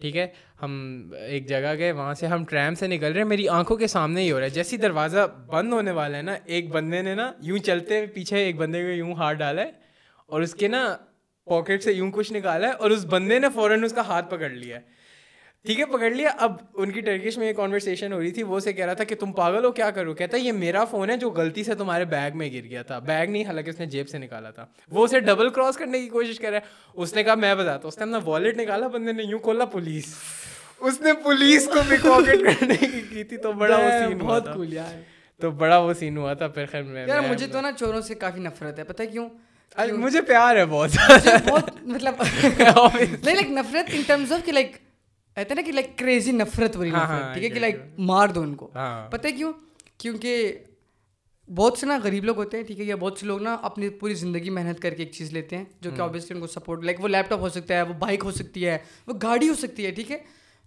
ٹھیک 0.01 0.17
ہے 0.17 0.27
ہم 0.61 1.01
ایک 1.19 1.47
جگہ 1.47 1.75
گئے 1.77 1.91
وہاں 1.91 2.13
سے 2.13 2.27
ہم 2.27 2.45
ٹریم 2.45 2.75
سے 2.75 2.87
نکل 2.87 3.11
رہے 3.11 3.21
ہیں 3.21 3.27
میری 3.27 3.47
آنکھوں 3.47 3.77
کے 3.77 3.87
سامنے 3.87 4.21
ہی 4.21 4.31
ہو 4.31 4.37
رہا 4.39 4.45
ہے۔ 4.45 4.49
جیسی 4.49 4.77
دروازہ 4.77 5.27
بند 5.47 5.73
ہونے 5.73 5.91
والا 5.91 6.17
ہے 6.17 6.21
نا 6.21 6.35
ایک 6.45 6.69
بندے 6.69 7.01
نے 7.01 7.15
نا 7.15 7.31
یوں 7.41 7.57
چلتے 7.57 8.05
پیچھے 8.05 8.37
ایک 8.37 8.55
بندے 8.55 8.81
کو 8.83 8.89
یوں 8.89 9.13
ہاتھ 9.13 9.37
ڈالا 9.37 9.61
ہے 9.61 9.71
اور 10.25 10.41
اس 10.41 10.55
کے 10.55 10.67
نا 10.67 10.97
پاکٹ 11.45 11.83
سے 11.83 11.93
یوں 11.93 12.11
کچھ 12.11 12.33
نکالا 12.33 12.67
ہے 12.67 12.73
اور 12.73 12.89
اس 12.89 13.05
بندے 13.05 13.39
نے 13.39 13.47
فوراً 13.53 13.83
اس 13.83 13.93
کا 13.93 14.01
ہاتھ 14.01 14.29
پکڑ 14.29 14.49
لیا 14.49 14.77
ہے۔ 14.77 14.98
ٹھیک 15.65 15.79
ہے 15.79 15.85
پکڑ 15.85 16.09
لیا۔ 16.09 16.29
اب 16.37 16.51
ان 16.73 16.91
کی 16.91 17.01
ٹرکش 17.01 17.37
میں 17.37 17.47
ایک 17.47 17.55
کانورسیشن 17.55 18.13
ہو 18.13 18.19
رہی 18.19 18.31
تھی 18.31 18.43
وہ 18.43 18.59
سے 18.59 18.73
کہہ 18.73 18.85
رہا 18.85 18.93
تھا 18.93 19.03
کہ 19.03 19.15
تم 19.15 19.31
پاگل 19.31 19.65
ہو 19.65 19.71
کیا 19.71 19.89
کرو؟ 19.91 20.13
کہتا 20.13 20.37
ہے 20.37 20.41
یہ 20.41 20.51
میرا 20.51 20.83
فون 20.85 21.09
ہے 21.09 21.17
جو 21.17 21.29
غلطی 21.29 21.63
سے 21.63 21.75
تمہارے 21.75 22.05
بیگ 22.05 22.37
میں 22.37 22.49
گر 22.53 22.63
گیا 22.63 22.81
تھا۔ 22.81 22.99
بیگ 22.99 23.29
نہیں 23.29 23.45
حالانکہ 23.45 23.69
اس 23.69 23.79
نے 23.79 23.85
جیب 23.85 24.09
سے 24.09 24.17
نکالا 24.17 24.49
تھا۔ 24.51 24.65
وہ 24.91 25.03
اسے 25.03 25.19
ڈبل 25.19 25.49
کراس 25.49 25.77
کرنے 25.77 25.99
کی 25.99 26.09
کوشش 26.09 26.39
کر 26.39 26.49
رہا 26.49 26.57
ہے۔ 26.57 26.91
اس 26.95 27.13
نے 27.15 27.23
کہا 27.23 27.35
میں 27.35 27.55
بتاتا 27.55 27.87
اس 27.87 27.97
نے 27.97 28.03
اپنا 28.03 28.19
والیٹ 28.25 28.57
نکالا 28.57 28.87
بندے 28.87 29.11
نے 29.11 29.23
یوں 29.23 29.39
کھولا 29.39 29.65
پولیس 29.65 30.13
اس 30.79 31.01
نے 31.01 31.13
پولیس 31.23 31.65
کو 31.65 31.79
بھی 31.87 31.97
پاکٹ 32.03 32.43
کرنے 32.43 32.75
کی 32.81 33.01
کی 33.09 33.23
تھی 33.23 33.37
تو 33.37 33.51
بڑا 33.53 33.77
وہ 33.77 33.89
سین 33.99 34.17
بہت 34.17 34.53
کول 34.53 34.73
یار۔ 34.73 34.93
تو 35.39 35.51
بڑا 35.51 35.77
وہ 35.77 35.93
سین 35.93 36.17
ہوا 36.17 36.33
تھا 36.33 36.47
پھر 36.47 36.65
خیر 36.71 36.83
میں 36.83 37.05
یار 37.07 37.21
مجھے 37.29 37.47
تو 37.47 37.61
نا 37.61 37.71
چوروں 37.71 38.01
سے 38.01 38.15
کافی 38.15 38.39
نفرت 38.39 38.79
ہے 38.79 38.83
پتہ 38.83 39.03
کیوں؟ 39.11 39.29
مجھے 39.77 40.21
پیار 40.21 40.55
ہے 40.55 40.65
بہت۔ 40.65 40.89
مطلب 41.81 42.13
نہیں 42.53 43.35
لائک 43.35 43.49
نفرت 43.51 43.89
ان 43.93 44.01
ٹرمز 44.07 44.31
آف 44.31 44.45
کہ 44.45 44.51
لائک 44.51 44.71
کہتے 45.37 45.55
نا 45.55 45.61
کہ 45.61 45.71
لائک 45.71 45.97
کریزی 45.97 46.31
نفرت 46.31 46.75
والی 46.77 46.91
نفرت 46.91 47.33
ٹھیک 47.33 47.43
ہے 47.43 47.49
کہ 47.49 47.59
لائک 47.59 47.75
مار 47.97 48.27
دو 48.27 48.41
ان 48.41 48.55
کو 48.55 48.67
پتہ 49.11 49.27
ہے 49.27 49.31
کیوں 49.31 49.51
کیونکہ 49.97 50.51
بہت 51.49 51.77
سے 51.77 51.85
نا 51.85 51.97
غریب 52.03 52.23
لوگ 52.23 52.37
ہوتے 52.37 52.57
ہیں 52.57 52.63
ٹھیک 52.63 52.79
ہے 52.79 52.85
یا 52.85 52.95
بہت 52.95 53.17
سے 53.17 53.25
لوگ 53.25 53.41
نا 53.41 53.57
اپنی 53.61 53.89
پوری 53.89 54.13
زندگی 54.13 54.49
محنت 54.49 54.79
کر 54.79 54.93
کے 54.93 55.03
ایک 55.03 55.11
چیز 55.11 55.31
لیتے 55.33 55.57
ہیں 55.57 55.63
جو 55.81 55.91
کہ 55.91 56.01
آبویسلی 56.01 56.35
ان 56.35 56.41
کو 56.41 56.47
سپورٹ 56.47 56.83
لائک 56.83 56.99
وہ 56.99 57.07
لیپ 57.07 57.29
ٹاپ 57.29 57.39
ہو 57.39 57.49
سکتا 57.49 57.73
ہے 57.73 57.81
وہ 57.81 57.93
بائک 57.93 58.23
ہو 58.23 58.31
سکتی 58.31 58.65
ہے 58.67 58.77
وہ 59.07 59.13
گاڑی 59.23 59.49
ہو 59.49 59.53
سکتی 59.53 59.85
ہے 59.85 59.91
ٹھیک 59.91 60.11
ہے 60.11 60.17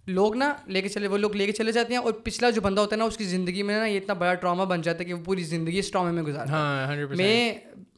لوگ 0.07 0.35
نا 0.35 0.53
لے 0.67 0.81
کے 0.81 0.89
چلے 0.89 1.07
وہ 1.07 1.17
لوگ 1.17 1.35
لے 1.35 1.45
کے 1.45 1.51
چلے 1.51 1.71
جاتے 1.71 1.93
ہیں 1.93 2.01
اور 2.01 2.13
پچھلا 2.13 2.49
جو 2.49 2.61
بندہ 2.61 2.81
ہوتا 2.81 2.95
ہے 2.95 2.99
نا 2.99 3.05
اس 3.05 3.17
کی 3.17 3.23
زندگی 3.23 3.63
میں 3.63 3.77
نا 3.79 3.85
یہ 3.85 3.97
اتنا 3.97 4.13
بڑا 4.13 4.33
ٹراما 4.33 4.63
بن 4.63 4.81
جاتا 4.81 4.99
ہے 4.99 5.05
کہ 5.05 5.13
وہ 5.13 5.23
پوری 5.23 5.43
زندگی 5.43 5.79
اس 5.79 5.91
ٹرامے 5.91 6.11
میں 6.11 6.23
گزارتا 6.23 6.87
ہے 6.87 7.05
میں 7.15 7.53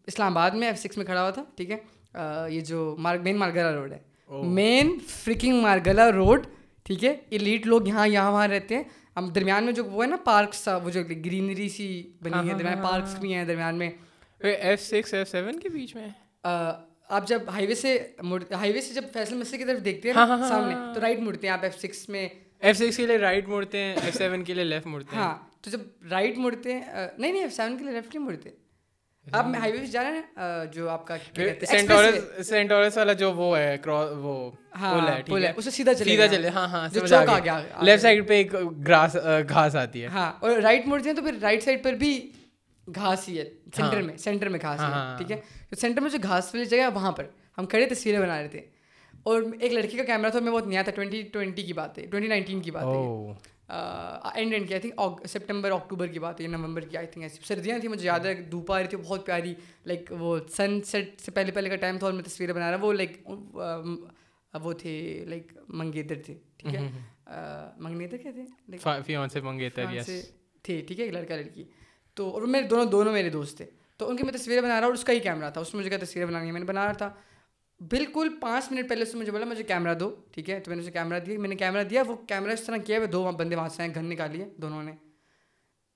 اسلام 0.07 0.37
آباد 0.37 0.51
میں 0.51 0.67
ایف 0.67 0.79
سکس 0.79 0.97
میں 0.97 1.05
کھڑا 1.05 1.21
ہوا 1.21 1.29
تھا 1.29 1.43
ٹھیک 1.55 1.71
ہے 1.71 1.77
یہ 2.49 2.61
جو 2.61 2.95
مین 2.99 3.37
مارگلا 3.37 3.71
روڈ 3.71 3.93
ہے 3.93 4.14
مین 4.29 4.97
فریکنگ 5.07 5.61
مارگلا 5.61 6.11
روڈ 6.11 6.45
ٹھیک 6.85 7.03
ہے 7.03 7.15
ایلیٹ 7.29 7.67
لوگ 7.67 7.87
یہاں 7.87 8.07
یہاں 8.07 8.31
وہاں 8.31 8.47
رہتے 8.47 8.75
ہیں 8.75 8.83
ہم 9.17 9.29
درمیان 9.29 9.63
میں 9.63 9.73
جو 9.73 9.83
وہ 9.83 10.03
ہے 10.03 10.07
نا 10.09 10.15
پارکس 10.15 10.63
تھا 10.63 10.75
وہ 10.77 10.89
جو 10.89 11.03
گرینری 11.03 11.69
سی 11.69 11.87
بنی 12.21 12.49
ہے 12.49 12.53
درمیان 12.53 12.81
پارکس 12.83 13.19
بھی 13.19 13.33
ہیں 13.33 13.45
درمیان 13.45 13.77
میں 13.77 13.89
ایف 14.41 14.81
سکس 14.81 15.13
ایف 15.13 15.29
سیون 15.29 15.59
کے 15.59 15.69
بیچ 15.69 15.95
میں 15.95 16.07
آپ 17.07 17.27
جب 17.27 17.41
ہائی 17.47 17.67
وے 17.67 17.75
سے 17.75 17.97
ہائی 18.51 18.71
وے 18.73 18.81
سے 18.81 18.93
جب 18.93 19.03
فیصل 19.13 19.37
مسجد 19.37 19.57
کی 19.57 19.63
طرف 19.63 19.85
دیکھتے 19.85 20.11
ہیں 20.11 20.25
سامنے 20.49 20.75
تو 20.95 21.01
رائٹ 21.01 21.19
مڑتے 21.19 21.47
ہیں 21.47 21.53
آپ 21.53 21.63
ایف 21.63 21.79
سکس 21.79 22.09
میں 22.09 22.27
ایف 22.59 22.77
سکس 22.77 22.97
کے 22.97 23.07
لیے 23.07 23.17
رائٹ 23.17 23.47
مڑتے 23.47 23.77
ہیں 23.77 23.95
ایف 24.03 24.15
سیون 24.17 24.43
کے 24.43 24.53
لیے 24.53 24.63
لیفٹ 24.63 24.87
مڑتے 24.87 25.15
ہیں 25.15 25.23
ہاں 25.23 25.37
تو 25.61 25.69
جب 25.69 25.79
رائٹ 26.11 26.37
مڑتے 26.37 26.73
ہیں 26.73 26.81
نہیں 27.17 27.31
نہیں 27.31 27.43
ایف 27.43 27.53
سیون 27.53 27.77
کے 27.77 27.83
لیے 27.83 27.93
لیفٹ 27.93 28.15
نہیں 28.15 28.25
مڑتے 28.25 28.49
آپ 29.33 29.45
ہائی 29.59 29.71
وے 29.71 29.85
جا 29.85 30.03
رہے 30.03 30.11
ہیں 30.11 30.65
جو 30.73 30.89
آپ 30.89 31.07
کا 31.07 31.15
سینٹورس 32.43 32.97
والا 32.97 33.13
جو 33.13 33.31
وہ 33.33 33.57
ہے 33.57 33.75
وہ 34.17 34.51
پل 35.27 35.45
ہے 35.45 35.51
اسے 35.55 35.71
سیدھا 35.71 35.93
چلے 35.93 36.09
سیدھا 36.11 36.27
چلے 36.27 36.49
ہاں 36.49 36.67
ہاں 36.67 36.87
چوک 36.89 37.13
آ 37.13 37.39
گیا۔ 37.39 37.59
لیفٹ 37.81 38.01
سائڈ 38.01 38.27
پہ 38.27 38.33
ایک 38.33 38.53
گراس 38.87 39.15
گھاس 39.49 39.75
آتی 39.75 40.01
ہے۔ 40.01 40.07
ہاں 40.07 40.31
اور 40.39 40.51
رائٹ 40.51 40.87
مڑتے 40.87 41.09
ہیں 41.09 41.15
تو 41.15 41.21
پھر 41.21 41.35
رائٹ 41.41 41.63
سائڈ 41.63 41.83
پر 41.83 41.93
بھی 41.93 42.31
گھاس 42.87 43.29
ہی 43.29 43.39
ہے۔ 43.39 43.49
سینٹر 43.75 44.01
میں 44.01 44.17
سینٹر 44.17 44.49
میں 44.49 44.59
گھاس 44.61 44.79
ہے 44.79 45.17
ٹھیک 45.17 45.31
ہے؟ 45.31 45.37
تو 45.69 45.75
سینٹر 45.75 46.01
میں 46.01 46.09
جو 46.09 46.17
گھاس 46.23 46.55
والی 46.55 46.65
جگہ 46.65 46.81
ہے 46.81 46.87
وہاں 46.87 47.11
پر۔ 47.11 47.25
ہم 47.57 47.65
کھڑے 47.65 47.85
تصویریں 47.85 48.19
بنا 48.19 48.41
رہے 48.41 48.47
تھے۔ 48.47 48.61
اور 49.23 49.41
ایک 49.59 49.73
لڑکی 49.73 49.97
کا 49.97 50.03
کیمرہ 50.03 50.29
تھا 50.29 50.39
میں 50.39 50.51
بہت 50.51 50.67
نیا 50.67 50.81
تھا 50.81 50.91
ٹوئنٹی 50.91 51.21
ٹوئنٹی 51.21 51.63
کی 51.63 51.73
بات 51.73 51.97
ہے 51.97 52.05
ٹوئنٹی 52.05 52.29
نائنٹین 52.29 52.61
کی 52.61 52.71
بات 52.71 52.83
ہے۔ 52.83 53.33
اینڈ 53.67 54.53
اینڈ 54.53 54.67
کی 54.67 54.73
آئی 54.73 54.81
تھنک 54.81 55.25
سپٹمبر 55.27 55.71
اکتوبر 55.71 56.07
کی 56.07 56.19
بات 56.19 56.41
ہے 56.41 56.47
نومبر 56.47 56.81
کی 56.81 56.97
آئی 56.97 57.07
تھنک 57.07 57.23
ایسی۔ 57.23 57.37
سردیاں 57.43 57.79
تھیں 57.79 57.89
مجھے 57.89 58.05
یاد 58.05 58.19
ہے 58.19 58.33
دھوپ 58.33 58.71
آ 58.71 58.79
رہی 58.79 58.87
تھی 58.87 58.97
بہت 58.97 59.25
پیاری 59.25 59.53
لائک 59.85 60.13
وہ 60.19 60.39
سن 60.49 60.81
سیٹ 60.81 61.21
سے 61.21 61.31
پہلے 61.31 61.51
پہلے 61.51 61.69
کا 61.69 61.75
ٹائم 61.75 61.97
تھا 61.97 62.07
اور 62.07 62.13
میں 62.13 62.23
تصویریں 62.23 62.53
بنا 62.53 62.71
رہا 62.71 62.77
وہ 62.81 62.93
لائک 62.93 63.29
وہ 64.63 64.73
تھے 64.73 65.25
لائک 65.27 65.53
منگیتر 65.67 66.15
تھے 66.25 66.33
ٹھیک 66.57 66.75
ہے؟ 66.75 66.89
منگیتر 67.77 68.17
کہتے 68.17 68.41
تھے؟ 68.41 68.81
ٹھیک 70.87 70.99
ہے 70.99 71.05
ایک 71.05 71.13
لڑکا 71.13 71.35
لڑکی۔ 71.35 71.63
تو 72.13 72.29
اور 72.29 72.41
میرے 72.41 72.67
دونوں 72.67 72.85
دونوں 72.85 73.13
میرے 73.13 73.29
دوست 73.29 73.57
تھے۔ 73.57 73.65
تو 73.97 74.09
ان 74.09 74.17
کی 74.17 74.23
میں 74.23 74.33
تصویریں 74.33 74.61
بنا 74.61 74.79
رہا 74.79 74.85
اور 74.85 74.93
اس 74.93 75.03
کا 75.03 75.13
ہی 75.13 75.19
کیمرہ 75.19 75.49
تھا 75.49 75.61
اس 75.61 75.73
میں 75.73 75.79
مجھے 75.79 75.89
کیا 75.89 76.05
تصویریں 76.05 76.27
بنانی 76.29 76.47
ہے 76.47 76.51
میں 76.51 76.59
نے 76.59 76.65
بنا 76.65 76.85
رہا 76.85 76.91
تھا۔ 76.91 77.13
بالکل 77.79 78.29
پانچ 78.41 78.71
منٹ 78.71 78.89
پہلے 78.89 79.05
سے 79.05 79.17
مجھے 79.17 79.31
بولا 79.31 79.45
مجھے 79.45 79.63
کیمرہ 79.63 79.93
دو 79.93 80.15
ٹھیک 80.31 80.49
ہے؟ 80.49 80.59
تو 80.59 80.71
میں 80.71 80.75
نے 80.75 80.81
اسے 80.81 80.91
کیمرہ 80.91 81.19
دیا 81.19 81.39
میں 81.39 81.49
نے 81.49 81.55
کیمرہ 81.55 81.83
دیا 81.83 82.03
وہ 82.07 82.15
کیمرہ 82.15 82.51
اس 82.51 82.61
طرح 82.61 82.77
کیا 82.77 82.99
ہے 83.01 83.05
دو 83.05 83.31
بندے 83.31 83.55
وہاں 83.55 83.69
سے 83.69 83.81
آئے 83.81 83.95
گھر 83.95 84.01
نکالی 84.01 84.41
ہے 84.41 84.49
دونوں 84.57 84.83
نے۔ 84.83 84.91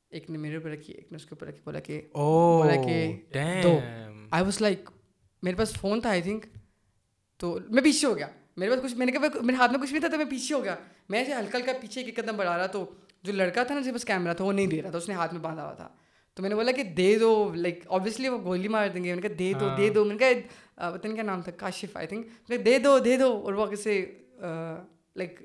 ایک 0.10 0.30
نے 0.30 0.38
میرے 0.38 0.56
اوپر 0.56 0.70
رکھی 0.70 0.94
ایک 0.94 1.12
نے 1.12 1.16
اس 1.16 1.26
کے 1.26 1.30
اوپر 1.32 1.48
رکھی 1.48 1.62
بولا 1.66 1.80
کہ 1.80 2.02
بولا 2.14 2.76
کہ 2.76 3.62
دو۔ 3.64 3.80
آئی 4.32 4.44
واز 4.44 4.62
لائک 4.62 4.90
میرے 5.44 5.56
پاس 5.56 5.74
فون 5.74 6.02
تھا 6.02 6.10
آئی 6.10 6.22
تھنک 6.22 6.46
تو 7.38 7.58
میں 7.70 7.84
پیچھے 7.84 8.08
ہو 8.08 8.18
گیا۔ 8.18 8.28
میرے 8.58 8.72
پاس 8.72 8.80
کچھ 8.84 8.94
میں 8.94 9.06
نے 9.06 9.12
کہا 9.12 9.22
میرے 9.42 9.58
ہاتھ 9.58 9.72
میں 9.72 9.80
کچھ 9.80 9.92
نہیں 9.92 10.02
تھا 10.02 10.08
تو 10.08 10.18
میں 10.18 10.26
پیچھے 10.26 10.56
ہو 10.56 10.64
گیا۔ 10.64 10.76
میں 11.10 11.20
ایسے 11.20 11.34
ہلکا 11.34 11.58
ہلکا 11.58 11.72
پیچھے 11.82 12.02
ایک 12.02 12.16
قدم 12.16 12.38
بڑھا 12.38 12.58
رہا 12.58 12.68
تو 12.68 12.92
جو 13.24 13.34
لڑکا 13.34 13.64
تھا 13.64 13.76
نا 13.76 13.82
جس 13.82 13.92
پاس 13.92 14.06
کیمرہ 14.06 14.34
تھا 14.34 14.44
وہ 14.44 14.54
نہیں 14.54 14.68
دے 14.68 14.82
رہا 14.82 14.90
تھا 14.90 14.98
اس 14.98 15.08
نے 15.10 15.16
ہاتھ 15.16 15.34
میں 15.34 15.42
باندھا 15.42 15.64
ہوا 15.64 15.74
تھا۔ 15.74 15.90
تو 16.36 16.42
میں 16.42 16.50
نے 16.50 16.56
بولا 16.56 16.72
کہ 16.72 16.84
دے 16.84 17.18
دو 17.20 17.52
لائک 17.56 17.84
آبویسلی 17.90 18.28
وہ 18.30 18.38
گولی 18.44 18.68
مار 18.68 18.88
دیں 18.88 19.04
گے۔ 19.04 19.08
میں 19.10 19.16
نے 19.16 19.28
کہا 19.28 19.36
دے 19.40 19.52
دو 19.60 19.68
دے 19.78 19.90
دو۔ 19.90 20.04
میں 20.06 20.16
نے 20.16 20.20
کہا 20.20 20.90
پتہ 20.92 21.08
نہیں 21.08 21.16
کیا 21.16 21.24
نام 21.24 21.42
تھا 21.42 21.52
کاشف 21.58 21.98
آئی 21.98 22.08
تھنک 22.08 22.26
دے 22.66 22.78
دو 22.80 22.98
دے 23.00 23.18
دو۔ 23.18 23.32
اور 23.44 23.54
وہ 23.54 23.66
کیسے 23.66 23.94
لائک 25.20 25.42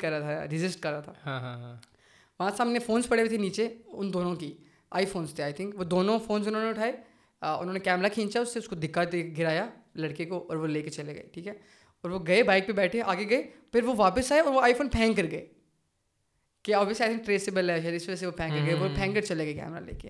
کر 0.00 0.10
رہا 0.10 0.18
تھا 0.18 0.44
رجسٹ 0.44 0.80
کر 0.82 0.90
رہا 0.92 1.00
تھا۔ 1.00 1.12
وہاں 2.40 2.50
سے 2.56 2.62
ہم 2.62 2.70
نے 2.72 2.78
فونس 2.78 3.08
پڑے 3.08 3.20
ہوئے 3.22 3.28
تھے 3.28 3.36
نیچے 3.38 3.68
ان 3.86 4.12
دونوں 4.12 4.34
کی۔ 4.36 4.52
آئی 4.90 5.06
فونس 5.06 5.34
تھے 5.34 5.42
آئی 5.44 5.52
تھنک 5.52 5.78
وہ 5.78 5.84
دونوں 5.84 6.18
فونس 6.26 6.46
انہوں 6.48 6.62
نے 6.62 6.68
اٹھائے۔ 6.68 6.92
انہوں 7.42 7.72
نے 7.72 7.80
کیمرہ 7.80 8.08
کھینچا 8.08 8.40
اس 8.40 8.52
سے 8.52 8.58
اس 8.58 8.68
کو 8.68 8.76
دکھا 8.76 9.02
دے 9.12 9.30
گرایا 9.38 9.68
لڑکے 9.94 10.24
کو 10.24 10.46
اور 10.48 10.56
وہ 10.56 10.66
لے 10.66 10.82
کے 10.82 10.90
چلے 10.90 11.14
گئے 11.14 11.26
ٹھیک 11.32 11.46
ہے۔ 11.48 11.52
اور 12.02 12.10
وہ 12.10 12.18
گئے 12.26 12.42
بائک 12.42 12.66
پہ 12.66 12.72
بیٹھے 12.72 13.02
آگے 13.02 13.28
گئے۔ 13.30 13.42
پھر 13.72 13.82
وہ 13.84 13.94
واپس 13.96 14.32
آئے 14.32 14.40
اور 14.40 14.54
وہ 14.54 14.60
آئی 14.60 14.74
فون 14.74 14.88
پھینک 14.88 15.16
کر 15.16 15.30
گئے۔ 15.30 15.46
کہ 16.66 16.74
آبویسلی 16.74 17.06
آئی 17.06 17.14
تھنک 17.14 17.26
ٹریسیبل 17.26 17.70
ہے 17.70 17.96
اس 17.96 18.08
وجہ 18.08 18.16
سے 18.16 18.26
وہ 18.26 18.30
پھینک 18.30 18.52
کر 18.52 18.66
گئے۔ 18.66 18.74
وہ 18.74 18.88
پھینک 18.94 19.14
کر 19.14 19.20
چلے 19.20 19.44
گئے 19.44 19.52
کیمرہ 19.52 19.80
لے 19.80 19.92
کے۔ 19.92 20.08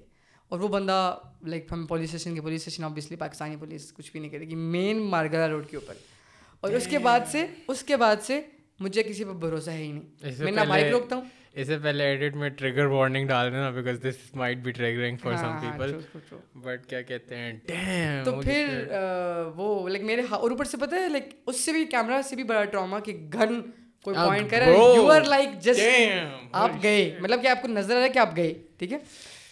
اور 0.48 0.60
وہ 0.60 0.68
بندہ 0.68 1.18
لائک 1.46 1.66
ہم 1.72 1.86
پولیس 1.86 2.14
اسٹیشن 2.14 2.34
کے 2.34 2.40
police 2.40 2.60
station 2.60 2.84
obviously 2.84 3.16
Pakistani 3.16 3.56
police 3.56 3.92
کچھ 3.92 4.12
بھی 4.12 4.20
نہیں 4.20 4.30
کرے 4.30 4.44
گی 4.44 4.54
مین 4.54 4.98
مارگلا 5.02 5.48
روڈ 5.48 5.66
کے 5.66 5.76
اوپر۔ 5.76 5.94
اور 6.60 6.72
اس 6.72 6.86
کے 6.86 6.98
بعد 6.98 7.20
سے 7.26 7.46
اس 7.68 7.82
کے 7.82 7.96
بعد 7.96 8.16
سے 8.22 8.40
مجھے 8.80 9.02
کسی 9.02 9.24
پر 9.24 9.32
بھروسہ 9.32 9.70
ہے 9.70 9.82
ہی 9.82 9.92
نہیں۔ 9.92 10.42
میں 10.42 10.52
نہ 10.52 10.60
بائک 10.68 10.92
روکتا 10.92 11.16
ہوں۔ 11.16 11.24
اس 11.52 11.66
سے 11.66 11.78
پہلے 11.78 12.04
ایڈٹ 12.04 12.36
میں 12.36 12.48
ٹریگر 12.48 12.86
وارننگ 12.86 13.28
ڈال 13.28 13.52
دینا 13.52 13.70
because 13.70 14.02
this 14.02 14.34
might 14.34 14.56
be 14.56 14.70
triggering 14.70 15.16
for 15.16 15.34
some 15.36 15.56
people 15.60 15.98
but 16.54 16.86
کیا 16.86 17.02
کہتے 17.02 17.36
ہیں؟ 17.36 17.52
ڈیم 17.52 18.24
تو 18.24 18.40
پھر 18.40 18.88
وہ 19.56 19.88
لائک 19.88 20.02
میرے 20.02 20.22
اور 20.30 20.50
اوپر 20.50 20.64
سے 20.64 20.76
پتہ 20.76 20.94
ہے 20.94 21.08
لائک 21.08 21.24
اس 21.46 21.60
سے 21.60 21.72
بھی 21.72 21.84
کیمرہ 21.84 22.22
سے 22.22 22.36
بھی 22.36 22.44
بڑا 22.44 22.64
ٹراما 22.64 23.00
کہ 23.00 23.28
گن 23.34 23.60
کوئی 24.06 24.16
پوائنٹ 24.26 24.50
کرے 24.50 24.64
یو 24.96 25.10
آر 25.10 25.20
لائک 25.24 25.60
جسٹ 25.60 25.80
آپ 26.52 26.70
گئے۔ 26.82 27.16
مطلب 27.20 27.42
کہ 27.42 27.46
آپ 27.46 27.62
کو 27.62 27.68
نظر 27.68 27.94
آ 27.94 27.98
رہا 27.98 28.04
ہے 28.04 28.08
کہ 28.08 28.18
آپ 28.18 28.36
گئے 28.36 28.54
ٹھیک 28.76 28.92
ہے؟ 28.92 28.98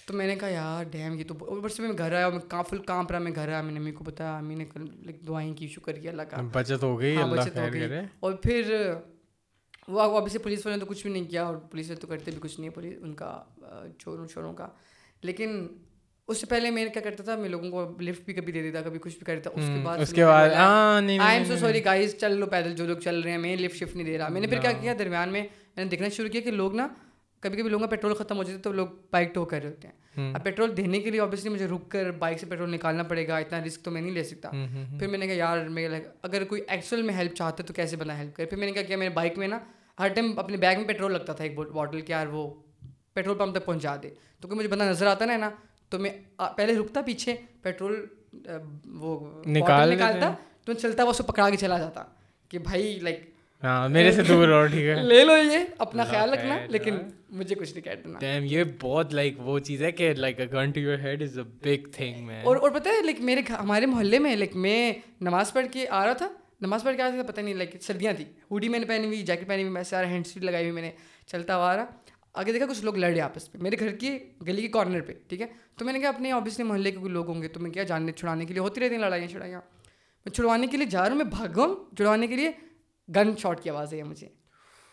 تو 0.06 0.14
میں 0.14 0.26
نے 0.26 0.36
کہا 0.36 0.48
یار 0.48 0.84
ڈیم 0.84 1.18
یہ 1.18 1.24
تو 1.28 1.34
اوپر 1.40 1.68
سے 1.68 1.82
میں 1.82 1.98
گھر 1.98 2.14
آیا 2.14 2.28
میں 2.28 2.38
کہاں 2.50 2.62
فل 2.62 2.78
کانپ 2.78 3.10
رہا 3.10 3.18
میں 3.18 3.32
گھر 3.34 3.48
آیا 3.48 3.62
میں 3.62 3.72
نے 3.72 3.80
امی 3.80 3.92
کو 3.92 4.04
بتایا 4.04 4.36
امی 4.38 4.54
نے 4.54 4.64
لائک 4.76 5.26
دعائیں 5.28 5.54
کی 5.54 5.68
شکر 5.68 5.92
کیا 5.92 6.10
اللہ 6.10 6.22
کا۔ 6.22 6.36
بچت 6.52 6.82
ہو 6.82 7.00
گئی 7.00 7.16
بچت 7.16 7.56
ہو 7.56 7.66
گئی۔ 7.72 7.80
اور 8.20 8.32
پھر 8.32 8.90
وہ 9.88 10.28
سے 10.28 10.38
پولیس 10.38 10.66
والے 10.66 10.76
نے 10.76 10.80
تو 10.80 10.86
کچھ 10.86 11.02
بھی 11.02 11.12
نہیں 11.12 11.24
کیا 11.24 11.44
اور 11.44 11.56
پولیس 11.56 11.88
والے 11.88 12.00
تو 12.00 12.06
کرتے 12.06 12.30
بھی 12.30 12.40
کچھ 12.40 12.60
نہیں 12.60 12.70
پولیس 12.70 12.94
ان 13.02 13.14
کا 13.14 13.42
چوروں 13.98 14.26
چوروں 14.26 14.52
کا۔ 14.52 14.68
لیکن 15.22 15.66
اس 16.28 16.40
سے 16.40 16.46
پہلے 16.46 16.70
میں 16.70 16.84
کیا 16.86 17.02
کرتا 17.02 17.22
تھا 17.24 17.36
میں 17.36 17.48
لوگوں 17.48 17.70
کو 17.70 18.02
لفٹ 18.02 18.24
بھی 18.24 18.34
کبھی 18.34 18.52
دے 18.52 18.62
دیتا 18.62 18.80
کبھی 18.82 18.98
کچھ 18.98 19.16
بھی 19.16 19.24
کرتا 19.24 19.50
اس 19.54 19.64
کے 19.66 19.80
بعد 19.84 19.98
اس 19.98 20.12
کے 20.12 20.24
بعد 20.24 20.50
I 20.50 21.36
am 21.36 21.44
so 21.44 21.56
sorry 21.56 21.84
guys 21.84 22.14
چل 22.18 22.36
لو 22.36 22.46
پیدل 22.46 22.74
جو 22.76 22.86
لوگ 22.86 22.96
چل 22.96 23.20
رہے 23.20 23.30
ہیں 23.30 23.38
میں 23.38 23.56
لفٹ 23.56 23.76
شفٹ 23.76 23.96
نہیں 23.96 24.06
دے 24.06 24.16
رہا۔ 24.18 24.28
میں 24.28 24.40
نے 24.40 24.46
پھر 24.46 24.60
کیا 24.60 24.72
کیا 24.72 24.94
درمیان 24.98 25.32
میں 25.32 25.42
میں 25.76 25.84
نے 25.84 25.90
دیکھنا 25.90 26.08
شروع 26.08 26.28
کیا 26.28 26.40
کہ 26.40 26.50
لوگ 26.50 26.74
نا 26.76 26.88
کبھی 27.42 27.58
کبھی 27.58 27.70
لوگوں 27.70 27.86
کا 27.86 27.90
پیٹرول 27.90 28.14
ختم 28.14 28.36
ہو 28.36 28.42
جاتا 28.42 28.56
ہے 28.56 28.62
تو 28.62 28.72
لوگ 28.72 28.88
بائک 29.12 29.34
ٹو 29.34 29.44
کر 29.44 29.62
رہے 29.62 29.70
ہوتے 29.70 29.88
ہیں۔ 29.88 30.32
اب 30.34 30.44
پیٹرول 30.44 30.76
دینے 30.76 31.00
کے 31.00 31.10
لیے 31.10 31.20
آبویسلی 31.20 31.50
مجھے 31.50 31.66
رک 31.66 31.90
کر 31.90 32.10
بائک 32.18 32.38
سے 32.40 32.46
پیٹرول 32.46 32.70
نکالنا 32.70 33.02
پڑے 33.02 33.26
گا 33.28 33.36
اتنا 33.36 33.62
رسک 33.64 33.82
تو 33.84 33.90
میں 33.90 34.00
نہیں 34.00 34.12
لے 34.12 34.22
سکتا۔ 34.24 34.50
پھر 34.98 35.06
میں 35.08 35.18
نے 35.18 35.26
کہا 35.26 35.34
یار 35.34 35.58
میں 35.68 35.88
اگر 36.22 36.44
کوئی 36.44 36.62
ایکچوئل 36.68 37.02
میں 37.02 37.14
ہیلپ 37.14 37.34
چاہتا 37.34 37.62
ہے 37.62 37.66
تو 37.66 37.74
کیسے 37.74 37.96
بنا 37.96 38.18
ہیلپ 38.18 38.34
کرے؟ 38.36 38.46
پھر 38.46 38.58
میں 38.58 38.66
نے 38.66 38.72
کہا 38.72 38.82
کہ 38.82 38.96
میرے 38.96 39.10
بائک 39.14 39.38
میں 39.38 39.48
نا 39.48 39.58
ہر 39.98 40.08
ٹائم 40.08 40.38
اپنے 40.38 40.56
بیگ 40.56 40.76
میں 40.76 40.86
پیٹرول 40.86 41.12
لگتا 41.12 41.32
تھا 41.32 41.44
ایک 41.44 41.56
باٹل 41.58 42.00
کہ 42.00 42.12
یار 42.12 42.26
وہ 42.26 42.48
پیٹرول 43.14 43.38
پمپ 43.38 43.58
تک 43.58 43.64
پہنچا 43.66 43.96
دے۔ 44.02 44.10
تو 44.40 44.48
کوئی 44.48 44.58
مجھے 44.58 44.68
بندہ 44.68 44.84
نظر 44.84 45.06
آتا 45.06 45.24
نا 45.24 45.36
نا 45.36 45.50
تو 45.94 45.98
میں 45.98 46.10
پہلے 46.56 46.74
رکتا 46.74 47.00
پیچھے 47.00 47.34
پیٹرول 47.62 48.04
وہ 48.94 49.18
نکالتا 49.46 50.32
تو 50.64 50.72
چلتا 50.72 51.04
وہ 51.04 51.12
کو 51.12 51.22
پکڑا 51.22 51.50
کے 51.50 51.56
چلا 51.56 51.78
جاتا 51.78 52.04
کہ 52.48 52.58
بھائی 52.58 52.98
لائک 53.02 53.20
میرے 53.90 54.10
سے 54.12 54.22
دور 54.22 54.48
اور 54.48 54.66
ٹھیک 54.66 54.84
ہے۔ 54.86 54.94
لے 55.02 55.24
لو 55.24 55.36
یہ 55.36 55.64
اپنا 55.78 56.04
خیال 56.04 56.32
رکھنا 56.32 56.56
لیکن 56.68 56.96
مجھے 57.30 57.54
کچھ 57.54 57.72
نہیں 57.72 57.84
کہنا۔ 57.84 58.18
ٹائم 58.18 58.44
یہ 58.46 58.64
بہت 58.80 59.14
لائک 59.14 59.34
وہ 59.38 59.58
چیز 59.58 59.82
ہے 59.82 59.92
کہ 59.92 60.12
like 60.14 60.40
a 60.40 60.46
gun 60.52 60.70
to 60.70 60.80
your 60.80 60.98
head 60.98 61.22
is 61.22 61.38
a 61.38 61.44
big 61.64 61.88
thing 61.92 62.26
man 62.26 62.40
اور 62.44 62.56
اور 62.56 62.70
پتہ 62.70 62.88
ہے 62.88 63.02
لائک 63.02 63.20
میرے 63.20 63.40
ہمارے 63.50 63.86
محلے 63.86 64.18
میں 64.18 64.34
لائک 64.36 64.56
میں 64.56 64.92
نماز 65.20 65.52
پڑھ 65.52 65.66
کے 65.72 65.86
آ 65.90 66.04
رہا 66.06 66.12
تھا۔ 66.12 66.28
نماز 66.60 66.82
پڑھ 66.84 66.96
کے 66.96 67.02
آ 67.02 67.06
رہا 67.06 67.14
تھا 67.14 67.32
پتہ 67.32 67.40
نہیں 67.40 67.54
لائک 67.54 67.76
سردیاں 67.82 68.12
تھیں۔ 68.12 68.26
ہوڈی 68.50 68.68
میں 68.68 68.78
نے 68.78 68.86
پہنی 68.86 69.06
ہوئی 69.06 69.22
جیکٹ 69.22 69.46
پہنی 69.48 69.62
ہوئی 69.62 69.72
میں 69.72 69.82
سارا 69.82 70.06
ہینڈ 70.08 70.26
سیٹ 70.26 70.42
لگائی 70.44 70.64
ہوئی 70.64 70.74
میں 70.74 70.82
نے۔ 70.82 70.90
چلتا 71.26 71.56
ہوا 71.56 71.76
رہا۔ 71.76 71.84
آگے 72.34 72.52
دیکھا 72.52 72.66
کچھ 72.66 72.84
لوگ 72.84 72.96
لڑے 72.96 73.20
آپس 73.20 73.52
پہ 73.52 73.58
میرے 73.58 73.76
گھر 73.78 73.96
کی 73.96 74.18
گلی 74.46 74.62
کے 74.62 74.68
کارنر 74.68 75.00
پہ، 75.00 75.12
ٹھیک 75.28 75.40
ہے؟ 75.40 75.46
تو 75.76 75.84
میں 75.84 75.92
نے 75.92 76.00
کہا، 76.00 76.08
اپنے 76.08 76.32
آبویسلی 76.32 76.64
محلے 76.64 76.90
کے 76.90 76.96
کوئی 76.96 77.12
لوگ 77.12 77.28
ہوں 77.28 77.42
گے، 77.42 77.48
تو 77.48 77.60
میں 77.60 77.70
کیا 77.70 77.82
جاننے 77.82 78.12
چھڑانے 78.12 78.44
کے 78.44 78.54
لیے 78.54 78.60
ہوتی 78.60 78.80
رہتی 78.80 78.94
ہیں 78.94 79.00
لڑائیاں، 79.00 79.28
چھڑائیاں۔ 79.28 79.60
میں 80.24 80.32
چھڑوانے 80.32 80.66
کے 80.66 80.76
لیے 80.76 80.86
جا 80.86 81.00
رہا 81.00 81.08
ہوں، 81.08 81.16
میں 81.16 81.24
بھاگ 81.24 81.58
ہوں، 81.58 81.96
چھڑوانے 81.96 82.26
کے 82.26 82.36
لیے 82.36 82.50
گن 83.16 83.36
شاٹ 83.36 83.62
کی 83.62 83.70
آواز 83.70 83.88
آئی 83.88 83.98
ہے 83.98 84.04
مجھے۔ 84.04 84.28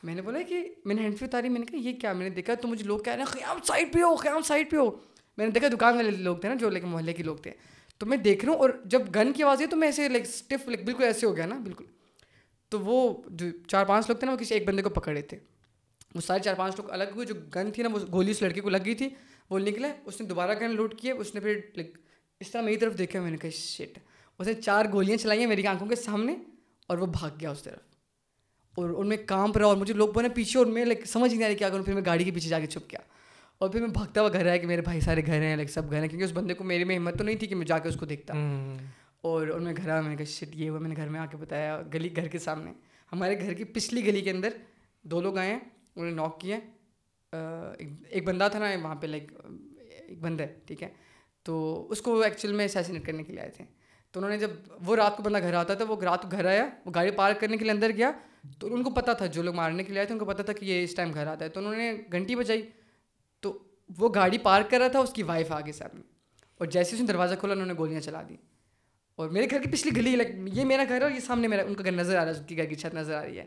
میں 0.04 0.16
نے 0.16 0.22
بولا 0.22 0.42
کہ 0.42 0.74
میں 0.86 0.96
نے 0.96 1.02
ہینڈ 1.02 1.18
فری 1.18 1.26
اتاری، 1.26 1.50
میں 1.50 1.60
نے 1.60 1.66
کہا، 1.66 1.80
یہ 1.80 1.94
کیا؟ 1.94 2.14
میں 2.14 2.30
نے 2.30 2.36
دیکھا، 2.36 2.54
تو 2.54 2.68
مجھے 2.68 2.86
لوگ 2.86 3.00
کہہ 3.00 3.14
رہے 3.14 3.20
ہیں، 3.20 3.26
خیام 3.26 3.58
سائڈ 3.64 3.94
پہ 3.94 4.00
ہو، 4.02 4.16
خیام 4.16 4.42
سائڈ 4.42 4.72
پہ 4.72 4.78
ہو۔ 4.78 4.92
میں 5.38 5.46
نے 5.46 5.52
دیکھا، 5.52 5.68
دکان 5.68 5.96
والے 5.96 6.12
لوگ 6.12 6.38
تھے 6.38 6.50
نا، 6.50 6.56
جو 6.56 6.70
لیکن 6.70 6.88
محلے 6.88 7.14
کے 7.14 7.24
لوگ 7.24 7.36
تھے۔ 7.36 7.52
تو 7.98 8.06
میں 8.06 8.18
دیکھ 8.18 8.46
رہا 8.46 8.54
ہوں، 8.54 8.60
اور 8.60 8.70
جب 8.86 9.02
گن 9.16 9.34
کی 9.34 9.44
آواز 9.44 9.62
ہے 9.62 9.68
تو 9.68 9.76
میں 9.76 9.88
ایسے 9.88 10.10
لائک 10.10 10.24
اسٹف 10.24 10.68
لائک 10.68 10.86
بالکل 10.86 11.04
ایسے 11.04 11.28
ہو 11.28 11.38
گیا 11.38 11.46
نا، 11.46 11.56
بالکل۔ 11.56 11.86
تو 12.70 12.80
وہ 12.80 13.22
جو 13.30 13.48
چار 13.68 13.86
پانچ 13.86 14.06
لوگ 14.08 14.18
تھے 14.18 14.26
نا، 14.26 14.32
وہ 14.32 14.38
کسی 14.38 14.54
ایک 14.54 14.68
بندے 14.68 14.82
کو 14.82 14.90
پکڑے 14.90 15.22
تھے۔ 15.22 15.38
وہ 16.16 16.22
سارے 16.22 16.44
چار 16.44 16.54
پانچ 16.54 16.76
لوگ 16.78 16.92
الگ 16.92 17.04
ہوئے 17.16 17.26
جو 17.26 17.36
گن 17.56 17.72
تھی 17.72 17.84
نا 17.84 17.90
وہ 17.94 18.00
گولی 18.12 18.32
اس 18.32 18.42
لڑکے 18.42 18.62
کو 18.62 18.70
لگ 18.70 18.78
گئی 18.86 18.96
تھی 18.96 19.10
وہ 19.50 19.60
نکلے 19.60 19.88
اس 20.06 20.22
نے 20.22 20.28
دوبارہ 20.28 20.52
گن 20.62 20.76
لوٹ 20.76 20.96
کیے 20.96 21.12
اس 21.12 21.36
نے 21.36 21.42
پھر 21.42 21.60
لائک 21.76 21.98
اس 22.40 22.52
طرح 22.52 22.62
میری 22.62 22.78
طرف 22.78 22.98
دیکھا 22.98 23.22
میں 23.22 23.32
نے 23.32 23.38
کہا 23.38 23.50
شٹ 23.50 24.00
اس 24.40 24.48
نے 24.48 24.54
چار 24.54 24.86
گولیاں 24.92 25.18
چلائی 25.18 25.40
ہیں 25.40 25.48
میری 25.48 25.68
آنکھوں 25.68 25.88
کے 25.88 25.96
سامنے 25.96 26.36
اور 26.88 26.98
وہ 26.98 27.06
بھاگ 27.06 27.30
گیا 27.40 27.52
اس 27.52 27.64
طرف۔ 27.64 27.80
اور 28.78 28.90
ان 28.90 29.08
میں 29.08 29.18
کام 29.26 29.52
پڑا 29.52 29.68
اور 29.68 29.78
مجھے 29.78 29.94
لوگ 29.94 30.10
بنے 30.10 30.30
پیچھے 30.30 30.58
اور 30.58 30.68
میں 30.68 30.86
لائک 30.86 31.06
سمجھ 31.06 31.34
نہیں 31.34 31.46
آ 31.46 31.48
رہی 31.48 31.56
کیا 31.56 31.70
کروں 31.70 31.84
پھر 31.84 31.94
میں 31.94 32.02
گاڑی 32.06 32.24
کے 32.24 32.32
پیچھے 32.32 32.50
جا 32.50 32.60
کے 32.60 32.68
چھپ 32.68 32.92
گیا۔ 32.92 33.00
اور 33.58 33.70
پھر 33.70 33.80
میں 33.80 33.90
بھاگتا 33.90 34.22
ہوا 34.22 34.30
گھر 34.34 34.46
آیا 34.46 34.58
کہ 34.58 34.68
میرے 34.68 34.82
بھائی 34.82 35.00
سارے 35.00 35.22
گھر 35.26 35.42
ہیں 35.42 35.56
لائک 35.56 35.70
سب 35.70 35.92
گھر 35.92 36.02
ہیں 36.02 36.08
کیونکہ 36.08 36.26
اس 36.26 36.32
بندے 36.34 36.54
کو 36.54 36.64
میرے 36.64 36.84
میں 36.84 36.98
ہمت 36.98 37.18
تو 37.18 37.24
نہیں 37.24 37.36
تھی 37.36 37.48
کہ 37.48 37.56
میں 37.56 37.66
جا 37.66 37.80
کے 37.80 37.90
اس 37.90 37.96
کو 37.96 38.06
دیکھتا۔ 38.06 38.34
اور 39.22 39.48
ان 39.48 39.64
میں 39.64 39.74
گھر 39.78 39.90
آیا 39.90 40.02
میں 40.02 40.10
نے 40.10 40.16
کہا 40.16 40.26
شٹ 40.26 40.56
یہ 40.56 40.70
ہوا 40.70 40.80
میں 40.80 40.90
نے 40.90 40.96
گھر 40.96 41.10
میں 41.10 41.20
آ 41.20 41.26
کے 41.26 41.38
بتایا 41.38 41.82
گلی 41.94 42.16
گھر 42.16 42.28
کے 42.28 42.40
سامنے 42.40 42.74
ہمارے 43.12 43.40
گھر 43.40 43.54
کی 43.54 43.64
پچھلی 43.64 44.06
گلی 44.06 44.22
کے 44.22 44.32
اندر 44.32 44.50
دو 45.04 45.22
لوگ 45.22 45.38
آئے 45.38 45.52
ہیں۔ 45.52 45.60
انہوں 45.96 46.10
نے 46.10 46.16
ناک 46.16 46.42
کیا 46.42 46.60
ایک 48.10 48.24
بندہ 48.24 48.48
تھا 48.52 48.60
نا 48.60 48.66
وہاں 48.84 48.96
پہ 48.96 49.08
لائک 49.08 49.32
ایک 50.08 50.22
بندہ 50.22 50.44
ہے، 50.44 50.60
ٹھیک 50.66 50.84
ہے۔ 50.84 50.90
تو 51.44 51.88
اس 51.92 52.02
کو 52.02 52.16
وہ 52.16 52.24
ایکچوئل 52.24 52.54
میں 52.54 52.66
اسیسینیٹ 52.66 53.06
کرنے 53.06 53.24
کے 53.24 53.32
لیے 53.32 53.42
آئے 53.42 53.50
تھے۔ 53.50 53.66
تو 54.12 54.20
انہوں 54.20 54.30
نے 54.30 54.38
جب 54.38 54.50
وہ 54.86 54.96
رات 54.96 55.18
کو 55.18 55.24
بندہ 55.24 55.40
گھر 55.40 55.54
آتا 55.54 55.74
تھا، 55.74 55.86
وہ 55.86 56.02
رات 56.02 56.22
کو 56.22 56.28
گھر 56.32 56.46
آیا، 56.46 56.70
وہ 56.86 56.92
گاڑی 56.96 57.12
پارک 57.12 57.40
کرنے 57.40 57.58
کے 57.58 57.64
لیے 57.64 57.72
اندر 57.72 57.90
گیا۔ 57.90 58.12
تو 58.60 58.74
ان 58.74 58.84
کو 58.84 58.90
پتا 58.90 59.14
تھا، 59.14 59.26
جو 59.26 59.44
لوگ 59.44 59.56
مارنے 59.56 59.84
کے 59.84 59.90
لیے 59.90 60.00
آئے 60.00 60.06
تھے، 60.06 60.14
ان 60.14 60.20
کو 60.20 60.26
پتا 60.26 60.44
تھا 60.44 60.54
کہ 60.54 60.66
یہ 60.66 60.84
اس 60.84 60.96
ٹائم 60.96 61.14
گھر 61.14 61.28
آتا 61.28 61.46
ہے۔ 61.46 61.50
تو 61.50 61.60
انہوں 61.60 61.76
نے 61.76 61.94
گھنٹی 62.12 62.36
بجائی۔ 62.36 62.70
تو 63.40 63.60
وہ 63.98 64.10
گاڑی 64.16 64.38
پارک 64.38 64.72
کر 64.72 64.80
رہا 64.80 64.88
تھا، 64.88 65.00
اس 65.00 65.14
کی 65.14 65.24
وائف 65.24 65.52
آگے 65.52 65.72
سامنے۔ 65.72 66.02
اور 66.58 66.66
جیسے 66.66 66.96
اس 66.96 67.02
نے 67.02 67.08
دروازہ 67.08 67.36
کھولا، 67.36 67.54
انہوں 67.54 67.68
نے 67.68 67.74
گولیاں 67.78 68.02
چلا 68.02 68.22
دی 68.30 68.36
اور 69.16 69.30
میرے 69.30 69.48
گھر 69.50 69.64
کی 69.64 69.70
پچھلی 69.70 70.02
گلی 70.02 70.16
لائک 70.16 70.30
یہ 70.54 70.66
میرا 70.66 70.84
گھر 70.88 70.98
ہے 70.98 71.04
اور 71.04 71.12
یہ 71.12 71.20
سامنے 71.20 71.48
میرا، 71.48 71.64
ان 71.64 71.76
کا 71.76 71.84
گھر 71.84 71.92
نظر 71.92 72.18
آ 72.18 72.26
رہا 72.26 72.32
ہے، 72.32 72.40
اس 72.40 72.46
کی 72.48 72.58
گھر 72.58 72.66
کی 72.66 72.76
چھت 72.76 72.96
نظر 72.96 73.14
آ 73.14 73.24
رہی 73.24 73.40
ہے۔ 73.40 73.46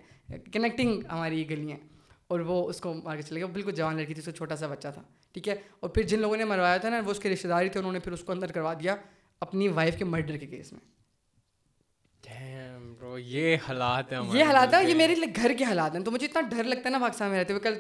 کنیکٹنگ 0.53 1.03
ہماری 1.13 1.43
یہ 1.43 1.49
گلی 1.51 1.73
ہیں 1.73 1.81
اور 2.29 2.41
وہ 2.41 2.69
اس 2.69 2.81
کو 2.81 2.95
مار 2.95 3.17
کے 3.17 3.23
چلے 3.23 3.41
گیا 3.41 3.47
بالکل 3.47 3.73
جوان 3.73 3.97
لڑکی 3.97 4.15
تھی 4.15 4.21
اس 4.21 4.27
کا 4.27 4.33
چھوٹا 4.33 4.57
سا 4.57 4.67
بچہ 4.67 4.89
تھا 4.95 5.03
ٹھیک 5.33 5.49
ہے؟ 5.49 5.55
اور 5.81 5.91
پھر 5.91 6.03
جن 6.03 6.21
لوگوں 6.21 6.37
نے 6.37 6.45
مروایا 6.45 6.77
تھا 6.77 6.89
نا 6.89 7.01
وہ 7.05 7.11
اس 7.11 7.19
کے 7.19 7.31
رشتے 7.31 7.49
داری 7.49 7.69
تھے 7.69 7.81
انہوں 7.81 7.93
نے 7.93 7.99
پھر 7.99 8.13
اس 8.13 8.25
کو 8.25 8.33
اندر 8.33 8.53
کروا 8.53 8.75
دیا 8.75 8.97
اپنی 9.41 9.69
وائف 9.69 9.97
کے 9.99 10.05
مرڈر 10.05 10.37
کے 10.37 10.47
کیس 10.47 10.73
میں۔ 10.73 10.81
یہ 13.19 13.57
حالات 13.69 14.13
ہیں 14.13 14.21
یہ 14.33 14.45
حالات 14.45 14.75
ہیں 14.75 14.89
یہ 14.89 14.95
میرے 14.95 15.15
گھر 15.37 15.53
کے 15.59 15.65
حالات 15.65 15.95
ہیں۔ 15.97 16.03
تو 16.05 16.11
مجھے 16.11 16.27
اتنا 16.27 16.41
ڈر 16.41 16.65
لگتا 16.65 16.83
ہے 16.85 16.91
نا 16.91 16.99
پاکستان 16.99 17.31
میں 17.31 17.39
رہتے 17.41 17.53
ہوئے 17.53 17.63
کل 17.63 17.75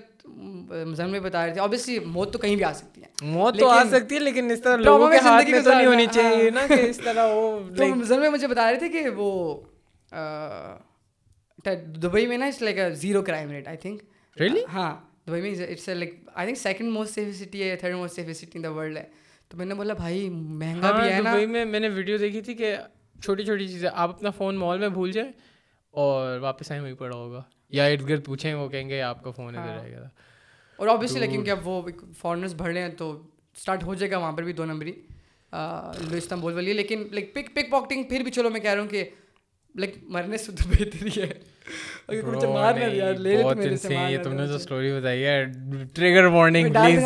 مزن 0.85 1.11
میں 1.11 1.21
بتا 1.21 1.47
رہے 1.47 1.53
تھے 1.53 1.61
اوبیسلی 1.61 1.99
موت 1.99 2.33
تو 2.33 2.39
کہیں 2.39 2.57
بھی 2.57 2.65
آ 2.65 2.73
سکتی 2.73 3.03
ہے۔ 3.03 3.07
موت 3.23 3.59
تو 3.59 3.69
آ 3.69 3.85
سکتی 3.85 4.15
ہے 4.15 4.21
لیکن 4.21 4.51
اس 4.51 4.61
طرح 4.63 4.77
لوگوں 4.77 5.11
کے 5.11 5.19
ہاتھ 5.19 5.51
میں 5.51 5.61
تو 5.61 5.71
نہیں 5.75 5.87
ہونی 5.87 6.07
چاہیے 6.13 6.51
نا 6.51 6.67
کہ 6.67 6.81
اس 6.81 7.01
طرح 7.05 7.27
وہ 7.27 7.61
تو 7.77 7.87
مزن 7.95 8.21
میں 8.21 8.31
مجھے 8.31 8.49
بتا 8.49 8.71
رہے 8.71 8.79
تھے 8.79 8.89
کہ 8.89 9.09
وہ 9.09 9.61
دبئی 12.03 12.27
میں 12.27 12.39
نا 12.39 12.47
it's 12.47 12.63
like 12.63 12.79
zero 12.93 13.23
crime 13.23 13.51
rate 13.51 13.69
I 13.69 13.77
think 13.77 14.03
ہاں 14.72 14.95
دبئی 15.26 15.41
میں 15.41 15.51
it's 15.70 15.89
like 15.89 16.14
I 16.35 16.47
think 16.47 16.59
second 16.59 16.91
most 16.91 17.14
safe 17.14 17.37
city 17.37 17.62
ہے 17.62 17.76
third 17.76 17.95
most 17.95 18.14
safe 18.14 18.37
city 18.37 18.51
in 18.55 18.64
the 18.64 18.70
world 18.70 18.97
ہے 18.97 19.05
تو 19.49 19.57
میں 19.57 19.66
نے 19.66 19.74
بولا 19.74 19.95
بھائی 19.95 20.28
مہنگا 20.30 20.91
بھی 20.93 21.12
ہے 21.12 21.20
دبئی 21.20 21.47
میں 21.47 21.64
میں 21.64 21.80
نے 21.80 21.89
ویڈیو 21.89 22.18
دیکھی 22.18 22.41
تھی 22.41 22.55
کہ 22.55 22.76
چھوٹی 23.22 23.45
چھوٹی 23.45 23.68
چیزیں 23.68 23.91
آپ 23.95 24.09
اپنا 24.09 24.30
فون 24.30 24.57
مال 24.57 24.78
میں 24.78 24.89
بھول 24.89 25.12
جائیں 25.12 25.32
اور 25.91 26.39
واپس 26.39 26.70
آئیں 26.70 26.82
وہیں 26.82 26.95
پڑا 26.95 27.16
ہوگا 27.16 27.43
یا 27.70 27.85
ارد 27.85 28.09
گرد 28.09 28.24
پوچھیں 28.24 28.55
وہ 28.55 28.68
کہیں 28.68 28.89
گے 28.89 29.03
آپ 29.03 29.24
کا 29.24 29.30
فون 29.30 29.57
ادھر 29.57 29.82
رہے 29.82 29.93
گا 29.93 30.09
اور 30.76 30.89
آبویسلی 30.89 31.20
لیکن 31.20 31.32
کیونکہ 31.32 31.51
اب 31.51 31.68
وہ 31.68 31.82
فارنرس 32.18 32.55
بڑھ 32.55 32.72
رہے 32.72 32.82
ہیں 32.82 32.89
تو 32.89 33.22
اسٹارٹ 33.57 33.82
ہو 33.82 33.95
جائے 33.95 34.11
گا 34.11 34.18
وہاں 34.18 34.32
پر 34.32 34.43
بھی 34.43 34.53
دو 34.53 34.64
نمبری 34.64 34.93
استنبول 35.53 36.53
والی 36.53 36.72
لیکن 36.72 37.07
لائک 37.12 37.35
پک 37.35 37.55
پک 37.55 37.70
پاکٹنگ 37.70 38.03
پھر 38.03 38.20
بھی 38.20 38.30
چلو 38.30 38.51
میں 38.51 38.61
کہہ 38.61 38.70
رہا 38.70 38.80
ہوں 38.80 38.89
کہ 38.89 39.05
لائک 39.75 39.95
مرنے 40.07 40.37
سے 40.37 40.53
تو 40.53 40.68
بہتر 40.70 41.07
ہی 41.07 41.22
ہے 41.22 41.33
تم 44.18 44.33
نے 44.33 44.47
جو 44.47 44.55
اسٹوری 44.55 44.93
بتائی 44.93 45.25
ہے 45.25 45.45
ٹریگر 45.95 46.25
وارننگ 46.25 46.72
پلیز 46.72 47.05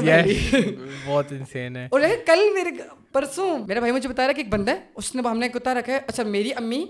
بہت 1.07 1.33
انسین 1.33 1.77
ہے 1.77 1.87
اور 1.91 2.01
کل 2.27 2.39
میرے 2.55 2.71
پرسوں 3.13 3.59
میرا 3.59 3.81
بھائی 3.81 3.93
مجھے 3.93 4.09
بتا 4.09 4.27
رہا 4.27 4.33
کہ 4.33 4.41
ایک 4.41 4.49
بندہ 4.49 4.71
ہے 4.71 4.77
اس 4.95 5.15
نے 5.15 5.23
ہم 5.29 5.39
نے 5.39 5.49
کتا 5.49 5.75
رکھا 5.75 5.93
ہے 5.93 5.99
اچھا 6.07 6.23
میری 6.23 6.53
امی 6.57 6.85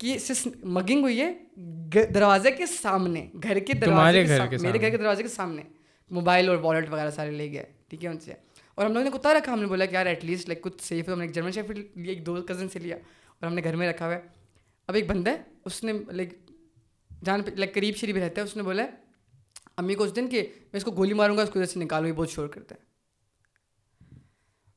کی 0.00 0.16
مگنگ 0.62 1.02
ہوئی 1.02 1.20
ہے 1.20 1.32
دروازے 2.14 2.50
کے 2.50 2.66
سامنے 2.66 3.26
گھر 3.42 3.58
کے 3.58 3.72
دروازے 3.72 4.24
میرے 4.62 4.80
گھر 4.80 4.90
کے 4.90 4.96
دروازے 4.96 5.22
کے 5.22 5.28
سامنے 5.28 5.62
موبائل 6.10 6.48
اور 6.48 6.56
والیٹ 6.56 6.90
وغیرہ 6.90 7.10
سارے 7.10 7.30
لے 7.30 7.52
گئے 7.52 7.64
ٹھیک 7.88 8.04
ہے 8.04 8.10
ان 8.10 8.18
سے 8.18 8.32
اور 8.74 8.86
ہم 8.86 8.92
لوگوں 8.92 9.04
نے 9.04 9.18
کتا 9.18 9.34
رکھا 9.34 9.52
ہم 9.52 9.60
نے 9.60 9.66
بولا 9.66 9.86
کہ 9.86 9.94
یار 9.94 10.06
ایٹ 10.06 10.24
لیسٹ 10.24 10.48
لائک 10.48 10.62
کچھ 10.62 10.82
سیف 10.82 11.08
ہے 11.08 11.12
ہم 11.12 11.18
نے 11.18 11.24
ایک 11.24 11.34
جرمن 11.34 11.52
شیف 11.52 11.70
لیا 11.70 12.10
ایک 12.10 12.26
دو 12.26 12.36
کزن 12.42 12.68
سے 12.68 12.78
لیا 12.78 12.96
اور 12.96 13.46
ہم 13.46 13.54
نے 13.54 13.62
گھر 13.64 13.76
میں 13.76 13.88
رکھا 13.88 14.06
ہوا 14.06 14.14
ہے 14.14 14.41
اب 14.92 14.96
ایک 14.96 15.06
بندہ 15.06 15.30
ہے 15.30 15.36
اس 15.64 15.84
نے 15.84 15.92
لائک 16.08 16.34
جان 17.26 17.40
لائک 17.56 17.74
قریب 17.74 17.96
شریف 17.96 18.16
رہتا 18.16 18.40
ہے 18.40 18.46
اس 18.46 18.56
نے 18.56 18.62
بولا 18.62 18.86
امی 19.76 19.94
کو 19.94 20.04
اس 20.04 20.16
دن 20.16 20.28
کہ 20.28 20.40
میں 20.40 20.76
اس 20.76 20.84
کو 20.84 20.90
گولی 20.90 21.14
ماروں 21.14 21.36
گا 21.36 21.42
اس 21.42 21.50
کو 21.50 21.58
ادھر 21.58 21.72
سے 21.72 21.80
نکالوں 21.80 22.08
گی 22.08 22.12
بہت 22.12 22.30
شور 22.30 22.48
کرتا 22.48 22.74
ہے۔ 22.74 22.80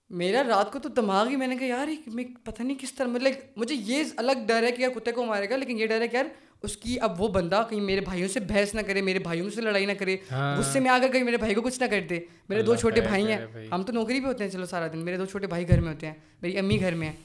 میرا 0.10 0.44
رات 0.48 0.74
کو 0.74 0.80
تو 0.80 0.90
دماغ 0.90 1.28
ہی 1.28 1.36
میں 1.36 1.48
نے 1.48 1.56
کہا 1.56 1.68
یار 1.68 1.88
میں 2.08 2.24
پتہ 2.44 2.64
نہیں 2.64 2.78
کس 2.80 2.94
طرح 2.94 3.08
مطلب 3.08 3.32
مجھے 3.56 3.76
یہ 3.76 4.04
الگ 4.18 4.32
ڈر 4.48 4.64
ہے 4.64 4.72
کہ 4.72 4.82
یار 4.82 4.90
کتے 4.90 5.12
کو 5.12 5.26
مارے 5.26 5.50
گا 5.50 5.58
لیکن 5.58 5.80
یہ 5.80 5.88
ڈر 5.88 6.02
ہے 6.02 6.08
کہ 6.08 6.16
یار 6.16 6.26
اس 6.62 6.78
کی 6.78 7.00
اب 7.00 7.22
وہ 7.22 7.28
بندہ 7.28 7.68
کہیں 7.70 7.82
میرے 7.82 8.02
بھائیوں 8.02 8.28
سے 8.28 8.40
بحث 8.40 8.76
نہ 8.76 8.82
کرے 8.82 9.02
میرے 9.02 9.20
بھائیوں 9.20 9.50
سے 9.50 9.62
لڑائی 9.62 9.86
نہ 9.86 9.92
کرے 9.92 10.18
اس 10.32 10.66
سے 10.66 10.80
میں 10.80 10.90
آ 10.90 10.98
کر 11.02 11.08
کہیں 11.08 11.24
میرے 11.24 11.38
بھائی 11.38 11.54
کو 11.54 11.62
کچھ 11.62 11.80
نہ 11.80 11.86
کر 11.86 12.02
دے۔ 12.10 12.20
میرے 12.50 12.62
دو 12.62 12.76
چھوٹے 12.76 13.02
بھائی 13.02 13.32
ہیں۔ 13.32 13.68
ہم 13.72 13.84
تو 13.84 13.94
نوکری 13.94 14.20
بھی 14.20 14.28
ہوتے 14.28 14.44
ہیں 14.44 14.52
چلو 14.52 14.66
سارا 14.66 14.88
دن۔ 14.88 15.00
میرے 15.06 15.18
دو 15.18 15.26
چھوٹے 15.26 15.48
بھائی 15.48 15.68
گھر 15.68 15.82
میں 15.82 15.94
ہوتے 15.94 16.08
ہیں 16.08 16.14
میری 16.42 16.58
امی 16.58 16.80
گھر 16.80 16.96
میں 16.96 17.08
ہیں۔ 17.08 17.16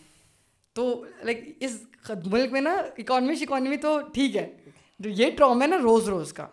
تو 0.74 1.04
لائک 1.24 1.38
اس 1.60 1.78
ملک 2.24 2.52
میں 2.52 2.60
نا 2.60 2.72
اکانومی 2.98 3.34
اکانومی 3.40 3.76
تو 3.76 3.98
ٹھیک 4.14 4.36
ہے. 4.36 4.46
جو 5.00 5.10
یہ 5.10 5.30
ٹراما 5.30 5.64
ہے 5.64 5.68
نا 5.68 5.76
روز 5.82 6.08
روز 6.08 6.32
کا. 6.32 6.46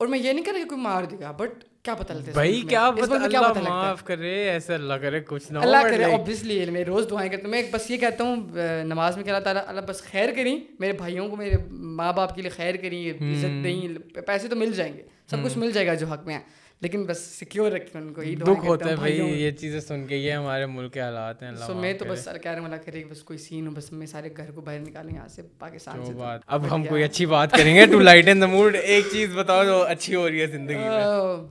اور 0.00 0.06
میں 0.06 0.18
یہ 0.18 0.32
نہیں 0.32 0.44
کر 0.44 0.52
رہا 0.52 0.62
کہ 0.62 0.68
کوئی 0.68 0.80
مار 0.80 1.04
دے 1.04 1.16
گا 1.20 1.30
بٹ 1.32 1.64
کیا 1.82 1.94
پتہ 1.94 2.12
لگتا 2.12 2.26
ہے 2.26 2.32
بھائی 2.32 2.60
کیا 2.60 2.90
پتہ 2.90 3.14
اللہ 3.14 3.60
معاف 3.68 4.02
کرے 4.04 4.32
ایسا 4.50 4.74
اللہ 4.74 4.94
کرے 4.94 5.20
کچھ 5.20 5.52
نہ 5.52 5.58
اللہ 5.58 5.82
کرے 5.82 6.04
اوبویسلی 6.04 6.64
میں 6.70 6.84
روز 6.84 7.06
دعائیں 7.10 7.30
کرتا 7.30 7.42
ہوں۔ 7.42 7.50
میں 7.50 7.62
بس 7.70 7.90
یہ 7.90 7.96
کہتا 7.96 8.24
ہوں 8.24 8.36
نماز 8.84 9.16
میں 9.16 9.24
کہ 9.24 9.30
اللہ 9.30 9.44
تعالیٰ 9.44 9.62
اللہ 9.66 9.80
بس 9.80 10.02
خیر 10.02 10.34
کریں 10.36 10.58
میرے 10.78 10.92
بھائیوں 10.92 11.28
کو 11.28 11.36
میرے 11.36 11.56
ماں 11.70 12.12
باپ 12.12 12.34
کے 12.34 12.42
لیے 12.42 12.50
خیر 12.50 12.76
کریں 12.76 13.10
عزت 13.10 13.64
دیں 13.64 14.20
پیسے 14.26 14.48
تو 14.48 14.56
مل 14.56 14.72
جائیں 14.72 14.92
گے 14.96 15.02
سب 15.30 15.44
کچھ 15.44 15.58
مل 15.58 15.70
جائے 15.70 15.86
گا 15.86 15.94
جو 15.94 16.06
حق 16.06 16.26
میں 16.26 16.34
ہے۔ 16.34 16.40
لیکن 16.82 17.04
بس 17.06 17.20
سیکیور 17.38 17.72
رکھیں 17.72 18.00
ان 18.00 18.12
کو 18.12 18.22
یہ 18.22 18.34
دکھ 18.36 18.64
ہوتا 18.64 18.88
ہے 18.88 18.96
بھائی 18.96 19.18
یہ 19.42 19.50
چیزیں 19.50 19.78
سن 19.80 20.06
کے 20.06 20.16
یہ 20.16 20.32
ہمارے 20.32 20.66
ملک 20.66 20.92
کے 20.92 21.00
حالات 21.00 21.42
ہیں 21.42 21.52
سو 21.66 21.74
میں 21.74 21.92
تو 21.92 22.04
بس 22.04 22.24
کہہ 22.42 22.50
رہا 22.50 22.58
ہوں 22.58 22.66
اللہ 22.66 22.82
کرے 22.86 23.04
بس 23.04 23.22
کوئی 23.22 23.38
سین 23.38 23.66
ہو 23.66 23.72
بس 23.74 23.90
میں 23.92 24.06
سارے 24.06 24.28
گھر 24.36 24.50
کو 24.50 24.60
باہر 24.60 24.80
نکالیں 24.80 25.14
یہاں 25.14 25.28
سے 25.28 25.42
پاکستان 25.58 26.04
سے 26.06 26.12
بات۔ 26.12 26.40
اب 26.46 26.74
ہم 26.74 26.84
کوئی 26.84 27.02
اچھی 27.04 27.26
بات 27.26 27.52
کریں 27.52 27.74
گے 27.74 27.86
to 27.86 27.98
light 28.00 28.28
in 28.28 28.40
the 28.40 28.46
mood. 28.46 28.76
ایک 28.76 29.04
چیز 29.12 29.34
بتاؤ 29.36 29.64
جو 29.64 29.82
اچھی 29.82 30.14
ہو 30.14 30.28
رہی 30.28 30.40
ہے 30.40 30.46
زندگی 30.46 30.74
میں۔ 30.74 31.48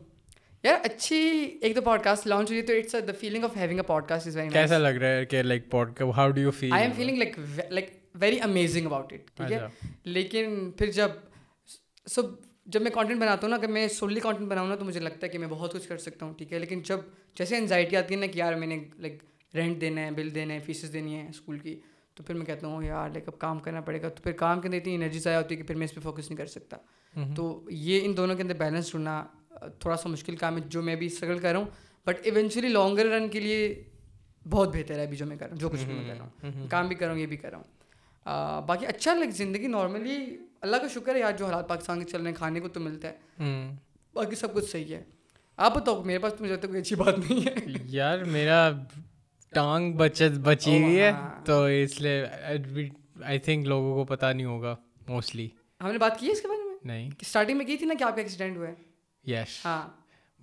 یار 0.63 0.77
اچھی 0.83 1.17
ایک 1.61 1.75
تو 1.75 1.81
پوڈ 1.81 2.03
کاسٹ 2.03 2.27
لانچ 2.27 2.51
ہوئی 2.51 2.61
تو 2.61 2.73
it's 2.73 2.95
the 3.07 3.13
feeling 3.19 3.43
of 3.43 3.57
having 3.57 3.77
a 3.77 3.83
podcast 4.07 4.27
is 4.27 4.37
very 4.37 4.49
کیسا 4.49 4.77
لگ 4.77 4.97
رہا 5.01 5.07
ہے 5.07 5.25
کہ 5.25 5.41
like 5.43 5.69
pod 5.71 6.01
how 6.17 6.29
do 6.29 6.41
you 6.41 6.51
feel 6.51 6.73
I'm 6.83 6.91
feeling 6.95 7.17
like 7.17 7.37
like 7.69 7.89
very 8.15 8.39
amazing 8.41 8.85
about 8.85 9.13
it 9.13 9.37
ٹھیک 9.37 9.51
ہے؟ 9.51 9.59
لیکن 10.03 10.71
پھر 10.71 10.91
جب 10.91 11.09
سب 12.07 12.23
جب 12.65 12.81
میں 12.81 12.91
کانٹینٹ 12.91 13.21
بناتا 13.21 13.41
ہوں 13.41 13.49
نا 13.49 13.55
اگر 13.55 13.67
میں 13.67 13.87
سوللی 13.87 14.19
کانٹینٹ 14.19 14.49
بناؤں 14.49 14.67
نا 14.67 14.75
تو 14.75 14.85
مجھے 14.85 14.99
لگتا 14.99 15.19
ہے 15.23 15.29
کہ 15.29 15.37
میں 15.37 15.47
بہت 15.47 15.73
کچھ 15.73 15.87
کر 15.87 15.97
سکتا 15.97 16.25
ہوں 16.25 16.33
ٹھیک 16.33 16.53
ہے؟ 16.53 16.59
لیکن 16.59 16.81
جب 16.81 16.99
جیسے 17.37 17.57
انزائٹی 17.57 17.97
آتی 17.97 18.13
ہے 18.13 18.19
نا 18.19 18.25
کہ 18.25 18.37
یار 18.37 18.53
میں 18.53 18.67
نے 18.67 18.83
لائک 18.97 19.23
رینٹ 19.55 19.81
دینا 19.81 20.01
ہے 20.01 20.11
بل 20.11 20.35
دینا 20.35 20.53
ہے 20.53 20.59
فیسز 20.59 20.93
دینی 20.93 21.15
ہے 21.15 21.29
اسکول 21.29 21.59
کی 21.59 21.79
تو 22.13 22.23
پھر 22.23 22.35
میں 22.35 22.45
کہتا 22.45 22.67
ہوں 22.67 22.83
یار 22.83 23.09
لائک 23.09 23.23
اب 23.27 23.39
کام 23.39 23.59
کرنا 23.59 23.81
پڑے 23.81 24.01
گا۔ 24.01 24.09
تو 24.09 24.23
پھر 24.23 24.31
کام 24.31 24.61
کرنے 24.61 24.77
اتنی 24.77 24.95
انرجی 24.95 25.19
ضائع 25.19 25.37
ہوتی 25.37 25.55
ہے 25.55 25.61
کہ 25.61 25.67
پھر 25.67 25.75
میں 25.75 25.85
اس 25.85 25.95
پہ 25.95 25.99
فوکس 25.99 26.29
نہیں 26.29 26.37
کر 26.37 26.45
سکتا۔ 26.45 26.77
تو 27.35 27.61
یہ 27.69 27.99
ان 28.03 28.17
دونوں 28.17 28.35
کے 28.35 28.43
اندر 28.43 28.53
بیلنس 28.53 28.89
ڈھونڈنا 28.89 29.23
تھوڑا 29.79 29.95
سا 29.95 30.09
مشکل 30.09 30.35
کام 30.35 30.57
ہے 30.57 30.61
جو 30.65 30.81
میں 30.81 30.95
بھی 30.95 31.05
اسٹرگل 31.05 31.39
کر 31.39 31.51
رہا 31.51 31.59
ہوں۔ 31.59 31.65
بٹ 32.05 32.15
ایونچولی 32.23 32.67
لانگر 32.67 33.05
رن 33.05 33.29
کے 33.29 33.39
لیے 33.39 33.83
بہت 34.49 34.75
بہتر 34.75 34.99
ہے 34.99 35.03
ابھی 35.03 35.17
جو 35.17 35.25
میں 35.25 35.37
کر 35.37 35.45
رہا 35.45 35.53
ہوں 35.53 35.59
جو 35.59 35.69
کچھ 35.69 35.83
بھی 35.85 35.93
میں 35.93 36.07
کر 36.07 36.15
رہا 36.17 36.25
ہوں۔ 36.25 36.67
کام 36.69 36.87
بھی 36.87 36.95
کر 36.95 37.05
رہا 37.05 37.13
ہوں 37.13 37.21
یہ 37.21 37.27
بھی 37.27 37.37
کر 37.37 37.49
رہا 37.49 37.57
ہوں۔ 37.57 37.63
باقی 38.67 38.85
اچھا 38.85 39.13
لائک 39.13 39.29
زندگی 39.29 39.67
نارملی 39.67 40.37
اللہ 40.65 40.75
کا 40.75 40.87
شکر 40.87 41.15
ہے 41.15 41.19
یار 41.19 41.31
جو 41.31 41.45
حالات 41.45 41.69
پاکستان 41.69 42.03
کے 42.03 42.11
چل 42.11 42.21
رہے 42.21 42.29
ہیں 42.29 42.37
کھانے 42.37 42.59
کو 42.59 42.67
تو 42.67 42.79
ملتا 42.79 43.07
ہے۔ 43.07 43.71
باقی 44.13 44.35
سب 44.35 44.53
کچھ 44.53 44.65
صحیح 44.65 44.95
ہے۔ 44.95 45.03
آپ 45.57 45.75
بتاؤ 45.75 46.03
میرے 46.03 46.19
پاس 46.19 46.33
تو 46.33 46.43
مجھے 46.43 46.55
کوئی 46.57 46.79
اچھی 46.79 46.95
بات 46.95 47.19
نہیں 47.19 47.47
ہے۔ 47.47 47.53
یار 47.85 48.19
میرا 48.19 48.71
ٹانگ 49.49 49.93
بچت 49.93 50.37
بچی 50.37 50.83
ہوئی 50.83 50.99
ہے 50.99 51.11
تو 51.45 51.65
اس 51.65 52.01
لیے 52.01 52.25
آئی 53.23 53.39
تھنک 53.39 53.67
لوگوں 53.67 53.93
کو 53.93 54.03
پتہ 54.15 54.25
نہیں 54.25 54.45
ہوگا 54.45 54.75
موسٹلی 55.07 55.49
ہم 55.81 55.91
نے 55.91 55.97
بات 55.97 56.19
کی 56.19 56.27
ہے 56.27 56.31
اس 56.31 56.41
کے 56.41 56.47
بارے 56.47 56.63
میں؟ 56.63 56.75
نہیں۔ 56.83 57.09
اسٹارٹنگ 57.21 57.57
میں 57.57 57.65
کی 57.65 57.77
تھی 57.77 57.85
نا 57.85 57.93
کہ 57.99 58.03
آپ 58.03 58.15
کا 58.15 58.21
ایکسیڈنٹ 58.21 58.57
ہوا 58.57 58.67
ہے۔ 58.67 58.73
یس 59.31 59.65
ہاں۔ 59.65 59.89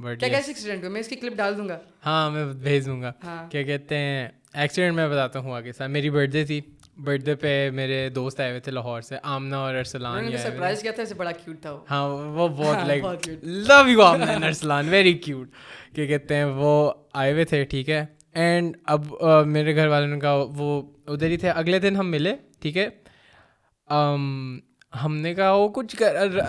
بٹ 0.02 0.20
کیا 0.20 0.28
کیسے 0.28 0.50
ایکسیڈنٹ 0.50 0.82
ہوا؟ 0.82 0.92
میں 0.92 1.00
اس 1.00 1.08
کی 1.08 1.16
کلپ 1.16 1.32
ڈال 1.32 1.58
دوں 1.58 1.68
گا۔ 1.68 1.78
ہاں 2.06 2.30
میں 2.30 2.44
بھیج 2.52 2.86
دوں 2.86 3.02
گا۔ 3.02 3.12
کیا 3.50 3.62
کہتے 3.62 3.98
ہیں 3.98 4.28
ایکسیڈنٹ 4.54 4.96
میں 4.96 5.08
بتاتا 5.08 5.38
ہوں 5.38 5.54
آگے 5.54 5.72
سر 5.72 5.88
میری 5.88 6.10
برتھ 6.10 6.30
ڈے 6.30 6.44
تھی۔ 6.44 6.60
برتھ 6.96 7.24
ڈے 7.24 7.34
پہ 7.34 7.70
میرے 7.70 8.08
دوست 8.08 8.40
آئے 8.40 8.50
ہوئے 8.50 8.60
تھے 8.60 8.72
لاہور 8.72 9.00
سے 9.00 9.16
آمنا 9.22 9.58
اور 9.58 9.74
ارسلان 9.74 10.36
سرپرائز 10.36 10.82
کیا 10.82 10.92
تھا 10.92 11.02
بڑا 11.16 11.30
کیوٹ 11.32 11.60
تھا 11.62 11.76
ہاں 11.90 12.08
وہ 12.08 12.48
بہت 12.56 12.86
like 12.86 13.04
love 13.42 13.88
you 13.88 14.02
Amna 14.02 14.46
Arsalan 14.46 14.88
very 14.88 15.12
cute 15.12 15.48
کیا 15.94 16.06
کہتے 16.06 16.34
ہیں 16.34 16.44
وہ 16.44 16.92
آئے 17.12 17.32
ہوئے 17.32 17.44
تھے 17.44 17.64
ٹھیک 17.64 17.90
ہے۔ 17.90 18.04
اینڈ 18.34 18.76
اب 18.86 19.04
میرے 19.46 19.76
گھر 19.76 19.86
والوں 19.86 20.20
کہا 20.20 20.34
وہ 20.56 20.82
ادھر 21.06 21.26
ہی 21.26 21.36
تھے۔ 21.36 21.50
اگلے 21.50 21.78
دن 21.78 21.96
ہم 21.96 22.10
ملے 22.10 22.34
ٹھیک 22.60 22.76
ہے۔ 22.76 22.88
ہم 25.04 25.16
نے 25.16 25.34
کہا 25.34 25.52
وہ 25.52 25.68
کچھ 25.68 26.02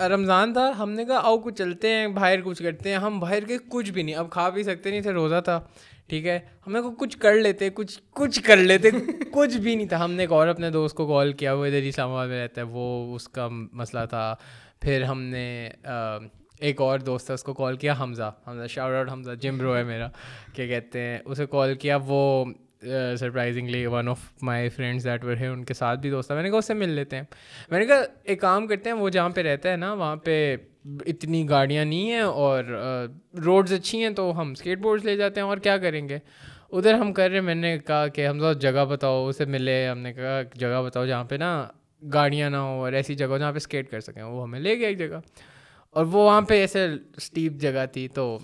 رمضان 0.08 0.52
تھا۔ 0.52 0.70
ہم 0.78 0.90
نے 0.90 1.04
کہا 1.04 1.20
آؤ 1.22 1.38
کچھ 1.38 1.54
چلتے 1.54 1.88
ہیں 1.94 2.06
باہر 2.08 2.40
کچھ 2.44 2.62
کرتے 2.62 2.90
ہیں۔ 2.90 2.96
ہم 2.96 3.20
باہر 3.20 3.44
کے 3.44 3.58
کچھ 3.68 3.90
بھی 3.90 4.02
نہیں 4.02 4.14
اب 4.14 4.30
کھا 4.30 4.48
بھی 4.48 4.62
سکتے 4.62 4.90
نہیں 4.90 5.00
تھے 5.00 5.12
روزہ 5.12 5.40
تھا۔ 5.44 5.60
ٹھیک 6.08 6.26
ہے؟ 6.26 6.40
ہمیں 6.66 6.82
کو 6.82 6.90
کچھ 6.90 7.18
کر 7.18 7.34
لیتے، 7.34 7.70
کچھ 7.70 8.00
کچھ 8.10 8.42
کر 8.42 8.56
لیتے، 8.56 8.90
کچھ 9.32 9.56
بھی 9.56 9.74
نہیں 9.74 9.88
تھا۔ 9.88 10.04
ہم 10.04 10.12
نے 10.12 10.22
ایک 10.22 10.32
اور 10.32 10.48
اپنے 10.48 10.70
دوست 10.70 10.96
کو 10.96 11.06
کال 11.06 11.32
کیا، 11.32 11.52
وہ 11.52 11.66
ادھر 11.66 11.82
اسلام 11.82 12.10
آباد 12.10 12.26
میں 12.26 12.42
رہتا 12.42 12.60
ہے، 12.60 12.66
وہ 12.66 13.14
اس 13.14 13.28
کا 13.28 13.48
مسئلہ 13.50 14.06
تھا۔ 14.10 14.34
پھر 14.80 15.02
ہم 15.02 15.22
نے 15.22 15.70
ایک 16.58 16.80
اور 16.80 16.98
دوست 16.98 17.26
تھا، 17.26 17.34
اس 17.34 17.42
کو 17.42 17.54
کال 17.54 17.76
کیا، 17.76 17.94
حمزہ 18.00 18.32
حمزہ 18.46 18.66
شاور 18.66 18.94
آؤٹ 18.94 19.10
حمزہ 19.12 19.30
جم 19.30 19.58
برو 19.58 19.76
ہے 19.76 19.82
میرا، 19.82 20.08
کیا 20.54 20.66
کہتے 20.66 21.00
ہیں؟ 21.00 21.18
اسے 21.24 21.46
کال 21.46 21.74
کیا، 21.74 21.98
وہ 22.06 22.44
surprisingly 23.18 23.86
one 23.86 24.08
of 24.08 24.18
my 24.42 24.68
friends 24.68 25.04
that 25.04 25.24
were 25.24 25.36
ہے 25.36 25.46
ان 25.46 25.64
کے 25.64 25.74
ساتھ 25.74 26.00
بھی 26.00 26.10
دوست 26.10 26.30
ہے 26.30 26.34
میں 26.36 26.42
نے 26.42 26.50
کہا 26.50 26.58
اس 26.58 26.66
سے 26.66 26.74
مل 26.74 26.88
لیتے 26.88 27.16
ہیں 27.16 27.24
میں 27.70 27.78
نے 27.78 27.86
کہا 27.86 28.02
ایک 28.24 28.40
کام 28.40 28.66
کرتے 28.66 28.90
ہیں 28.90 28.96
وہ 28.96 29.08
جہاں 29.08 29.28
پہ 29.28 29.40
رہتا 29.40 29.70
ہے 29.70 29.76
نا 29.76 29.92
وہاں 29.92 30.16
پہ 30.16 30.56
اتنی 31.06 31.48
گاڑیاں 31.48 31.84
نہیں 31.84 32.10
ہیں 32.10 32.20
اور 32.20 32.64
روڈز 33.44 33.72
اچھی 33.72 34.02
ہیں 34.02 34.10
تو 34.10 34.40
ہم 34.40 34.50
اسکیٹ 34.50 34.78
بورڈس 34.78 35.04
لے 35.04 35.16
جاتے 35.16 35.40
ہیں 35.40 35.48
اور 35.48 35.58
کیا 35.58 35.76
کریں 35.78 36.08
گے 36.08 36.18
ادھر 36.72 36.94
ہم 36.94 37.12
کر 37.12 37.28
رہے 37.28 37.38
ہیں 37.38 37.44
میں 37.44 37.54
نے 37.54 37.78
کہا 37.78 38.08
کہ 38.08 38.26
ہم 38.26 38.52
جگہ 38.52 38.84
بتاؤ 38.84 39.26
اسے 39.26 39.44
ملے 39.44 39.88
ہم 39.88 39.98
نے 39.98 40.12
کہا 40.12 40.42
جگہ 40.54 40.82
بتاؤ 40.82 41.06
جہاں 41.06 41.24
پہ 41.24 41.34
نا 41.34 41.66
گاڑیاں 42.12 42.50
نہ 42.50 42.56
ہوں 42.56 42.80
اور 42.80 42.92
ایسی 42.92 43.14
جگہ 43.14 43.38
جہاں 43.38 43.52
پہ 43.52 43.56
اسکیٹ 43.56 43.90
کر 43.90 44.00
سکیں 44.00 44.22
وہ 44.22 44.42
ہمیں 44.42 44.60
لے 44.60 44.78
گیا 44.78 44.88
ایک 44.88 44.98
جگہ 44.98 45.20
اور 45.90 46.04
وہ 46.04 46.22
وہاں 46.22 46.40
پہ 46.40 46.60
ایسے 46.60 46.86
اسٹیپ 47.16 47.52
جگہ 47.52 47.86
تھی 47.92 48.08
تو 48.08 48.38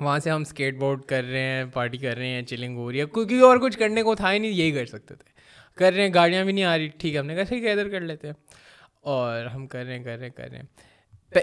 وہاں 0.00 0.18
سے 0.18 0.30
ہم 0.30 0.40
اسکیٹ 0.40 0.76
بورڈ 0.76 1.02
کر 1.02 1.24
رہے 1.24 1.40
ہیں، 1.40 1.64
پارٹی 1.64 1.98
کر 1.98 2.16
رہے 2.16 2.26
ہیں، 2.26 2.42
چلنگ 2.42 2.76
ہو 2.76 2.92
رہی 2.92 3.00
ہے۔ 3.00 3.06
کیونکہ 3.06 3.40
اور 3.40 3.56
کچھ 3.56 3.78
کرنے 3.78 4.02
کو 4.02 4.14
تھا 4.14 4.32
ہی 4.32 4.38
نہیں، 4.38 4.50
یہی 4.50 4.72
کر 4.72 4.86
سکتے 4.86 5.14
تھے۔ 5.14 5.30
کر 5.78 5.92
رہے 5.92 6.02
ہیں، 6.02 6.14
گاڑیاں 6.14 6.44
بھی 6.44 6.52
نہیں 6.52 6.64
آ 6.64 6.78
رہی۔ 6.78 6.88
ٹھیک 6.88 7.14
ہے، 7.14 7.18
ہم 7.18 7.26
نے 7.26 7.34
کہا، 7.34 7.42
ٹھیک 7.42 7.64
ہے، 7.64 7.72
ادھر 7.72 7.88
کر 7.88 8.00
لیتے 8.00 8.26
ہیں۔ 8.26 8.34
اور 9.00 9.44
ہم 9.44 9.66
کر 9.66 9.84
رہے 9.84 9.96
ہیں، 9.96 10.04
کر 10.04 10.16
رہے 10.16 10.26
ہیں، 10.26 10.36
کر 10.36 10.48
رہے 10.48 10.58
ہیں۔ 10.58 10.64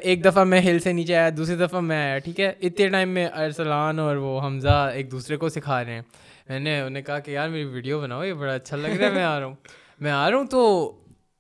ایک 0.01 0.25
دفعہ 0.25 0.43
میں 0.43 0.61
ہل 0.61 0.79
سے 0.79 0.91
نیچے 0.91 1.15
آیا، 1.15 1.29
دوسری 1.37 1.55
دفعہ 1.55 1.79
میں 1.79 1.97
آیا، 1.97 2.17
ٹھیک 2.17 2.39
ہے۔ 2.39 2.53
اتنے 2.61 2.89
ٹائم 2.89 3.09
میں 3.09 3.27
ارسلان 3.27 3.99
اور 3.99 4.15
وہ 4.15 4.41
حمزہ 4.41 4.91
ایک 4.93 5.11
دوسرے 5.11 5.37
کو 5.37 5.49
سکھا 5.49 5.83
رہے 5.83 5.93
ہیں۔ 5.93 6.01
میں 6.49 6.59
نے 6.59 6.81
انہیں 6.81 7.03
کہا 7.03 7.19
کہ 7.19 7.31
یار، 7.31 7.49
میری 7.49 7.65
ویڈیو 7.65 8.01
بناؤ، 8.01 8.23
یہ 8.23 8.33
بڑا 8.33 8.53
اچھا 8.53 8.77
لگ 8.77 8.87
رہا 8.87 9.07
ہے، 9.07 9.13
میں 9.13 9.23
آ 9.23 9.39
رہا 9.39 9.45
ہوں۔ 9.45 9.55
میں 9.99 10.11
آ 10.11 10.29
رہا 10.29 10.37
ہوں 10.37 10.45
تو 10.45 10.91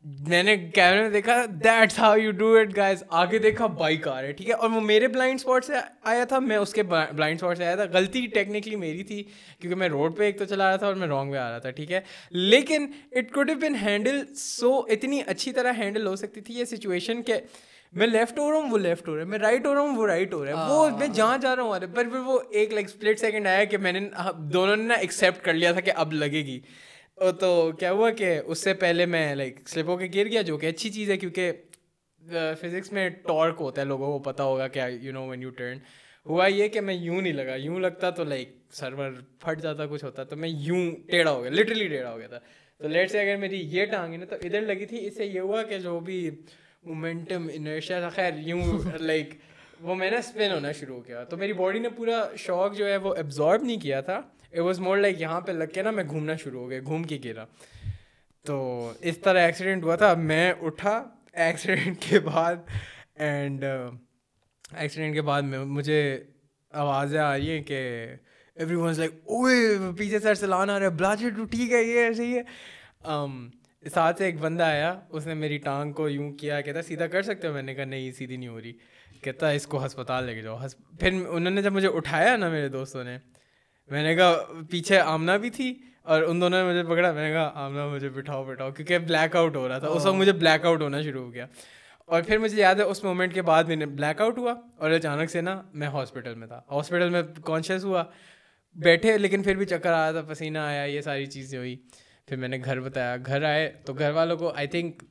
میں 0.03 0.43
نے 0.43 0.55
کیمرے 0.57 1.01
میں 1.01 1.09
دیکھا 1.09 1.45
that's 1.63 1.99
how 1.99 2.15
you 2.15 2.31
do 2.31 2.55
it 2.55 2.77
guys 2.77 3.03
آگے 3.09 3.37
دیکھا 3.37 3.65
بائک 3.65 4.07
آ 4.07 4.21
رہا 4.21 4.27
ہے 4.27 4.31
ٹھیک 4.31 4.49
ہے؟ 4.49 4.53
اور 4.53 4.69
وہ 4.69 4.81
میرے 4.81 5.07
بلائنڈ 5.07 5.39
اسپاٹ 5.39 5.65
سے 5.65 5.73
آیا 6.03 6.23
تھا 6.23 6.39
میں 6.39 6.57
اس 6.57 6.73
کے 6.73 6.83
بلائنڈ 6.83 7.37
اسپاٹ 7.37 7.57
سے 7.57 7.65
آیا 7.65 7.75
تھا۔ 7.75 7.83
غلطی 7.93 8.25
ٹیکنیکلی 8.27 8.75
میری 8.75 9.03
تھی 9.03 9.23
کیونکہ 9.59 9.75
میں 9.75 9.89
روڈ 9.89 10.17
پہ 10.17 10.23
ایک 10.23 10.39
تو 10.39 10.45
چلا 10.45 10.69
رہا 10.69 10.75
تھا 10.75 10.85
اور 10.85 10.95
میں 10.95 11.07
رانگ 11.07 11.31
پہ 11.31 11.37
آ 11.37 11.49
رہا 11.51 11.57
تھا 11.57 11.69
ٹھیک 11.69 11.91
ہے؟ 11.91 11.99
لیکن 12.29 12.91
it 13.11 13.31
could 13.31 13.51
been 13.61 13.75
handle 13.75 14.35
so 14.35 14.79
اتنی 14.79 15.21
اچھی 15.25 15.51
طرح 15.51 15.73
ہینڈل 15.77 16.07
ہو 16.07 16.15
سکتی 16.15 16.41
تھی 16.41 16.53
یہ 16.53 16.65
سچویشن 16.65 17.21
کہ 17.23 17.33
میں 17.93 18.07
لیفٹ 18.07 18.39
ہو 18.39 18.51
رہا 18.51 18.57
ہوں 18.57 18.71
وہ 18.71 18.77
لیفٹ 18.77 19.07
ہو 19.07 19.15
رہا 19.15 19.23
ہے۔ 19.23 19.27
میں 19.27 19.39
رائٹ 19.39 19.65
ہو 19.65 19.73
رہا 19.73 19.81
ہوں 19.81 19.97
وہ 19.97 20.07
رائٹ 20.07 20.33
ہو 20.33 20.45
رہا 20.45 20.51
ہے۔ 20.51 20.73
وہ 20.73 20.89
میں 20.97 21.07
جہاں 21.07 21.37
جا 21.37 21.55
رہا 21.55 21.63
ہوں 21.63 21.79
پر 21.95 22.03
پھر 22.03 22.19
وہ 22.19 22.39
ایک 22.49 22.73
لائک 22.73 22.85
اسپلٹ 22.85 23.19
سیکنڈ 23.19 23.47
آیا 23.47 23.63
کہ 23.63 23.77
میں 23.77 23.91
نے 23.91 23.99
دونوں 24.37 24.75
نے 24.75 24.83
نا 24.83 24.93
ایکسیپٹ 24.93 25.45
کر 25.45 25.53
لیا 25.53 25.71
تھا 25.71 25.79
کہ 25.79 25.91
اب 25.95 26.13
لگے 26.13 26.45
گی۔ 26.45 26.59
تو 27.17 27.71
کیا 27.79 27.91
ہوا 27.91 28.09
کہ 28.11 28.39
اس 28.45 28.59
سے 28.63 28.73
پہلے 28.73 29.05
میں 29.05 29.35
لائک 29.35 29.67
سلپ 29.69 29.89
ہو 29.89 29.97
کے 29.97 30.07
گر 30.13 30.27
گیا، 30.31 30.41
جو 30.41 30.57
کہ 30.57 30.67
اچھی 30.67 30.89
چیز 30.89 31.09
ہے 31.09 31.17
کیونکہ 31.17 31.51
uh, 32.21 32.53
فزکس 32.61 32.91
میں 32.93 33.09
ٹارک 33.09 33.55
ہوتا 33.59 33.81
ہے، 33.81 33.85
لوگوں 33.87 34.11
کو 34.11 34.19
پتہ 34.23 34.43
ہوگا 34.43 34.67
کیا 34.67 34.87
you 35.01 35.13
know 35.13 35.27
when 35.27 35.41
you 35.41 35.49
turn 35.49 35.77
ہوا 36.25 36.47
یہ 36.47 36.67
کہ 36.67 36.81
میں 36.81 36.93
یوں 36.93 37.21
نہیں 37.21 37.33
لگا، 37.33 37.55
یوں 37.55 37.79
لگتا 37.79 38.09
تو 38.09 38.23
لائک 38.23 38.49
سرور 38.71 39.11
پھٹ 39.39 39.61
جاتا، 39.61 39.85
کچھ 39.85 40.03
ہوتا، 40.03 40.23
تو 40.23 40.35
میں 40.35 40.49
یوں 40.49 40.91
ٹیڑھا 41.09 41.31
ہو 41.31 41.41
گیا 41.43 41.51
لٹرلی 41.51 41.87
ٹیڑھا 41.87 42.11
ہو 42.11 42.17
گیا 42.19 42.27
تھا. 42.27 42.39
تو 42.81 42.87
لیٹ 42.87 43.11
سے 43.11 43.19
اگر 43.21 43.37
میری 43.37 43.61
یہ 43.71 43.85
ٹانگ 43.85 44.11
ہے 44.13 44.17
نا، 44.17 44.25
تو 44.25 44.35
ادھر 44.41 44.61
لگی 44.61 44.85
تھی، 44.85 45.05
اس 45.07 45.17
سے 45.17 45.25
یہ 45.25 45.39
ہوا 45.39 45.63
کہ 45.63 45.77
جو 45.79 45.99
بھی 45.99 46.29
مومنٹم 46.83 47.47
انرشیا 47.53 47.99
تھا، 47.99 48.09
خیر، 48.09 48.37
یوں 48.45 48.63
لائک 48.99 49.33
وہ 49.81 49.95
میں 49.95 50.09
نے 50.11 50.17
اسپن 50.17 50.51
ہونا 50.51 50.71
شروع 50.71 51.01
کیا. 51.01 51.23
تو 51.23 51.37
میری 51.37 51.53
باڈی 51.53 51.79
نے 51.79 51.89
پورا 51.89 52.23
شوق 52.37 52.75
جو 52.77 52.87
ہے 52.87 52.97
وہ 52.97 53.13
ایبزارب 53.15 53.63
نہیں 53.63 53.79
کیا 53.79 54.01
تھا. 54.01 54.21
اٹ 54.53 54.59
واز 54.59 54.79
مور 54.79 54.97
لائک 54.97 55.21
یہاں 55.21 55.41
پہ 55.41 55.51
لگ 55.51 55.63
کے 55.73 55.81
نا 55.81 55.91
میں 55.91 56.03
گھومنا 56.03 56.35
شروع 56.35 56.61
ہو 56.61 56.69
گیا، 56.69 56.79
گھوم 56.85 57.03
کے 57.03 57.19
گرا۔ 57.25 57.45
تو 58.45 58.91
اس 59.01 59.17
طرح 59.17 59.39
ایکسیڈنٹ 59.39 59.83
ہوا 59.83 59.95
تھا۔ 59.95 60.13
میں 60.13 60.53
اٹھا 60.61 61.03
ایکسیڈنٹ 61.33 61.97
کے 61.99 62.19
بعد 62.19 62.55
اینڈ 63.15 63.63
ایکسیڈنٹ 64.71 65.09
uh, 65.09 65.13
کے 65.13 65.21
بعد 65.21 65.41
میں 65.41 65.59
مجھے 65.59 66.23
آوازیں 66.71 67.19
آ 67.19 67.37
رہی 67.37 67.49
ہیں 67.49 67.63
کہ 67.63 68.07
ایوری 68.55 68.75
ونز 68.75 68.99
لائک 68.99 69.11
اوے 69.23 69.77
پیچھے 69.97 70.19
سر 70.19 70.35
سلان 70.35 70.69
آ 70.69 70.79
رہا 70.79 70.85
ہے 70.85 70.89
بلاجے 70.89 71.29
ٹو 71.29 71.45
ٹھیک 71.45 71.73
ہے، 71.73 71.83
یہ 71.83 71.99
ایسے 71.99 72.25
ہی 72.25 72.37
ہے۔ 72.37 72.43
ساتھ 73.93 74.17
سے 74.17 74.25
ایک 74.25 74.39
بندہ 74.39 74.63
آیا۔ 74.63 74.99
اس 75.09 75.27
نے 75.27 75.33
میری 75.33 75.57
ٹانگ 75.57 75.93
کو 75.93 76.09
یوں 76.09 76.33
کیا، 76.33 76.61
کہتا، 76.61 76.81
سیدھا 76.81 77.07
کر 77.07 77.21
سکتے 77.21 77.47
ہو؟ 77.47 77.53
میں 77.53 77.61
نے 77.61 77.75
کہا، 77.75 77.85
نہیں، 77.85 78.11
سیدھی 78.11 78.37
نہیں 78.37 78.49
ہو 78.49 78.61
رہی۔ 78.61 78.73
کہتا، 79.21 79.49
اس 79.49 79.67
کو 79.67 79.85
ہسپتال 79.85 80.23
لے 80.23 80.35
کے 80.35 80.41
جاؤ۔ 80.41 80.59
پھر 80.99 81.13
انہوں 81.13 81.51
نے 81.51 81.61
جب 81.61 81.73
مجھے 81.73 81.87
اٹھایا 81.87 82.37
نا 82.37 82.49
میرے 82.49 82.69
دوستوں 82.69 83.03
نے 83.03 83.17
میں 83.87 84.03
نے 84.03 84.15
کہا، 84.15 84.43
پیچھے 84.69 84.99
آمنا 84.99 85.37
بھی 85.37 85.49
تھی 85.49 85.73
اور 86.03 86.21
ان 86.21 86.41
دونوں 86.41 86.63
نے 86.63 86.69
مجھے 86.69 86.91
پکڑا. 86.91 87.11
میں 87.11 87.27
نے 87.27 87.33
کہا، 87.33 87.51
آمنا 87.55 87.87
مجھے 87.87 88.09
بٹھاؤ 88.09 88.45
بٹھاؤ، 88.45 88.71
کیونکہ 88.71 88.97
بلیک 88.97 89.35
آؤٹ 89.35 89.55
ہو 89.55 89.67
رہا 89.67 89.77
تھا۔ 89.77 89.87
اس 89.87 90.05
وقت 90.05 90.15
مجھے 90.15 90.31
بلیک 90.31 90.65
آؤٹ 90.65 90.81
ہونا 90.81 91.01
شروع 91.01 91.25
ہو 91.25 91.33
گیا۔ 91.33 91.47
اور 92.05 92.21
پھر 92.21 92.37
مجھے 92.37 92.61
یاد 92.61 92.75
ہے، 92.75 92.81
اس 92.81 93.03
مومنٹ 93.03 93.33
کے 93.33 93.41
بعد 93.41 93.63
میں 93.63 93.75
نے 93.75 93.85
بلیک 93.85 94.21
آؤٹ 94.21 94.37
ہوا 94.37 94.53
اور 94.77 94.91
اچانک 94.91 95.29
سے 95.29 95.41
نا 95.41 95.61
میں 95.73 95.87
ہاسپٹل 95.87 96.35
میں 96.35 96.47
تھا۔ 96.47 96.61
ہاسپٹل 96.71 97.09
میں 97.09 97.21
کانشیس 97.45 97.83
ہوا۔ 97.83 98.03
بیٹھے، 98.73 99.17
لیکن 99.17 99.43
پھر 99.43 99.55
بھی 99.55 99.65
چکر 99.65 99.93
آیا 99.93 100.11
تھا، 100.11 100.21
پسینہ 100.21 100.57
آیا، 100.57 100.83
یہ 100.83 101.01
ساری 101.01 101.25
چیزیں 101.25 101.59
ہوئی۔ 101.59 101.75
پھر 102.27 102.37
میں 102.37 102.47
نے 102.47 102.59
گھر 102.65 102.79
بتایا۔ 102.79 103.15
گھر 103.25 103.43
آئے 103.43 103.71
تو 103.85 103.93
گھر 103.93 104.11
والوں 104.11 104.37
کو 104.37 104.53
I 104.55 104.67
think 104.67 105.03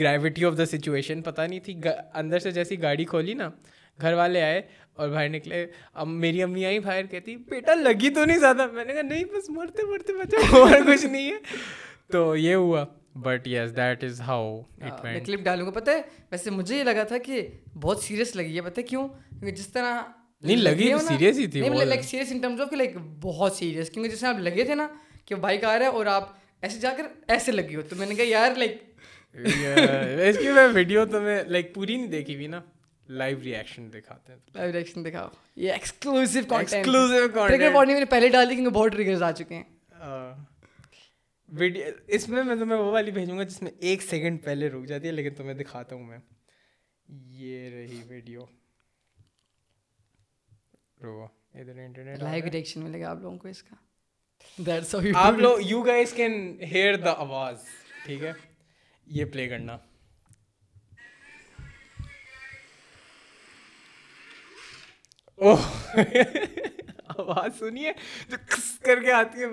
gravity 0.00 0.44
of 0.44 0.58
the 0.58 0.66
situation 0.66 1.22
پتہ 1.22 1.42
نہیں 1.42 1.60
تھی۔ 1.60 1.80
اندر 2.14 2.38
سے 2.38 2.50
جیسی 2.50 2.82
گاڑی 2.82 3.04
کھولی 3.04 3.34
نا 3.34 3.50
گھر 4.02 4.12
والے 4.12 4.42
آئے 4.42 4.62
اور 4.92 5.08
باہر 5.08 5.28
نکلے۔ 5.28 5.66
اب 5.94 6.06
میری 6.08 6.42
امی 6.42 6.66
آئی 6.66 6.78
باہر 6.78 7.06
کہتی 7.06 7.36
بیٹا 7.36 7.74
لگی 7.74 8.10
تو 8.10 8.24
نہیں 8.24 8.38
زیادہ؟ 8.38 8.66
میں 8.72 8.84
نے 8.84 8.92
کہا 8.92 9.02
نہیں 9.02 9.24
بس 9.24 9.50
مرتے 9.50 9.82
مرتے 9.82 10.12
بچے 10.12 10.36
اور 10.36 10.70
کچھ 10.86 11.06
نہیں 11.06 11.30
ہے۔ 11.32 11.36
تو 12.12 12.36
یہ 12.36 12.54
ہوا۔ 12.54 12.84
But 13.14 13.48
yes 13.48 13.76
that 13.76 14.04
is 14.04 14.20
how 14.20 14.60
میں 14.78 15.20
کلپ 15.20 15.40
ڈالوں 15.40 15.66
گا۔ 15.66 15.70
پتہ 15.70 15.90
ہے 15.90 16.02
ویسے 16.30 16.50
مجھے 16.50 16.78
یہ 16.78 16.84
لگا 16.84 17.02
تھا 17.02 17.18
کہ 17.18 17.46
بہت 17.80 18.02
سیریس 18.02 18.36
لگی 18.36 18.56
ہے۔ 18.56 18.60
پتہ 18.60 18.80
کیوں؟ 18.80 19.08
کیونکہ 19.08 19.50
جس 19.50 19.66
طرح 19.66 20.00
نہیں 20.42 20.56
لگی 20.56 20.92
سیریس 21.08 21.38
ہی 21.38 21.46
تھی 21.46 21.60
like 21.60 22.02
serious 22.02 22.32
in 22.32 22.38
terms 22.38 22.60
of 22.60 22.72
like 22.72 22.96
بہت 23.20 23.52
سیریس۔ 23.52 23.90
کیونکہ 23.90 24.10
جس 24.10 24.20
طرح 24.20 24.28
آپ 24.28 24.38
لگے 24.38 24.64
تھے 24.64 24.74
نا 24.74 24.88
کہ 25.24 25.34
بائک 25.34 25.64
آ 25.64 25.78
رہا 25.78 25.86
ہے 25.86 25.90
اور 25.90 26.06
آپ 26.06 26.28
ایسے 26.62 26.80
جا 26.80 26.90
کر 26.96 27.06
ایسے 27.28 27.52
لگی 27.52 27.76
ہو 27.76 27.82
تو 27.82 27.96
میں 27.96 28.06
نے 28.06 28.14
کہا 28.14 28.24
یار 28.28 28.50
لائک 28.56 28.82
اس 30.28 30.38
کی 30.38 30.48
میں 30.48 30.68
ویڈیو 30.72 31.04
تو 31.06 31.20
میں 31.20 31.44
لائک 31.44 31.74
پوری 31.74 31.96
نہیں 31.96 32.06
دیکھی 32.06 32.34
ہوئی 32.34 32.46
نا۔ 32.46 32.60
لائیو 33.08 33.38
ریئیکشن 33.44 33.92
دکھاتے 33.92 34.32
ہیں۔ 34.32 34.38
لائیو 34.54 34.72
ریئیکشن 34.72 35.04
دکھاؤ۔ 35.04 35.28
یہ 35.56 35.72
ایکسکلوسیو 35.72 36.54
ایکسکلوسیو 36.54 37.48
ٹریگر 37.48 37.70
وارننگ 37.72 37.92
میں 37.92 38.00
نے 38.00 38.10
پہلے 38.10 38.28
ڈال 38.28 38.50
دی 38.50 38.54
کیونکہ 38.54 38.70
بہت 38.70 38.92
ٹریگرز 38.92 39.22
آ 39.22 39.32
چکے 39.32 39.54
ہیں۔ 39.54 39.64
اس 42.06 42.28
میں 42.28 42.42
میں 42.42 42.56
تمہیں 42.56 42.78
وہ 42.78 42.92
والی 42.92 43.10
بھیجوں 43.10 43.38
گا 43.38 43.42
جس 43.42 43.62
میں 43.62 43.70
ایک 43.78 44.02
سیکنڈ 44.02 44.44
پہلے 44.44 44.68
رک 44.68 44.84
جاتی 44.86 45.06
ہے 45.06 45.12
لیکن 45.12 45.34
تمہیں 45.34 45.54
دکھاتا 45.54 45.94
ہوں 45.94 46.04
میں۔ 46.04 46.18
یہ 47.08 47.70
رہی 47.70 48.02
ویڈیو۔ 48.06 48.44
رکو 51.02 51.24
ادھر 51.54 51.78
انٹرنیٹ 51.78 52.22
لائیو 52.22 52.44
ریئیکشن 52.52 52.80
ملے 52.80 53.00
گا 53.00 53.10
آپ 53.10 53.16
لوگوں 53.18 53.38
کو 53.38 53.48
اس 53.48 53.62
کا۔ 53.62 53.76
دیٹس 54.66 54.94
ہاؤ 54.94 55.02
آپ 55.14 55.32
لوگ 55.32 55.60
you 55.60 55.82
guys 55.82 56.12
can 56.12 56.58
hear 56.62 56.94
the 56.96 57.12
آواز 57.12 57.64
ٹھیک 58.04 58.22
ہے؟ 58.22 58.32
یہ 59.06 59.24
پلے 59.24 59.48
کرنا۔ 59.48 59.78
آواز 67.18 67.58
سنیے 67.58 67.92
جو 68.28 68.36
کس 68.46 68.78
کر 68.78 69.00
کے 69.00 69.12
آتی 69.12 69.40
ہے۔ 69.40 69.46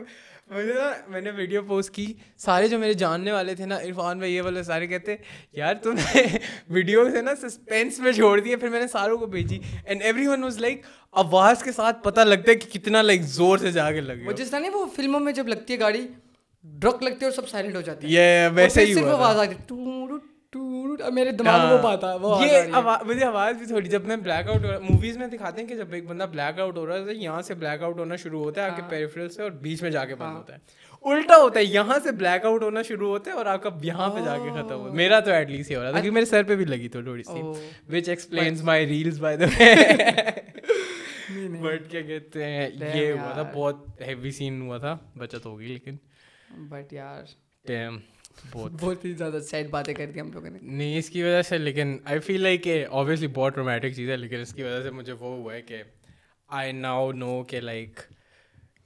مجھے 0.48 0.74
نا 0.74 0.92
میں 1.08 1.22
نے 1.22 1.32
ویڈیو 1.32 1.62
پوسٹ 1.64 1.94
کی۔ 1.94 2.14
سارے 2.38 2.68
جو 2.68 2.80
میرے 2.80 2.94
جاننے 2.94 3.32
والے 3.32 3.56
تھے 3.56 3.66
نا 3.66 3.78
عرفان 3.78 4.18
بھائی 4.18 4.36
یہ 4.36 4.42
والے 4.42 4.64
سارے 4.64 4.88
کہتے 4.88 5.16
یار 5.52 5.76
تم 5.76 5.94
نے 5.94 6.24
ویڈیو 6.70 7.12
سے 7.12 7.22
نا 7.22 7.50
سسپینس 7.50 8.00
میں 8.00 8.12
چھوڑ 8.12 8.40
دیا 8.40 8.58
پھر 8.58 8.70
میں 8.70 8.80
نے 8.80 8.88
ساروں 8.88 9.18
کو 9.18 9.26
بھیجی۔ 9.26 9.60
And 9.86 10.02
every 10.02 10.28
one 10.28 10.44
was 10.44 10.58
like 10.58 10.82
آواز 11.12 11.64
کے 11.64 11.72
ساتھ 11.72 12.04
پتہ 12.04 12.22
لگتا 12.22 12.52
ہے 12.52 12.56
کہ 12.56 12.80
کتنا 12.80 13.02
لائک 13.02 13.22
زور 13.22 13.58
سے 13.58 13.72
جا 13.72 13.92
کے 13.92 14.02
لگے 14.02 14.34
جس 14.34 14.50
طرح 14.50 14.60
نہیں 14.60 14.72
وہ 14.72 14.86
فلموں 14.96 15.20
میں 15.20 15.34
جب 15.34 15.48
لگتی 15.48 15.74
ہے 15.74 15.80
گاڑی 15.80 16.08
ڈرک 16.64 17.04
لگتی 17.04 17.18
ہے 17.22 17.26
اور 17.26 17.32
سب 17.32 17.50
سائلنٹ 17.50 17.76
ہو 17.76 17.82
جاتی 17.82 18.18
ہے 18.18 18.50
ویسے 18.54 18.86
ہی 18.86 19.00
آواز 19.00 19.38
آتی 19.38 19.52
ہے۔ 19.52 20.29
میرے 20.54 21.32
دماغ 21.32 21.68
میں 21.68 21.82
پاتا 21.84 22.12
یہ 22.42 22.76
مجھے 23.06 23.24
آواز 23.26 23.56
بھی 23.58 23.66
تھوڑی 23.66 23.90
جب 23.90 24.06
میں 24.06 24.16
بلیک 24.18 24.48
آؤٹ 24.48 24.64
ہو 24.66 24.72
رہا 24.72 24.80
موویز 24.80 25.18
میں 25.18 25.28
دکھاتے 25.28 25.62
ہیں 25.62 25.68
کہ 25.68 25.76
جب 25.76 25.94
ایک 25.94 26.08
بندہ 26.08 26.26
بلیک 26.32 26.60
آؤٹ 26.60 26.78
ہو 26.78 26.86
رہا 26.88 26.96
ہے 26.98 27.14
یہاں 27.14 27.42
سے 27.42 27.54
بلیک 27.54 27.84
آؤٹ 27.84 28.00
ہونا 28.00 28.16
شروع 28.16 28.44
ہوتا 28.44 28.64
ہے 28.64 28.70
آپ 28.70 28.76
کے 28.76 28.82
پیریفرل 28.90 29.30
سے 29.30 29.42
اور 29.42 29.52
بیچ 29.62 29.82
میں 29.84 29.92
جا 29.92 30.06
کے 30.06 30.16
بند 30.16 30.36
ہوتا 30.38 30.54
ہے۔ 30.54 30.60
الٹا 31.06 31.36
ہوتا 31.38 31.60
ہے 31.60 31.66
یہاں 31.66 32.00
سے 32.04 32.12
بلیک 32.12 32.46
آؤٹ 32.46 32.64
ہونا 32.64 32.82
شروع 32.82 33.10
ہوتا 33.10 33.32
ہے 33.32 33.36
اور 33.36 33.46
آپ 33.46 33.64
کا 33.64 33.70
یہاں 33.84 34.10
پہ 34.10 34.20
جا 34.26 34.38
کے 34.38 34.50
ختم 34.50 34.76
ہو 34.76 34.92
میرا 34.94 35.20
تو 35.20 35.32
ایٹ 35.32 35.50
لیسٹ 35.50 35.72
یہ 35.72 35.78
ہو 35.78 35.84
رہا 35.84 35.92
تھا 35.92 36.00
کیونکہ 36.00 36.14
میرے 36.14 36.26
سر 36.26 36.44
پہ 36.44 36.56
بھی 36.56 36.66
لگی 36.66 36.88
تو 36.90 37.02
تھوڑی 37.02 37.24
سی۔ 37.24 37.42
Which 37.90 38.10
explains 38.10 38.64
my 38.64 38.88
reels 38.88 39.20
by 39.20 39.38
the 39.38 39.46
but 41.62 41.90
کیا 41.92 42.02
کہتے 42.02 42.44
ہیں 42.46 42.70
یہ 42.96 43.12
ہوا 43.12 43.32
تھا 43.34 43.44
بہت 43.54 44.02
ہیوی 44.08 44.32
سین 44.32 44.62
ہوا 44.62 44.78
تھا 44.78 44.98
بچت 45.18 45.46
ہوگی 45.46 45.66
لیکن۔ 45.66 45.96
بٹ 46.70 46.94
یار۔ 46.94 47.24
بہت 48.52 49.06
ہی 49.06 49.12
زیادہ 49.12 49.40
سیڈ 49.40 49.70
باتیں 49.70 49.94
کر 49.94 50.06
دی 50.06 50.22
ہم 50.22 50.32
لوگوں 50.34 50.50
نے۔ 50.50 50.60
نہیں 50.62 50.98
اس 50.98 51.10
کی 51.10 51.24
وجہ 51.24 51.42
سے 51.42 51.58
لیکن 51.58 51.98
آئی 52.06 52.20
فیل 52.20 52.42
لائک 52.42 52.64
کہ 52.64 52.86
آبویسلی 52.92 53.28
بہت 53.28 53.58
رومیٹک 53.58 53.96
چیز 53.96 54.10
ہے 54.10 54.18
لیکن 54.18 54.40
اس 54.40 54.54
کی 54.54 54.64
وجہ 54.64 54.84
سے 54.84 54.90
مجھے 54.92 55.14
وہ 55.14 55.36
ہوا 55.38 55.54
ہے 55.54 55.62
کہ 55.62 55.84
آئی 56.48 56.72
ناؤ 56.72 57.12
نو 57.12 57.44
کہ 57.44 57.60
لائک 57.60 58.00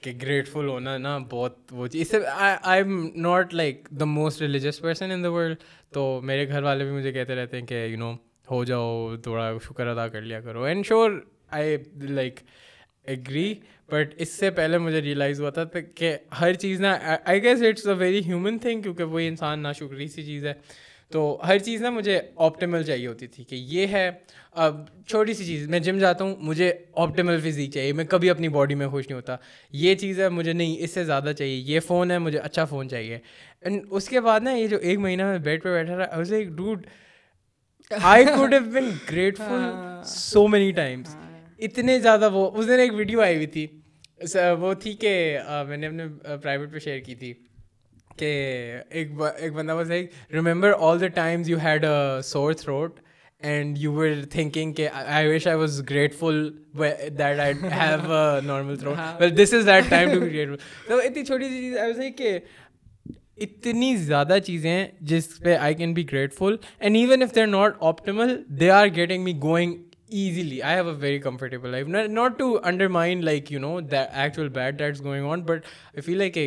کہ 0.01 0.13
گریٹفل 0.21 0.67
ہونا 0.67 0.97
نا 0.97 1.17
بہت 1.17 1.57
وہ 1.71 1.87
چیز۔ 1.87 2.01
اس 2.01 2.11
سے 2.11 2.17
I'm 2.83 3.09
not 3.15 3.53
like 3.53 3.87
the 3.89 4.05
most 4.05 4.41
religious 4.41 4.79
person 4.79 5.11
in 5.11 5.23
the 5.23 5.31
world 5.31 5.57
تو 5.93 6.21
میرے 6.23 6.47
گھر 6.47 6.63
والے 6.63 6.83
بھی 6.83 6.91
مجھے 6.91 7.11
کہتے 7.11 7.35
رہتے 7.35 7.59
ہیں 7.59 7.65
کہ 7.65 7.85
یو 7.85 7.97
نو 7.97 8.13
ہو 8.51 8.63
جاؤ 8.63 9.15
تھوڑا 9.17 9.51
شکر 9.63 9.87
ادا 9.87 10.07
کر 10.07 10.21
لیا 10.21 10.41
کرو۔ 10.41 10.63
And 10.63 10.85
sure 10.85 11.11
I 11.49 11.77
like 11.95 12.39
agree 13.05 13.53
but 13.89 14.13
اس 14.17 14.29
سے 14.29 14.51
پہلے 14.51 14.77
مجھے 14.77 15.01
ریئلائز 15.01 15.41
ہوا 15.41 15.49
تھا 15.49 15.63
کہ 15.95 16.17
ہر 16.41 16.53
چیز 16.53 16.81
نا 16.81 16.97
I 17.25 17.43
guess 17.43 17.61
it's 17.61 17.87
a 17.87 17.93
very 17.93 18.19
human 18.25 18.57
thing 18.57 18.81
کیونکہ 18.81 19.03
وہی 19.03 19.27
انسان 19.27 19.59
نا 19.59 19.71
شکری 19.71 20.07
سی 20.07 20.23
چیز 20.23 20.45
ہے۔ 20.45 20.53
تو 21.11 21.41
ہر 21.47 21.57
چیز 21.59 21.81
نا 21.81 21.89
مجھے 21.89 22.21
آپٹیمل 22.35 22.83
چاہیے 22.83 23.07
ہوتی 23.07 23.27
تھی 23.27 23.43
کہ 23.43 23.55
یہ 23.55 23.87
ہے 23.87 24.11
اب 24.51 24.77
چھوٹی 25.07 25.33
سی 25.33 25.45
چیز 25.45 25.67
میں 25.67 25.79
جم 25.79 25.97
جاتا 25.97 26.23
ہوں 26.23 26.35
مجھے 26.39 26.73
آپٹیمل 26.95 27.39
فزیک 27.39 27.71
چاہیے 27.71 27.93
میں 27.93 28.05
کبھی 28.05 28.29
اپنی 28.29 28.47
باڈی 28.47 28.75
میں 28.75 28.87
خوش 28.87 29.07
نہیں 29.07 29.15
ہوتا۔ 29.15 29.35
یہ 29.71 29.95
چیز 29.95 30.19
ہے 30.19 30.29
مجھے 30.29 30.53
نہیں 30.53 30.75
اس 30.79 30.91
سے 30.91 31.03
زیادہ 31.03 31.31
چاہیے۔ 31.37 31.55
یہ 31.55 31.79
فون 31.79 32.11
ہے 32.11 32.17
مجھے 32.17 32.39
اچھا 32.39 32.65
فون 32.65 32.89
چاہیے۔ 32.89 33.19
اینڈ 33.61 33.85
اس 33.89 34.09
کے 34.09 34.21
بعد 34.21 34.39
نا 34.39 34.51
یہ 34.51 34.67
جو 34.67 34.77
ایک 34.77 34.99
مہینہ 34.99 35.23
میں 35.23 35.37
بیڈ 35.37 35.63
پہ 35.63 35.69
بیٹھا 35.69 35.97
رہا 35.97 36.21
dude 36.55 36.87
I 38.01 38.25
could 38.25 38.53
have 38.53 38.61
been 38.61 38.89
grateful 39.11 39.69
so 40.05 40.47
many 40.47 40.71
times 40.71 41.15
اتنے 41.63 41.99
زیادہ 41.99 42.29
وہ 42.33 42.49
اس 42.51 42.67
دن 42.67 42.79
ایک 42.79 42.93
ویڈیو 42.93 43.21
آئی 43.21 43.35
ہوئی 43.35 43.47
تھی 43.47 43.67
وہ 44.59 44.73
تھی 44.81 44.93
کہ 44.93 45.13
میں 45.67 45.77
نے 45.77 45.87
اپنے 45.87 46.07
پرائیویٹ 46.41 46.71
پہ 46.73 46.79
شیئر 46.79 46.99
کی 46.99 47.15
تھی 47.15 47.33
کہ 48.17 48.31
ایک 48.89 49.11
ایک 49.37 49.53
بندہ 49.53 49.73
بس 49.73 49.87
like 49.87 50.11
remember 50.33 50.73
all 50.79 51.01
the 51.01 51.07
times 51.15 51.49
you 51.49 51.57
had 51.63 51.85
a 51.85 52.21
sore 52.23 52.53
throat 52.53 52.99
and 53.41 53.77
you 53.79 53.93
were 53.93 54.21
thinking 54.31 54.73
کہ 54.73 54.87
I 54.93 55.27
wish 55.27 55.47
I 55.47 55.57
was 55.57 55.81
grateful 55.89 56.49
that 57.17 57.39
I 57.39 57.53
have 57.71 58.11
a 58.13 58.41
normal 58.47 58.75
throat 58.75 58.97
well 59.19 59.37
this 59.37 59.53
is 59.53 59.65
that 59.65 59.89
time 59.89 60.13
to 60.13 60.19
be 60.19 60.31
grateful 60.33 60.89
تو 60.89 60.99
اتنی 60.99 61.25
چھوٹی 61.25 61.49
سی 61.49 61.61
چیز 61.61 61.77
I 61.77 61.91
was 61.91 62.17
کہ 62.17 62.37
اتنی 63.37 63.95
زیادہ 63.97 64.37
چیزیں 64.45 64.69
ہیں 64.71 64.85
جس 65.01 65.27
پہ 65.39 65.55
I 65.55 65.75
can 65.75 65.93
be 65.93 66.05
grateful 66.11 66.55
and 66.79 66.95
even 66.95 67.21
if 67.21 67.35
they 67.35 67.41
are 67.41 67.47
not 67.47 67.75
optimal 67.81 68.35
they 68.59 68.69
are 68.69 68.87
getting 68.95 69.23
me 69.23 69.33
going 69.43 69.75
easily 70.13 70.61
I 70.61 70.75
have 70.75 70.89
a 70.89 70.95
very 70.99 71.19
comfortable 71.19 71.69
life 71.69 71.87
not 71.87 72.37
to 72.39 72.57
undermine 72.97 73.23
like 73.23 73.51
you 73.51 73.59
know 73.59 73.77
actual 73.77 74.49
bad 74.49 74.79
that's 74.79 75.03
going 75.03 75.25
on 75.25 75.43
but 75.43 75.65
I 75.65 76.01
feel 76.01 76.17
like 76.17 76.37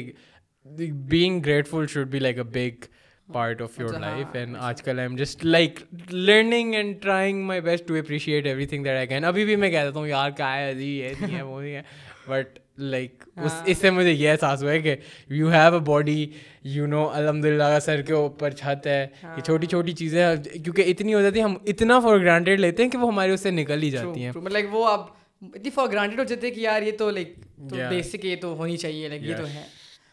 being 1.09 1.41
grateful 1.47 1.87
should 1.87 2.11
be 2.11 2.19
like 2.19 2.39
a 2.39 2.45
big 2.53 2.85
part 3.29 3.63
of 3.63 3.79
your 3.81 3.99
life 4.01 4.37
and 4.37 4.57
آج 4.61 4.83
کل 4.83 4.99
I'm 5.09 5.17
just 5.17 5.45
like 5.45 5.81
learning 6.11 6.75
and 6.75 7.01
trying 7.03 7.45
my 7.45 7.61
best 7.61 7.89
to 7.89 7.95
appreciate 7.95 8.47
everything 8.67 8.85
that 8.85 8.97
I 8.97 9.07
can 9.07 9.25
ابھی 9.25 9.45
بھی 9.45 9.57
میں 9.57 9.71
کہہ 9.71 9.85
دیتا 9.85 9.99
ہوں 9.99 10.07
یار 10.07 10.31
کیا 10.31 10.55
ہے 10.57 10.75
جی 10.75 10.91
یہ 10.91 11.15
نہیں 11.21 11.37
ہے 11.37 11.43
وہ 11.43 11.61
نہیں 11.61 11.75
ہے 11.75 11.83
بٹ 12.29 12.59
لائک 12.79 13.25
اس 13.37 13.53
اس 13.67 13.79
سے 13.79 13.91
مجھے 13.91 14.13
یہ 14.13 14.31
احساس 14.31 14.63
ہوا 14.63 14.71
ہے 14.73 14.81
کہ 14.81 14.97
you 15.29 15.51
have 15.53 15.75
a 15.75 15.79
body 15.79 16.27
you 16.65 16.87
know 16.87 17.09
الحمد 17.09 17.45
للہ 17.45 17.79
سر 17.83 18.03
کے 18.03 18.13
اوپر 18.13 18.51
چھت 18.51 18.87
ہے 18.87 19.07
یہ 19.23 19.41
چھوٹی 19.41 19.67
چھوٹی 19.67 19.93
چیزیں 19.93 20.37
کیونکہ 20.37 20.83
اتنی 20.87 21.15
ہو 21.15 21.21
جاتی 21.21 21.39
ہیں 21.39 21.45
ہم 21.45 21.57
اتنا 21.67 22.01
فار 22.01 22.19
گرانٹیڈ 22.19 22.61
لیتے 22.61 22.83
ہیں 22.83 22.91
کہ 22.91 22.99
وہ 22.99 23.09
ہمارے 23.09 23.33
اس 23.33 23.41
سے 23.41 23.51
نکل 23.51 23.83
ہی 23.83 23.91
جاتی 23.91 24.25
ہیں. 24.25 24.33
مطلب 24.35 24.75
وہ 24.75 24.87
آپ 24.89 25.07
اتنی 25.43 25.71
فار 25.71 25.87
گرانٹیڈ 25.93 26.19
ہو 26.19 26.25
جاتے 26.25 26.47
ہیں 26.47 26.55
کہ 26.55 26.61
یار 26.61 26.83
یہ 26.83 26.93
تو 26.99 27.11
لائک 27.11 27.35
بیسک 27.59 28.25
یہ 28.25 28.37
تو 28.37 28.55
ہونی 28.57 28.77
چاہیے 28.77 29.09
لائک 29.09 29.23
یہ 29.23 29.37
تو 29.37 29.47
ہے. 29.47 29.65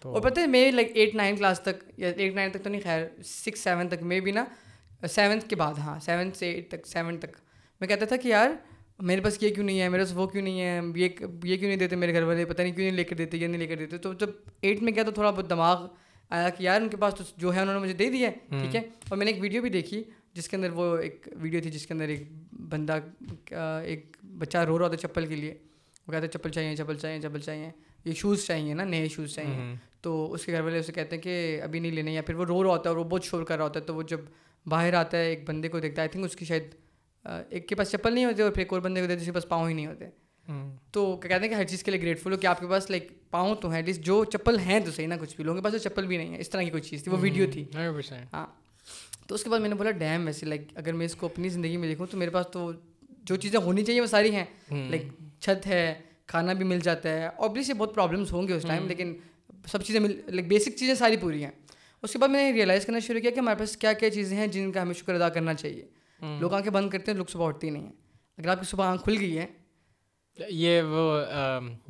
اور 0.03 0.21
پتہ 0.21 0.39
ہے 0.39 0.47
میں 0.47 0.71
لائک 0.71 0.91
ایٹ 0.93 1.15
نائن 1.15 1.35
کلاس 1.35 1.59
تک 1.59 1.83
یا 1.97 2.09
ایٹ 2.15 2.35
نائن 2.35 2.51
تک 2.51 2.63
تو 2.63 2.69
نہیں 2.69 2.81
خیر 2.81 3.05
سکس 3.25 3.59
سیون 3.59 3.87
تک 3.89 4.03
میں 4.03 4.19
بھی 4.19 4.31
نا 4.31 4.43
سیونتھ 5.09 5.49
کے 5.49 5.55
بعد 5.55 5.73
ہاں 5.73 5.99
سیونتھ 5.99 6.37
سے 6.37 6.51
ایٹ 6.51 6.69
تک 6.69 6.87
سیون 6.87 7.17
تک 7.17 7.37
میں 7.81 7.87
کہتا 7.87 8.05
تھا 8.05 8.15
کہ 8.15 8.27
یار 8.27 8.49
میرے 9.05 9.21
پاس 9.21 9.37
یہ 9.41 9.49
کیوں 9.49 9.65
نہیں 9.65 9.81
ہے؟ 9.81 9.89
میرے 9.89 10.03
پاس 10.03 10.11
وہ 10.15 10.27
کیوں 10.27 10.43
نہیں 10.43 10.61
ہے؟ 10.61 10.79
یہ 10.95 11.03
یہ 11.43 11.57
کیوں 11.57 11.69
نہیں 11.69 11.75
دیتے 11.75 11.95
میرے 11.95 12.13
گھر 12.13 12.23
والے؟ 12.23 12.45
پتہ 12.45 12.61
نہیں 12.61 12.71
کیوں 12.71 12.85
نہیں 12.85 12.95
لے 12.95 13.03
کر 13.03 13.15
دیتے 13.15 13.37
یہ 13.37 13.47
نہیں 13.47 13.57
لے 13.57 13.67
کر 13.67 13.75
دیتے۔ 13.75 13.97
تو 13.97 14.13
جب 14.13 14.29
ایٹ 14.61 14.81
میں 14.81 14.91
کیا 14.91 15.03
تو 15.03 15.11
تھوڑا 15.11 15.31
بہت 15.31 15.49
دماغ 15.49 15.87
آیا 16.29 16.49
کہ 16.49 16.63
یار 16.63 16.81
ان 16.81 16.89
کے 16.89 16.97
پاس 16.97 17.15
تو 17.15 17.23
جو 17.37 17.55
ہے 17.55 17.59
انہوں 17.59 17.75
نے 17.75 17.81
مجھے 17.81 17.93
دے 17.93 18.09
دیا 18.09 18.29
ہے 18.29 18.59
ٹھیک 18.59 18.75
ہے؟ 18.75 18.81
اور 19.09 19.17
میں 19.17 19.25
نے 19.25 19.31
ایک 19.31 19.41
ویڈیو 19.41 19.61
بھی 19.61 19.69
دیکھی 19.69 20.03
جس 20.33 20.49
کے 20.49 20.55
اندر 20.55 20.69
وہ 20.71 20.97
ایک 20.97 21.27
ویڈیو 21.31 21.61
تھی 21.61 21.71
جس 21.71 21.87
کے 21.87 21.93
اندر 21.93 22.07
ایک 22.07 22.23
بندہ 22.69 22.99
ایک 23.83 24.17
بچہ 24.37 24.57
رو 24.57 24.79
رہا 24.79 24.87
تھا 24.87 24.97
چپل 24.97 25.25
کے 25.25 25.35
لیے۔ 25.35 25.53
وہ 26.07 26.11
کہتا 26.11 26.25
ہے 26.25 26.31
چپل 26.31 26.49
چاہیے 26.49 26.75
چپل 26.75 26.97
چاہیے 26.97 27.21
چپل 27.21 27.39
چاہیے۔ 27.39 27.69
یہ 28.05 28.13
شوز 28.13 28.45
چاہیے 28.45 28.73
نا 28.73 28.83
نئے 28.83 29.07
شوز 29.07 29.35
چاہیے۔ 29.35 29.75
تو 30.01 30.33
اس 30.33 30.45
کے 30.45 30.51
گھر 30.51 30.61
والے 30.61 30.79
اسے 30.79 30.91
کہتے 30.91 31.15
ہیں 31.15 31.23
کہ 31.23 31.61
ابھی 31.61 31.79
نہیں 31.79 31.91
لینے 31.91 32.13
یا 32.13 32.21
پھر 32.21 32.35
وہ 32.35 32.45
رو 32.45 32.63
رہا 32.63 32.69
ہوتا 32.69 32.89
ہے 32.89 32.95
اور 32.95 33.05
وہ 33.05 33.09
بہت 33.09 33.23
شور 33.23 33.43
کر 33.43 33.57
رہا 33.57 33.63
ہوتا 33.63 33.79
ہے۔ 33.79 33.85
تو 33.85 33.95
وہ 33.95 34.03
جب 34.03 34.19
باہر 34.65 34.93
آتا 34.93 35.17
ہے 35.17 35.25
ایک 35.29 35.49
بندے 35.49 35.67
کو 35.67 35.79
دیکھتا 35.79 36.01
ہے۔ 36.01 36.03
آئی 36.03 36.09
تھنک 36.09 36.25
اس 36.25 36.35
کی 36.35 36.45
شاید 36.45 36.63
ایک 37.49 37.67
کے 37.67 37.75
پاس 37.75 37.91
چپل 37.91 38.13
نہیں 38.13 38.25
ہوتے 38.25 38.43
اور 38.43 38.51
پھر 38.51 38.61
ایک 38.61 38.73
اور 38.73 38.81
بندے 38.81 39.01
کو 39.01 39.07
دیتے 39.07 39.19
جس 39.19 39.25
کے 39.25 39.31
پاس 39.31 39.47
پاؤں 39.47 39.69
ہی 39.69 39.73
نہیں 39.73 39.87
ہوتے۔ 39.87 40.05
تو 40.91 41.17
کیا 41.17 41.29
کہتے 41.29 41.41
ہیں 41.41 41.49
کہ 41.49 41.53
ہر 41.53 41.63
چیز 41.63 41.83
کے 41.83 41.91
لیے 41.91 42.01
گریٹفل 42.01 42.31
ہو 42.31 42.37
کہ 42.37 42.47
آپ 42.47 42.59
کے 42.59 42.67
پاس 42.67 42.89
لائک 42.89 43.07
پاؤں 43.31 43.55
تو 43.55 43.69
ہیں 43.69 43.77
ایٹ 43.77 43.85
لیسٹ 43.85 44.01
جو 44.01 44.23
چپل 44.25 44.59
ہیں 44.59 44.79
تو 44.79 44.91
صحیح 44.91 45.07
نا 45.07 45.17
کچھ 45.21 45.35
بھی۔ 45.35 45.43
لوگوں 45.43 45.61
کے 45.61 45.63
پاس 45.63 45.83
تو 45.83 45.89
چپل 45.89 46.07
بھی 46.07 46.17
نہیں 46.17 46.33
ہے 46.33 46.39
اس 46.39 46.49
طرح 46.49 46.61
کی 46.61 46.69
کوئی 46.69 46.83
چیز 46.83 47.03
تھی 47.03 47.11
وہ 47.11 47.17
ویڈیو 47.21 47.45
تھی۔ 47.51 47.65
ہاں۔ 48.33 48.47
تو 49.27 49.35
اس 49.35 49.43
کے 49.43 49.49
بعد 49.49 49.59
میں 49.59 49.69
نے 49.69 49.75
بولا 49.75 49.91
ڈیم 49.91 50.25
ویسے 50.25 50.45
لائک 50.45 50.61
اگر 50.75 50.93
میں 50.93 51.05
اس 51.05 51.15
کو 51.15 51.25
اپنی 51.25 51.49
زندگی 51.49 51.77
میں 51.77 51.87
دیکھوں 51.89 52.07
تو 52.11 52.17
میرے 52.17 52.31
پاس 52.31 52.45
تو 52.51 52.71
جو 53.23 53.35
چیزیں 53.35 53.59
ہونی 53.59 53.85
چاہیے 53.85 54.01
وہ 54.01 54.05
ساری 54.05 54.35
ہیں۔ 54.35 54.45
لائک 54.89 55.01
چھت 55.39 55.67
ہے 55.67 55.93
کھانا 56.27 56.53
بھی 56.53 56.65
مل 56.65 56.79
جاتا 56.79 57.09
ہے۔ 57.09 57.27
اوبلیسلی 57.27 57.73
بہت 57.73 57.95
پرابلمس 57.95 58.33
ہوں 58.33 58.47
گے 58.47 58.53
اس 58.53 58.63
ٹائم 58.63 58.87
لیکن 58.87 59.15
سب 59.71 59.81
چیزیں 59.81 59.99
مل 59.99 60.21
لائک 60.27 60.47
بیسک 60.47 60.69
چیزیں 60.77 60.95
ساری 60.95 61.17
پوری 61.17 61.43
ہیں۔ 61.43 61.51
اس 62.01 62.13
کے 62.13 62.19
بعد 62.19 62.27
میں 62.27 62.51
نے 62.51 62.57
ریئلائز 62.57 62.85
کرنا 62.85 62.99
شروع 62.99 63.19
کیا 63.19 63.31
کہ 63.31 63.39
ہمارے 63.39 63.59
پاس 63.59 63.77
کیا 63.77 63.93
کیا 63.93 64.09
چیزیں 64.09 64.37
ہیں 64.37 64.47
جن 64.47 64.71
کا 64.71 64.81
ہمیں 64.81 64.93
شکر 64.93 65.15
ادا 65.15 65.29
کرنا 65.29 65.53
چاہیے۔ 65.53 65.85
لوگ 66.39 66.53
آنکھیں 66.53 66.71
بند 66.71 66.89
کرتے 66.89 67.11
ہیں 67.11 67.17
لوگ 67.17 67.25
صبح 67.25 67.47
اٹھتی 67.47 67.69
نہیں 67.69 67.83
ہیں۔ 67.83 67.91
اگر 68.37 68.47
آپ 68.47 68.59
کی 68.59 68.65
صبح 68.65 68.85
آنکھ 68.85 69.03
کھل 69.03 69.17
گئی 69.19 69.37
ہے۔ 69.37 69.45
یہ 70.49 70.81
وہ 70.81 71.23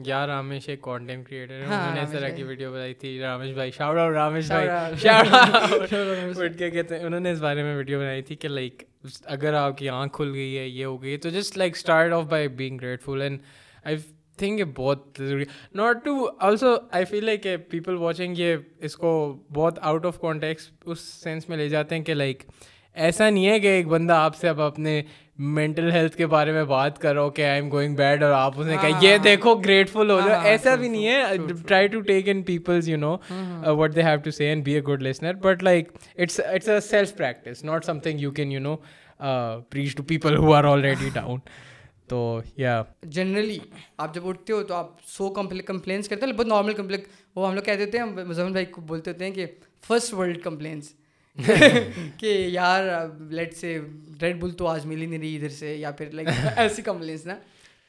یار 0.05 0.27
رامیش 0.27 0.69
ایک 0.69 0.81
کانٹینٹ 0.81 1.27
کریٹر 1.27 1.53
ہے 1.53 1.65
انہوں 1.65 1.95
نے 1.95 2.01
اس 2.01 2.11
طرح 2.11 2.29
کی 2.29 2.43
ویڈیو 2.43 2.73
بنائی 2.73 2.93
تھی 2.93 3.19
رامیش 3.19 3.53
بھائی۔ 3.53 3.71
شاؤٹ 3.71 3.97
آؤٹ 3.97 4.13
رامیش 4.13 4.47
بھائی۔ 4.47 4.67
شاؤٹ 5.01 6.57
کے 6.57 6.69
کہتے 6.69 6.97
ہیں؟ 6.97 7.03
انہوں 7.03 7.19
نے 7.19 7.31
اس 7.31 7.39
بارے 7.39 7.63
میں 7.63 7.75
ویڈیو 7.75 7.99
بنائی 7.99 8.21
تھی 8.21 8.35
کہ 8.35 8.47
لائک 8.47 8.83
اگر 9.25 9.53
آپ 9.53 9.77
کی 9.77 9.89
آنکھ 9.89 10.15
کھل 10.15 10.31
گئی 10.33 10.57
ہے 10.57 10.67
یہ 10.67 10.85
ہو 10.85 11.03
گئی 11.03 11.17
تو 11.17 11.29
just 11.29 11.57
like 11.57 11.75
start 11.75 12.11
off 12.11 12.23
by 12.23 12.47
being 12.47 12.77
grateful 12.77 13.21
and 13.21 13.39
I 13.83 13.97
think 14.37 14.59
یہ 14.59 14.65
بہت 14.75 15.07
ضروری 15.17 15.45
not 15.73 16.05
to 16.05 16.29
also 16.39 16.75
I 16.91 17.05
feel 17.05 17.25
like 17.25 17.43
کہ 17.43 17.57
پیپل 17.57 17.95
واچنگ 17.95 18.33
یہ 18.37 18.55
اس 18.77 18.95
کو 18.95 19.39
بہت 19.53 19.79
آؤٹ 19.81 20.05
آف 20.05 20.19
کانٹیکس 20.19 20.69
اس 20.85 20.99
سینس 20.99 21.49
میں 21.49 21.57
لے 21.57 21.69
جاتے 21.69 21.95
ہیں 21.95 22.03
کہ 22.03 22.13
لائک 22.13 22.43
ایسا 22.95 23.29
نہیں 23.29 23.47
ہے 23.47 23.59
کہ 23.59 23.67
ایک 23.67 23.87
بندہ 23.87 24.13
آپ 24.13 24.35
سے 24.35 24.49
اب 24.49 24.61
اپنے 24.61 25.01
مینٹل 25.37 25.91
ہیلتھ 25.91 26.17
کے 26.17 26.27
بارے 26.27 26.51
میں 26.51 26.63
بات 26.63 26.99
کرو 26.99 27.29
کہ 27.29 27.41
آئی 27.41 27.61
ایم 27.61 27.71
گوئنگ 27.71 27.95
بیڈ 27.95 28.23
اور 28.23 28.31
آپ 28.31 28.59
اس 28.59 28.65
نے 28.65 28.75
کہا 28.81 28.99
یہ 29.01 29.17
دیکھو 29.17 29.55
گریٹفل 29.55 30.11
ہو 30.11 30.19
جاؤ 30.19 30.41
ایسا 30.43 30.75
بھی 30.75 30.87
نہیں 30.87 31.07
ہے. 31.07 31.21
Try 31.67 31.87
to 31.87 32.01
take 32.01 32.29
in 32.29 32.43
peoples 32.43 32.89
you 32.89 32.97
know 32.97 33.15
what 33.73 33.95
they 33.95 34.03
have 34.03 34.17
to 34.17 34.31
see 34.31 34.45
and 34.45 34.65
be 34.65 34.73
a 34.73 34.81
good 34.81 35.01
listener 35.01 35.33
but 35.33 35.63
like 35.63 35.89
it's 36.17 36.39
it's 36.39 36.69
a 36.69 36.79
self 36.79 37.17
practice 37.17 37.63
not 37.63 37.85
something 37.99 38.19
you 38.19 38.31
can 38.31 38.51
you 38.51 38.59
know 38.59 38.75
preach 39.69 39.95
to 39.95 40.03
people 40.03 40.37
who 40.37 40.53
are 40.53 40.63
already 40.63 41.09
down 41.13 41.39
تو 42.07 42.41
یا 42.57 42.83
generally 43.01 43.59
آپ 43.97 44.15
جب 44.15 44.27
اٹھتے 44.27 44.53
ہو 44.53 44.63
تو 44.63 44.73
آپ 44.73 44.87
سو 45.07 45.29
compliance 45.29 46.09
کرتے 46.09 46.25
ہیں 46.25 46.33
بہت 46.33 46.47
نارمل 46.47 46.73
کمپلین 46.73 46.99
وہ 47.35 47.47
ہم 47.47 47.53
لوگ 47.53 47.63
کہہ 47.63 47.73
دیتے 47.73 47.97
ہیں 47.97 48.05
مزمن 48.05 48.51
بھائی 48.51 48.65
کو 48.65 48.81
بولتے 48.81 49.11
ہوتے 49.11 49.25
ہیں 49.25 49.31
کہ 49.31 49.45
فرسٹ 49.87 50.13
ورلڈ 50.13 50.43
کمپلینس 50.43 50.93
کہ 52.17 52.27
یار 52.49 52.83
لیٹ 53.29 53.55
سے 53.57 53.77
ریڈ 54.21 54.39
بل 54.41 54.51
تو 54.51 54.67
آج 54.67 54.85
مل 54.85 55.01
ہی 55.01 55.05
نہیں 55.05 55.19
رہی 55.19 55.35
ادھر 55.35 55.49
سے 55.49 55.75
یا 55.75 55.91
پھر 55.91 56.11
لائک 56.11 56.27
ایسی 56.57 56.81
کمپلینس 56.81 57.25
نا۔ 57.25 57.35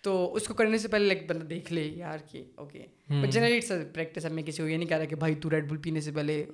تو 0.05 0.35
اس 0.35 0.47
کو 0.47 0.55
کرنے 0.55 0.79
سے 0.79 0.89
پہلے 0.89 1.07
لائک 1.07 1.23
بندہ 1.29 1.45
دیکھ 1.45 1.73
لے 1.73 1.83
یار 1.97 2.19
کہ 2.31 2.43
okay 2.55 2.79
but 3.11 3.31
generally 3.31 3.57
it's 3.57 3.71
practice 3.95 4.25
اب 4.25 4.33
میں 4.33 4.43
کسی 4.43 4.63
کو 4.63 4.69
یہ 4.69 4.77
نہیں 4.77 4.89
کہہ 4.89 4.97
رہا 4.97 5.05
کہ 5.05 5.17
بھائی 5.17 5.35
تو 5.35 5.51
ریڈ 5.51 5.69
بل 5.69 5.77
پینے 5.77 6.01
سے 6.01 6.11
پہلے 6.11 6.45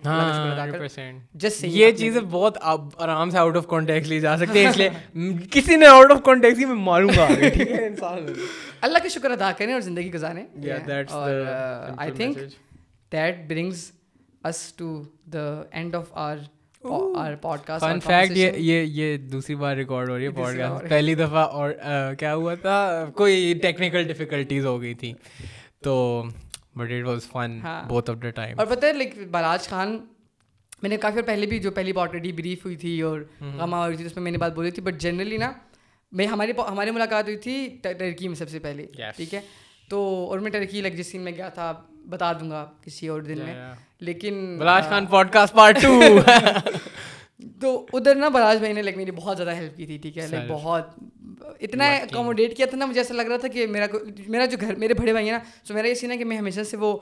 جسٹ 1.34 1.64
یہ 1.64 1.90
چیزیں 1.90 2.20
بہت 2.20 2.58
آرام 2.98 3.30
سے 3.30 3.38
آؤٹ 3.38 3.56
آف 3.56 3.66
کانٹیکس 3.66 4.08
لی 4.08 4.20
جا 4.20 4.36
سکتے 4.36 4.60
ہیں 4.60 4.68
اس 4.68 4.76
لیے 4.76 4.88
کسی 5.50 5.76
نے 5.76 5.86
آؤٹ 5.86 6.12
آف 6.12 6.22
کانٹیکس 6.22 6.58
ہی 6.58 6.64
میں 6.64 6.74
ماروں 6.74 7.10
گا 7.16 7.26
اللہ 8.80 8.98
کا 8.98 9.08
شکر 9.08 9.30
ادا 9.30 9.50
کریں 9.58 9.72
اور 9.72 9.80
زندگی 9.80 10.12
گزاریں۔ 10.12 10.44
اور 11.10 11.30
I 11.96 12.12
think 12.12 12.38
that 13.12 13.46
brings 13.48 13.90
us 14.44 14.72
to 14.72 15.02
the 15.32 15.62
end 15.70 15.94
of 15.94 16.06
our 16.10 16.36
fun 16.82 18.00
fact 18.00 18.36
یہ 18.36 18.52
یہ 18.56 18.82
یہ 18.82 19.16
دوسری 19.32 19.54
بار 19.54 19.76
ریکارڈ 19.76 20.10
ہو 20.10 20.16
رہی 20.16 20.24
ہے 20.24 20.30
پوڈ 20.30 20.56
کاسٹ 20.56 20.88
پہلی 20.88 21.14
دفعہ 21.14 21.44
اور 21.48 21.72
کیا 22.18 22.34
ہوا 22.34 22.54
تھا 22.54 23.04
کوئی 23.14 23.52
ٹیکنیکل 23.62 24.08
ڈفیکلٹیز 24.08 24.66
ہو 24.66 24.80
گئی 24.80 24.94
تھی 24.94 25.12
تو 25.82 26.22
but 26.76 26.90
it 26.90 27.06
was 27.06 27.26
fun 27.26 27.60
both 27.88 28.10
of 28.10 28.22
the 28.22 28.30
time 28.30 28.58
اور 28.58 28.66
پتہ 28.66 28.86
ہے 28.86 28.92
لائک 28.92 29.18
باراج 29.30 29.68
خان 29.68 29.98
میں 30.82 30.90
نے 30.90 30.96
کافی 30.96 31.22
پہلے 31.22 31.46
بھی 31.46 31.58
جو 31.58 31.70
پہلی 31.70 31.92
آلریڈی 31.96 32.32
بریف 32.32 32.64
ہوئی 32.64 32.76
تھی 32.76 33.00
اور 33.00 33.20
غما 33.56 33.84
ہوئی 33.84 33.96
تھی 33.96 34.06
اس 34.06 34.16
میں 34.16 34.22
میں 34.22 34.32
نے 34.32 34.38
بات 34.38 34.54
بولی 34.54 34.70
تھی 34.70 34.82
بٹ 34.82 35.00
جنرلی 35.00 35.36
نا 35.36 35.52
میں 36.12 36.26
ہماری 36.26 36.52
ہماری 36.68 36.90
ملاقات 36.90 37.24
ہوئی 37.24 37.36
تھی 37.36 37.66
ٹرکی 37.82 38.28
میں 38.28 38.36
سب 38.36 38.48
سے 38.48 38.58
پہلے 38.58 38.86
ٹھیک 39.16 39.34
ہے 39.34 39.40
تو 39.90 40.26
اور 40.30 40.38
میں 40.38 40.50
ٹرکی 40.50 40.80
لائک 40.80 40.96
جس 40.96 41.06
سین 41.06 41.20
میں 41.20 41.32
گیا 41.32 41.48
تھا 41.48 41.72
بتا 42.08 42.32
دوں 42.32 42.50
گا 42.50 42.66
کسی 42.84 43.08
اور 43.08 43.20
دن 43.20 43.38
میں۔ 43.38 43.54
لیکن 44.00 44.58
Khan 44.88 45.06
pod 45.06 45.32
cost 45.32 45.54
part 45.54 45.82
two 45.82 46.00
تو 47.60 47.86
ادھر 47.92 48.14
نا 48.14 48.28
بلاج 48.28 48.58
بھائی 48.58 48.72
نے 48.72 48.82
لائک 48.82 48.96
میری 48.96 49.10
بہت 49.10 49.36
زیادہ 49.36 49.54
ہیلپ 49.54 49.76
کی 49.76 49.86
تھی 49.86 49.98
ٹھیک 49.98 50.18
ہے؟ 50.18 50.26
لائک 50.26 50.50
بہت 50.50 50.88
اتنا 51.60 51.88
اکوموڈیٹ 51.92 52.56
کیا 52.56 52.66
تھا 52.66 52.78
نا 52.78 52.86
مجھے 52.86 53.00
ایسا 53.00 53.14
لگ 53.14 53.22
رہا 53.22 53.36
تھا 53.36 53.48
کہ 53.48 53.66
میرا 53.66 53.86
میرا 54.28 54.44
جو 54.44 54.56
گھر 54.60 54.74
میرے 54.74 54.94
بڑے 54.94 55.12
بھائی 55.12 55.30
ہیں 55.30 55.32
نا 55.32 55.66
سو 55.68 55.74
میرا 55.74 55.88
یہ 55.88 55.94
سین 55.94 56.10
ہے 56.12 56.16
کہ 56.16 56.24
میں 56.24 56.38
ہمیشہ 56.38 56.60
سے 56.60 56.76
وہ 56.76 56.98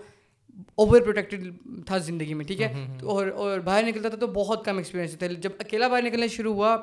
اوور 0.74 1.00
پروٹیکٹیڈ 1.00 1.52
تھا 1.86 1.98
زندگی 1.98 2.34
میں 2.34 2.44
ٹھیک 2.44 2.60
ہے؟ 2.62 2.72
اور 3.02 3.26
اور 3.26 3.58
باہر 3.58 3.82
نکلتا 3.82 4.08
تھا 4.08 4.18
تو 4.18 4.26
بہت 4.26 4.64
کم 4.64 4.76
ایکسپیرینس 4.76 5.18
تھے 5.18 5.28
جب 5.28 5.50
اکیلا 5.58 5.88
باہر 5.88 6.02
نکلنا 6.02 6.26
شروع 6.26 6.54
ہوا 6.54 6.76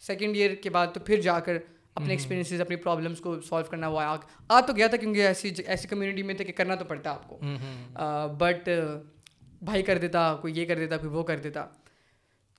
سیکنڈ 0.00 0.36
ایئر 0.36 0.54
کے 0.54 0.70
بعد 0.70 0.86
تو 0.94 1.00
پھر 1.00 1.20
جا 1.20 1.40
کر 1.40 1.58
اپنے 1.94 2.10
ایکسپیرینسز 2.10 2.60
اپنی 2.60 2.76
پرابلمس 2.76 3.20
کو 3.20 3.40
سالو 3.40 3.70
کرنا 3.70 3.88
ہوا 3.88 4.16
آ 4.48 4.60
تو 4.60 4.72
گیا 4.72 4.86
تھا 4.86 4.96
کیونکہ 4.96 5.26
ایسی 5.26 5.50
ایسی 5.66 5.88
کمیونٹی 5.88 6.22
میں 6.22 6.34
تھے 6.34 6.44
کہ 6.44 6.52
کرنا 6.52 6.74
تو 6.74 6.84
پڑتا 6.84 7.10
آپ 7.10 7.28
کو۔ 7.28 7.38
بٹ 8.38 8.68
بھائی 9.62 9.82
کر 9.82 9.98
دیتا 9.98 10.34
کوئی 10.42 10.58
یہ 10.58 10.64
کر 10.66 10.78
دیتا 10.78 10.96
کوئی 10.96 11.10
وہ 11.10 11.22
کر 11.22 11.38
دیتا۔ 11.38 11.66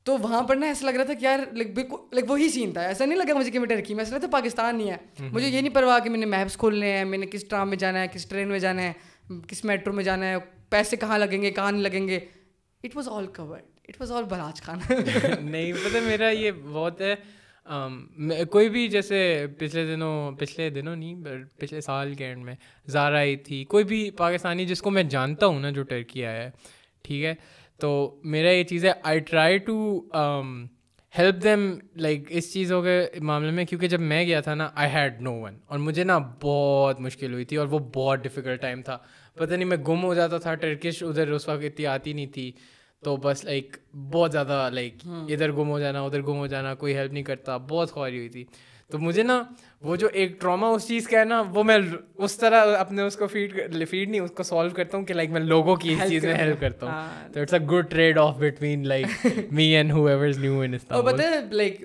تو 0.06 0.18
وہاں 0.18 0.42
پر 0.42 0.56
نا 0.56 0.66
ایسا 0.66 0.86
لگ 0.86 0.92
رہا 0.92 1.04
تھا 1.04 1.14
کہ 1.14 1.24
یار 1.26 1.40
لائک 1.52 1.78
لائک 2.12 2.30
وہی 2.30 2.50
سین 2.50 2.72
تھا۔ 2.72 2.82
ایسا 2.82 3.06
نہیں 3.06 3.18
لگا 3.18 3.38
مجھے 3.38 3.52
کہ 3.52 3.60
میں 3.60 3.68
ٹرکی 3.68 3.94
میں 3.94 4.04
ایسا 4.04 4.16
لگتا 4.16 4.28
پاکستان 4.32 4.78
نہیں 4.78 4.92
ہے۔ 4.92 5.30
مجھے 5.32 5.48
یہ 5.48 5.62
نہیں 5.62 5.74
پرواہ 5.74 6.00
کہ 6.00 6.10
میں 6.10 6.20
نے 6.20 6.26
میپس 6.26 6.58
کھولنے 6.58 6.92
ہیں 6.92 7.06
میں 7.06 7.18
نے 7.18 7.26
کس 7.26 7.44
ٹرام 7.44 7.70
میں 7.70 7.78
جانا 7.78 8.02
ہے 8.02 8.08
کس 8.08 8.26
ٹرین 8.26 8.48
میں 8.48 8.60
جانا 8.60 8.82
ہے 8.82 8.92
کس 9.48 9.64
میٹرو 9.66 9.94
میں 9.94 10.04
جانا 10.04 10.26
ہے 10.26 10.36
پیسے 10.70 10.96
کہاں 10.96 11.18
لگیں 11.20 11.42
گے 11.42 11.52
کہاں 11.52 11.72
نہیں 11.72 11.82
لگیں 11.82 12.08
گے۔ 12.08 12.20
It 12.84 12.96
was 12.96 13.08
all 13.08 13.28
covered 13.28 13.62
it 13.88 14.00
was 14.00 14.12
all 14.12 14.24
Balaj 14.24 14.62
Khan 14.62 14.80
نہیں 15.42 15.72
پتہ 15.74 15.98
میرا 16.06 16.30
یہ 16.30 16.52
بہت 16.64 17.02
ہے 17.02 17.16
Um, 17.66 17.94
کوئی 18.50 18.70
بھی 18.70 18.88
جیسے 18.88 19.46
پچھلے 19.58 19.86
دنوں 19.86 20.32
پچھلے 20.32 20.70
دنوں 20.70 20.96
نہیں 20.96 21.16
پچھلے 21.60 21.82
سال 21.82 22.14
کے 22.14 22.26
اینڈ 22.26 22.44
میں 22.44 22.56
زارا 22.88 23.18
آئی 23.18 23.36
تھی۔ 23.36 23.64
کوئی 23.66 23.84
بھی 23.84 24.10
پاکستانی 24.12 24.66
جس 24.66 24.82
کو 24.82 24.92
میں 24.92 25.04
جانتا 25.04 25.46
ہوں 25.46 25.60
نا 25.60 25.70
جو 25.70 25.84
ٹرکی 25.84 26.26
آیا 26.26 26.44
ہے، 26.44 26.50
ٹھیک 27.02 27.24
ہے؟ 27.26 27.34
تو 27.80 28.20
میرا 28.24 28.52
یہ 28.52 28.64
چیز 28.64 28.86
ہے 28.86 28.92
I 29.04 29.20
try 29.20 29.58
to 29.58 30.00
help 31.18 31.44
them 31.44 31.80
like 31.96 32.26
اس 32.30 32.54
چیزوں 32.54 32.82
کے 32.84 33.00
معاملے 33.22 33.52
میں، 33.52 33.66
کیونکہ 33.66 33.88
جب 33.88 34.00
میں 34.00 34.24
گیا 34.26 34.42
تھا 34.42 34.56
نا 34.56 34.70
آئی 34.76 34.92
ہیڈ 34.94 35.22
نو 35.22 35.34
ون 35.34 35.58
اور 35.66 35.80
مجھے 35.80 36.04
نا 36.04 36.18
بہت 36.42 37.00
مشکل 37.02 37.34
ہوئی 37.34 37.46
تھی 37.46 37.58
اور 37.58 37.68
وہ 37.68 37.80
بہت 37.94 38.24
ڈفیکلٹ 38.24 38.62
ٹائم 38.62 38.82
تھا۔ 38.82 38.98
پتہ 39.36 39.54
نہیں 39.54 39.70
میں 39.70 39.78
گم 39.78 40.04
ہو 40.04 40.14
جاتا 40.14 40.38
تھا 40.38 40.56
ٹرکش 40.56 41.04
ادھر 41.04 41.32
اس 41.32 41.48
وقت 41.48 41.64
اتنی 41.64 41.86
آتی 41.86 42.14
نہیں 42.14 42.26
تھی۔ 42.26 42.52
تو 43.04 43.16
بس 43.18 43.44
لائک 43.46 43.78
بہت 44.12 44.32
زیادہ 44.32 44.70
لائک 44.74 44.94
ادھر 45.06 45.52
گم 45.52 45.70
ہو 45.70 45.80
جانا 45.80 46.02
ادھر 46.02 46.22
گم 46.22 46.38
ہو 46.38 46.48
جانا 46.48 46.74
کوئی 46.76 46.96
ہیلپ 46.96 47.14
نہیں 47.14 47.24
کرتا 47.24 47.58
بہت 47.58 47.92
خواری 47.92 48.18
ہوئی 48.18 48.30
تھی۔ 48.30 48.44
تو 48.92 49.00
مجھے 49.00 49.24
نا 49.24 49.42
وہ 49.82 49.96
جو 49.96 50.08
ایک 50.14 50.40
ٹراما 50.42 50.68
اس 50.68 50.88
چیز 50.88 51.08
کا 51.08 51.20
ہے 51.20 51.26
نا 51.26 51.42
وہ 51.50 51.64
میں 51.64 51.78
اس 52.18 52.38
طرح 52.38 52.76
اپنے 52.80 53.02
اس 53.02 53.16
کو 53.16 53.28
فیڈ 53.28 53.54
فیڈ 53.90 54.10
نہیں 54.10 54.22
اس 54.22 54.32
کو 54.32 54.44
سالو 54.44 54.70
کرتا 54.70 54.98
ہوں 54.98 55.06
کہ 55.06 55.14
لائک 55.14 55.30
میں 55.30 55.42
لوگوں 55.42 55.76
کی 55.76 55.94
اس 55.94 56.10
چیز 56.10 56.26
میں 56.26 56.34
ہیلپ 56.36 56.60
کرتا 56.62 56.86
ہوں۔ 56.86 57.34
تو 57.34 57.42
it's 57.42 57.54
a 57.54 57.60
good 57.72 57.90
trade 57.90 58.18
off 58.18 58.36
between 58.38 58.88
like 58.88 59.28
me 59.52 59.64
and 59.64 59.92
whoever 60.08 60.28
new 60.40 60.60
in 60.60 60.76
اور 60.88 61.04
پتہ 61.04 61.22
ہے 61.24 61.40
لائک 61.52 61.84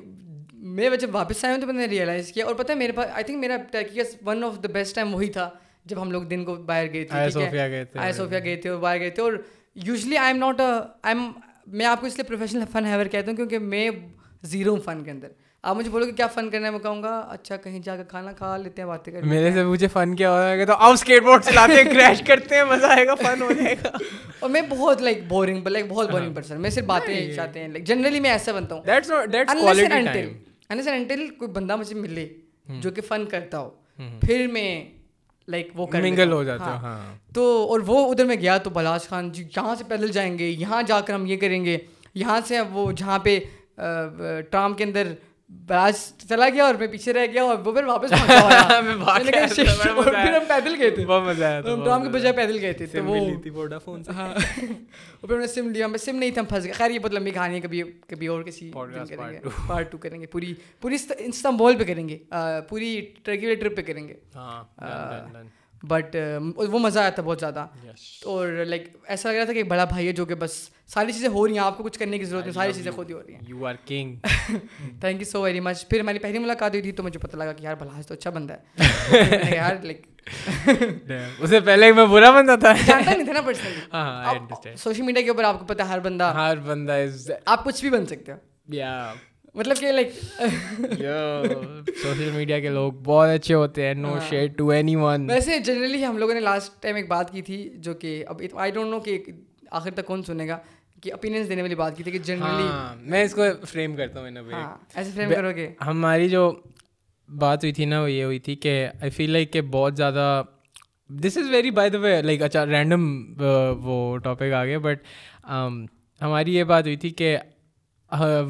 میں 0.76 0.90
جب 0.96 1.14
واپس 1.14 1.44
آیا 1.44 1.54
ہوں 1.54 1.60
تو 1.60 1.66
میں 1.66 1.74
نے 1.74 1.86
ریئلائز 1.86 2.32
کیا 2.32 2.46
اور 2.46 2.54
پتہ 2.54 2.72
ہے 2.72 2.76
میرے 2.76 2.92
پاس 2.92 3.10
آئی 3.12 3.24
تھنک 3.24 3.38
میرا 3.38 3.56
Turkey 3.70 4.00
one 4.22 4.44
of 4.44 4.62
the 4.62 4.68
best 4.72 4.94
time 4.94 5.14
وہی 5.14 5.28
تھا 5.28 5.48
جب 5.84 6.02
ہم 6.02 6.10
لوگ 6.10 6.22
دن 6.22 6.44
کو 6.44 6.54
باہر 6.66 6.92
گئے 6.92 7.04
تھے 7.04 7.18
آئی 7.18 7.30
صوفیا 7.30 7.68
گئے 8.40 8.56
تھے 8.56 8.68
اور 8.70 8.78
باہر 8.78 8.98
گئے 9.00 9.10
تھے 9.10 9.22
اور 9.22 9.32
usually 9.86 10.16
I 10.16 10.26
am 10.26 10.36
not 10.36 10.60
I 10.60 11.18
am 11.18 11.32
میں 11.66 11.86
آپ 11.86 12.00
کو 12.00 12.06
اس 12.06 12.16
لیے 12.16 12.24
پروفیشنل 12.24 12.62
فن 12.72 12.86
ہیور 12.86 13.06
کہتا 13.06 13.30
ہوں 13.30 13.36
کیونکہ 13.36 13.58
میں 13.58 13.90
زیرو 14.42 14.74
ہوں 14.74 14.80
فن 14.80 15.04
کے 15.04 15.10
اندر۔ 15.10 15.28
آپ 15.62 15.76
مجھے 15.76 15.90
بولو 15.90 16.06
کہ 16.06 16.12
کیا 16.12 16.26
فن 16.26 16.50
کرنا 16.50 16.66
ہے 16.66 16.70
میں 16.70 16.78
کہوں 16.78 17.02
گا 17.02 17.18
اچھا 17.18 17.56
کہیں 17.56 17.78
جا 17.78 17.96
کے 17.96 18.02
کھانا 18.08 18.32
کھا 18.32 18.56
لیتے 18.56 18.82
ہیں 18.82 18.88
باتیں 18.88 19.12
کرتے 19.12 19.26
میرے 19.26 19.52
سے 19.52 19.64
مجھے 19.64 19.88
فن 19.88 20.16
کیا 20.16 20.30
ہو 20.30 20.36
گا 20.58 20.64
تو 20.64 20.72
آپ 20.72 20.92
اسکیٹ 20.92 21.22
بورڈ 21.22 21.44
چلاتے 21.44 21.72
ہیں 21.72 21.84
کریش 21.84 22.22
کرتے 22.26 22.54
ہیں 22.54 22.64
مزہ 22.64 22.86
آئے 22.86 23.06
گا 23.06 23.14
فن 23.14 23.42
ہو 23.42 23.52
جائے 23.52 23.74
گا۔ 23.84 23.90
اور 24.40 24.50
میں 24.50 24.62
بہت 24.68 25.02
لائک 25.02 25.28
بورنگ 25.28 25.66
لائک 25.66 25.86
بہت 25.88 26.10
بورنگ 26.10 26.34
پرسن 26.34 26.60
میں 26.60 26.70
صرف 26.70 26.84
باتیں 26.84 27.34
چاہتے 27.34 27.60
ہیں 27.60 27.68
لائک 27.68 27.84
جنرلی 27.84 28.20
میں 28.20 28.30
ایسا 28.30 28.52
بنتا 28.52 28.74
ہوں۔ 28.74 28.82
انٹل 30.92 31.28
کوئی 31.38 31.50
بندہ 31.50 31.76
مجھے 31.76 31.94
ملے 31.94 32.28
جو 32.68 32.90
کہ 32.90 33.02
فن 33.02 33.24
کرتا 33.24 33.58
ہو۔ 33.58 33.70
پھر 34.20 34.46
میں 34.46 34.84
لائک 35.48 35.68
وہ 35.74 35.86
منگل 35.92 36.32
ہو 36.32 36.42
جاتا 36.44 36.66
ہے 36.66 36.76
ہاں۔ 36.76 37.34
تو 37.34 37.66
اور 37.70 37.80
وہ 37.86 38.10
ادھر 38.10 38.24
میں 38.24 38.36
گیا 38.36 38.56
تو 38.58 38.70
بلاش 38.70 39.08
خان 39.08 39.32
جی 39.32 39.42
یہاں 39.56 39.74
سے 39.74 39.84
پیدل 39.88 40.08
جائیں 40.08 40.38
گے 40.38 40.46
یہاں 40.46 40.82
جا 40.82 41.00
کر 41.00 41.14
ہم 41.14 41.26
یہ 41.26 41.36
کریں 41.36 41.64
گے۔ 41.64 41.78
یہاں 42.14 42.40
سے 42.46 42.60
وہ 42.60 42.92
جہاں 42.92 43.18
پہ 43.18 43.38
ٹرام 44.50 44.74
کے 44.74 44.84
اندر 44.84 45.12
باج 45.50 45.94
چلا 46.28 46.48
گیا 46.48 46.64
اور 46.64 46.74
میں 46.74 46.86
پیچھے 46.86 47.12
رہ 47.12 47.26
گیا 47.32 47.42
اور 47.42 47.56
وہ 47.64 47.72
پھر 47.72 47.84
واپس 47.84 48.10
پھر 50.04 50.32
ہم 50.32 50.42
پیدل 50.48 50.74
گئے 50.78 50.90
تھے۔ 50.90 51.04
ٹرام 51.84 52.02
کے 52.02 52.08
بجائے 52.08 52.32
پیدل 52.32 52.58
گئے 52.60 52.72
تھے 52.72 52.86
ہاں۔ 54.08 54.34
پھر 55.20 55.34
ہم 55.34 55.40
نے 55.40 55.46
سم 55.46 55.68
لیا 55.68 55.86
میں 55.86 55.98
سم 55.98 56.16
نہیں 56.16 56.30
تھا 56.30 56.42
پھنس 56.42 56.64
گیا 56.64 56.72
خیر 56.72 56.90
یہ 56.90 56.98
بہت 56.98 57.12
لمبی 57.12 57.30
کہانی 57.30 57.54
ہے 57.54 57.60
کبھی 57.60 57.82
کبھی 58.06 58.26
اور 58.26 58.42
کسی 58.42 58.70
پارٹ 59.66 59.90
ٹو 59.92 59.98
کریں 59.98 60.20
گے۔ 60.20 60.26
پوری 60.26 60.54
پوری 60.80 60.96
استنبول 61.18 61.76
پہ 61.76 61.84
کریں 61.84 62.08
گے۔ 62.08 62.18
پوری 62.68 63.06
ٹرکی 63.22 63.54
ٹرپ 63.54 63.76
پہ 63.76 63.82
کریں 63.82 64.08
گے۔ 64.08 64.14
بٹ 65.82 66.16
وہ 66.56 66.78
مزہ 66.78 66.98
آیا 66.98 67.10
تھا 67.10 67.22
بہت 67.22 67.40
زیادہ. 67.40 67.66
اور 68.24 68.48
لائک 68.66 68.88
ایسا 69.06 69.30
لگ 69.30 69.36
رہا 69.36 69.44
تھا 69.44 69.52
کہ 69.52 69.62
بڑا 69.62 69.84
بھائی 69.84 70.06
ہے 70.06 70.12
جو 70.12 70.24
کہ 70.26 70.34
بس 70.34 70.52
ساری 70.94 71.12
چیزیں 71.12 71.28
ہو 71.28 71.46
رہی 71.46 71.54
ہیں 71.54 71.64
آپ 71.64 71.76
کو 71.76 71.84
کچھ 71.84 71.98
کرنے 71.98 72.18
کی 72.18 72.24
ضرورت 72.24 72.44
نہیں 72.44 72.54
ساری 72.54 72.72
چیزیں 72.72 72.90
خود 72.92 73.08
ہی 73.10 73.14
ہو 73.14 73.20
رہی 73.26 73.34
ہیں. 73.34 73.40
You 73.48 73.66
are 73.66 73.74
king 73.86 74.16
thank 75.00 75.20
you 75.20 75.24
so 75.24 75.40
very 75.42 75.60
much 75.60 75.86
پھر 75.88 76.00
ہماری 76.00 76.18
پہلی 76.18 76.38
ملاقات 76.38 76.72
ہوئی 76.72 76.82
تھی 76.82 76.92
تو 76.92 77.02
مجھے 77.02 77.18
پتہ 77.18 77.36
لگا 77.36 77.52
کہ 77.52 77.62
یار 77.62 77.74
بلاج 77.80 78.06
تو 78.06 78.14
اچھا 78.14 78.30
بندہ 78.30 78.54
ہے. 78.54 79.54
یار 79.54 79.74
لائک 79.82 80.06
پہلے 81.64 81.92
میں 81.92 82.06
برا 82.06 82.30
بندہ 82.30 82.56
تھا. 82.60 82.72
جانتا 82.86 83.10
نہیں 83.10 83.24
تھا 83.24 83.32
نا 83.32 83.40
پرسنلی 83.40 84.76
سوشل 84.76 85.02
میڈیا 85.02 85.22
کے 85.22 85.30
اوپر 85.30 85.44
آپ 85.44 85.58
کو 85.60 85.66
پتہ 85.66 85.82
ہر 85.82 85.98
بندہ 86.00 86.32
ہر 86.36 86.58
بندہ 86.66 86.96
آپ 87.46 87.64
کچھ 87.64 87.80
بھی 87.80 87.90
بن 87.90 88.06
سکتے 88.06 88.32
ہو. 88.32 88.36
مطلب 89.54 89.76
کہ 89.80 89.92
لائک 89.92 90.12
سوشل 92.02 92.30
میڈیا 92.30 92.58
کے 92.60 92.68
لوگ 92.68 92.92
بہت 93.04 93.28
اچھے 93.28 93.54
ہوتے 93.54 93.86
ہیں 93.86 93.94
no 93.94 94.16
share 94.28 94.46
to 94.56 94.68
any 94.68 94.96
one 94.96 95.30
ویسے 95.30 95.58
جنرلی 95.58 96.04
ہم 96.04 96.18
لوگوں 96.18 96.34
نے 96.34 96.40
لاسٹ 96.40 96.82
ٹائم 96.82 96.96
ایک 96.96 97.08
بات 97.08 97.30
کی 97.32 97.42
تھی 97.42 97.68
جو 97.76 97.94
کہ 97.94 98.22
اب 98.28 98.42
آئی 98.54 98.70
ڈونٹ 98.70 98.90
نو 98.90 99.00
کہ 99.00 99.18
آخر 99.70 99.90
تک 99.90 100.06
کون 100.06 100.22
سنے 100.22 100.48
گا 100.48 100.58
کہ 101.02 101.12
اوپینینس 101.12 101.48
دینے 101.48 101.62
والی 101.62 101.74
بات 101.74 101.96
کی 101.96 102.02
تھی 102.02 102.12
کہ 102.12 102.18
جنرلی 102.18 102.68
میں 103.10 103.22
اس 103.24 103.34
کو 103.34 103.42
فریم 103.64 103.96
کرتا 103.96 104.20
ہوں 104.20 104.36
ایسے 104.94 105.10
فریم 105.14 105.30
کرو 105.30 105.50
گے 105.56 105.68
ہماری 105.86 106.28
جو 106.28 106.50
بات 107.28 107.64
ہوئی 107.64 107.72
تھی 107.72 107.84
نا 107.84 108.00
وہ 108.02 108.10
یہ 108.10 108.24
ہوئی 108.24 108.38
تھی 108.38 108.56
کہ 108.56 108.88
آئی 109.00 109.10
فیل 109.10 109.30
لائک 109.30 109.52
کہ 109.52 109.60
بہت 109.60 109.96
زیادہ 109.96 110.42
this 111.10 111.36
is 111.36 111.50
very 111.50 111.70
by 111.70 111.90
the 111.90 111.98
way 111.98 112.20
like 112.22 112.42
اچھا 112.42 112.66
رینڈم 112.66 113.04
وہ 113.82 114.16
ٹاپک 114.18 114.52
آ 114.52 114.64
گیا 114.64 114.78
بٹ 114.78 115.02
ہماری 116.20 116.54
یہ 116.54 116.64
بات 116.64 116.84
ہوئی 116.84 116.96
تھی 116.96 117.10
کہ 117.10 117.36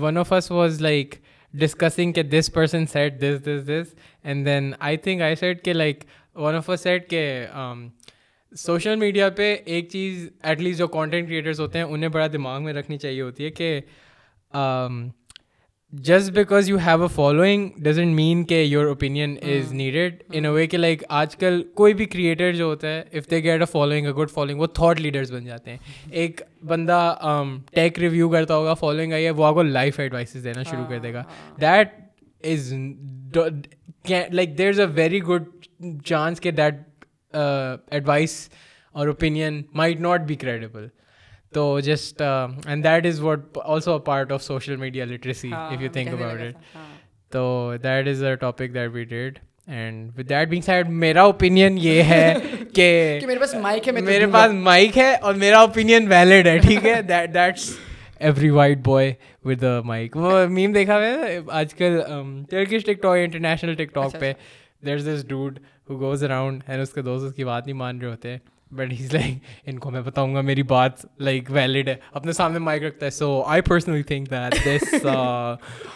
one 0.01 0.17
of 0.17 0.33
us 0.33 0.51
was 0.51 0.81
like 0.83 1.15
discussing 1.55 2.13
کہ 2.13 2.23
this 2.23 2.53
person 2.53 2.87
said 2.87 3.21
this 3.21 3.45
this 3.47 3.67
this 3.69 3.95
and 4.25 4.47
then 4.47 4.73
I 4.79 4.97
think 4.97 5.23
I 5.23 5.35
said 5.35 5.65
کہ 5.65 5.73
like 5.73 6.05
one 6.35 6.55
of 6.55 6.71
us 6.71 6.81
said 6.81 7.11
کہ 7.11 7.47
سوشل 8.53 8.97
میڈیا 8.97 9.29
پہ 9.31 9.57
ایک 9.65 9.89
چیز 9.89 10.29
ایٹ 10.43 10.61
لیسٹ 10.61 10.79
جو 10.79 10.87
کانٹینٹ 10.89 11.29
کریٹرس 11.29 11.61
ہوتے 11.61 11.79
ہیں 11.79 11.85
انہیں 11.85 12.09
بڑا 12.09 12.27
دماغ 12.33 12.63
میں 12.63 12.73
رکھنی 12.73 12.99
چاہیے 12.99 13.23
ہوتی 13.23 13.45
ہے 13.45 13.51
کہ 13.51 13.81
just 15.93 16.31
because 16.33 16.69
you 16.69 16.77
have 16.87 17.03
a 17.03 17.09
following 17.15 17.69
doesn't 17.83 18.15
mean 18.15 18.43
کہ 18.45 18.55
your 18.63 18.87
opinion 18.87 19.37
is 19.43 19.73
needed 19.73 20.23
in 20.33 20.45
a 20.45 20.51
way 20.53 20.67
کہ 20.67 20.79
لائک 20.79 21.03
آج 21.19 21.37
کل 21.37 21.63
کوئی 21.75 21.95
بھی 21.95 22.05
کریٹر 22.07 22.53
جو 22.53 22.65
ہوتا 22.65 22.89
ہے 22.89 23.03
if 23.19 23.31
they 23.31 23.43
get 23.45 23.61
a 23.61 23.67
following 23.73 24.07
a 24.07 24.13
good 24.13 24.31
following 24.31 24.61
وہ 24.61 24.67
تھاٹ 24.75 25.01
لیڈرس 25.01 25.31
بن 25.31 25.45
جاتے 25.45 25.71
ہیں 25.71 25.79
ایک 26.13 26.41
بندہ 26.67 27.15
ٹیک 27.75 27.99
ریویو 27.99 28.29
کرتا 28.29 28.57
ہوگا 28.57 28.75
فالوئنگ 28.75 29.13
آئی 29.13 29.25
ہے 29.25 29.31
وہ 29.31 29.45
آپ 29.45 29.55
کو 29.55 29.63
لائف 29.63 30.01
ایڈوائسز 30.01 30.45
دینا 30.45 30.63
شروع 30.63 30.85
کر 30.89 30.99
دے 30.99 31.13
گا 31.15 31.23
that 31.61 31.95
is 32.45 32.73
like 34.31 34.57
there 34.59 34.69
is 34.69 34.81
a 34.81 34.87
very 34.95 35.23
good 35.23 35.49
chance 36.05 36.41
کہ 36.41 36.51
دیٹ 36.51 36.75
ایڈوائس 37.35 38.49
اور 38.95 39.07
opinion 39.07 39.63
might 39.75 40.01
not 40.01 40.21
be 40.21 40.35
credible 40.35 40.87
تو 41.53 41.81
just 41.81 42.23
and 42.23 42.85
that 42.85 43.07
is 43.07 43.21
what 43.21 43.59
also 43.65 43.93
a 43.93 43.99
part 43.99 44.33
of 44.33 44.43
social 44.43 44.77
media 44.77 45.05
literacy 45.05 45.51
if 45.53 45.83
you 45.83 45.89
think 45.93 46.09
about 46.09 46.41
it 46.41 46.77
تو 47.33 47.73
that 47.83 48.09
is 48.09 48.23
a 48.25 48.35
topic 48.37 48.75
that 48.75 48.91
we 48.93 49.05
did 49.05 49.39
and 49.67 50.11
with 50.19 50.29
that 50.29 50.49
being 50.49 50.63
said 50.63 50.89
میرا 50.99 51.23
opinion 51.23 51.79
یہ 51.81 52.03
ہے 52.03 52.35
کہ 52.75 53.19
میرے 53.27 53.39
پاس 53.39 53.55
mic 53.55 53.89
ہے 53.89 53.93
میرے 53.93 54.27
پاس 54.27 54.53
mic 54.53 54.99
ہے 54.99 55.15
اور 55.15 55.35
میرا 55.35 55.59
اوپینین 55.59 56.07
ویلڈ 56.09 56.47
ہے 56.47 56.59
ٹھیک 56.59 56.87
ہے 56.87 57.01
that's 57.03 57.71
every 58.21 58.51
white 58.51 58.79
boy 58.79 59.13
with 59.45 59.65
mic 59.85 60.17
وہ 60.17 60.47
میم 60.47 60.73
دیکھا 60.73 61.01
ہے 61.01 61.39
آج 61.49 61.75
کل 61.75 62.01
ٹرکش 62.51 62.85
ٹک 62.85 63.03
ٹاک 63.03 63.17
انٹرنیشنل 63.17 63.75
ٹک 63.75 63.95
ٹاک 63.95 64.21
پہ 64.21 64.33
there 64.87 64.95
is 64.95 65.07
this 65.07 65.29
dude 65.29 65.59
who 65.91 66.01
goes 66.01 66.25
around 66.25 66.63
and 66.67 66.83
اس 66.83 66.93
کے 66.93 67.03
دوست 67.03 67.25
اس 67.25 67.35
کی 67.35 67.45
بات 67.45 67.67
نہیں 67.67 67.77
مان 67.77 68.01
رہے 68.01 68.11
ہوتے 68.11 68.37
بٹ 68.73 68.93
ہیز 68.93 69.15
لائک 69.15 69.39
ان 69.67 69.79
کو 69.79 69.91
میں 69.91 70.01
بتاؤں 70.01 70.35
گا 70.35 70.41
میری 70.41 70.63
بات 70.63 71.05
لائک 71.21 71.51
ویلڈ 71.51 71.89
ہے 71.89 71.95
اپنے 72.13 72.33
سامنے 72.33 72.59
مائک 72.59 72.83
رکھتا 72.83 73.07
ہے 73.07 73.11
so 73.11 73.43
I 73.43 73.61
personally 73.61 74.03
think 74.03 74.31
that 74.31 74.55
this 74.67 75.07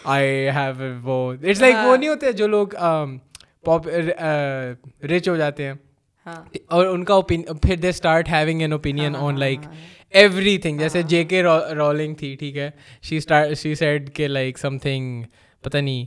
I 0.03 0.49
have 0.49 0.93
وہ 1.03 1.33
اٹس 1.33 1.61
لائک 1.61 1.75
وہ 1.85 1.95
نہیں 1.97 2.09
ہوتے 2.09 2.31
جو 2.31 2.47
لوگ 2.47 2.67
پاپ 3.65 3.87
رچ 5.05 5.29
ہو 5.29 5.35
جاتے 5.35 5.67
ہیں 5.67 5.73
اور 6.65 6.85
ان 6.85 7.03
کا 7.03 7.19
پھر 7.21 7.75
they 7.75 7.89
start 7.89 8.29
having 8.29 8.61
an 8.61 8.71
opinion 8.71 9.15
on 9.15 9.39
like 9.39 9.59
everything 10.57 10.79
جیسے 10.79 11.01
جے 11.01 11.23
کے 11.23 11.43
رولنگ 11.43 12.15
تھی 12.15 12.35
ٹھیک 12.35 12.57
ہے 12.57 12.69
شی 13.01 13.19
شی 13.55 13.75
سیڈ 13.75 14.13
کہ 14.15 14.27
لائک 14.27 14.57
سم 14.57 14.77
تھنگ 14.77 15.23
پتہ 15.63 15.77
نہیں 15.77 16.05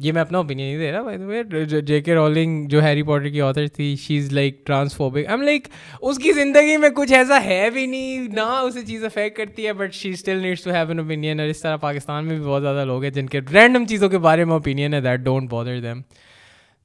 یہ 0.00 0.12
میں 0.12 0.20
اپنا 0.20 0.38
اوپینین 0.38 0.66
نہیں 0.66 0.78
دے 0.78 0.90
رہا 0.92 1.02
بھائی 1.02 1.80
جے 1.80 2.00
کے 2.00 2.14
رولنگ 2.14 2.66
جو 2.68 2.82
ہیری 2.82 3.02
پاٹر 3.02 3.28
کی 3.28 3.40
آتھر 3.40 3.66
تھی 3.66 3.94
she 3.96 4.16
is 4.18 4.32
like 4.32 4.64
transphobic 4.66 5.28
um 5.28 5.42
like 5.42 5.68
اس 6.00 6.18
کی 6.18 6.32
زندگی 6.32 6.76
میں 6.76 6.88
کچھ 6.96 7.12
ایسا 7.12 7.42
ہے 7.44 7.68
بھی 7.70 7.86
نہیں. 7.86 8.28
نہ 8.28 8.40
اسے 8.40 8.82
چیز 8.86 9.04
افیکٹ 9.04 9.36
کرتی 9.36 9.66
ہے 9.66 9.72
but 9.72 9.94
she 9.94 10.10
still 10.10 10.42
needs 10.42 10.64
to 10.64 10.70
have 10.70 10.88
an 10.88 10.98
opinion 10.98 11.40
اور 11.40 11.48
اس 11.48 11.62
طرح 11.62 11.76
پاکستان 11.76 12.26
میں 12.26 12.38
بھی 12.38 12.44
بہت 12.46 12.62
زیادہ 12.62 12.84
لوگ 12.84 13.02
ہیں 13.02 13.10
جن 13.10 13.26
کے 13.26 13.40
رینڈم 13.52 13.86
چیزوں 13.86 14.08
کے 14.08 14.18
بارے 14.18 14.44
میں 14.44 14.52
اوپینین 14.52 14.94
ہے 14.94 15.00
دیٹ 15.00 15.20
ڈونٹ 15.20 15.50
بادر 15.50 15.80
دیم 15.80 16.02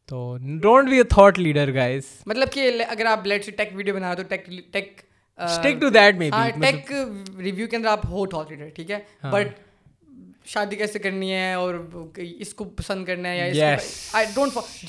تو 0.09 0.37
don't 0.61 0.89
be 0.89 0.97
a 0.97 1.03
thought 1.09 1.39
leader 1.39 1.73
guys 1.73 2.03
مطلب 2.25 2.51
کہ 2.51 2.71
اگر 2.89 3.05
آپ 3.05 3.27
لیٹ 3.27 3.45
سے 3.45 3.51
ٹیک 3.51 3.69
ویڈیو 3.73 3.95
بنا 3.95 4.13
تو 4.13 4.23
tech 4.29 4.47
tech 4.73 5.01
stick 5.39 5.81
to 5.81 5.89
that 5.89 6.15
میں 6.15 6.29
ٹیک 6.61 6.91
ریویو 7.39 7.67
کے 7.67 7.75
اندر 7.75 7.87
آپ 7.87 8.05
ہو 8.05 8.25
تھاٹ 8.25 8.51
لیڈر 8.51 8.69
ٹھیک 8.75 8.91
ہے؟ 8.91 8.99
بٹ 9.23 9.47
شادی 10.49 10.75
کیسے 10.75 10.99
کرنی 10.99 11.31
ہے 11.33 11.53
اور 11.53 11.75
اس 12.15 12.53
کو 12.53 12.65
پسند 12.77 13.05
کرنا 13.05 13.29
ہے 13.29 13.37
یا 13.37 13.73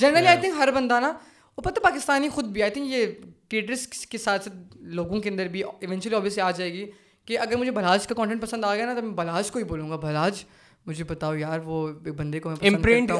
جنرلی 0.01 0.27
آئی 0.27 0.39
تھنک 0.41 0.55
ہر 0.59 0.71
بندہ 0.75 1.01
نا 1.01 1.13
وہ 1.59 1.63
پتہ 1.63 1.81
پاکستانی 1.81 2.29
خود 2.29 2.45
بھی 2.45 2.63
آئی 2.63 2.73
تھنک 2.73 2.93
یہ 2.93 3.07
کریٹرس 3.51 3.87
کے 4.07 4.19
ساتھ 4.19 4.45
ساتھ 4.45 4.77
لوگوں 4.95 5.21
کے 5.21 5.31
اندر 5.31 5.49
بھی 5.49 5.63
ایونچولی 5.63 6.17
آبویسلی 6.17 6.43
آ 6.43 6.51
جائے 6.51 6.73
گی 6.73 6.87
کہ 7.29 7.39
اگر 7.39 7.57
مجھے 7.57 7.71
بلاج 7.71 8.07
کا 8.07 8.15
کانٹینٹ 8.15 8.43
پسند 8.43 8.65
آ 8.65 8.75
گیا 8.75 8.87
نا 8.87 8.95
تو 8.95 9.03
میں 9.03 9.15
بلاج 9.15 9.51
کو 9.51 9.59
ہی 9.59 9.65
بولوں 9.65 9.91
گا 9.91 9.97
بلاج 9.97 10.45
مجھے 10.87 11.05
بتاؤ 11.05 11.35
یار 11.35 11.61
وہ 11.65 11.87
بندے 12.17 12.41
کو 12.41 12.51
imprint 12.51 13.11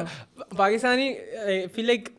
Pakistani 0.57 1.13
feel 1.75 1.85
like 1.85 2.09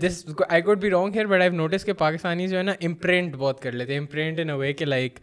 this 0.00 0.24
I 0.48 0.62
could 0.62 0.80
be 0.80 0.90
wrong 0.90 1.14
here 1.14 1.26
but 1.26 1.40
I 1.40 1.50
notice 1.50 1.84
کہ 1.84 1.92
پاکستانی 1.92 2.48
جو 2.48 2.58
ہے 2.58 2.62
نا 2.62 2.72
امپرنٹ 2.80 3.36
بہت 3.36 3.60
کر 3.60 3.72
لیتے 3.72 3.92
ہیں 3.92 4.00
امپرنٹ 4.00 4.40
ان 4.40 4.50
اے 4.50 4.56
وے 4.56 4.72
کہ 4.72 4.84
لائک 4.84 5.18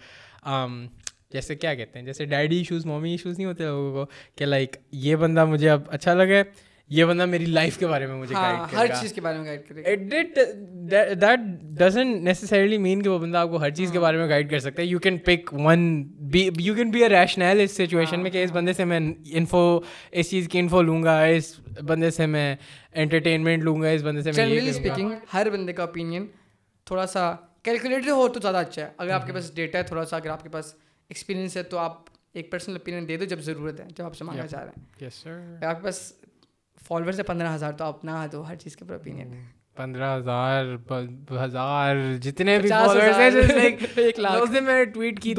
جیسے 1.31 1.55
کیا 1.55 1.75
کہتے 1.75 1.99
ہیں 1.99 2.05
جیسے 2.05 2.25
ڈیڈی 2.25 2.57
ایشوز 2.57 2.85
مومی 2.85 3.11
ایشوز 3.11 3.37
نہیں 3.37 3.47
ہوتے 3.47 3.63
لوگوں 3.63 3.91
کو 3.93 4.11
کہ 4.35 4.45
لائک 4.45 4.75
یہ 4.91 5.15
بندہ 5.15 5.45
مجھے 5.45 5.69
اب 5.69 5.81
اچھا 5.87 6.13
لگے 6.13 6.43
یہ 6.89 7.05
بندہ 7.05 7.25
میری 7.25 7.45
لائف 7.45 7.77
کے 7.77 7.87
بارے 7.87 8.05
میں 8.05 8.15
مجھے 8.15 8.35
ہر 8.75 8.85
چیز 9.01 9.13
کے 9.13 9.21
بارے 9.21 9.37
میں 9.37 9.45
گائڈ 9.45 9.61
کرے 9.67 9.95
دیٹ 9.95 11.39
ڈزنٹ 11.61 12.23
نیسسریلی 12.23 12.77
مین 12.77 13.01
کہ 13.01 13.09
وہ 13.09 13.19
بندہ 13.19 13.37
آپ 13.37 13.49
کو 13.49 13.55
ہر 13.55 13.69
چیز 13.69 13.91
کے 13.91 13.99
بارے 13.99 14.17
میں 14.17 14.29
گائڈ 14.29 14.49
کر 14.49 14.59
سکتا 14.59 14.81
ہے۔ 14.81 14.87
You 14.87 14.99
can 14.99 15.17
pick 15.17 15.53
one 15.53 16.03
be 16.03 16.49
you 16.59 16.75
can 16.75 16.91
be 16.91 17.03
a 17.03 17.09
rational 17.09 17.59
us 17.59 17.71
situation 17.71 18.19
میں 18.19 18.31
کہ 18.31 18.43
اس 18.43 18.51
بندے 18.51 18.73
سے 18.73 18.85
میں 18.85 18.99
انفو 19.25 19.79
اس 20.11 20.29
چیز 20.29 20.47
کی 20.47 20.59
انفو 20.59 20.81
لوں 20.81 21.03
گا 21.03 21.23
اس 21.25 21.53
بندے 21.81 22.09
سے 22.09 22.25
میں 22.25 22.55
انٹرٹینمنٹ 22.93 23.63
لوں 23.63 23.81
گا 23.81 23.89
اس 23.89 24.03
بندے 24.03 24.21
سے 24.21 24.31
میں 24.37 24.59
اسپیکنگ 24.61 25.11
ہر 25.33 25.47
بندے 25.49 25.73
کا 25.73 25.83
اوپینین 25.83 26.27
تھوڑا 26.85 27.07
سا 27.07 27.33
کیلکولیٹڈ 27.63 28.09
ہو 28.09 28.27
تو 28.27 28.39
زیادہ 28.39 28.57
اچھا 28.57 28.81
ہے۔ 28.81 28.89
اگر 28.97 29.11
آپ 29.11 29.25
کے 29.27 29.33
پاس 29.33 29.55
ڈیٹا 29.55 29.77
ہے 29.77 29.83
تھوڑا 29.83 30.05
سا 30.05 30.15
اگر 30.15 30.29
آپ 30.29 30.43
کے 30.43 30.49
پاس 30.49 30.73
ایکسپیرینس 31.09 31.57
ہے 31.57 31.63
تو 31.63 31.77
آپ 31.77 31.93
ایک 32.33 32.51
پرسنل 32.51 32.75
اوپینین 32.75 33.07
دے 33.07 33.17
دو 33.17 33.25
جب 33.25 33.39
ضرورت 33.39 33.79
ہے 33.79 33.85
جب 33.97 34.05
آپ 34.05 34.15
سے 34.15 34.23
مانگا 34.23 34.45
جا 34.45 34.65
رہا 34.65 34.71
ہے۔ 35.01 35.65
آپ 35.65 35.77
کے 35.77 35.83
پاس 35.83 36.13
فالوورس 36.87 37.17
ہے 37.17 37.23
پندرہ 37.23 37.55
ہزار 37.55 37.71
تو 37.71 37.83
آپ 37.83 38.05
نہ 38.05 38.25
دو 38.31 38.47
ہر 38.47 38.55
چیز 38.55 38.75
کے 38.75 38.83
اوپر 38.83 38.93
اوپینین 38.93 39.33
پندرہ 39.75 40.17
ہزار 40.17 40.65
ہزار 41.45 41.95
جتنے 42.21 42.57
بھی 42.59 42.69
لاکھ۔ 44.17 44.51
میں 44.63 44.83
ٹویٹ 44.85 45.19
کی 45.19 45.33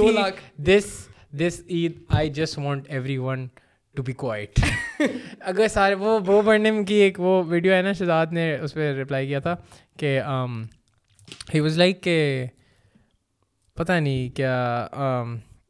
this 0.58 1.08
this 1.38 1.60
Eid 1.68 1.92
I 2.08 2.30
just 2.30 2.58
want 2.58 2.84
everyone 3.18 3.46
to 3.96 4.02
be 4.02 4.12
quiet 4.12 4.60
اگر 5.40 5.68
سارے 5.68 5.94
وہ 5.94 6.18
وہ 6.26 6.42
پڑھنے 6.42 6.84
کی 6.84 6.94
ایک 6.94 7.20
وہ 7.20 7.42
ویڈیو 7.46 7.72
ہے 7.72 7.82
نا 7.82 7.92
شہزاد 7.92 8.26
نے 8.30 8.54
اس 8.56 8.74
پہ 8.74 8.92
رپلائی 8.92 9.26
کیا 9.26 9.38
تھا 9.38 9.54
کہ 9.96 10.20
ہی 11.54 11.60
واز 11.60 11.78
لائک 11.78 12.02
کہ 12.02 12.46
پتہ 13.76 13.92
نہیں 13.92 14.36
کیا 14.36 14.84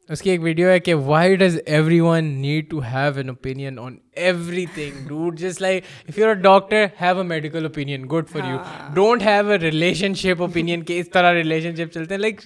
اس 0.09 0.21
کی 0.21 0.29
ایک 0.29 0.41
ویڈیو 0.43 0.69
ہے 0.69 0.79
کہ 0.79 0.93
why 0.93 1.35
does 1.35 1.57
everyone 1.99 2.25
need 2.41 2.69
to 2.69 2.79
have 2.83 3.11
an 3.17 3.29
opinion 3.29 3.79
on 3.79 3.95
everything 4.65 5.07
doubt 5.07 5.37
just 5.39 5.61
like 5.61 5.83
if 6.09 6.17
you 6.17 6.27
are 6.27 6.33
doctor 6.33 6.85
have 7.01 7.17
a 7.17 7.23
medical 7.23 7.65
opinion 7.65 8.07
good 8.11 8.29
for 8.29 8.49
you 8.51 8.57
don't 8.93 9.23
have 9.23 9.49
a 9.49 9.57
relationship 10.13 10.41
opinion 10.41 10.83
کہ 10.83 10.99
اس 10.99 11.09
طرح 11.09 11.33
ریلیشن 11.33 11.75
شپ 11.75 11.93
چلتے 11.93 12.13
ہیں 12.13 12.21
like 12.21 12.41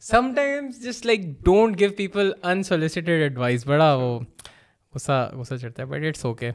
sometimes 0.36 0.82
just 0.84 1.06
like 1.06 1.20
don't 1.44 1.80
give 1.80 1.90
people 1.96 2.32
unsolicited 2.42 3.22
advice 3.22 3.66
بڑا 3.66 3.94
وہ 3.94 4.18
غصہ 4.94 5.30
غصہ 5.32 5.54
چڑھتا 5.54 5.82
ہے 5.82 5.88
بٹ 5.88 6.06
اٹس 6.06 6.24
اوکے 6.24 6.50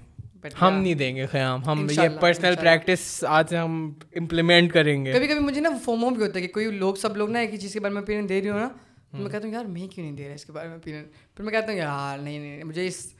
ہم 0.61 0.73
نہیں 0.73 0.93
دیں 0.93 1.15
گے 1.15 1.25
خیام 1.25 1.63
ہم 1.63 1.85
یہ 1.91 2.19
پرسنل 2.19 2.55
پریکٹس 2.61 3.23
آج 3.27 3.49
سے 3.49 3.57
ہم 3.57 3.93
امپلیمنٹ 4.15 4.73
کریں 4.73 5.05
گے 5.05 5.13
کبھی 5.13 5.27
کبھی 5.27 5.39
مجھے 5.39 5.61
نا 5.61 5.69
فومو 5.85 6.09
بھی 6.09 6.23
ہوتا 6.23 6.39
ہے 6.39 6.47
کہ 6.47 6.53
کوئی 6.53 6.71
لوگ 6.71 6.95
سب 6.95 7.17
لوگ 7.17 7.29
نا 7.29 7.39
ایک 7.39 7.53
ہی 7.53 7.57
چیز 7.57 7.73
کے 7.73 7.79
بارے 7.79 7.93
میں 7.93 8.01
اوپینین 8.01 8.29
دے 8.29 8.41
رہی 8.41 8.49
ہوں 8.49 8.59
نا 8.59 8.67
میں 9.13 9.29
کہتا 9.29 9.47
ہوں 9.47 9.53
یار 9.53 9.65
میں 9.65 9.87
کیوں 9.87 10.05
نہیں 10.05 10.17
دے 10.17 10.27
رہا 10.27 10.33
اس 10.33 10.45
کے 10.45 10.51
بارے 10.51 10.67
میں 10.67 10.75
اوپینین 10.75 11.03
پھر 11.35 11.43
میں 11.43 11.51
کہتا 11.53 11.71
ہوں 11.71 11.77
یار 11.77 12.17
نہیں 12.19 12.39
نہیں 12.39 12.63
مجھے 12.63 12.87
اس 12.87 13.13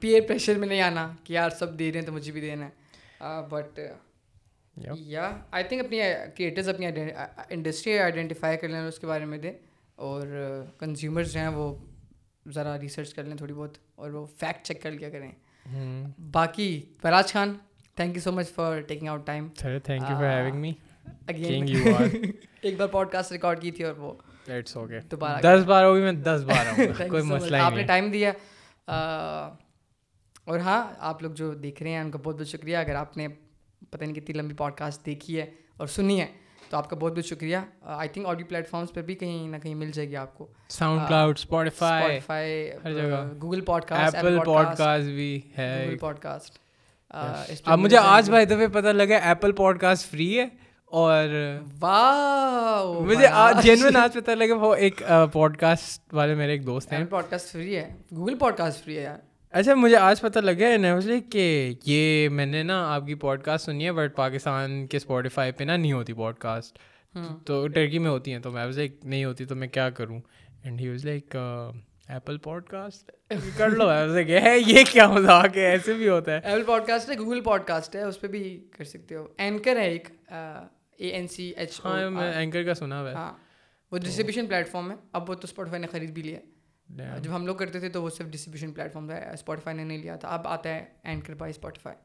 پیئر 0.00 0.20
پریشر 0.28 0.58
میں 0.58 0.68
نہیں 0.68 0.80
آنا 0.80 1.12
کہ 1.24 1.32
یار 1.32 1.50
سب 1.50 1.78
دے 1.78 1.92
رہے 1.92 1.98
ہیں 2.00 2.06
تو 2.06 2.12
مجھے 2.12 2.32
بھی 2.32 2.40
دینا 2.40 2.68
ہے۔ 2.68 3.40
بٹ 3.50 3.80
یا 5.00 5.30
آئی 5.50 5.64
تھنک 5.64 5.84
اپنی 5.84 5.98
کریٹرز 6.36 6.68
اپنی 6.68 6.86
انڈسٹری 6.86 7.98
آئیڈینٹیفائی 7.98 8.58
کر 8.58 8.68
لیں 8.68 8.80
اس 8.80 8.98
کے 8.98 9.06
بارے 9.06 9.24
میں 9.24 9.38
دیں۔ 9.38 9.52
اور 9.94 10.26
کنزیومرز 10.78 11.32
جو 11.32 11.40
ہیں 11.40 11.48
وہ 11.48 11.74
ذرا 12.54 12.78
ریسرچ 12.80 13.14
کر 13.14 13.24
لیں 13.24 13.36
تھوڑی 13.36 13.52
بہت 13.52 13.78
اور 13.94 14.10
وہ 14.10 14.26
فیکٹ 14.38 14.66
چیک 14.66 14.82
کر 14.82 14.90
لیا 14.90 15.10
کریں۔ 15.10 15.30
باقی 16.32 16.70
Faraj 17.02 17.32
Khan 17.32 17.52
thank 17.96 18.16
you 18.16 18.22
so 18.22 18.32
much 18.32 18.50
for 18.50 18.80
taking 18.80 19.08
out 19.08 19.26
time 19.26 19.48
thank 19.48 20.02
you 20.10 20.16
for 20.16 20.40
having 20.40 20.60
me 20.60 20.72
again 21.26 21.64
ایک 22.60 22.76
بار 22.76 22.88
پوڈ 22.88 23.10
کاسٹ 23.10 23.32
ریکارڈ 23.32 23.60
کی 23.60 23.70
تھی 23.70 23.84
اور 23.84 23.94
وہ 23.96 24.12
دس 24.46 25.64
بار 25.66 25.84
ہوگی 25.84 26.00
میں 26.00 26.12
دس 26.12 26.42
بار 26.46 26.66
کوئی 27.08 27.22
مسئلہ 27.22 27.56
آپ 27.56 27.72
نے 27.72 27.82
ٹائم 27.82 28.10
دیا۔ 28.10 28.32
اور 30.44 30.58
ہاں 30.58 30.82
آپ 30.98 31.22
لوگ 31.22 31.30
جو 31.30 31.52
دیکھ 31.54 31.82
رہے 31.82 31.90
ہیں 31.90 32.00
ان 32.00 32.10
کا 32.10 32.18
بہت 32.22 32.36
بہت 32.36 32.46
شکریہ۔ 32.46 32.76
اگر 32.76 32.94
آپ 32.94 33.16
نے 33.16 33.28
پتہ 33.90 34.04
نہیں 34.04 34.14
کتنی 34.14 34.34
لمبی 34.38 34.54
پوڈ 34.54 34.72
کاسٹ 34.74 35.06
دیکھی 35.06 35.38
ہے 35.40 35.44
اور 35.76 35.86
سنی 35.86 36.20
ہے 36.20 36.26
تو 36.70 36.76
آپ 36.76 36.90
کا 36.90 36.96
بہت 36.96 37.12
بہت 37.16 37.24
شکریہ۔ 37.24 37.56
I 37.82 38.08
think 38.08 38.26
audio 38.26 38.46
plate 38.46 38.68
forms 38.68 38.92
پہ 38.94 39.02
بھی 39.02 39.14
کہیں 39.14 39.48
نہ 39.48 39.56
کہیں 39.56 39.74
مل 39.74 39.90
جائے 39.90 40.08
گی 40.08 40.16
آپ 40.16 40.34
کو۔ 40.38 40.46
ساؤنڈ 40.68 41.00
کلاؤڈ 41.08 41.38
اسپوٹیفائی 41.38 42.70
ہر 42.84 42.92
جگہ۔ 42.94 43.22
Google 43.42 43.60
pod 43.60 43.84
cost 43.84 44.14
Apple 44.14 44.38
pod 44.44 44.66
cost 44.78 45.08
بھی 45.08 45.40
ہے۔ 45.58 45.82
گوگل 45.84 45.98
پوڈ 45.98 46.18
کاسٹ 46.18 46.58
اب 47.64 47.78
مجھے 47.78 47.96
آج 47.96 48.30
بھائی 48.30 48.46
دفعہ 48.46 48.66
پتہ 48.72 48.88
لگا 48.88 49.16
ایپل 49.16 49.52
پوڈ 49.52 49.80
کاسٹ 49.80 50.10
فری 50.10 50.38
ہے۔ 50.38 50.46
اور 50.92 51.28
مجھے 53.00 53.26
جینوئن 53.62 53.96
آج 54.02 54.14
پتہ 54.14 54.30
لگا 54.30 54.54
وہ 54.54 54.74
ایک 54.74 55.02
پوڈ 55.32 55.56
کاسٹ 55.56 56.14
والے 56.14 56.34
میرے 56.34 56.52
ایک 56.52 56.66
دوست 56.66 56.92
ہیں۔ 56.92 57.04
پوڈ 57.04 57.24
کاسٹ 57.30 57.52
فری 57.52 57.76
ہے۔ 57.76 57.94
گوگل 58.16 58.34
پوڈ 58.34 58.56
کاسٹ 58.56 58.84
فری 58.84 58.98
ہے 58.98 59.02
یار۔ 59.02 59.18
اچھا 59.50 59.74
مجھے 59.74 59.96
آج 59.96 60.20
پتہ 60.20 60.38
لگا 60.38 60.66
ہے 60.66 60.76
کہ 61.20 61.74
یہ 61.86 62.28
میں 62.28 62.46
نے 62.46 62.62
نا 62.62 62.94
آپ 62.94 63.06
کی 63.06 63.14
پوڈ 63.14 63.42
کاسٹ 63.42 63.64
سنی 63.64 63.84
ہے 63.86 63.92
بٹ 63.92 64.16
پاکستان 64.16 64.86
کے 64.86 64.96
اسپوٹیفائی 64.96 65.52
پہ 65.52 65.64
نا 65.64 65.76
نہیں 65.76 65.92
ہوتی 65.92 66.12
پوڈ 66.12 66.34
کاسٹ 66.38 66.78
تو 67.46 67.68
ٹرکی 67.68 67.98
میں 67.98 68.10
ہوتی 68.10 68.32
ہیں 68.32 68.38
تو 68.38 68.50
میں 68.50 68.66
لائک 68.66 68.96
نہیں 69.04 69.24
ہوتی 69.24 69.44
تو 69.44 69.56
میں 69.56 69.68
کیا 69.68 69.90
کروں؟ 69.90 70.20
And 70.62 70.80
he 70.80 70.88
was 70.88 71.04
like 71.04 71.36
Apple 72.08 72.38
podcast 72.66 73.10
کر 73.56 73.70
لو۔ 73.70 73.88
یہ 74.66 74.82
کیا 74.90 75.08
مذاق 75.08 75.56
ہے؟ 75.56 75.64
ایسے 75.66 75.92
بھی 75.92 76.08
ہوتا 76.08 76.32
ہے۔ 76.32 76.40
ایپل 76.44 76.62
پوڈ 76.62 76.86
کاسٹ 76.86 77.10
ہے 77.10 77.18
گوگل 77.18 77.40
پوڈ 77.40 77.62
کاسٹ 77.66 77.96
ہے 77.96 78.02
اس 78.02 78.20
پہ 78.20 78.26
بھی 78.26 78.64
کر 78.78 78.84
سکتے 78.84 79.14
ہو۔ 79.14 79.26
اینکر 79.38 79.76
ہے 79.76 79.88
ایک 79.88 80.08
اے 80.96 81.08
این 81.08 81.28
سی 81.28 81.52
ایچ 81.56 81.80
ہاں 81.84 82.10
میں 82.10 82.32
اینکر 82.32 82.62
کا 82.64 82.74
سنا 82.74 83.00
ہوا 83.00 83.10
ہے۔ 83.10 83.14
ہاں۔ 83.14 83.32
وہ 83.90 83.98
ڈسٹریبیوشن 83.98 84.46
پلیٹ 84.46 84.68
فارم 84.68 84.90
ہے۔ 84.90 84.96
اب 85.12 85.30
وہ 85.30 85.34
تو 85.34 85.40
اسپوٹیفائی 85.44 85.80
نے 85.80 85.86
خرید 85.86 86.10
بھی 86.10 86.22
لیا۔ 86.22 86.38
جب 87.22 87.34
ہم 87.36 87.46
لوگ 87.46 87.56
کرتے 87.56 87.80
تھے 87.80 87.88
تو 87.88 88.02
وہ 88.02 88.10
صرف 88.10 88.26
ڈسٹریبیوشن 88.26 88.72
پلیٹ 88.72 88.92
فارم 88.92 89.06
تھا 89.08 89.16
اسپوٹیفائی 89.16 89.76
نے 89.76 89.84
نہیں 89.84 89.98
لیا 89.98 90.16
تھا۔ 90.16 90.28
اب 90.28 90.48
آتا 90.48 90.68
ہے 90.68 90.84
اینکر 91.02 91.34
بائی 91.34 91.50
اسپوٹیفائی 91.50 91.96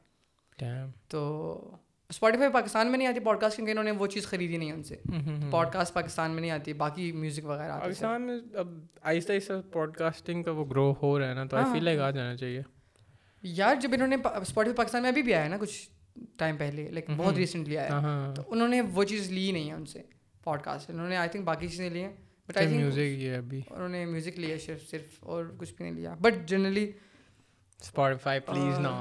تو 1.08 1.78
اسپوٹیفائی 2.10 2.52
پاکستان 2.52 2.88
میں 2.88 2.98
نہیں 2.98 3.08
آتی۔ 3.08 3.20
پوڈ 3.20 3.40
کاسٹ 3.42 3.56
کیونکہ 3.56 3.72
انہوں 3.72 3.84
نے 3.84 3.92
وہ 3.92 4.08
چیز 4.08 4.28
خریدی 4.28 4.58
نہیں 4.58 4.72
ان 4.72 4.84
سے۔ 4.84 4.96
پوڈ 5.52 5.68
کاسٹ 5.74 5.94
پاکستان 5.94 6.32
میں 6.32 6.42
نہیں 6.42 6.52
آتی۔ 6.52 6.74
باقی 6.74 7.12
میوزک 7.12 7.46
وغیرہ 7.46 7.80
پاکستان 7.80 8.22
میں 8.22 8.40
اب 8.56 8.68
آہستہ 9.02 9.32
آہستہ 9.34 9.54
پوڈ 9.72 9.94
کاسٹنگ 9.98 10.44
کا 10.44 10.52
وہ 10.52 10.66
گرو 10.66 10.94
ہو 11.02 11.20
رہا 11.20 11.30
ہے 11.30 11.34
نا 11.34 11.46
تو 11.46 11.58
آئی 11.58 11.66
فیل 11.74 11.84
لائک 11.84 12.00
آ 12.00 12.12
جانا 12.12 12.36
چاہیے۔ 12.36 12.62
یار 13.42 13.76
جب 13.76 13.90
انہوں 13.94 14.08
نے 14.08 14.16
اسپوٹیفائی 14.16 14.76
پاکستان 14.78 15.02
میں 15.02 15.10
ابھی 15.10 15.22
بھی 15.22 15.34
آیا 15.34 15.48
نا 15.48 15.58
کچھ۔ 15.58 15.90
ٹائم 16.38 16.58
پہلے 16.58 16.88
لیکن 16.92 17.16
بہت 17.18 17.36
ریسنٹلی 17.38 17.78
آیا 17.78 18.32
تو 18.36 18.44
انہوں 18.48 18.68
نے 18.68 18.82
وہ 18.94 19.04
چیز 19.04 19.32
لی 19.32 19.52
نہیں 19.52 19.70
ہے 19.70 19.76
ان 19.76 19.86
سے 19.86 20.02
پوڈ 20.44 20.62
کاسٹ 20.62 20.90
انہوں 20.90 21.10
نے 21.10 21.18
آئی 21.18 21.30
تھنک 21.30 21.44
باقی 21.46 21.68
چیزیں 21.68 21.90
لی 21.90 22.02
ہیں. 22.04 22.12
بٹ 22.48 22.58
آئی 22.58 22.68
تھنک 22.68 22.98
ابھی. 23.38 23.62
انہوں 23.70 23.90
نے 23.90 24.06
میوزک 24.06 24.40
لیا 24.40 24.56
صرف 24.66 24.90
صرف 24.90 25.24
اور 25.24 25.46
کچھ 25.58 25.74
بھی 25.74 25.86
نہیں 25.86 25.96
لیا. 25.96 26.16
بٹ 26.22 26.48
جنرلی 26.50 26.92
اسپوٹیفائی 27.80 28.40
پلیز 28.40 28.80
نا 28.80 28.92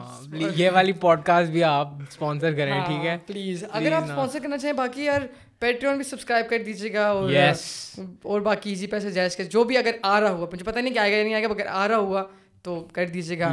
یہ 0.57 0.71
والی 0.71 0.93
پوڈ 1.01 1.23
کاسٹ 1.25 1.51
بھی 1.51 1.63
آپ 1.65 1.89
اسپانسر 2.09 2.55
کریں 2.55 2.73
ٹھیک 2.87 3.05
ہے؟ 3.07 3.17
پلیز 3.27 3.65
اگر 3.71 3.93
آپ 3.93 4.03
اسپانسر 4.03 4.39
کرنا 4.43 4.59
چاہیں 4.59 4.75
باقی 4.77 5.05
یار 5.05 5.23
پیٹریون 5.59 5.97
بھی 5.97 6.05
سبسکرائب 6.05 6.49
کر 6.51 6.63
دیجیے 6.67 6.93
گا 6.93 7.07
اور 7.09 7.31
اور 8.23 8.41
باقی 8.41 8.71
ایزی 8.71 8.87
پیسے 8.87 9.11
جائز 9.11 9.37
کے 9.37 9.45
جو 9.45 9.65
بھی 9.65 9.77
اگر 9.77 9.97
آ 10.03 10.21
رہا 10.21 10.31
ہوا 10.31 10.47
مجھے 10.53 10.65
پتہ 10.65 10.79
نہیں 10.79 10.95
کہ 10.95 10.99
آئے 10.99 11.13
گا 11.13 11.17
یا 11.17 11.23
نہیں 11.23 11.35
آئے 11.35 11.43
گا 11.43 11.49
اگر 11.49 11.67
آ 11.69 11.87
رہا 11.89 11.97
ہوا 11.97 12.25
تو 12.67 12.81
کر 12.93 13.07
دیجیے 13.15 13.39
گا۔ 13.39 13.53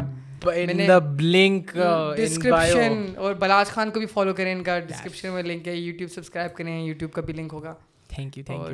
ڈسکرپشن 2.17 3.03
اور 3.17 3.33
بلاج 3.39 3.67
خان 3.67 3.91
کو 3.91 3.99
بھی 3.99 4.07
فالو 4.13 4.33
کریں 4.33 4.53
ان 4.53 4.63
کا 4.63 4.79
ڈسکرپشن 4.79 5.31
میں 5.33 5.43
لنک 5.43 5.67
ہے۔ 5.67 5.75
یوٹیوب 5.75 6.11
سبسکرائب 6.11 6.53
کریں 6.55 6.79
یوٹیوب 6.81 7.11
کا 7.13 7.21
بھی 7.21 7.33
لنک 7.33 7.53
ہوگا۔ 7.53 7.73
تھینک 8.09 8.37
یو 8.37 8.43
اور 8.53 8.73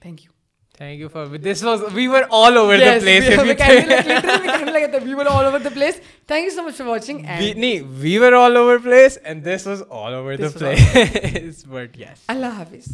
thank 0.00 0.24
you 0.24 0.30
thank 0.76 1.00
you 1.00 1.08
for 1.08 1.26
this 1.44 1.62
was 1.64 1.82
we 1.94 2.06
were 2.08 2.22
all 2.30 2.56
over 2.56 2.78
the 2.78 2.98
place 3.00 3.28
we 3.38 3.54
can 3.54 4.72
like 4.72 4.94
we 5.04 5.14
were 5.14 5.26
all 5.26 5.44
over 5.44 5.58
the 5.58 5.74
place 5.74 6.00
thank 6.28 6.44
you 6.44 6.50
so 6.50 6.62
much 6.62 6.76
for 6.76 6.86
watching 6.86 7.18
and 7.28 7.56
نی 7.56 7.72
we 8.00 8.16
were 8.18 8.32
all 8.32 8.56
over 8.56 8.78
place 8.84 9.18
and 9.24 9.44
this 9.46 9.66
was 9.66 9.82
all 9.90 10.14
over 10.14 10.34
the 10.34 10.48
place 10.58 11.64
but 11.66 11.98
yes 11.98 12.24
اللہ 12.28 12.58
حافظ 12.58 12.92